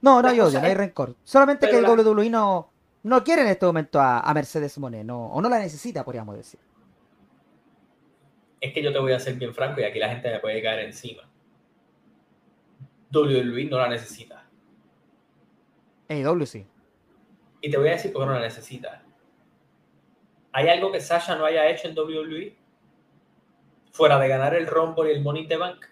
No, 0.00 0.22
no 0.22 0.28
hay 0.28 0.40
odio, 0.40 0.60
no 0.60 0.66
hay 0.66 0.74
rencor. 0.74 1.14
Solamente 1.24 1.68
que 1.68 1.78
el 1.78 1.84
WWE 1.84 2.30
no, 2.30 2.70
no 3.06 3.22
quiere 3.22 3.42
en 3.42 3.48
este 3.48 3.64
momento 3.64 4.00
a, 4.00 4.32
Mercedes 4.34 4.76
Monet, 4.78 5.04
no, 5.04 5.26
o 5.26 5.40
no 5.40 5.48
la 5.48 5.60
necesita, 5.60 6.04
podríamos 6.04 6.36
decir. 6.36 6.58
Es 8.60 8.74
que 8.74 8.82
yo 8.82 8.92
te 8.92 8.98
voy 8.98 9.12
a 9.12 9.20
ser 9.20 9.34
bien 9.34 9.54
franco 9.54 9.80
y 9.80 9.84
aquí 9.84 10.00
la 10.00 10.08
gente 10.08 10.28
me 10.28 10.40
puede 10.40 10.60
caer 10.60 10.80
encima. 10.80 11.22
WWE 13.12 13.64
no 13.66 13.78
la 13.78 13.88
necesita. 13.88 14.44
AEW 16.08 16.46
sí. 16.46 16.66
Y 17.60 17.70
te 17.70 17.78
voy 17.78 17.88
a 17.88 17.92
decir 17.92 18.12
por 18.12 18.22
qué 18.22 18.26
no 18.26 18.32
la 18.32 18.40
necesita. 18.40 19.04
¿Hay 20.50 20.68
algo 20.68 20.90
que 20.90 21.00
Sasha 21.00 21.36
no 21.36 21.44
haya 21.44 21.68
hecho 21.68 21.86
en 21.86 21.96
WWE? 21.96 22.56
Fuera 23.92 24.18
de 24.18 24.26
ganar 24.26 24.52
el 24.52 24.66
Rumble 24.66 25.12
y 25.12 25.14
el 25.14 25.22
Money 25.22 25.42
in 25.42 25.48
the 25.48 25.56
Bank. 25.56 25.86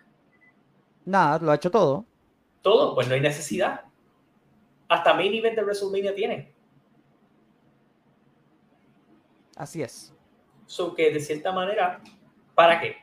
Nada, 1.05 1.39
lo 1.39 1.53
ha 1.53 1.55
hecho 1.55 1.70
todo. 1.70 2.07
Todo, 2.61 2.93
pues 2.97 3.07
no 3.07 3.15
hay 3.15 3.20
necesidad. 3.20 3.85
Hasta 4.89 5.15
main 5.15 5.32
event 5.32 5.55
de 5.55 5.62
WrestleMania 5.62 6.12
tiene. 6.12 6.54
Así 9.57 9.83
es. 9.83 10.13
So 10.67 10.95
que 10.95 11.11
de 11.11 11.21
cierta 11.21 11.53
manera, 11.53 12.01
¿para 12.55 12.81
qué? 12.81 12.97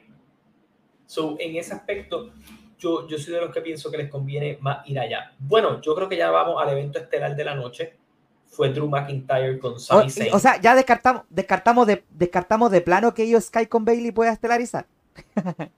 So, 1.05 1.35
en 1.39 1.55
ese 1.57 1.73
aspecto, 1.73 2.31
yo, 2.77 3.07
yo 3.07 3.17
soy 3.17 3.33
de 3.33 3.41
los 3.41 3.53
que 3.53 3.61
pienso 3.61 3.91
que 3.91 3.97
les 3.97 4.09
conviene 4.09 4.57
más 4.61 4.87
ir 4.87 4.97
allá. 4.97 5.33
Bueno, 5.39 5.81
yo 5.81 5.93
creo 5.93 6.07
que 6.07 6.15
ya 6.15 6.31
vamos 6.31 6.61
al 6.61 6.69
evento 6.69 6.99
estelar 6.99 7.35
de 7.35 7.43
la 7.43 7.55
noche 7.55 7.97
fue 8.51 8.69
Drew 8.69 8.87
McIntyre 8.87 9.59
con 9.59 9.79
Sami 9.79 10.09
Zayn. 10.09 10.33
O, 10.33 10.39
sea, 10.39 10.59
ya 10.59 10.75
descartamos, 10.75 11.23
descartamos, 11.29 11.87
de, 11.87 12.03
descartamos 12.09 12.69
de 12.69 12.81
plano 12.81 13.13
que 13.13 13.23
ellos 13.23 13.45
Sky 13.45 13.65
con 13.67 13.85
Bailey 13.85 14.11
pueda 14.11 14.33
estelarizar. 14.33 14.87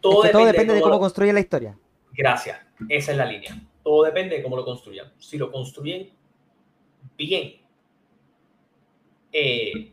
todo, 0.00 0.22
depende, 0.22 0.72
de 0.72 0.80
cómo, 0.80 0.98
construye 0.98 1.34
la 1.34 1.40
historia. 1.40 1.78
Gracias, 2.12 2.58
esa 2.88 3.12
es 3.12 3.18
la 3.18 3.26
línea. 3.26 3.54
Todo 3.82 4.04
depende 4.04 4.36
de 4.36 4.42
cómo 4.42 4.56
lo 4.56 4.64
construyan. 4.64 5.12
Si 5.18 5.36
lo 5.36 5.52
construyen 5.52 6.10
bien, 7.16 7.54
eh, 9.32 9.92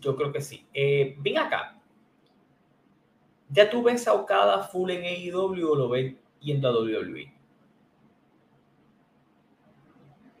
yo 0.00 0.16
creo 0.16 0.32
que 0.32 0.40
sí. 0.40 0.66
Eh, 0.72 1.16
ven 1.20 1.38
acá. 1.38 1.78
¿Ya 3.48 3.70
tú 3.70 3.82
ves 3.82 4.06
a 4.08 4.12
Okada 4.12 4.64
full 4.64 4.90
en 4.90 5.04
AEW 5.04 5.70
o 5.70 5.76
lo 5.76 5.88
ves 5.88 6.14
yendo 6.40 6.68
a 6.68 6.72
WWE? 6.72 7.32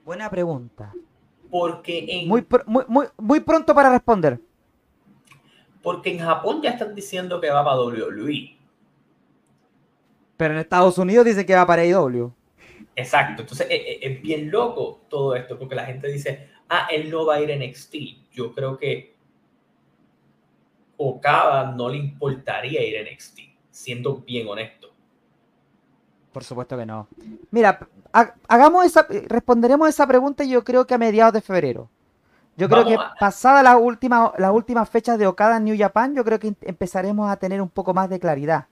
Buena 0.04 0.28
pregunta. 0.30 0.92
Porque 1.50 2.04
en... 2.08 2.28
Muy, 2.28 2.46
muy, 2.66 3.06
muy, 3.16 3.40
pronto 3.40 3.74
para 3.74 3.90
responder. 3.90 4.40
Porque 5.82 6.12
en 6.12 6.18
Japón 6.18 6.60
ya 6.62 6.70
están 6.70 6.94
diciendo 6.94 7.40
que 7.40 7.50
va 7.50 7.64
para 7.64 7.80
WWE. 7.80 8.56
Pero 10.36 10.54
en 10.54 10.60
Estados 10.60 10.98
Unidos 10.98 11.24
dice 11.24 11.46
que 11.46 11.54
va 11.54 11.66
para 11.66 11.82
AEW. 11.82 12.32
Exacto. 12.96 13.42
Entonces 13.42 13.66
eh, 13.70 13.76
eh, 13.76 13.98
es, 14.02 14.22
bien 14.22 14.50
loco 14.50 15.02
todo 15.08 15.36
esto, 15.36 15.58
porque 15.58 15.74
la 15.74 15.84
gente 15.84 16.08
dice, 16.08 16.48
ah, 16.68 16.88
él 16.90 17.10
no 17.10 17.26
va 17.26 17.34
a 17.34 17.40
ir 17.40 17.50
en 17.50 17.68
NXT. 17.68 17.94
Yo 18.32 18.52
creo 18.54 18.78
que 18.78 19.14
Okada 20.96 21.72
no 21.72 21.90
le 21.90 21.98
importaría 21.98 22.82
ir 22.82 22.96
en 22.96 23.14
NXT, 23.14 23.40
siendo 23.70 24.16
bien 24.16 24.48
honesto. 24.48 24.94
Por 26.32 26.42
supuesto 26.42 26.76
que 26.76 26.86
no. 26.86 27.06
Mira, 27.50 27.86
hagamos 28.48 28.86
esa, 28.86 29.06
responderemos 29.08 29.88
esa 29.88 30.06
pregunta 30.06 30.44
yo 30.44 30.64
creo 30.64 30.86
que 30.86 30.94
a 30.94 30.98
mediados 30.98 31.34
de 31.34 31.42
febrero. 31.42 31.90
Yo 32.56 32.70
creo 32.70 32.86
que 32.86 32.96
pasada 33.20 33.62
las 33.62 33.76
últimas 33.78 34.30
las 34.38 34.50
últimas 34.50 34.88
fechas 34.88 35.18
de 35.18 35.26
Okada 35.26 35.58
en 35.58 35.64
New 35.64 35.76
Japan, 35.78 36.14
yo 36.14 36.24
creo 36.24 36.38
que 36.38 36.54
empezaremos 36.62 37.30
a 37.30 37.36
tener 37.36 37.60
un 37.60 37.68
poco 37.68 37.92
más 37.92 38.08
de 38.08 38.18
claridad. 38.18 38.66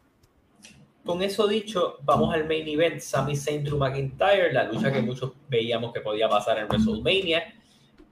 Con 1.04 1.22
eso 1.22 1.46
dicho, 1.46 1.98
vamos 2.02 2.34
al 2.34 2.46
main 2.48 2.66
event, 2.66 2.98
Sami 3.00 3.36
Zayn 3.36 3.62
Drew 3.62 3.76
McIntyre, 3.76 4.52
la 4.52 4.64
lucha 4.64 4.90
que 4.90 5.02
muchos 5.02 5.32
veíamos 5.48 5.92
que 5.92 6.00
podía 6.00 6.28
pasar 6.28 6.58
en 6.58 6.66
WrestleMania. 6.66 7.54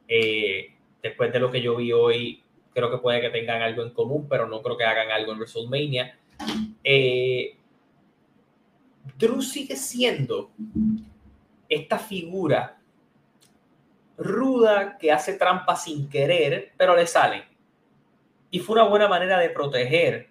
Eh, 0.07 0.75
después 1.03 1.33
de 1.33 1.41
lo 1.41 1.51
que 1.51 1.63
yo 1.63 1.77
vi 1.77 1.91
hoy, 1.93 2.43
creo 2.75 2.91
que 2.91 2.99
puede 2.99 3.23
que 3.23 3.31
tengan 3.31 3.63
algo 3.63 3.83
en 3.83 3.91
común, 3.91 4.27
pero 4.29 4.47
no 4.47 4.61
creo 4.61 4.77
que 4.77 4.85
hagan 4.85 5.11
algo 5.11 5.33
en 5.33 5.39
WrestleMania. 5.39 6.19
Eh, 6.85 7.57
Drew 9.19 9.41
sigue 9.41 9.77
siendo 9.77 10.51
esta 11.69 11.99
figura 11.99 12.79
ruda 14.19 14.99
que 14.99 15.11
hace 15.11 15.35
trampa 15.35 15.77
sin 15.77 16.09
querer, 16.09 16.73
pero 16.77 16.95
le 16.95 17.07
sale. 17.07 17.45
Y 18.51 18.59
fue 18.59 18.75
una 18.75 18.85
buena 18.85 19.09
manera 19.09 19.39
de 19.39 19.49
proteger 19.49 20.29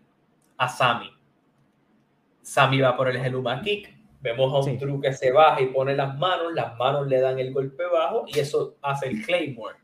a 0.57 0.69
Sammy. 0.69 1.10
Sammy 2.41 2.81
va 2.81 2.97
por 2.97 3.09
el 3.09 3.17
Heluma 3.17 3.61
Kick. 3.61 4.01
Vemos 4.21 4.53
a 4.53 4.69
un 4.69 4.77
Drew 4.77 4.99
que 5.01 5.13
se 5.13 5.31
baja 5.31 5.61
y 5.61 5.67
pone 5.67 5.95
las 5.95 6.15
manos, 6.17 6.53
las 6.53 6.77
manos 6.77 7.07
le 7.07 7.19
dan 7.19 7.39
el 7.39 7.51
golpe 7.53 7.83
bajo 7.91 8.25
y 8.27 8.39
eso 8.39 8.77
hace 8.81 9.07
el 9.07 9.25
Claymore. 9.25 9.77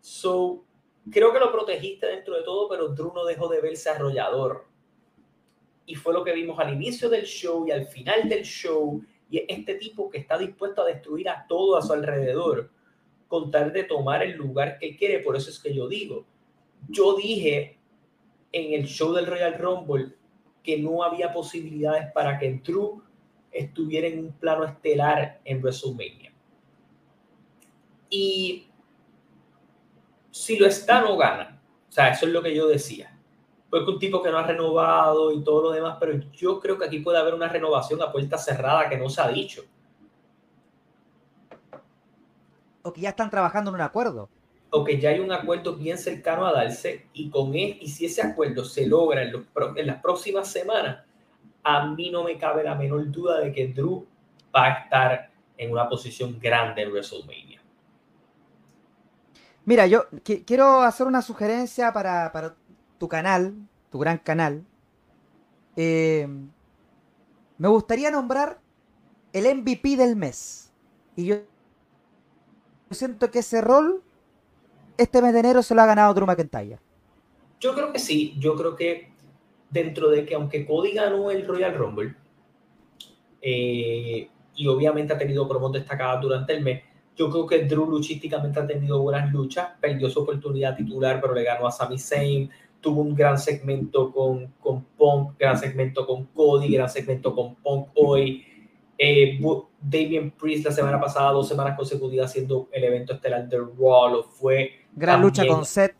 So, 0.00 0.64
creo 1.10 1.32
que 1.32 1.40
lo 1.40 1.50
protegiste 1.50 2.06
dentro 2.06 2.36
de 2.36 2.42
todo, 2.42 2.68
pero 2.68 2.88
Drew 2.88 3.12
no 3.12 3.24
dejó 3.24 3.48
de 3.48 3.60
verse 3.60 3.90
arrollador. 3.90 4.66
Y 5.84 5.96
fue 5.96 6.12
lo 6.12 6.22
que 6.22 6.32
vimos 6.32 6.58
al 6.60 6.72
inicio 6.72 7.08
del 7.08 7.24
show 7.24 7.66
y 7.66 7.72
al 7.72 7.86
final 7.86 8.28
del 8.28 8.44
show 8.44 9.02
y 9.32 9.44
este 9.48 9.76
tipo 9.76 10.10
que 10.10 10.18
está 10.18 10.36
dispuesto 10.36 10.82
a 10.82 10.86
destruir 10.86 11.28
a 11.30 11.46
todo 11.48 11.76
a 11.76 11.82
su 11.82 11.94
alrededor 11.94 12.70
con 13.28 13.50
tal 13.50 13.72
de 13.72 13.84
tomar 13.84 14.22
el 14.22 14.36
lugar 14.36 14.78
que 14.78 14.94
quiere. 14.94 15.20
Por 15.20 15.34
eso 15.36 15.48
es 15.48 15.58
que 15.58 15.74
yo 15.74 15.88
digo, 15.88 16.26
yo 16.88 17.16
dije 17.16 17.78
en 18.52 18.74
el 18.74 18.86
show 18.86 19.14
del 19.14 19.26
Royal 19.26 19.58
Rumble 19.58 20.14
que 20.62 20.78
no 20.78 21.02
había 21.02 21.32
posibilidades 21.32 22.12
para 22.12 22.38
que 22.38 22.60
Drew 22.64 23.02
estuviera 23.50 24.06
en 24.06 24.18
un 24.20 24.32
plano 24.32 24.64
estelar 24.64 25.40
en 25.44 25.60
WrestleMania. 25.60 26.32
Y 28.08 28.68
si 30.30 30.58
lo 30.58 30.66
está, 30.66 31.00
no 31.00 31.16
gana. 31.16 31.60
O 31.88 31.92
sea, 31.92 32.08
eso 32.08 32.26
es 32.26 32.32
lo 32.32 32.42
que 32.42 32.54
yo 32.54 32.66
decía. 32.66 33.18
Porque 33.70 33.90
un 33.90 33.98
tipo 33.98 34.22
que 34.22 34.30
no 34.30 34.38
ha 34.38 34.46
renovado 34.46 35.32
y 35.32 35.42
todo 35.42 35.62
lo 35.62 35.70
demás, 35.70 35.96
pero 35.98 36.18
yo 36.32 36.60
creo 36.60 36.78
que 36.78 36.86
aquí 36.86 37.00
puede 37.00 37.18
haber 37.18 37.34
una 37.34 37.48
renovación 37.48 38.02
a 38.02 38.12
puerta 38.12 38.38
cerrada 38.38 38.88
que 38.88 38.98
no 38.98 39.08
se 39.08 39.20
ha 39.20 39.28
dicho. 39.28 39.62
O 42.82 42.92
que 42.92 43.00
ya 43.00 43.10
están 43.10 43.30
trabajando 43.30 43.70
en 43.70 43.76
un 43.76 43.80
acuerdo. 43.80 44.28
O 44.74 44.84
que 44.84 44.98
ya 44.98 45.10
hay 45.10 45.20
un 45.20 45.30
acuerdo 45.30 45.76
bien 45.76 45.98
cercano 45.98 46.46
a 46.46 46.52
darse 46.52 47.06
y 47.12 47.30
con 47.30 47.54
él, 47.54 47.78
y 47.80 47.88
si 47.88 48.06
ese 48.06 48.22
acuerdo 48.22 48.64
se 48.64 48.86
logra 48.86 49.22
en 49.22 49.86
las 49.86 50.02
próximas 50.02 50.48
semanas, 50.48 51.04
a 51.62 51.86
mí 51.86 52.10
no 52.10 52.24
me 52.24 52.38
cabe 52.38 52.64
la 52.64 52.74
menor 52.74 53.10
duda 53.10 53.40
de 53.40 53.52
que 53.52 53.68
Drew 53.68 54.06
va 54.54 54.66
a 54.66 54.72
estar 54.80 55.30
en 55.56 55.72
una 55.72 55.88
posición 55.88 56.38
grande 56.40 56.82
en 56.82 56.90
WrestleMania. 56.90 57.62
Mira, 59.64 59.86
yo 59.86 60.06
quiero 60.24 60.82
hacer 60.82 61.06
una 61.06 61.22
sugerencia 61.22 61.92
para, 61.92 62.56
tu 62.98 63.08
canal, 63.08 63.54
tu 63.90 63.98
gran 63.98 64.18
canal. 64.18 64.64
Eh, 65.76 66.26
me 67.58 67.68
gustaría 67.68 68.10
nombrar 68.10 68.58
el 69.32 69.56
MVP 69.56 69.96
del 69.96 70.16
mes. 70.16 70.72
Y 71.14 71.26
yo 71.26 71.36
siento 72.90 73.30
que 73.30 73.38
ese 73.38 73.60
rol, 73.60 74.02
este 74.96 75.22
mes 75.22 75.32
de 75.32 75.40
enero, 75.40 75.62
se 75.62 75.74
lo 75.74 75.82
ha 75.82 75.86
ganado 75.86 76.14
Drew 76.14 76.26
McIntyre. 76.26 76.78
Yo 77.60 77.74
creo 77.74 77.92
que 77.92 77.98
sí. 77.98 78.34
Yo 78.38 78.56
creo 78.56 78.74
que 78.76 79.12
dentro 79.70 80.10
de 80.10 80.24
que 80.24 80.34
aunque 80.34 80.66
Cody 80.66 80.92
ganó 80.92 81.30
el 81.30 81.46
Royal 81.46 81.74
Rumble, 81.74 82.14
eh, 83.40 84.28
y 84.54 84.66
obviamente 84.66 85.12
ha 85.12 85.18
tenido 85.18 85.48
promos 85.48 85.72
destacadas 85.72 86.20
durante 86.20 86.52
el 86.54 86.62
mes, 86.62 86.82
yo 87.16 87.28
creo 87.30 87.46
que 87.46 87.64
Drew 87.64 87.86
luchísticamente 87.86 88.60
ha 88.60 88.66
tenido 88.66 89.00
buenas 89.00 89.30
luchas, 89.32 89.70
perdió 89.80 90.08
su 90.08 90.20
oportunidad 90.20 90.76
titular, 90.76 91.20
pero 91.20 91.34
le 91.34 91.44
ganó 91.44 91.66
a 91.66 91.70
Sami 91.70 91.98
Zayn, 91.98 92.50
tuvo 92.80 93.02
un 93.02 93.14
gran 93.14 93.38
segmento 93.38 94.12
con, 94.12 94.48
con 94.60 94.84
Punk, 94.96 95.38
gran 95.38 95.58
segmento 95.58 96.06
con 96.06 96.26
Cody, 96.26 96.72
gran 96.72 96.88
segmento 96.88 97.34
con 97.34 97.54
Punk 97.56 97.88
hoy. 97.94 98.44
Eh, 98.98 99.40
Damien 99.80 100.30
Priest 100.30 100.66
la 100.66 100.72
semana 100.72 101.00
pasada, 101.00 101.32
dos 101.32 101.48
semanas 101.48 101.76
consecutivas 101.76 102.30
haciendo 102.30 102.68
el 102.70 102.84
evento 102.84 103.14
estelar 103.14 103.48
de 103.48 103.58
Raw, 103.58 104.22
fue. 104.22 104.70
Gran 104.94 105.20
lucha 105.20 105.46
con 105.46 105.64
Seth. 105.64 105.96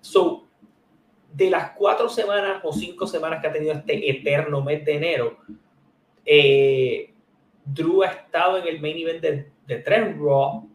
So, 0.00 0.46
de 1.32 1.50
las 1.50 1.72
cuatro 1.72 2.08
semanas 2.08 2.60
o 2.64 2.72
cinco 2.72 3.06
semanas 3.06 3.40
que 3.40 3.46
ha 3.48 3.52
tenido 3.52 3.72
este 3.72 4.10
eterno 4.10 4.62
mes 4.62 4.84
de 4.84 4.96
enero, 4.96 5.38
eh, 6.24 7.12
Drew 7.64 8.02
ha 8.02 8.08
estado 8.08 8.58
en 8.58 8.66
el 8.66 8.80
main 8.80 8.96
event 8.96 9.20
de 9.20 9.50
de 9.70 9.78
tres 9.78 10.18
Raw, 10.18 10.68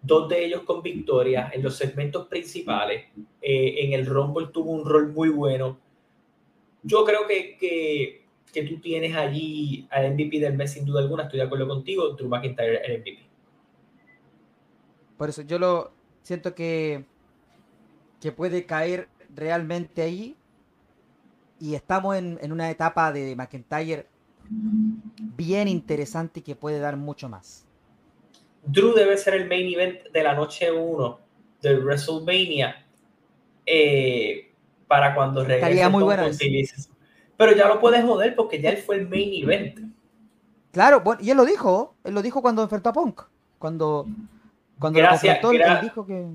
dos 0.00 0.28
de 0.30 0.46
ellos 0.46 0.62
con 0.62 0.82
victorias 0.82 1.52
en 1.52 1.62
los 1.62 1.76
segmentos 1.76 2.26
principales. 2.26 3.04
Eh, 3.42 3.84
en 3.84 3.92
el 3.92 4.06
Rumble 4.06 4.48
tuvo 4.50 4.70
un 4.70 4.84
rol 4.84 5.12
muy 5.12 5.28
bueno. 5.28 5.78
Yo 6.82 7.04
creo 7.04 7.26
que, 7.28 7.58
que, 7.58 8.24
que, 8.50 8.62
tú 8.62 8.80
tienes 8.80 9.14
allí 9.14 9.86
al 9.90 10.14
MVP 10.14 10.40
del 10.40 10.56
mes 10.56 10.72
sin 10.72 10.86
duda 10.86 11.02
alguna, 11.02 11.24
estoy 11.24 11.40
de 11.40 11.44
acuerdo 11.44 11.68
contigo, 11.68 12.08
Drew 12.14 12.30
McIntyre 12.30 12.80
el 12.82 13.00
MVP. 13.00 13.18
Por 15.18 15.28
eso 15.28 15.42
yo 15.42 15.58
lo 15.58 15.92
siento 16.22 16.54
que, 16.54 17.04
que 18.20 18.32
puede 18.32 18.66
caer 18.66 19.08
realmente 19.34 20.02
ahí 20.02 20.36
y 21.58 21.74
estamos 21.74 22.16
en, 22.16 22.38
en 22.40 22.52
una 22.52 22.70
etapa 22.70 23.12
de 23.12 23.36
McIntyre 23.36 24.06
bien 24.48 25.68
interesante 25.68 26.40
y 26.40 26.42
que 26.42 26.56
puede 26.56 26.80
dar 26.80 26.96
mucho 26.96 27.28
más. 27.28 27.66
Drew 28.64 28.94
debe 28.94 29.16
ser 29.16 29.34
el 29.34 29.48
main 29.48 29.72
event 29.72 30.02
de 30.12 30.22
la 30.22 30.34
noche 30.34 30.70
1 30.70 31.18
de 31.62 31.78
WrestleMania 31.78 32.86
eh, 33.66 34.52
para 34.86 35.14
cuando 35.14 35.44
regrese. 35.44 35.88
muy 35.88 36.02
bueno. 36.02 36.24
Pero 37.36 37.56
ya 37.56 37.68
lo 37.68 37.80
puedes 37.80 38.04
joder 38.04 38.34
porque 38.34 38.60
ya 38.60 38.70
él 38.70 38.78
fue 38.78 38.96
el 38.96 39.08
main 39.08 39.30
event. 39.42 39.92
Claro, 40.72 41.00
bueno, 41.00 41.20
y 41.22 41.30
él 41.30 41.36
lo 41.36 41.44
dijo, 41.44 41.94
él 42.04 42.14
lo 42.14 42.22
dijo 42.22 42.42
cuando 42.42 42.62
enfrentó 42.62 42.90
a 42.90 42.92
Punk. 42.92 43.22
Cuando, 43.58 44.06
cuando 44.80 44.98
gracias, 44.98 45.42
lo 45.42 45.52
él 45.52 45.62
dijo 45.82 46.06
que. 46.06 46.26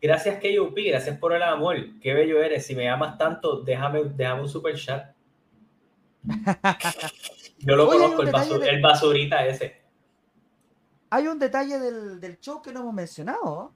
Gracias 0.00 0.40
KOP, 0.40 0.76
gracias 0.88 1.16
por 1.18 1.32
el 1.32 1.42
amor. 1.42 1.76
Qué 2.00 2.12
bello 2.12 2.42
eres. 2.42 2.66
Si 2.66 2.74
me 2.74 2.88
amas 2.88 3.16
tanto, 3.18 3.60
déjame, 3.60 4.02
déjame 4.16 4.42
un 4.42 4.48
super 4.48 4.74
chat. 4.74 5.14
Yo 7.58 7.76
lo 7.76 7.86
conozco, 7.86 8.22
el, 8.22 8.68
el 8.68 8.82
basurita 8.82 9.46
ese. 9.46 9.80
Hay 11.10 11.28
un 11.28 11.38
detalle 11.38 11.78
del, 11.78 12.40
show 12.40 12.62
que 12.62 12.72
no 12.72 12.80
hemos 12.80 12.94
mencionado. 12.94 13.72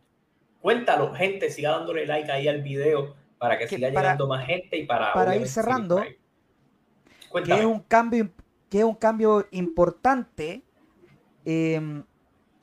Cuéntalo, 0.61 1.15
gente, 1.15 1.51
siga 1.51 1.73
dándole 1.73 2.07
like 2.07 2.33
ahí 2.33 2.49
al 2.49 2.63
video 2.63 3.15
para 3.39 3.59
que, 3.59 3.69
siga 3.69 3.91
llegando 3.91 4.27
más 4.27 4.47
gente 4.47 4.79
y 4.79 4.87
para, 4.87 5.13
para 5.13 5.37
ir 5.37 5.47
cerrando. 5.47 6.03
Que 6.03 7.53
es 7.53 7.65
un 7.65 7.81
cambio, 7.81 8.31
que 8.71 8.79
es 8.79 8.85
un 8.85 8.95
cambio 8.95 9.47
importante 9.51 10.63
em, 11.45 12.03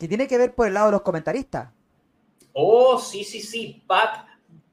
que 0.03 0.09
tiene 0.09 0.27
que 0.27 0.37
ver 0.37 0.53
por 0.53 0.67
el 0.67 0.73
lado 0.73 0.87
de 0.87 0.91
los 0.91 1.01
comentaristas. 1.01 1.69
Oh, 2.51 2.99
sí, 2.99 3.23
sí, 3.23 3.39
sí. 3.39 3.81
Pat 3.87 4.27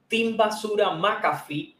Team 0.08 0.36
Basura 0.36 0.90
McAfee 0.90 1.76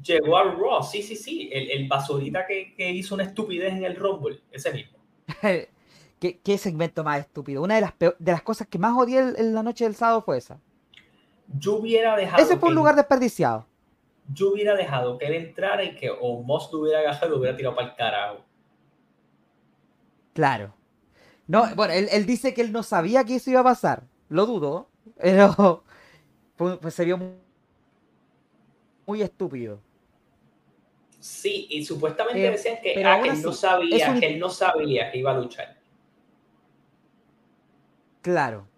llegó 0.00 0.38
al 0.38 0.56
Raw. 0.56 0.84
Sí, 0.84 1.02
sí, 1.02 1.16
sí. 1.16 1.50
El, 1.52 1.88
basurita 1.88 2.46
que, 2.46 2.76
que, 2.76 2.88
hizo 2.88 3.16
una 3.16 3.24
estupidez 3.24 3.72
en 3.72 3.82
el 3.82 3.96
Rumble. 3.96 4.38
Ese 4.52 4.72
mismo. 4.72 4.96
¿Qué, 6.20 6.58
segmento 6.58 7.02
más 7.02 7.18
estúpido? 7.18 7.64
Una 7.64 7.74
de 7.74 7.80
las, 7.80 7.94
de 7.98 8.30
las 8.30 8.42
cosas 8.42 8.68
que 8.68 8.78
más 8.78 8.96
odié 8.96 9.18
en 9.18 9.54
la 9.54 9.64
noche 9.64 9.82
del 9.82 9.96
sábado 9.96 10.22
fue 10.22 10.38
esa. 10.38 10.60
Yo 11.48 11.78
hubiera 11.78 12.14
dejado. 12.14 12.40
Ese 12.40 12.58
fue 12.58 12.68
un 12.68 12.76
lugar 12.76 12.94
desperdiciado. 12.94 13.66
Yo 14.32 14.52
hubiera 14.52 14.76
dejado 14.76 15.18
que 15.18 15.26
él 15.26 15.34
entrara 15.34 15.82
y 15.82 15.96
que 15.96 16.10
o 16.10 16.44
Moss 16.44 16.70
lo 16.72 16.82
hubiera 16.82 17.00
agarrado 17.00 17.26
y 17.26 17.30
lo 17.30 17.38
hubiera 17.38 17.56
tirado 17.56 17.74
para 17.74 17.88
el 17.88 17.96
carajo. 17.96 18.44
Claro. 20.32 20.77
No, 21.48 21.74
bueno, 21.74 21.94
él, 21.94 22.26
dice 22.26 22.52
que 22.52 22.60
él 22.60 22.72
no 22.72 22.82
sabía 22.82 23.24
que 23.24 23.36
eso 23.36 23.50
iba 23.50 23.60
a 23.60 23.64
pasar. 23.64 24.04
Lo 24.28 24.44
dudo, 24.44 24.90
pero 25.16 25.82
pues 26.56 26.94
se 26.94 27.06
vio 27.06 27.18
muy, 29.06 29.22
estúpido. 29.22 29.80
Sí, 31.18 31.66
y 31.70 31.84
supuestamente 31.84 32.46
eh, 32.46 32.50
decían 32.50 32.76
que, 32.82 33.02
ah, 33.02 33.20
él 33.24 33.42
no 33.42 33.52
sabía, 33.52 34.20
que 34.20 34.26
él 34.26 34.38
no 34.38 34.50
sabía 34.50 35.10
que 35.10 35.18
iba 35.18 35.30
a 35.30 35.38
luchar. 35.38 35.78
Claro. 38.20 38.68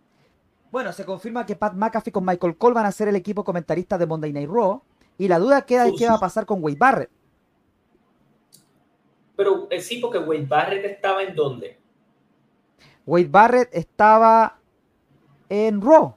Bueno, 0.70 0.92
se 0.92 1.04
confirma 1.04 1.44
que 1.44 1.56
Pat 1.56 1.74
McAfee 1.74 2.12
con 2.12 2.24
Michael 2.24 2.56
Cole 2.56 2.74
van 2.74 2.86
a 2.86 2.92
ser 2.92 3.08
el 3.08 3.16
equipo 3.16 3.42
comentarista 3.42 3.98
de 3.98 4.06
Monday 4.06 4.32
Night 4.32 4.48
Raw. 4.48 4.80
Y 5.18 5.26
la 5.26 5.40
duda 5.40 5.66
queda 5.66 5.84
de 5.84 5.94
qué 5.96 6.06
va 6.06 6.14
a 6.14 6.20
pasar 6.20 6.46
con 6.46 6.62
Wade 6.62 6.78
Barrett. 6.78 7.10
Pero 9.34 9.66
eh, 9.70 9.80
sí, 9.80 9.98
porque 9.98 10.18
Wade 10.18 10.46
Barrett 10.46 10.84
estaba 10.84 11.22
en 11.24 11.34
dónde? 11.34 11.79
Wade 13.06 13.28
Barrett 13.28 13.68
estaba 13.72 14.58
en 15.48 15.80
Raw. 15.80 16.14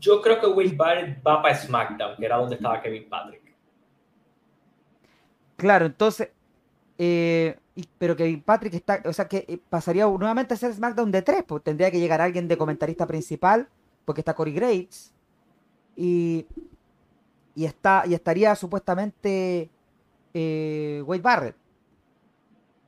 Yo 0.00 0.20
creo 0.20 0.40
que 0.40 0.46
Wade 0.46 0.74
Barrett 0.76 1.26
va 1.26 1.42
para 1.42 1.54
SmackDown, 1.54 2.16
que 2.16 2.24
era 2.24 2.36
donde 2.36 2.56
estaba 2.56 2.80
Kevin 2.80 3.08
Patrick. 3.08 3.42
Claro, 5.56 5.86
entonces 5.86 6.30
eh, 6.98 7.58
pero 7.98 8.16
que 8.16 8.42
Patrick 8.44 8.74
está, 8.74 9.02
o 9.04 9.12
sea, 9.12 9.28
que 9.28 9.44
eh, 9.48 9.58
pasaría 9.68 10.06
nuevamente 10.06 10.54
a 10.54 10.56
ser 10.56 10.72
SmackDown 10.72 11.12
de 11.12 11.22
tres, 11.22 11.44
pues 11.46 11.62
tendría 11.62 11.90
que 11.90 12.00
llegar 12.00 12.20
alguien 12.20 12.48
de 12.48 12.56
comentarista 12.56 13.06
principal, 13.06 13.68
porque 14.04 14.22
está 14.22 14.34
Corey 14.34 14.54
Graves, 14.54 15.12
y, 15.94 16.46
y, 17.54 17.64
está, 17.64 18.04
y 18.06 18.14
estaría 18.14 18.54
supuestamente 18.54 19.70
eh, 20.32 21.02
Wade 21.06 21.22
Barrett. 21.22 21.56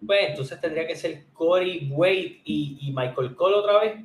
Pues 0.04 0.30
entonces 0.30 0.60
tendría 0.60 0.86
que 0.86 0.96
ser 0.96 1.24
Corey, 1.32 1.88
Wade 1.90 2.40
y, 2.44 2.92
Michael 2.94 3.34
Cole 3.34 3.56
otra 3.56 3.80
vez. 3.80 4.04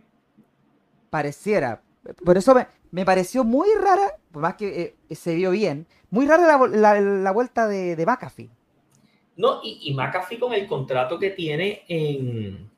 Pareciera. 1.10 1.82
Por 2.26 2.38
eso 2.38 2.56
me, 2.92 3.06
pareció 3.06 3.44
muy 3.44 3.68
rara, 3.80 4.18
por 4.32 4.42
más 4.42 4.56
que 4.56 4.96
se 5.12 5.36
vio 5.36 5.52
bien, 5.52 5.88
muy 6.10 6.26
rara 6.26 6.68
la, 6.68 7.32
vuelta 7.32 7.68
de, 7.68 7.96
de 7.96 8.06
McAfee. 8.06 8.50
No, 9.38 9.62
y, 9.64 9.80
y 9.84 9.94
McAfee 9.94 10.40
con 10.40 10.54
el 10.54 10.68
contrato 10.68 11.18
que 11.18 11.30
tiene 11.32 11.84
en, 11.88 12.70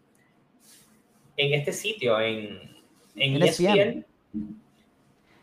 en 1.37 1.53
este 1.53 1.73
sitio, 1.73 2.19
en, 2.19 2.59
en, 3.15 3.43
ESPN. 3.43 3.77
E 3.77 4.05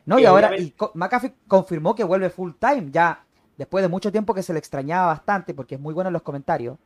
no, 0.05 0.19
y 0.19 0.25
ahora 0.25 0.57
y 0.59 0.75
McAfee 0.95 1.35
confirmó 1.47 1.95
que 1.95 2.05
vuelve 2.05 2.31
full 2.31 2.53
time, 2.59 2.89
ya 2.91 3.25
después 3.57 3.83
de 3.83 3.89
mucho 3.89 4.11
tiempo 4.11 4.35
que 4.35 4.43
se 4.43 4.53
le 4.53 4.59
extrañaba 4.59 5.07
bastante, 5.07 5.55
porque 5.55 5.77
es 5.77 5.81
muy 5.81 5.95
bueno 5.95 6.09
en 6.09 6.15
los 6.15 6.23
comentarios. 6.23 6.79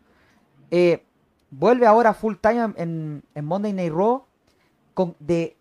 Eh, 0.71 1.03
vuelve 1.51 1.87
ahora 1.87 2.15
full 2.15 2.35
time 2.41 2.75
en, 2.77 3.23
en 3.35 3.45
Monday 3.45 3.73
Night 3.73 3.93
Raw 3.93 4.25
con, 4.95 5.17
de, 5.19 5.57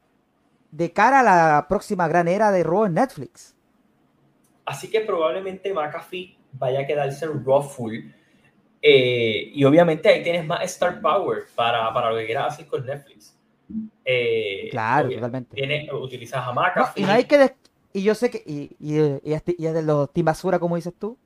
de 0.72 0.92
cara 0.92 1.20
a 1.20 1.24
la 1.24 1.68
próxima 1.68 2.08
gran 2.08 2.28
era 2.28 2.52
de 2.52 2.64
Raw 2.64 2.86
en 2.86 2.96
Netflix. 2.96 3.56
Así 4.66 4.90
que 4.90 5.02
probablemente 5.02 5.74
McAfee 5.74 6.38
vaya 6.54 6.82
a 6.82 6.88
quedarse 6.88 7.26
en 7.26 7.46
Raw 7.46 7.62
full 7.62 7.98
eh, 8.82 9.52
y 9.54 9.64
obviamente 9.64 10.10
ahí 10.10 10.22
tienes 10.22 10.46
más 10.46 10.64
Star 10.64 11.02
Power 11.02 11.46
para, 11.56 11.92
para 11.94 12.12
lo 12.12 12.18
que 12.18 12.26
quieras 12.26 12.54
hacer 12.54 12.68
con 12.68 12.86
Netflix. 12.86 13.36
Eh, 14.04 14.68
claro, 14.70 15.10
totalmente. 15.10 15.56
Tiene, 15.56 15.90
utilizas 15.92 16.48
a 16.48 16.54
McAfee. 16.54 17.02
y, 17.02 17.06
no 17.06 17.12
hay 17.12 17.24
que 17.24 17.56
y 17.94 18.04
yo 18.04 18.14
sé 18.14 18.30
que, 18.30 18.44
y, 18.46 18.76
y, 18.78 19.00
y, 19.24 19.34
es 19.34 19.74
de 19.74 19.82
los 19.82 20.12
Team 20.12 20.26
Basura, 20.26 20.60
como 20.60 20.76
dices 20.76 20.94
tú, 21.00 21.18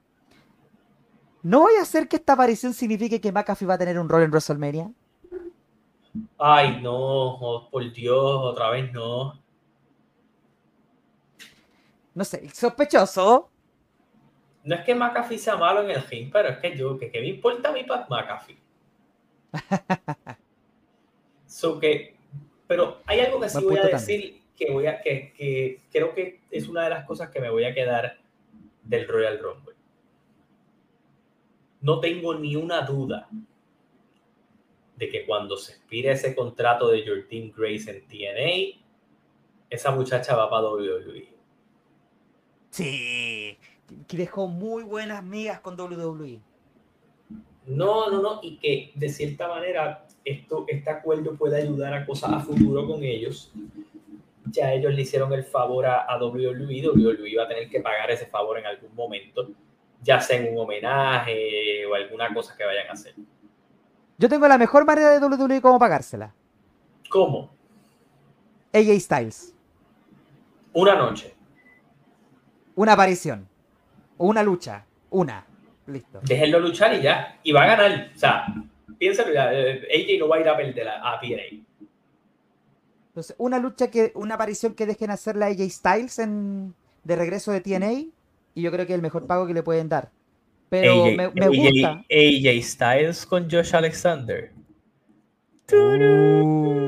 ¿no 1.44 1.62
voy 1.62 1.76
a 1.76 1.82
hacer 1.82 2.08
que 2.08 2.18
esta 2.18 2.34
aparición 2.34 2.74
signifique 2.74 3.22
que 3.22 3.32
McAfee 3.32 3.68
va 3.68 3.76
a 3.76 3.78
tener 3.78 4.00
un 4.00 4.10
rol 4.10 4.24
en 4.24 4.32
WrestleMania? 4.32 4.92
Ay, 6.38 6.82
no, 6.82 6.96
oh, 6.96 7.70
por 7.70 7.92
Dios, 7.92 8.42
otra 8.44 8.70
vez 8.72 8.92
no. 8.92 9.40
No 12.16 12.24
sé, 12.24 12.50
sospechoso. 12.50 13.50
No 14.64 14.76
es 14.76 14.82
que 14.82 14.96
McAfee 14.96 15.38
sea 15.38 15.56
malo 15.56 15.84
en 15.84 15.92
el 15.92 16.04
ring, 16.04 16.30
pero 16.32 16.50
es 16.50 16.58
que 16.58 16.76
yo, 16.76 16.98
que, 16.98 17.12
me 17.14 17.28
importa 17.28 17.70
a 17.70 17.72
mí 17.72 17.84
para 17.84 18.08
McAfee. 18.10 18.58
so 21.48 21.80
que, 21.80 22.16
pero 22.68 23.00
hay 23.06 23.22
algo 23.22 23.40
que 23.40 23.50
sí 23.50 23.64
voy 23.64 23.78
a 23.78 23.84
decir 23.84 24.42
que 24.56 24.72
voy 24.72 24.88
a, 24.88 25.02
que, 25.02 25.34
que 25.36 25.82
creo 25.92 26.14
que 26.14 26.42
es 26.52 26.68
una 26.68 26.84
de 26.84 26.90
las 26.90 27.06
cosas 27.06 27.30
que 27.30 27.40
me 27.40 27.50
voy 27.50 27.64
a 27.64 27.74
quedar 27.74 28.18
del 28.84 29.08
Royal 29.08 29.40
Rumble. 29.40 29.79
No 31.82 32.00
tengo 32.00 32.36
ni 32.36 32.56
una 32.56 32.82
duda 32.82 33.30
de 35.00 35.10
que 35.10 35.26
cuando 35.26 35.56
se 35.56 35.74
expire 35.74 36.12
ese 36.12 36.36
contrato 36.36 36.90
de 36.90 37.06
Jordan 37.08 37.54
Grace 37.56 37.90
en 37.90 38.06
TNA, 38.08 38.80
esa 39.70 39.92
muchacha 39.92 40.36
va 40.36 40.50
para 40.50 40.68
WWE. 40.68 41.30
Sí, 42.70 43.58
que 44.08 44.18
dejó 44.18 44.48
muy 44.48 44.84
buenas 44.84 45.24
migas 45.24 45.62
con 45.62 45.80
WWE. 45.80 46.42
No, 47.66 48.10
no, 48.10 48.22
no, 48.22 48.40
y 48.42 48.58
que 48.58 48.92
de 48.96 49.10
cierta 49.10 49.48
manera 49.48 50.06
esto, 50.26 50.66
este 50.68 50.90
acuerdo 50.90 51.36
puede 51.36 51.62
ayudar 51.62 51.94
a 51.94 52.06
cosas 52.06 52.34
a 52.34 52.40
futuro 52.40 52.86
con 52.88 53.04
ellos. 53.04 53.52
Ya 54.52 54.74
ellos 54.74 54.94
le 54.94 55.04
hicieron 55.04 55.32
el 55.34 55.44
favor 55.44 55.86
a, 55.86 56.02
a 56.02 56.18
WWE, 56.18 56.88
WWE 56.90 57.38
va 57.38 57.44
a 57.44 57.48
tener 57.48 57.70
que 57.70 57.80
pagar 57.80 58.10
ese 58.12 58.26
favor 58.26 58.58
en 58.58 58.66
algún 58.66 58.94
momento, 58.96 59.50
ya 60.02 60.20
sea 60.22 60.38
en 60.38 60.54
un 60.54 60.60
homenaje 60.60 61.86
o 61.86 61.96
alguna 61.96 62.34
cosa 62.34 62.56
que 62.56 62.66
vayan 62.66 62.88
a 62.88 62.94
hacer. 62.94 63.16
Yo 64.18 64.28
tengo 64.28 64.48
la 64.48 64.58
mejor 64.58 64.86
manera 64.86 65.12
de 65.12 65.26
WWE 65.26 65.62
cómo 65.62 65.80
pagársela. 65.80 66.34
¿Cómo? 67.10 67.50
AJ 68.74 69.00
Styles. 69.00 69.56
Una 70.74 70.96
noche. 70.96 71.34
Una 72.76 72.94
aparición. 72.94 73.48
Una 74.18 74.44
lucha. 74.44 74.86
Una. 75.10 75.46
Listo. 75.88 76.20
Déjenlo 76.24 76.60
luchar 76.60 76.94
y 76.94 77.02
ya. 77.02 77.40
Y 77.44 77.52
va 77.52 77.64
a 77.64 77.68
ganar. 77.68 78.12
O 78.16 78.18
sea, 78.18 78.46
piénsalo 78.98 79.34
ya. 79.34 79.52
Eh, 79.54 79.88
AJ 79.90 80.20
no 80.20 80.28
va 80.28 80.36
a 80.36 80.40
ir 80.40 80.50
a 80.50 80.58
perder 80.58 80.88
a, 80.88 81.14
a 81.14 81.20
PNA. 81.20 81.64
Entonces, 83.08 83.36
una 83.40 83.58
lucha 83.58 83.90
que. 83.90 84.12
Una 84.16 84.36
aparición 84.36 84.76
que 84.76 84.86
dejen 84.86 85.10
hacerle 85.12 85.46
a 85.46 85.48
AJ 85.48 85.70
Styles 85.72 86.20
en, 86.20 86.76
de 87.04 87.16
regreso 87.16 87.52
de 87.52 87.62
TNA. 87.62 88.12
Y 88.54 88.62
yo 88.62 88.72
creo 88.72 88.86
que 88.86 88.94
es 88.94 88.98
el 88.98 89.02
mejor 89.02 89.28
pago 89.28 89.48
que 89.48 89.54
le 89.54 89.64
pueden 89.64 89.90
dar. 89.90 90.12
Pero 90.70 91.06
me, 91.06 91.30
me 91.32 91.48
gusta. 91.48 92.06
AJ 92.10 92.64
Styles 92.64 93.26
con 93.26 93.50
Josh 93.50 93.76
Alexander. 93.76 94.52
Uh. 95.72 96.80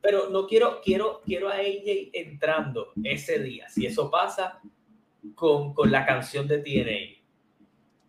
Pero 0.00 0.30
no 0.30 0.46
quiero, 0.46 0.80
quiero, 0.82 1.20
quiero 1.24 1.48
a 1.48 1.54
AJ 1.54 2.10
entrando 2.12 2.92
ese 3.02 3.38
día. 3.40 3.68
Si 3.68 3.86
eso 3.86 4.10
pasa 4.10 4.60
con, 5.34 5.74
con 5.74 5.90
la 5.90 6.04
canción 6.06 6.46
de 6.46 6.58
TNA. 6.58 7.22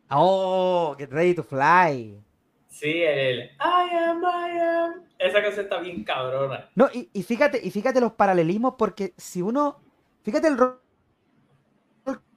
Oh, 0.10 0.96
get 0.98 1.10
ready 1.12 1.34
to 1.34 1.44
fly. 1.44 2.20
Sí, 2.68 3.04
el 3.04 3.52
I 3.60 3.96
am, 3.96 4.24
I 4.24 4.60
am. 4.60 5.04
Esa 5.18 5.42
canción 5.42 5.66
está 5.66 5.80
bien 5.80 6.04
cabrona. 6.04 6.70
No, 6.76 6.90
y, 6.94 7.10
y, 7.14 7.24
fíjate, 7.24 7.60
y 7.64 7.72
fíjate 7.72 8.02
los 8.02 8.14
paralelismos, 8.14 8.76
porque 8.78 9.14
si 9.18 9.42
uno. 9.42 9.80
Fíjate 10.24 10.48
el 10.48 10.58
rol 10.58 10.83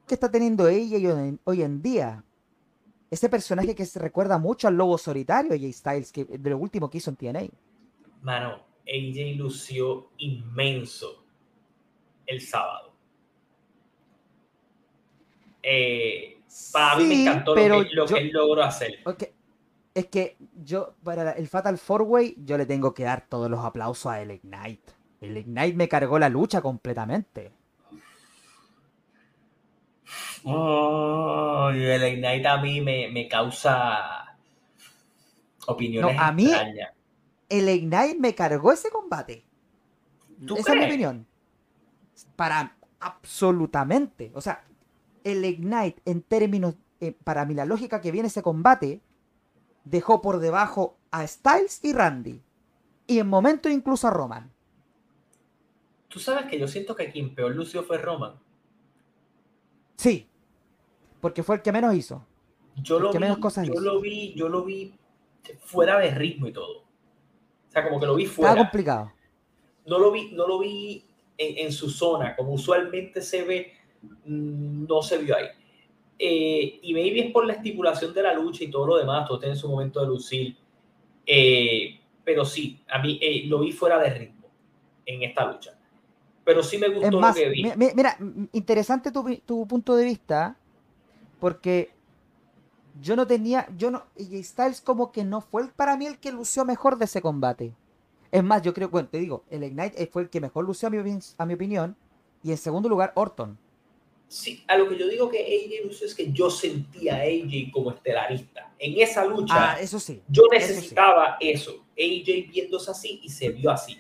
que 0.07 0.15
está 0.15 0.31
teniendo 0.31 0.69
ella 0.69 0.97
hoy 1.45 1.63
en, 1.63 1.83
día. 1.83 2.25
Ese 3.11 3.29
personaje 3.29 3.75
que 3.75 3.87
se 3.87 3.99
recuerda 3.99 4.39
mucho 4.39 4.69
al 4.69 4.77
lobo 4.77 4.99
solitario, 4.99 5.53
AJ 5.53 5.73
Styles, 5.73 6.13
que 6.13 6.25
de 6.25 6.51
lo 6.51 6.59
último 6.59 6.91
que 6.91 6.99
hizo 6.99 7.11
en 7.11 7.17
TNA. 7.17 7.47
Mano, 8.23 8.65
AJ 8.87 9.37
lució 9.37 10.11
inmenso 10.19 11.25
el 12.27 12.41
sábado. 12.41 12.93
Eh, 15.63 16.39
para 16.73 16.97
mí 16.97 17.05
me 17.05 17.23
encantó 17.23 17.55
lo, 17.55 17.85
que, 17.85 17.95
lo 17.95 18.07
que, 18.07 18.19
él 18.19 18.31
logró 18.33 18.63
hacer. 18.63 19.01
Es 19.95 20.07
que 20.07 20.37
yo, 20.63 20.95
para 21.03 21.33
el 21.33 21.49
Fatal 21.49 21.79
Four 21.79 22.03
Way, 22.03 22.37
yo 22.45 22.59
le 22.59 22.67
tengo 22.67 22.95
que 22.95 23.05
dar 23.05 23.27
todos 23.29 23.51
los 23.51 23.65
aplausos 23.65 24.13
a 24.13 24.21
el 24.21 24.31
Ignite. 24.31 24.93
El 25.21 25.37
Ignite 25.39 25.75
me 25.75 25.89
cargó 25.89 26.19
la 26.19 26.29
lucha 26.29 26.61
completamente. 26.61 27.51
Oh, 30.45 31.71
el 31.73 32.03
Ignite 32.05 32.47
a 32.47 32.59
mí 32.59 32.81
me, 32.81 33.29
causa 33.29 34.37
opiniones 35.67 36.17
a 36.19 36.33
mí, 36.33 36.51
El 37.49 37.69
Ignite 37.69 38.17
me 38.19 38.35
cargó 38.35 38.73
ese 38.73 38.91
combate. 38.91 39.45
Esa 40.57 40.73
es 40.73 40.79
mi 40.79 40.85
opinión. 40.85 41.27
Para 42.37 42.77
absolutamente. 43.01 44.31
O 44.35 44.41
sea, 44.41 44.65
el 45.25 45.45
Ignite 45.45 46.01
en 46.05 46.23
términos, 46.23 46.77
eh, 47.01 47.13
para 47.25 47.45
mí 47.45 47.55
la 47.55 47.65
lógica 47.65 48.01
que 48.01 48.13
viene 48.13 48.29
ese 48.29 48.43
combate, 48.43 49.01
dejó 49.85 50.23
por 50.23 50.39
debajo 50.39 50.99
a 51.11 51.27
Styles 51.27 51.85
y 51.85 51.93
Randy. 51.93 52.43
Y 53.07 53.19
en 53.19 53.29
momento 53.29 53.69
incluso 53.69 54.09
a 54.09 54.11
Roman. 54.11 54.53
Tú 56.09 56.21
sabes 56.21 56.47
que 56.47 56.59
yo 56.59 56.69
siento 56.69 56.95
que 56.97 57.11
quien 57.11 57.35
peor 57.35 57.55
lució 57.55 57.83
fue 57.83 57.99
Roman. 57.99 58.35
Sí, 59.97 60.29
porque 61.21 61.43
fue 61.43 61.57
el 61.57 61.63
que 61.63 61.73
menos 61.73 61.95
hizo. 61.95 62.25
Yo, 62.77 62.99
lo 63.01 63.11
vi, 63.11 63.19
yo 63.19 63.81
lo 63.81 64.01
vi, 64.01 64.35
yo 64.35 64.49
lo 64.49 64.65
vi 64.65 64.95
fuera 65.61 65.99
de 65.99 66.11
ritmo 66.11 66.47
y 66.47 66.53
todo. 66.53 66.79
O 66.79 67.71
sea, 67.71 67.85
como 67.85 67.99
que 67.99 68.07
lo 68.07 68.15
vi 68.15 68.27
fuera. 68.27 68.53
Está 68.53 68.63
complicado. 68.63 69.13
No 69.87 69.99
lo 69.99 70.11
vi, 70.11 70.33
no 70.33 70.47
lo 70.47 70.59
vi 70.59 71.05
en, 71.39 71.73
su 71.73 71.91
zona, 71.91 72.35
como 72.35 72.53
usualmente 72.53 73.21
se 73.21 73.43
ve, 73.45 73.73
mm, 74.03 74.87
no 74.87 75.03
se 75.03 75.19
vio 75.19 75.37
ahí. 75.37 75.47
Eh, 76.19 76.81
y 76.83 76.95
maybe 76.95 77.27
es 77.27 77.31
por 77.31 77.47
la 77.47 77.55
estipulación 77.55 78.15
de 78.15 78.23
la 78.23 78.33
lucha 78.33 78.65
y 78.65 78.71
todo 78.71 78.87
lo 78.87 78.97
demás, 78.97 79.29
todo 79.29 79.39
tiene 79.39 79.55
su 79.55 79.69
momento 79.69 80.01
de 80.01 80.07
lucir. 80.07 80.57
Eh, 81.27 82.01
pero 82.25 82.45
sí, 82.45 82.81
a 82.89 83.01
mí 83.01 83.19
eh, 83.21 83.45
lo 83.47 83.61
vi 83.61 83.73
fuera 83.73 83.99
de 83.99 84.11
ritmo 84.11 84.49
en 85.05 85.23
esta 85.23 85.51
lucha. 85.51 85.76
Pero 86.47 86.63
sí 86.63 86.79
me 86.79 86.89
gustó 86.89 87.11
lo 87.11 87.35
que 87.35 87.49
vi. 87.49 87.65
Mira, 87.77 88.17
interesante 88.53 89.11
tu, 89.11 89.37
tu 89.45 89.67
punto 89.67 89.97
de 89.97 90.05
vista, 90.05 90.57
porque 91.41 91.91
yo 93.03 93.17
no 93.17 93.27
tenía, 93.27 93.69
yo 93.77 93.91
no, 93.91 94.05
y 94.17 94.41
Styles 94.45 94.81
como 94.81 95.11
que 95.11 95.25
no 95.25 95.41
fue 95.41 95.67
para 95.75 95.97
mí 95.97 96.07
el 96.07 96.19
que 96.19 96.31
lució 96.31 96.65
mejor 96.65 96.99
de 96.99 97.07
ese 97.07 97.21
combate. 97.21 97.75
Es 98.31 98.45
más, 98.45 98.63
yo 98.63 98.73
creo, 98.73 98.89
bueno, 98.89 99.09
te 99.09 99.19
digo, 99.19 99.43
el 99.51 99.65
Ignite 99.65 100.07
fue 100.07 100.23
el 100.23 100.31
que 100.31 100.41
mejor 100.41 100.65
lució 100.65 100.87
a 100.87 100.91
mi, 100.93 101.19
a 101.37 101.47
mi 101.47 101.55
opinión, 101.55 101.97
y 102.45 102.53
en 102.53 102.59
segundo 102.59 102.89
lugar, 102.89 103.11
Orton. 103.17 103.59
Sí, 104.29 104.63
a 104.69 104.77
lo 104.77 104.89
que 104.89 104.97
yo 104.97 105.09
digo 105.09 105.29
que 105.29 105.39
AJ 105.41 105.85
lució 105.85 106.07
es 106.07 106.15
que 106.15 106.31
yo 106.33 106.49
sentía 106.49 107.17
a 107.17 107.23
AJ 107.23 107.73
como 107.73 107.91
estelarista. 107.91 108.73
En 108.79 109.01
esa 109.01 109.25
lucha, 109.25 109.73
ah, 109.73 109.81
eso 109.81 109.99
sí, 109.99 110.23
yo 110.29 110.45
necesitaba 110.53 111.39
eso, 111.41 111.73
eso. 111.73 111.85
AJ 111.99 112.51
viéndose 112.53 112.91
así 112.93 113.21
y 113.21 113.29
se 113.29 113.49
vio 113.49 113.73
así. 113.73 113.97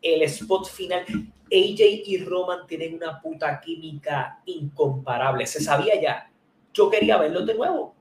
El 0.00 0.22
spot 0.22 0.68
final, 0.68 1.04
AJ 1.46 1.80
y 2.06 2.24
Roman 2.24 2.66
tienen 2.66 2.94
una 2.94 3.20
puta 3.20 3.60
química 3.60 4.40
incomparable, 4.46 5.46
se 5.46 5.60
sabía 5.60 6.00
ya 6.00 6.30
yo 6.78 6.88
quería 6.88 7.18
verlo 7.18 7.44
de 7.44 7.54
nuevo. 7.54 7.94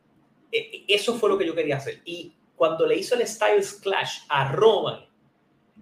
E, 0.51 0.57
e, 0.57 0.85
eso 0.87 1.15
fue 1.15 1.29
lo 1.29 1.37
que 1.37 1.47
yo 1.47 1.55
quería 1.55 1.77
hacer. 1.77 2.01
Y 2.05 2.33
cuando 2.55 2.85
le 2.85 2.97
hizo 2.97 3.15
el 3.15 3.27
Styles 3.27 3.73
Clash 3.73 4.19
a 4.29 4.51
Roman, 4.51 5.05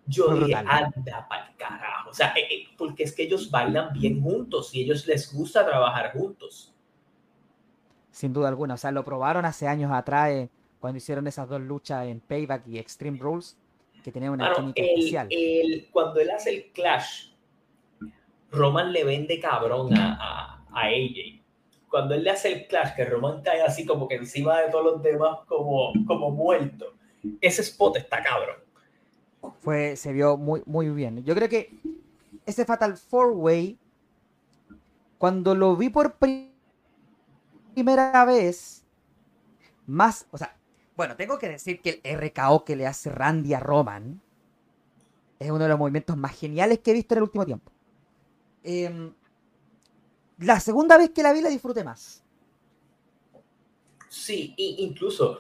yo 0.07 0.33
dije, 0.35 0.55
anda 0.55 1.27
para 1.27 1.47
el 1.47 1.55
carajo. 1.57 2.09
O 2.09 2.13
sea, 2.13 2.33
e, 2.37 2.67
porque 2.77 3.03
es 3.03 3.13
que 3.13 3.23
ellos 3.23 3.51
bailan 3.51 3.91
bien 3.93 4.21
juntos 4.21 4.73
y 4.73 4.83
ellos 4.83 5.05
les 5.07 5.33
gusta 5.33 5.65
trabajar 5.65 6.13
juntos. 6.13 6.73
Sin 8.11 8.31
duda 8.31 8.47
alguna. 8.47 8.75
O 8.75 8.77
sea, 8.77 8.91
lo 8.91 9.03
probaron 9.03 9.45
hace 9.45 9.67
años 9.67 9.91
atrás 9.91 10.29
eh, 10.29 10.49
cuando 10.79 10.97
hicieron 10.97 11.27
esas 11.27 11.49
dos 11.49 11.59
luchas 11.59 12.07
en 12.07 12.21
Payback 12.21 12.65
y 12.67 12.77
Extreme 12.77 13.19
Rules, 13.19 13.57
que 14.05 14.11
tenían 14.11 14.33
una 14.33 14.53
química 14.53 14.81
especial. 14.81 15.27
cuando 15.91 16.19
él 16.19 16.29
hace 16.29 16.51
el 16.51 16.71
Clash, 16.71 17.31
Roman 18.51 18.93
le 18.93 19.03
vende 19.03 19.39
cabrón 19.39 19.93
a, 19.97 20.13
a, 20.13 20.65
a 20.71 20.87
AJ 20.87 21.45
cuando 21.95 22.13
él 22.13 22.25
le 22.25 22.31
hace 22.31 22.51
el 22.51 22.67
clash, 22.67 22.93
que 22.93 23.05
Roman 23.05 23.41
cae 23.41 23.61
así 23.61 23.85
como 23.85 24.05
que 24.09 24.15
encima 24.15 24.59
de 24.59 24.69
todos 24.69 24.83
los 24.83 25.01
demás 25.01 25.39
como, 25.47 25.93
como 26.05 26.29
muerto, 26.29 26.93
ese 27.39 27.61
spot 27.61 27.95
está 27.95 28.21
cabrón. 28.21 28.57
Fue, 29.61 29.95
se 29.95 30.11
vio 30.11 30.35
muy, 30.35 30.61
muy 30.65 30.89
bien. 30.89 31.23
Yo 31.23 31.33
creo 31.33 31.47
que 31.47 31.79
ese 32.45 32.65
Fatal 32.65 32.97
Four 32.97 33.31
Way, 33.37 33.79
cuando 35.17 35.55
lo 35.55 35.77
vi 35.77 35.87
por 35.87 36.17
primera 37.73 38.25
vez, 38.25 38.83
más, 39.87 40.27
o 40.31 40.37
sea, 40.37 40.53
bueno, 40.95 41.15
tengo 41.15 41.37
que 41.37 41.49
decir 41.49 41.81
que 41.81 41.99
el 42.03 42.19
RKO 42.19 42.63
que 42.63 42.75
le 42.75 42.87
hace 42.87 43.09
Randy 43.09 43.53
a 43.53 43.59
Roman 43.59 44.21
Es 45.39 45.49
uno 45.49 45.63
de 45.63 45.69
los 45.69 45.79
movimientos 45.79 46.15
más 46.15 46.37
geniales 46.37 46.79
que 46.79 46.91
he 46.91 46.93
visto 46.93 47.13
en 47.13 47.17
el 47.17 47.23
último 47.23 47.45
tiempo. 47.45 47.71
Em, 48.63 49.13
la 50.39 50.59
segunda 50.59 50.97
vez 50.97 51.11
que 51.11 51.23
la 51.23 51.33
vi 51.33 51.41
la 51.41 51.49
disfruté 51.49 51.83
más. 51.83 52.23
Sí, 54.07 54.53
incluso 54.57 55.39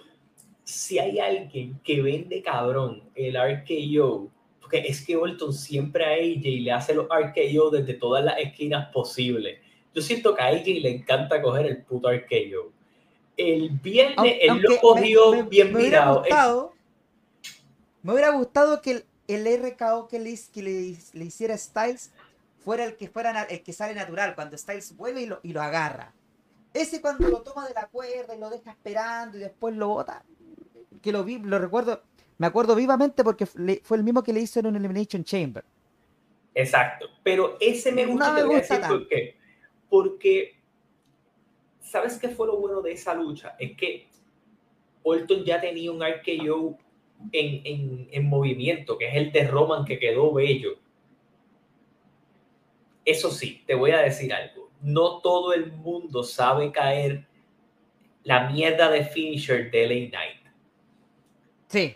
si 0.63 0.99
hay 0.99 1.19
alguien 1.19 1.79
que 1.83 2.01
vende 2.01 2.41
cabrón 2.41 3.03
el 3.15 3.35
RKO, 3.37 4.29
porque 4.59 4.79
es 4.79 5.05
que 5.05 5.15
Orton 5.15 5.53
siempre 5.53 6.03
a 6.05 6.09
AJ 6.09 6.43
le 6.63 6.71
hace 6.71 6.95
los 6.95 7.05
RKO 7.05 7.69
desde 7.69 7.93
todas 7.93 8.25
las 8.25 8.39
esquinas 8.39 8.89
posibles. 8.91 9.59
Yo 9.93 10.01
siento 10.01 10.35
que 10.35 10.41
a 10.41 10.47
AJ 10.47 10.65
le 10.81 10.89
encanta 10.89 11.41
coger 11.41 11.67
el 11.67 11.83
puto 11.83 12.11
RKO. 12.11 12.71
El 13.37 13.69
viernes 13.69 14.35
él 14.41 14.61
lo 14.61 14.79
cogió 14.79 15.45
bien 15.45 15.73
mirado. 15.73 16.23
Me 18.01 18.13
hubiera 18.13 18.29
gustado 18.29 18.81
que 18.81 18.91
el, 18.91 19.05
el 19.27 19.63
RKO 19.63 20.07
que, 20.07 20.19
le, 20.19 20.37
que 20.53 20.61
le, 20.61 21.25
hiciera 21.25 21.57
Styles 21.57 22.11
fuera 22.63 22.85
el 22.85 22.95
que 22.95 23.09
fuera 23.09 23.43
el 23.43 23.63
que 23.63 23.73
sale 23.73 23.95
natural, 23.95 24.35
cuando 24.35 24.57
Styles 24.57 24.95
vuelve 24.95 25.21
y 25.23 25.25
lo, 25.25 25.39
y 25.43 25.53
lo 25.53 25.61
agarra. 25.61 26.13
Ese 26.73 27.01
cuando 27.01 27.27
lo 27.29 27.41
toma 27.41 27.67
de 27.67 27.73
la 27.73 27.87
cuerda 27.87 28.35
y 28.35 28.39
lo 28.39 28.49
deja 28.49 28.71
esperando 28.71 29.37
y 29.37 29.39
después 29.39 29.75
lo 29.75 29.87
bota. 29.87 30.23
Que 31.01 31.11
lo 31.11 31.23
vi, 31.23 31.39
lo 31.39 31.57
recuerdo, 31.57 32.03
me 32.37 32.47
acuerdo 32.47 32.75
vivamente 32.75 33.23
porque 33.23 33.45
fue 33.45 33.97
el 33.97 34.03
mismo 34.03 34.21
que 34.23 34.33
le 34.33 34.41
hizo 34.41 34.59
en 34.59 34.67
un 34.67 34.75
Elimination 34.75 35.23
Chamber. 35.23 35.63
Exacto, 36.53 37.07
pero 37.23 37.57
ese 37.59 37.91
me 37.91 38.05
gusta, 38.05 38.27
no 38.27 38.33
me 38.33 38.57
gusta 38.57 38.87
por 38.87 39.07
qué. 39.07 39.37
Porque, 39.89 40.55
¿sabes 41.85 42.17
qué 42.17 42.29
fue 42.29 42.47
lo 42.47 42.57
bueno 42.57 42.81
de 42.81 42.93
esa 42.93 43.13
lucha? 43.13 43.55
Es 43.59 43.77
que 43.77 44.07
Orton 45.03 45.43
ya 45.45 45.61
tenía 45.61 45.91
un 45.91 46.01
RKO 46.01 46.77
en, 47.31 48.07
en, 48.11 48.25
movimiento, 48.27 48.97
que 48.97 49.07
es 49.07 49.15
el 49.15 49.31
de 49.31 49.47
Roman 49.47 49.85
que 49.85 49.99
quedó 49.99 50.33
bello. 50.33 50.77
Eso 53.05 53.29
sí, 53.29 53.63
te 53.67 53.75
voy 53.75 53.91
a 53.91 53.99
decir 53.99 54.33
algo. 54.33 54.71
No 54.81 55.19
todo 55.19 55.53
el 55.53 55.71
mundo 55.71 56.23
sabe 56.23 56.71
caer 56.71 57.27
la 58.23 58.49
mierda 58.49 58.89
de 58.89 59.03
finisher 59.03 59.69
de 59.69 59.87
LA 59.87 60.09
Knight. 60.09 60.41
Sí. 61.67 61.95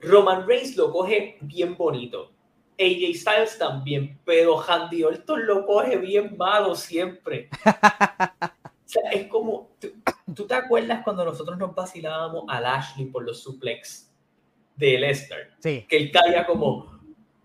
Roman 0.00 0.46
Reigns 0.46 0.76
lo 0.76 0.92
coge 0.92 1.36
bien 1.40 1.76
bonito. 1.76 2.32
AJ 2.78 3.14
Styles 3.14 3.58
también, 3.58 4.18
pero 4.24 4.58
Handy 4.58 5.02
Orton 5.02 5.46
lo 5.46 5.66
coge 5.66 5.98
bien 5.98 6.36
malo 6.38 6.74
siempre. 6.74 7.50
sea, 8.90 9.10
es 9.10 9.26
como, 9.28 9.70
¿tú, 10.34 10.46
te 10.46 10.54
acuerdas 10.54 11.02
cuando 11.04 11.24
nosotros 11.24 11.58
nos 11.58 11.74
vacilábamos 11.74 12.44
a 12.48 12.60
Lashley 12.60 13.06
por 13.06 13.24
los 13.24 13.42
suplex? 13.42 14.10
de 14.80 14.98
Lester. 14.98 15.50
Que 15.62 15.86
él 15.90 16.10
caía 16.10 16.46
como, 16.46 16.98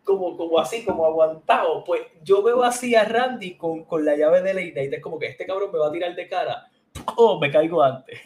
como, 0.03 0.38
como 0.38 0.57
así, 0.57 0.84
como 0.84 1.05
aguantado. 1.05 1.84
Pues 1.84 2.01
yo 2.23 2.41
veo 2.41 2.63
así 2.63 2.95
a 2.95 3.03
Randy 3.03 3.57
con, 3.57 3.84
con 3.84 4.05
la 4.05 4.15
llave 4.15 4.41
de 4.41 4.53
Ley 4.53 4.73
y 4.76 4.80
es 4.80 5.01
como 5.01 5.19
que 5.19 5.27
este 5.27 5.45
cabrón 5.45 5.72
me 5.72 5.77
va 5.77 5.89
a 5.89 5.91
tirar 5.91 6.15
de 6.15 6.27
cara. 6.27 6.72
Oh, 7.17 7.39
me 7.39 7.51
caigo 7.51 7.84
antes. 7.84 8.19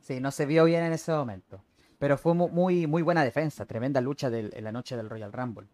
Sí, 0.00 0.20
no 0.20 0.30
se 0.30 0.46
vio 0.46 0.64
bien 0.64 0.84
en 0.84 0.92
ese 0.92 1.12
momento. 1.12 1.62
Pero 1.98 2.18
fue 2.18 2.34
muy, 2.34 2.86
muy 2.86 3.02
buena 3.02 3.24
defensa, 3.24 3.66
tremenda 3.66 4.00
lucha 4.00 4.28
en 4.28 4.64
la 4.64 4.72
noche 4.72 4.96
del 4.96 5.10
Royal 5.10 5.32
Rumble. 5.32 5.66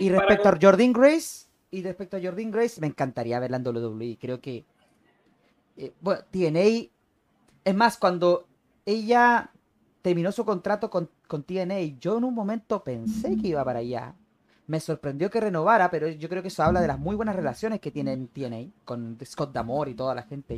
y 0.00 0.08
respecto 0.10 0.48
a 0.48 0.58
Jordan 0.60 0.92
Grace, 0.92 1.46
y 1.70 1.82
respecto 1.82 2.16
a 2.16 2.20
Jordan 2.22 2.50
Grace, 2.50 2.80
me 2.80 2.86
encantaría 2.86 3.40
verla 3.40 3.56
en 3.56 3.66
WWE. 3.66 4.18
Creo 4.20 4.40
que 4.40 4.66
eh, 5.76 5.92
bueno, 6.00 6.22
TNA, 6.30 6.90
es 7.64 7.74
más, 7.74 7.98
cuando 7.98 8.46
ella 8.84 9.50
terminó 10.06 10.30
su 10.30 10.44
contrato 10.44 10.88
con, 10.88 11.10
con 11.26 11.42
TNA. 11.42 11.80
Yo 11.98 12.18
en 12.18 12.22
un 12.22 12.32
momento 12.32 12.84
pensé 12.84 13.36
que 13.36 13.48
iba 13.48 13.64
para 13.64 13.80
allá. 13.80 14.14
Me 14.68 14.78
sorprendió 14.78 15.30
que 15.30 15.40
renovara, 15.40 15.90
pero 15.90 16.08
yo 16.08 16.28
creo 16.28 16.42
que 16.42 16.48
eso 16.48 16.62
habla 16.62 16.80
de 16.80 16.86
las 16.86 16.98
muy 16.98 17.16
buenas 17.16 17.34
relaciones 17.34 17.80
que 17.80 17.90
tienen 17.90 18.28
TNA 18.28 18.70
con 18.84 19.18
Scott 19.24 19.52
Damore 19.52 19.90
y 19.90 19.94
toda 19.94 20.14
la 20.14 20.22
gente. 20.22 20.56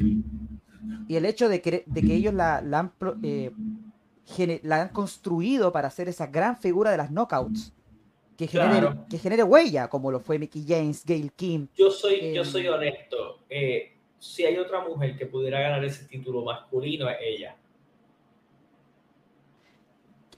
Y 1.09 1.17
el 1.17 1.25
hecho 1.25 1.49
de 1.49 1.63
que, 1.63 1.83
de 1.87 2.03
que 2.03 2.15
ellos 2.15 2.35
la, 2.35 2.61
la, 2.61 2.79
han, 2.81 2.93
eh, 3.23 3.53
la 4.63 4.83
han 4.83 4.89
construido 4.91 5.73
para 5.73 5.91
ser 5.91 6.11
esa 6.11 6.27
gran 6.27 6.59
figura 6.59 6.91
de 6.91 6.99
las 6.99 7.11
knockouts. 7.11 7.73
Que 8.37 8.47
genere, 8.47 8.91
que 9.11 9.19
genere 9.19 9.43
huella, 9.43 9.89
como 9.89 10.13
lo 10.13 10.21
fue 10.21 10.39
Mickey 10.39 10.65
James, 10.69 11.05
Gail 11.05 11.33
Kim. 11.33 11.69
Yo 11.75 11.91
soy, 11.91 12.35
yo 12.35 12.45
soy 12.45 12.67
eh, 12.67 12.71
honesto. 12.71 13.41
Eh, 13.49 13.98
si 14.19 14.45
hay 14.45 14.59
otra 14.59 14.81
mujer 14.81 15.17
que 15.17 15.27
pudiera 15.27 15.61
ganar 15.61 15.85
ese 15.85 16.07
título 16.07 16.45
masculino, 16.45 17.09
es 17.09 17.17
ella 17.21 17.57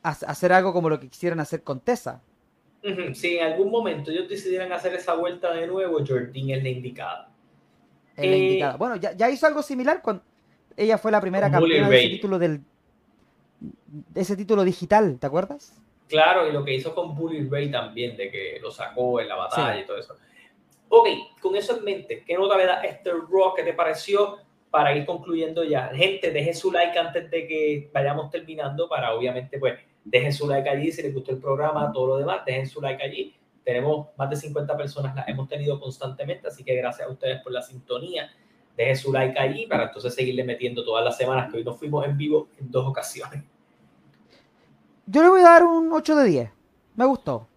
hacer 0.02 0.52
algo 0.52 0.72
como 0.72 0.88
lo 0.88 0.98
que 0.98 1.08
quisieran 1.08 1.40
hacer 1.40 1.62
con 1.62 1.80
Tessa. 1.80 2.22
Si 3.12 3.36
en 3.36 3.52
algún 3.52 3.70
momento 3.70 4.10
ellos 4.10 4.28
decidieran 4.28 4.72
hacer 4.72 4.94
esa 4.94 5.14
vuelta 5.14 5.52
de 5.52 5.66
nuevo, 5.66 5.98
Jordine 6.06 6.56
es 6.56 6.62
la 6.62 6.68
indicada. 6.70 7.30
Eh, 8.16 8.62
bueno, 8.78 8.96
ya, 8.96 9.30
hizo 9.30 9.46
algo 9.46 9.62
similar 9.62 10.00
con. 10.00 10.22
Ella 10.76 10.96
fue 10.96 11.10
la 11.10 11.20
primera 11.20 11.50
campeona 11.50 11.88
de 11.88 11.98
ese 11.98 12.08
título 12.08 12.38
del. 12.38 12.62
ese 14.14 14.36
título 14.36 14.64
digital, 14.64 15.18
¿te 15.18 15.26
acuerdas? 15.26 15.78
Claro, 16.08 16.48
y 16.48 16.52
lo 16.52 16.64
que 16.64 16.74
hizo 16.74 16.94
con 16.94 17.14
Bully 17.14 17.48
Ray 17.48 17.70
también, 17.70 18.16
de 18.16 18.30
que 18.30 18.58
lo 18.60 18.70
sacó 18.70 19.20
en 19.20 19.28
la 19.28 19.36
batalla 19.36 19.80
y 19.80 19.86
todo 19.86 19.98
eso. 19.98 20.16
Ok, 20.90 21.08
con 21.40 21.56
eso 21.56 21.78
en 21.78 21.84
mente, 21.84 22.22
¿qué 22.26 22.34
nota 22.34 22.58
le 22.58 22.66
da 22.66 22.82
este 22.82 23.10
Rock? 23.10 23.56
¿Qué 23.56 23.62
te 23.62 23.72
pareció? 23.72 24.36
Para 24.70 24.94
ir 24.94 25.06
concluyendo 25.06 25.64
ya. 25.64 25.88
Gente, 25.94 26.30
deje 26.30 26.52
su 26.52 26.70
like 26.70 26.98
antes 26.98 27.30
de 27.30 27.46
que 27.46 27.90
vayamos 27.92 28.30
terminando 28.30 28.88
para 28.88 29.14
obviamente 29.14 29.58
pues 29.58 29.78
Dejen 30.04 30.32
su 30.32 30.48
like 30.48 30.68
allí 30.68 30.90
si 30.92 31.02
les 31.02 31.14
gustó 31.14 31.32
el 31.32 31.38
programa, 31.38 31.92
todo 31.92 32.08
lo 32.08 32.16
demás, 32.16 32.44
dejen 32.44 32.66
su 32.66 32.80
like 32.80 33.02
allí. 33.02 33.34
Tenemos 33.64 34.08
más 34.16 34.30
de 34.30 34.36
50 34.36 34.76
personas, 34.76 35.14
las 35.14 35.28
hemos 35.28 35.48
tenido 35.48 35.78
constantemente, 35.78 36.48
así 36.48 36.64
que 36.64 36.74
gracias 36.74 37.06
a 37.06 37.10
ustedes 37.10 37.42
por 37.42 37.52
la 37.52 37.62
sintonía. 37.62 38.30
Dejen 38.76 38.96
su 38.96 39.12
like 39.12 39.38
allí 39.38 39.66
para 39.66 39.84
entonces 39.84 40.14
seguirle 40.14 40.42
metiendo 40.44 40.84
todas 40.84 41.04
las 41.04 41.16
semanas 41.16 41.50
que 41.50 41.58
hoy 41.58 41.64
nos 41.64 41.78
fuimos 41.78 42.06
en 42.06 42.16
vivo 42.16 42.48
en 42.58 42.70
dos 42.70 42.86
ocasiones. 42.86 43.44
Yo 45.06 45.22
le 45.22 45.28
voy 45.28 45.40
a 45.40 45.44
dar 45.44 45.64
un 45.64 45.92
8 45.92 46.16
de 46.16 46.24
10. 46.24 46.50
Me 46.96 47.04
gustó. 47.04 47.48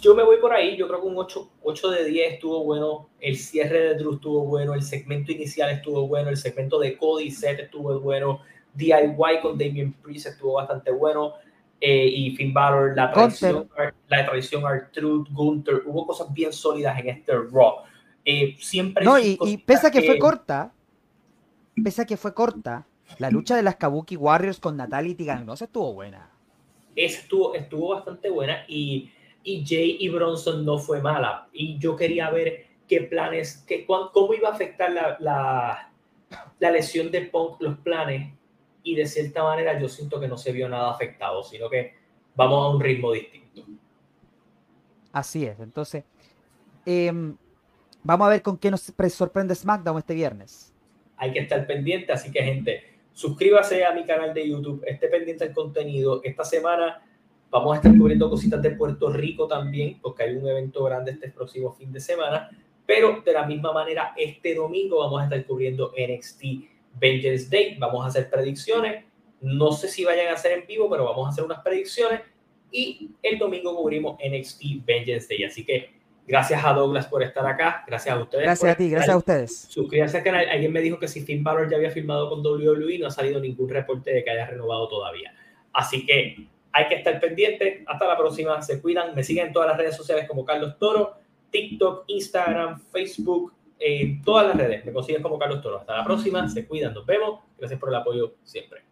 Yo 0.00 0.14
me 0.14 0.22
voy 0.22 0.38
por 0.38 0.52
ahí, 0.52 0.76
yo 0.76 0.88
creo 0.88 1.00
que 1.00 1.06
un 1.06 1.16
8, 1.16 1.50
8 1.62 1.90
de 1.90 2.04
10 2.04 2.32
estuvo 2.34 2.64
bueno, 2.64 3.10
el 3.20 3.36
cierre 3.36 3.80
de 3.80 3.94
Drew 3.96 4.14
estuvo 4.14 4.44
bueno, 4.44 4.74
el 4.74 4.82
segmento 4.82 5.32
inicial 5.32 5.70
estuvo 5.70 6.06
bueno, 6.06 6.30
el 6.30 6.36
segmento 6.36 6.78
de 6.78 6.96
Cody 6.96 7.30
Seth 7.30 7.60
estuvo 7.60 7.98
bueno, 8.00 8.40
DIY 8.74 9.40
con 9.42 9.58
Damien 9.58 9.92
Priest 9.92 10.26
estuvo 10.26 10.54
bastante 10.54 10.90
bueno, 10.90 11.34
eh, 11.80 12.06
y 12.06 12.36
Finn 12.36 12.54
Balor, 12.54 12.96
la 12.96 13.10
tradición, 13.10 13.68
la 14.08 14.24
tradición 14.24 14.62
R-Truth, 14.64 15.28
Gunther, 15.30 15.82
hubo 15.84 16.06
cosas 16.06 16.32
bien 16.32 16.52
sólidas 16.52 16.98
en 17.00 17.08
este 17.08 17.32
Raw. 17.32 17.78
Eh, 18.24 18.54
siempre. 18.60 19.04
No, 19.04 19.18
y, 19.18 19.36
y 19.40 19.56
pese 19.56 19.88
a 19.88 19.90
que, 19.90 20.02
fue 20.02 20.16
corta, 20.16 20.72
pese 21.82 22.02
a 22.02 22.04
que 22.06 22.16
fue 22.16 22.34
corta, 22.34 22.86
la 23.18 23.30
lucha 23.30 23.56
de 23.56 23.62
las 23.62 23.76
Kabuki 23.76 24.16
Warriors 24.16 24.60
con 24.60 24.76
Natalie 24.76 25.16
no 25.44 25.56
se 25.56 25.64
estuvo 25.64 25.92
buena. 25.92 26.30
Estuvo, 26.94 27.54
estuvo 27.54 27.94
bastante 27.94 28.30
buena 28.30 28.64
y, 28.68 29.10
y 29.44 29.64
Jay 29.66 29.96
y 30.00 30.08
Bronson 30.08 30.64
no 30.64 30.78
fue 30.78 31.00
mala. 31.00 31.48
Y 31.52 31.78
yo 31.78 31.96
quería 31.96 32.30
ver 32.30 32.66
qué 32.88 33.02
planes, 33.02 33.64
qué, 33.66 33.86
cómo 33.86 34.34
iba 34.34 34.48
a 34.48 34.52
afectar 34.52 34.92
la, 34.92 35.16
la, 35.20 35.92
la 36.58 36.70
lesión 36.70 37.10
de 37.10 37.22
Punk, 37.22 37.60
los 37.60 37.78
planes 37.78 38.32
y 38.82 38.94
de 38.94 39.06
cierta 39.06 39.42
manera 39.42 39.78
yo 39.78 39.88
siento 39.88 40.20
que 40.20 40.28
no 40.28 40.36
se 40.36 40.52
vio 40.52 40.68
nada 40.68 40.90
afectado, 40.90 41.42
sino 41.42 41.68
que 41.68 41.94
vamos 42.34 42.64
a 42.64 42.74
un 42.74 42.80
ritmo 42.80 43.12
distinto. 43.12 43.64
Así 45.12 45.44
es, 45.44 45.58
entonces 45.60 46.04
em, 46.86 47.36
vamos 48.02 48.26
a 48.26 48.30
ver 48.30 48.42
con 48.42 48.56
qué 48.56 48.70
nos 48.70 48.92
sorprende 49.10 49.54
SmackDown 49.54 49.98
este 49.98 50.14
viernes. 50.14 50.72
Hay 51.16 51.32
que 51.32 51.40
estar 51.40 51.66
pendiente, 51.66 52.12
así 52.12 52.32
que 52.32 52.42
gente, 52.42 52.82
suscríbase 53.12 53.84
a 53.84 53.92
mi 53.92 54.04
canal 54.04 54.34
de 54.34 54.48
YouTube, 54.48 54.82
esté 54.86 55.08
pendiente 55.08 55.44
del 55.44 55.54
contenido. 55.54 56.20
Esta 56.24 56.44
semana 56.44 57.02
vamos 57.52 57.74
a 57.74 57.76
estar 57.76 57.96
cubriendo 57.96 58.30
cositas 58.30 58.62
de 58.62 58.70
Puerto 58.70 59.12
Rico 59.12 59.46
también, 59.46 59.98
porque 60.00 60.22
hay 60.22 60.34
un 60.34 60.48
evento 60.48 60.82
grande 60.84 61.12
este 61.12 61.28
próximo 61.28 61.70
fin 61.72 61.92
de 61.92 62.00
semana, 62.00 62.50
pero 62.86 63.20
de 63.24 63.32
la 63.32 63.46
misma 63.46 63.72
manera 63.72 64.14
este 64.16 64.54
domingo 64.54 65.00
vamos 65.00 65.20
a 65.20 65.24
estar 65.24 65.44
cubriendo 65.44 65.92
NXT 65.92 66.42
Vengeance 66.98 67.48
Day. 67.50 67.76
Vamos 67.78 68.04
a 68.04 68.08
hacer 68.08 68.30
predicciones. 68.30 69.04
No 69.42 69.70
sé 69.72 69.88
si 69.88 70.02
vayan 70.04 70.32
a 70.32 70.36
ser 70.36 70.58
en 70.58 70.66
vivo, 70.66 70.88
pero 70.88 71.04
vamos 71.04 71.26
a 71.26 71.30
hacer 71.30 71.44
unas 71.44 71.60
predicciones. 71.60 72.22
Y 72.70 73.10
el 73.22 73.38
domingo 73.38 73.76
cubrimos 73.76 74.16
NXT 74.18 74.84
Vengeance 74.86 75.26
Day. 75.28 75.44
Así 75.44 75.64
que 75.66 75.90
gracias 76.26 76.64
a 76.64 76.72
Douglas 76.72 77.06
por 77.06 77.22
estar 77.22 77.46
acá. 77.46 77.84
Gracias 77.86 78.16
a 78.16 78.18
ustedes. 78.18 78.44
Gracias 78.44 78.72
a 78.72 78.76
ti, 78.76 78.88
gracias 78.88 79.14
a 79.14 79.18
ustedes. 79.18 79.66
Suscríbanse 79.68 80.16
al 80.16 80.24
canal. 80.24 80.48
Alguien 80.48 80.72
me 80.72 80.80
dijo 80.80 80.98
que 80.98 81.06
si 81.06 81.20
Finn 81.20 81.44
Balor 81.44 81.70
ya 81.70 81.76
había 81.76 81.90
firmado 81.90 82.30
con 82.30 82.40
WWE, 82.40 82.98
no 82.98 83.08
ha 83.08 83.10
salido 83.10 83.40
ningún 83.40 83.68
reporte 83.68 84.10
de 84.10 84.24
que 84.24 84.30
haya 84.30 84.46
renovado 84.46 84.88
todavía. 84.88 85.34
Así 85.74 86.06
que 86.06 86.48
hay 86.72 86.88
que 86.88 86.94
estar 86.96 87.20
pendiente. 87.20 87.84
Hasta 87.86 88.06
la 88.06 88.16
próxima. 88.16 88.60
Se 88.62 88.80
cuidan. 88.80 89.14
Me 89.14 89.22
siguen 89.22 89.48
en 89.48 89.52
todas 89.52 89.68
las 89.68 89.78
redes 89.78 89.96
sociales 89.96 90.26
como 90.28 90.44
Carlos 90.44 90.78
Toro, 90.78 91.14
TikTok, 91.50 92.04
Instagram, 92.08 92.80
Facebook, 92.90 93.52
en 93.78 94.22
todas 94.22 94.46
las 94.46 94.56
redes. 94.56 94.84
Me 94.84 94.92
consiguen 94.92 95.22
como 95.22 95.38
Carlos 95.38 95.60
Toro. 95.60 95.78
Hasta 95.78 95.96
la 95.96 96.04
próxima, 96.04 96.48
se 96.48 96.66
cuidan, 96.66 96.94
nos 96.94 97.04
vemos. 97.04 97.40
Gracias 97.58 97.78
por 97.78 97.88
el 97.88 97.96
apoyo 97.96 98.34
siempre. 98.44 98.91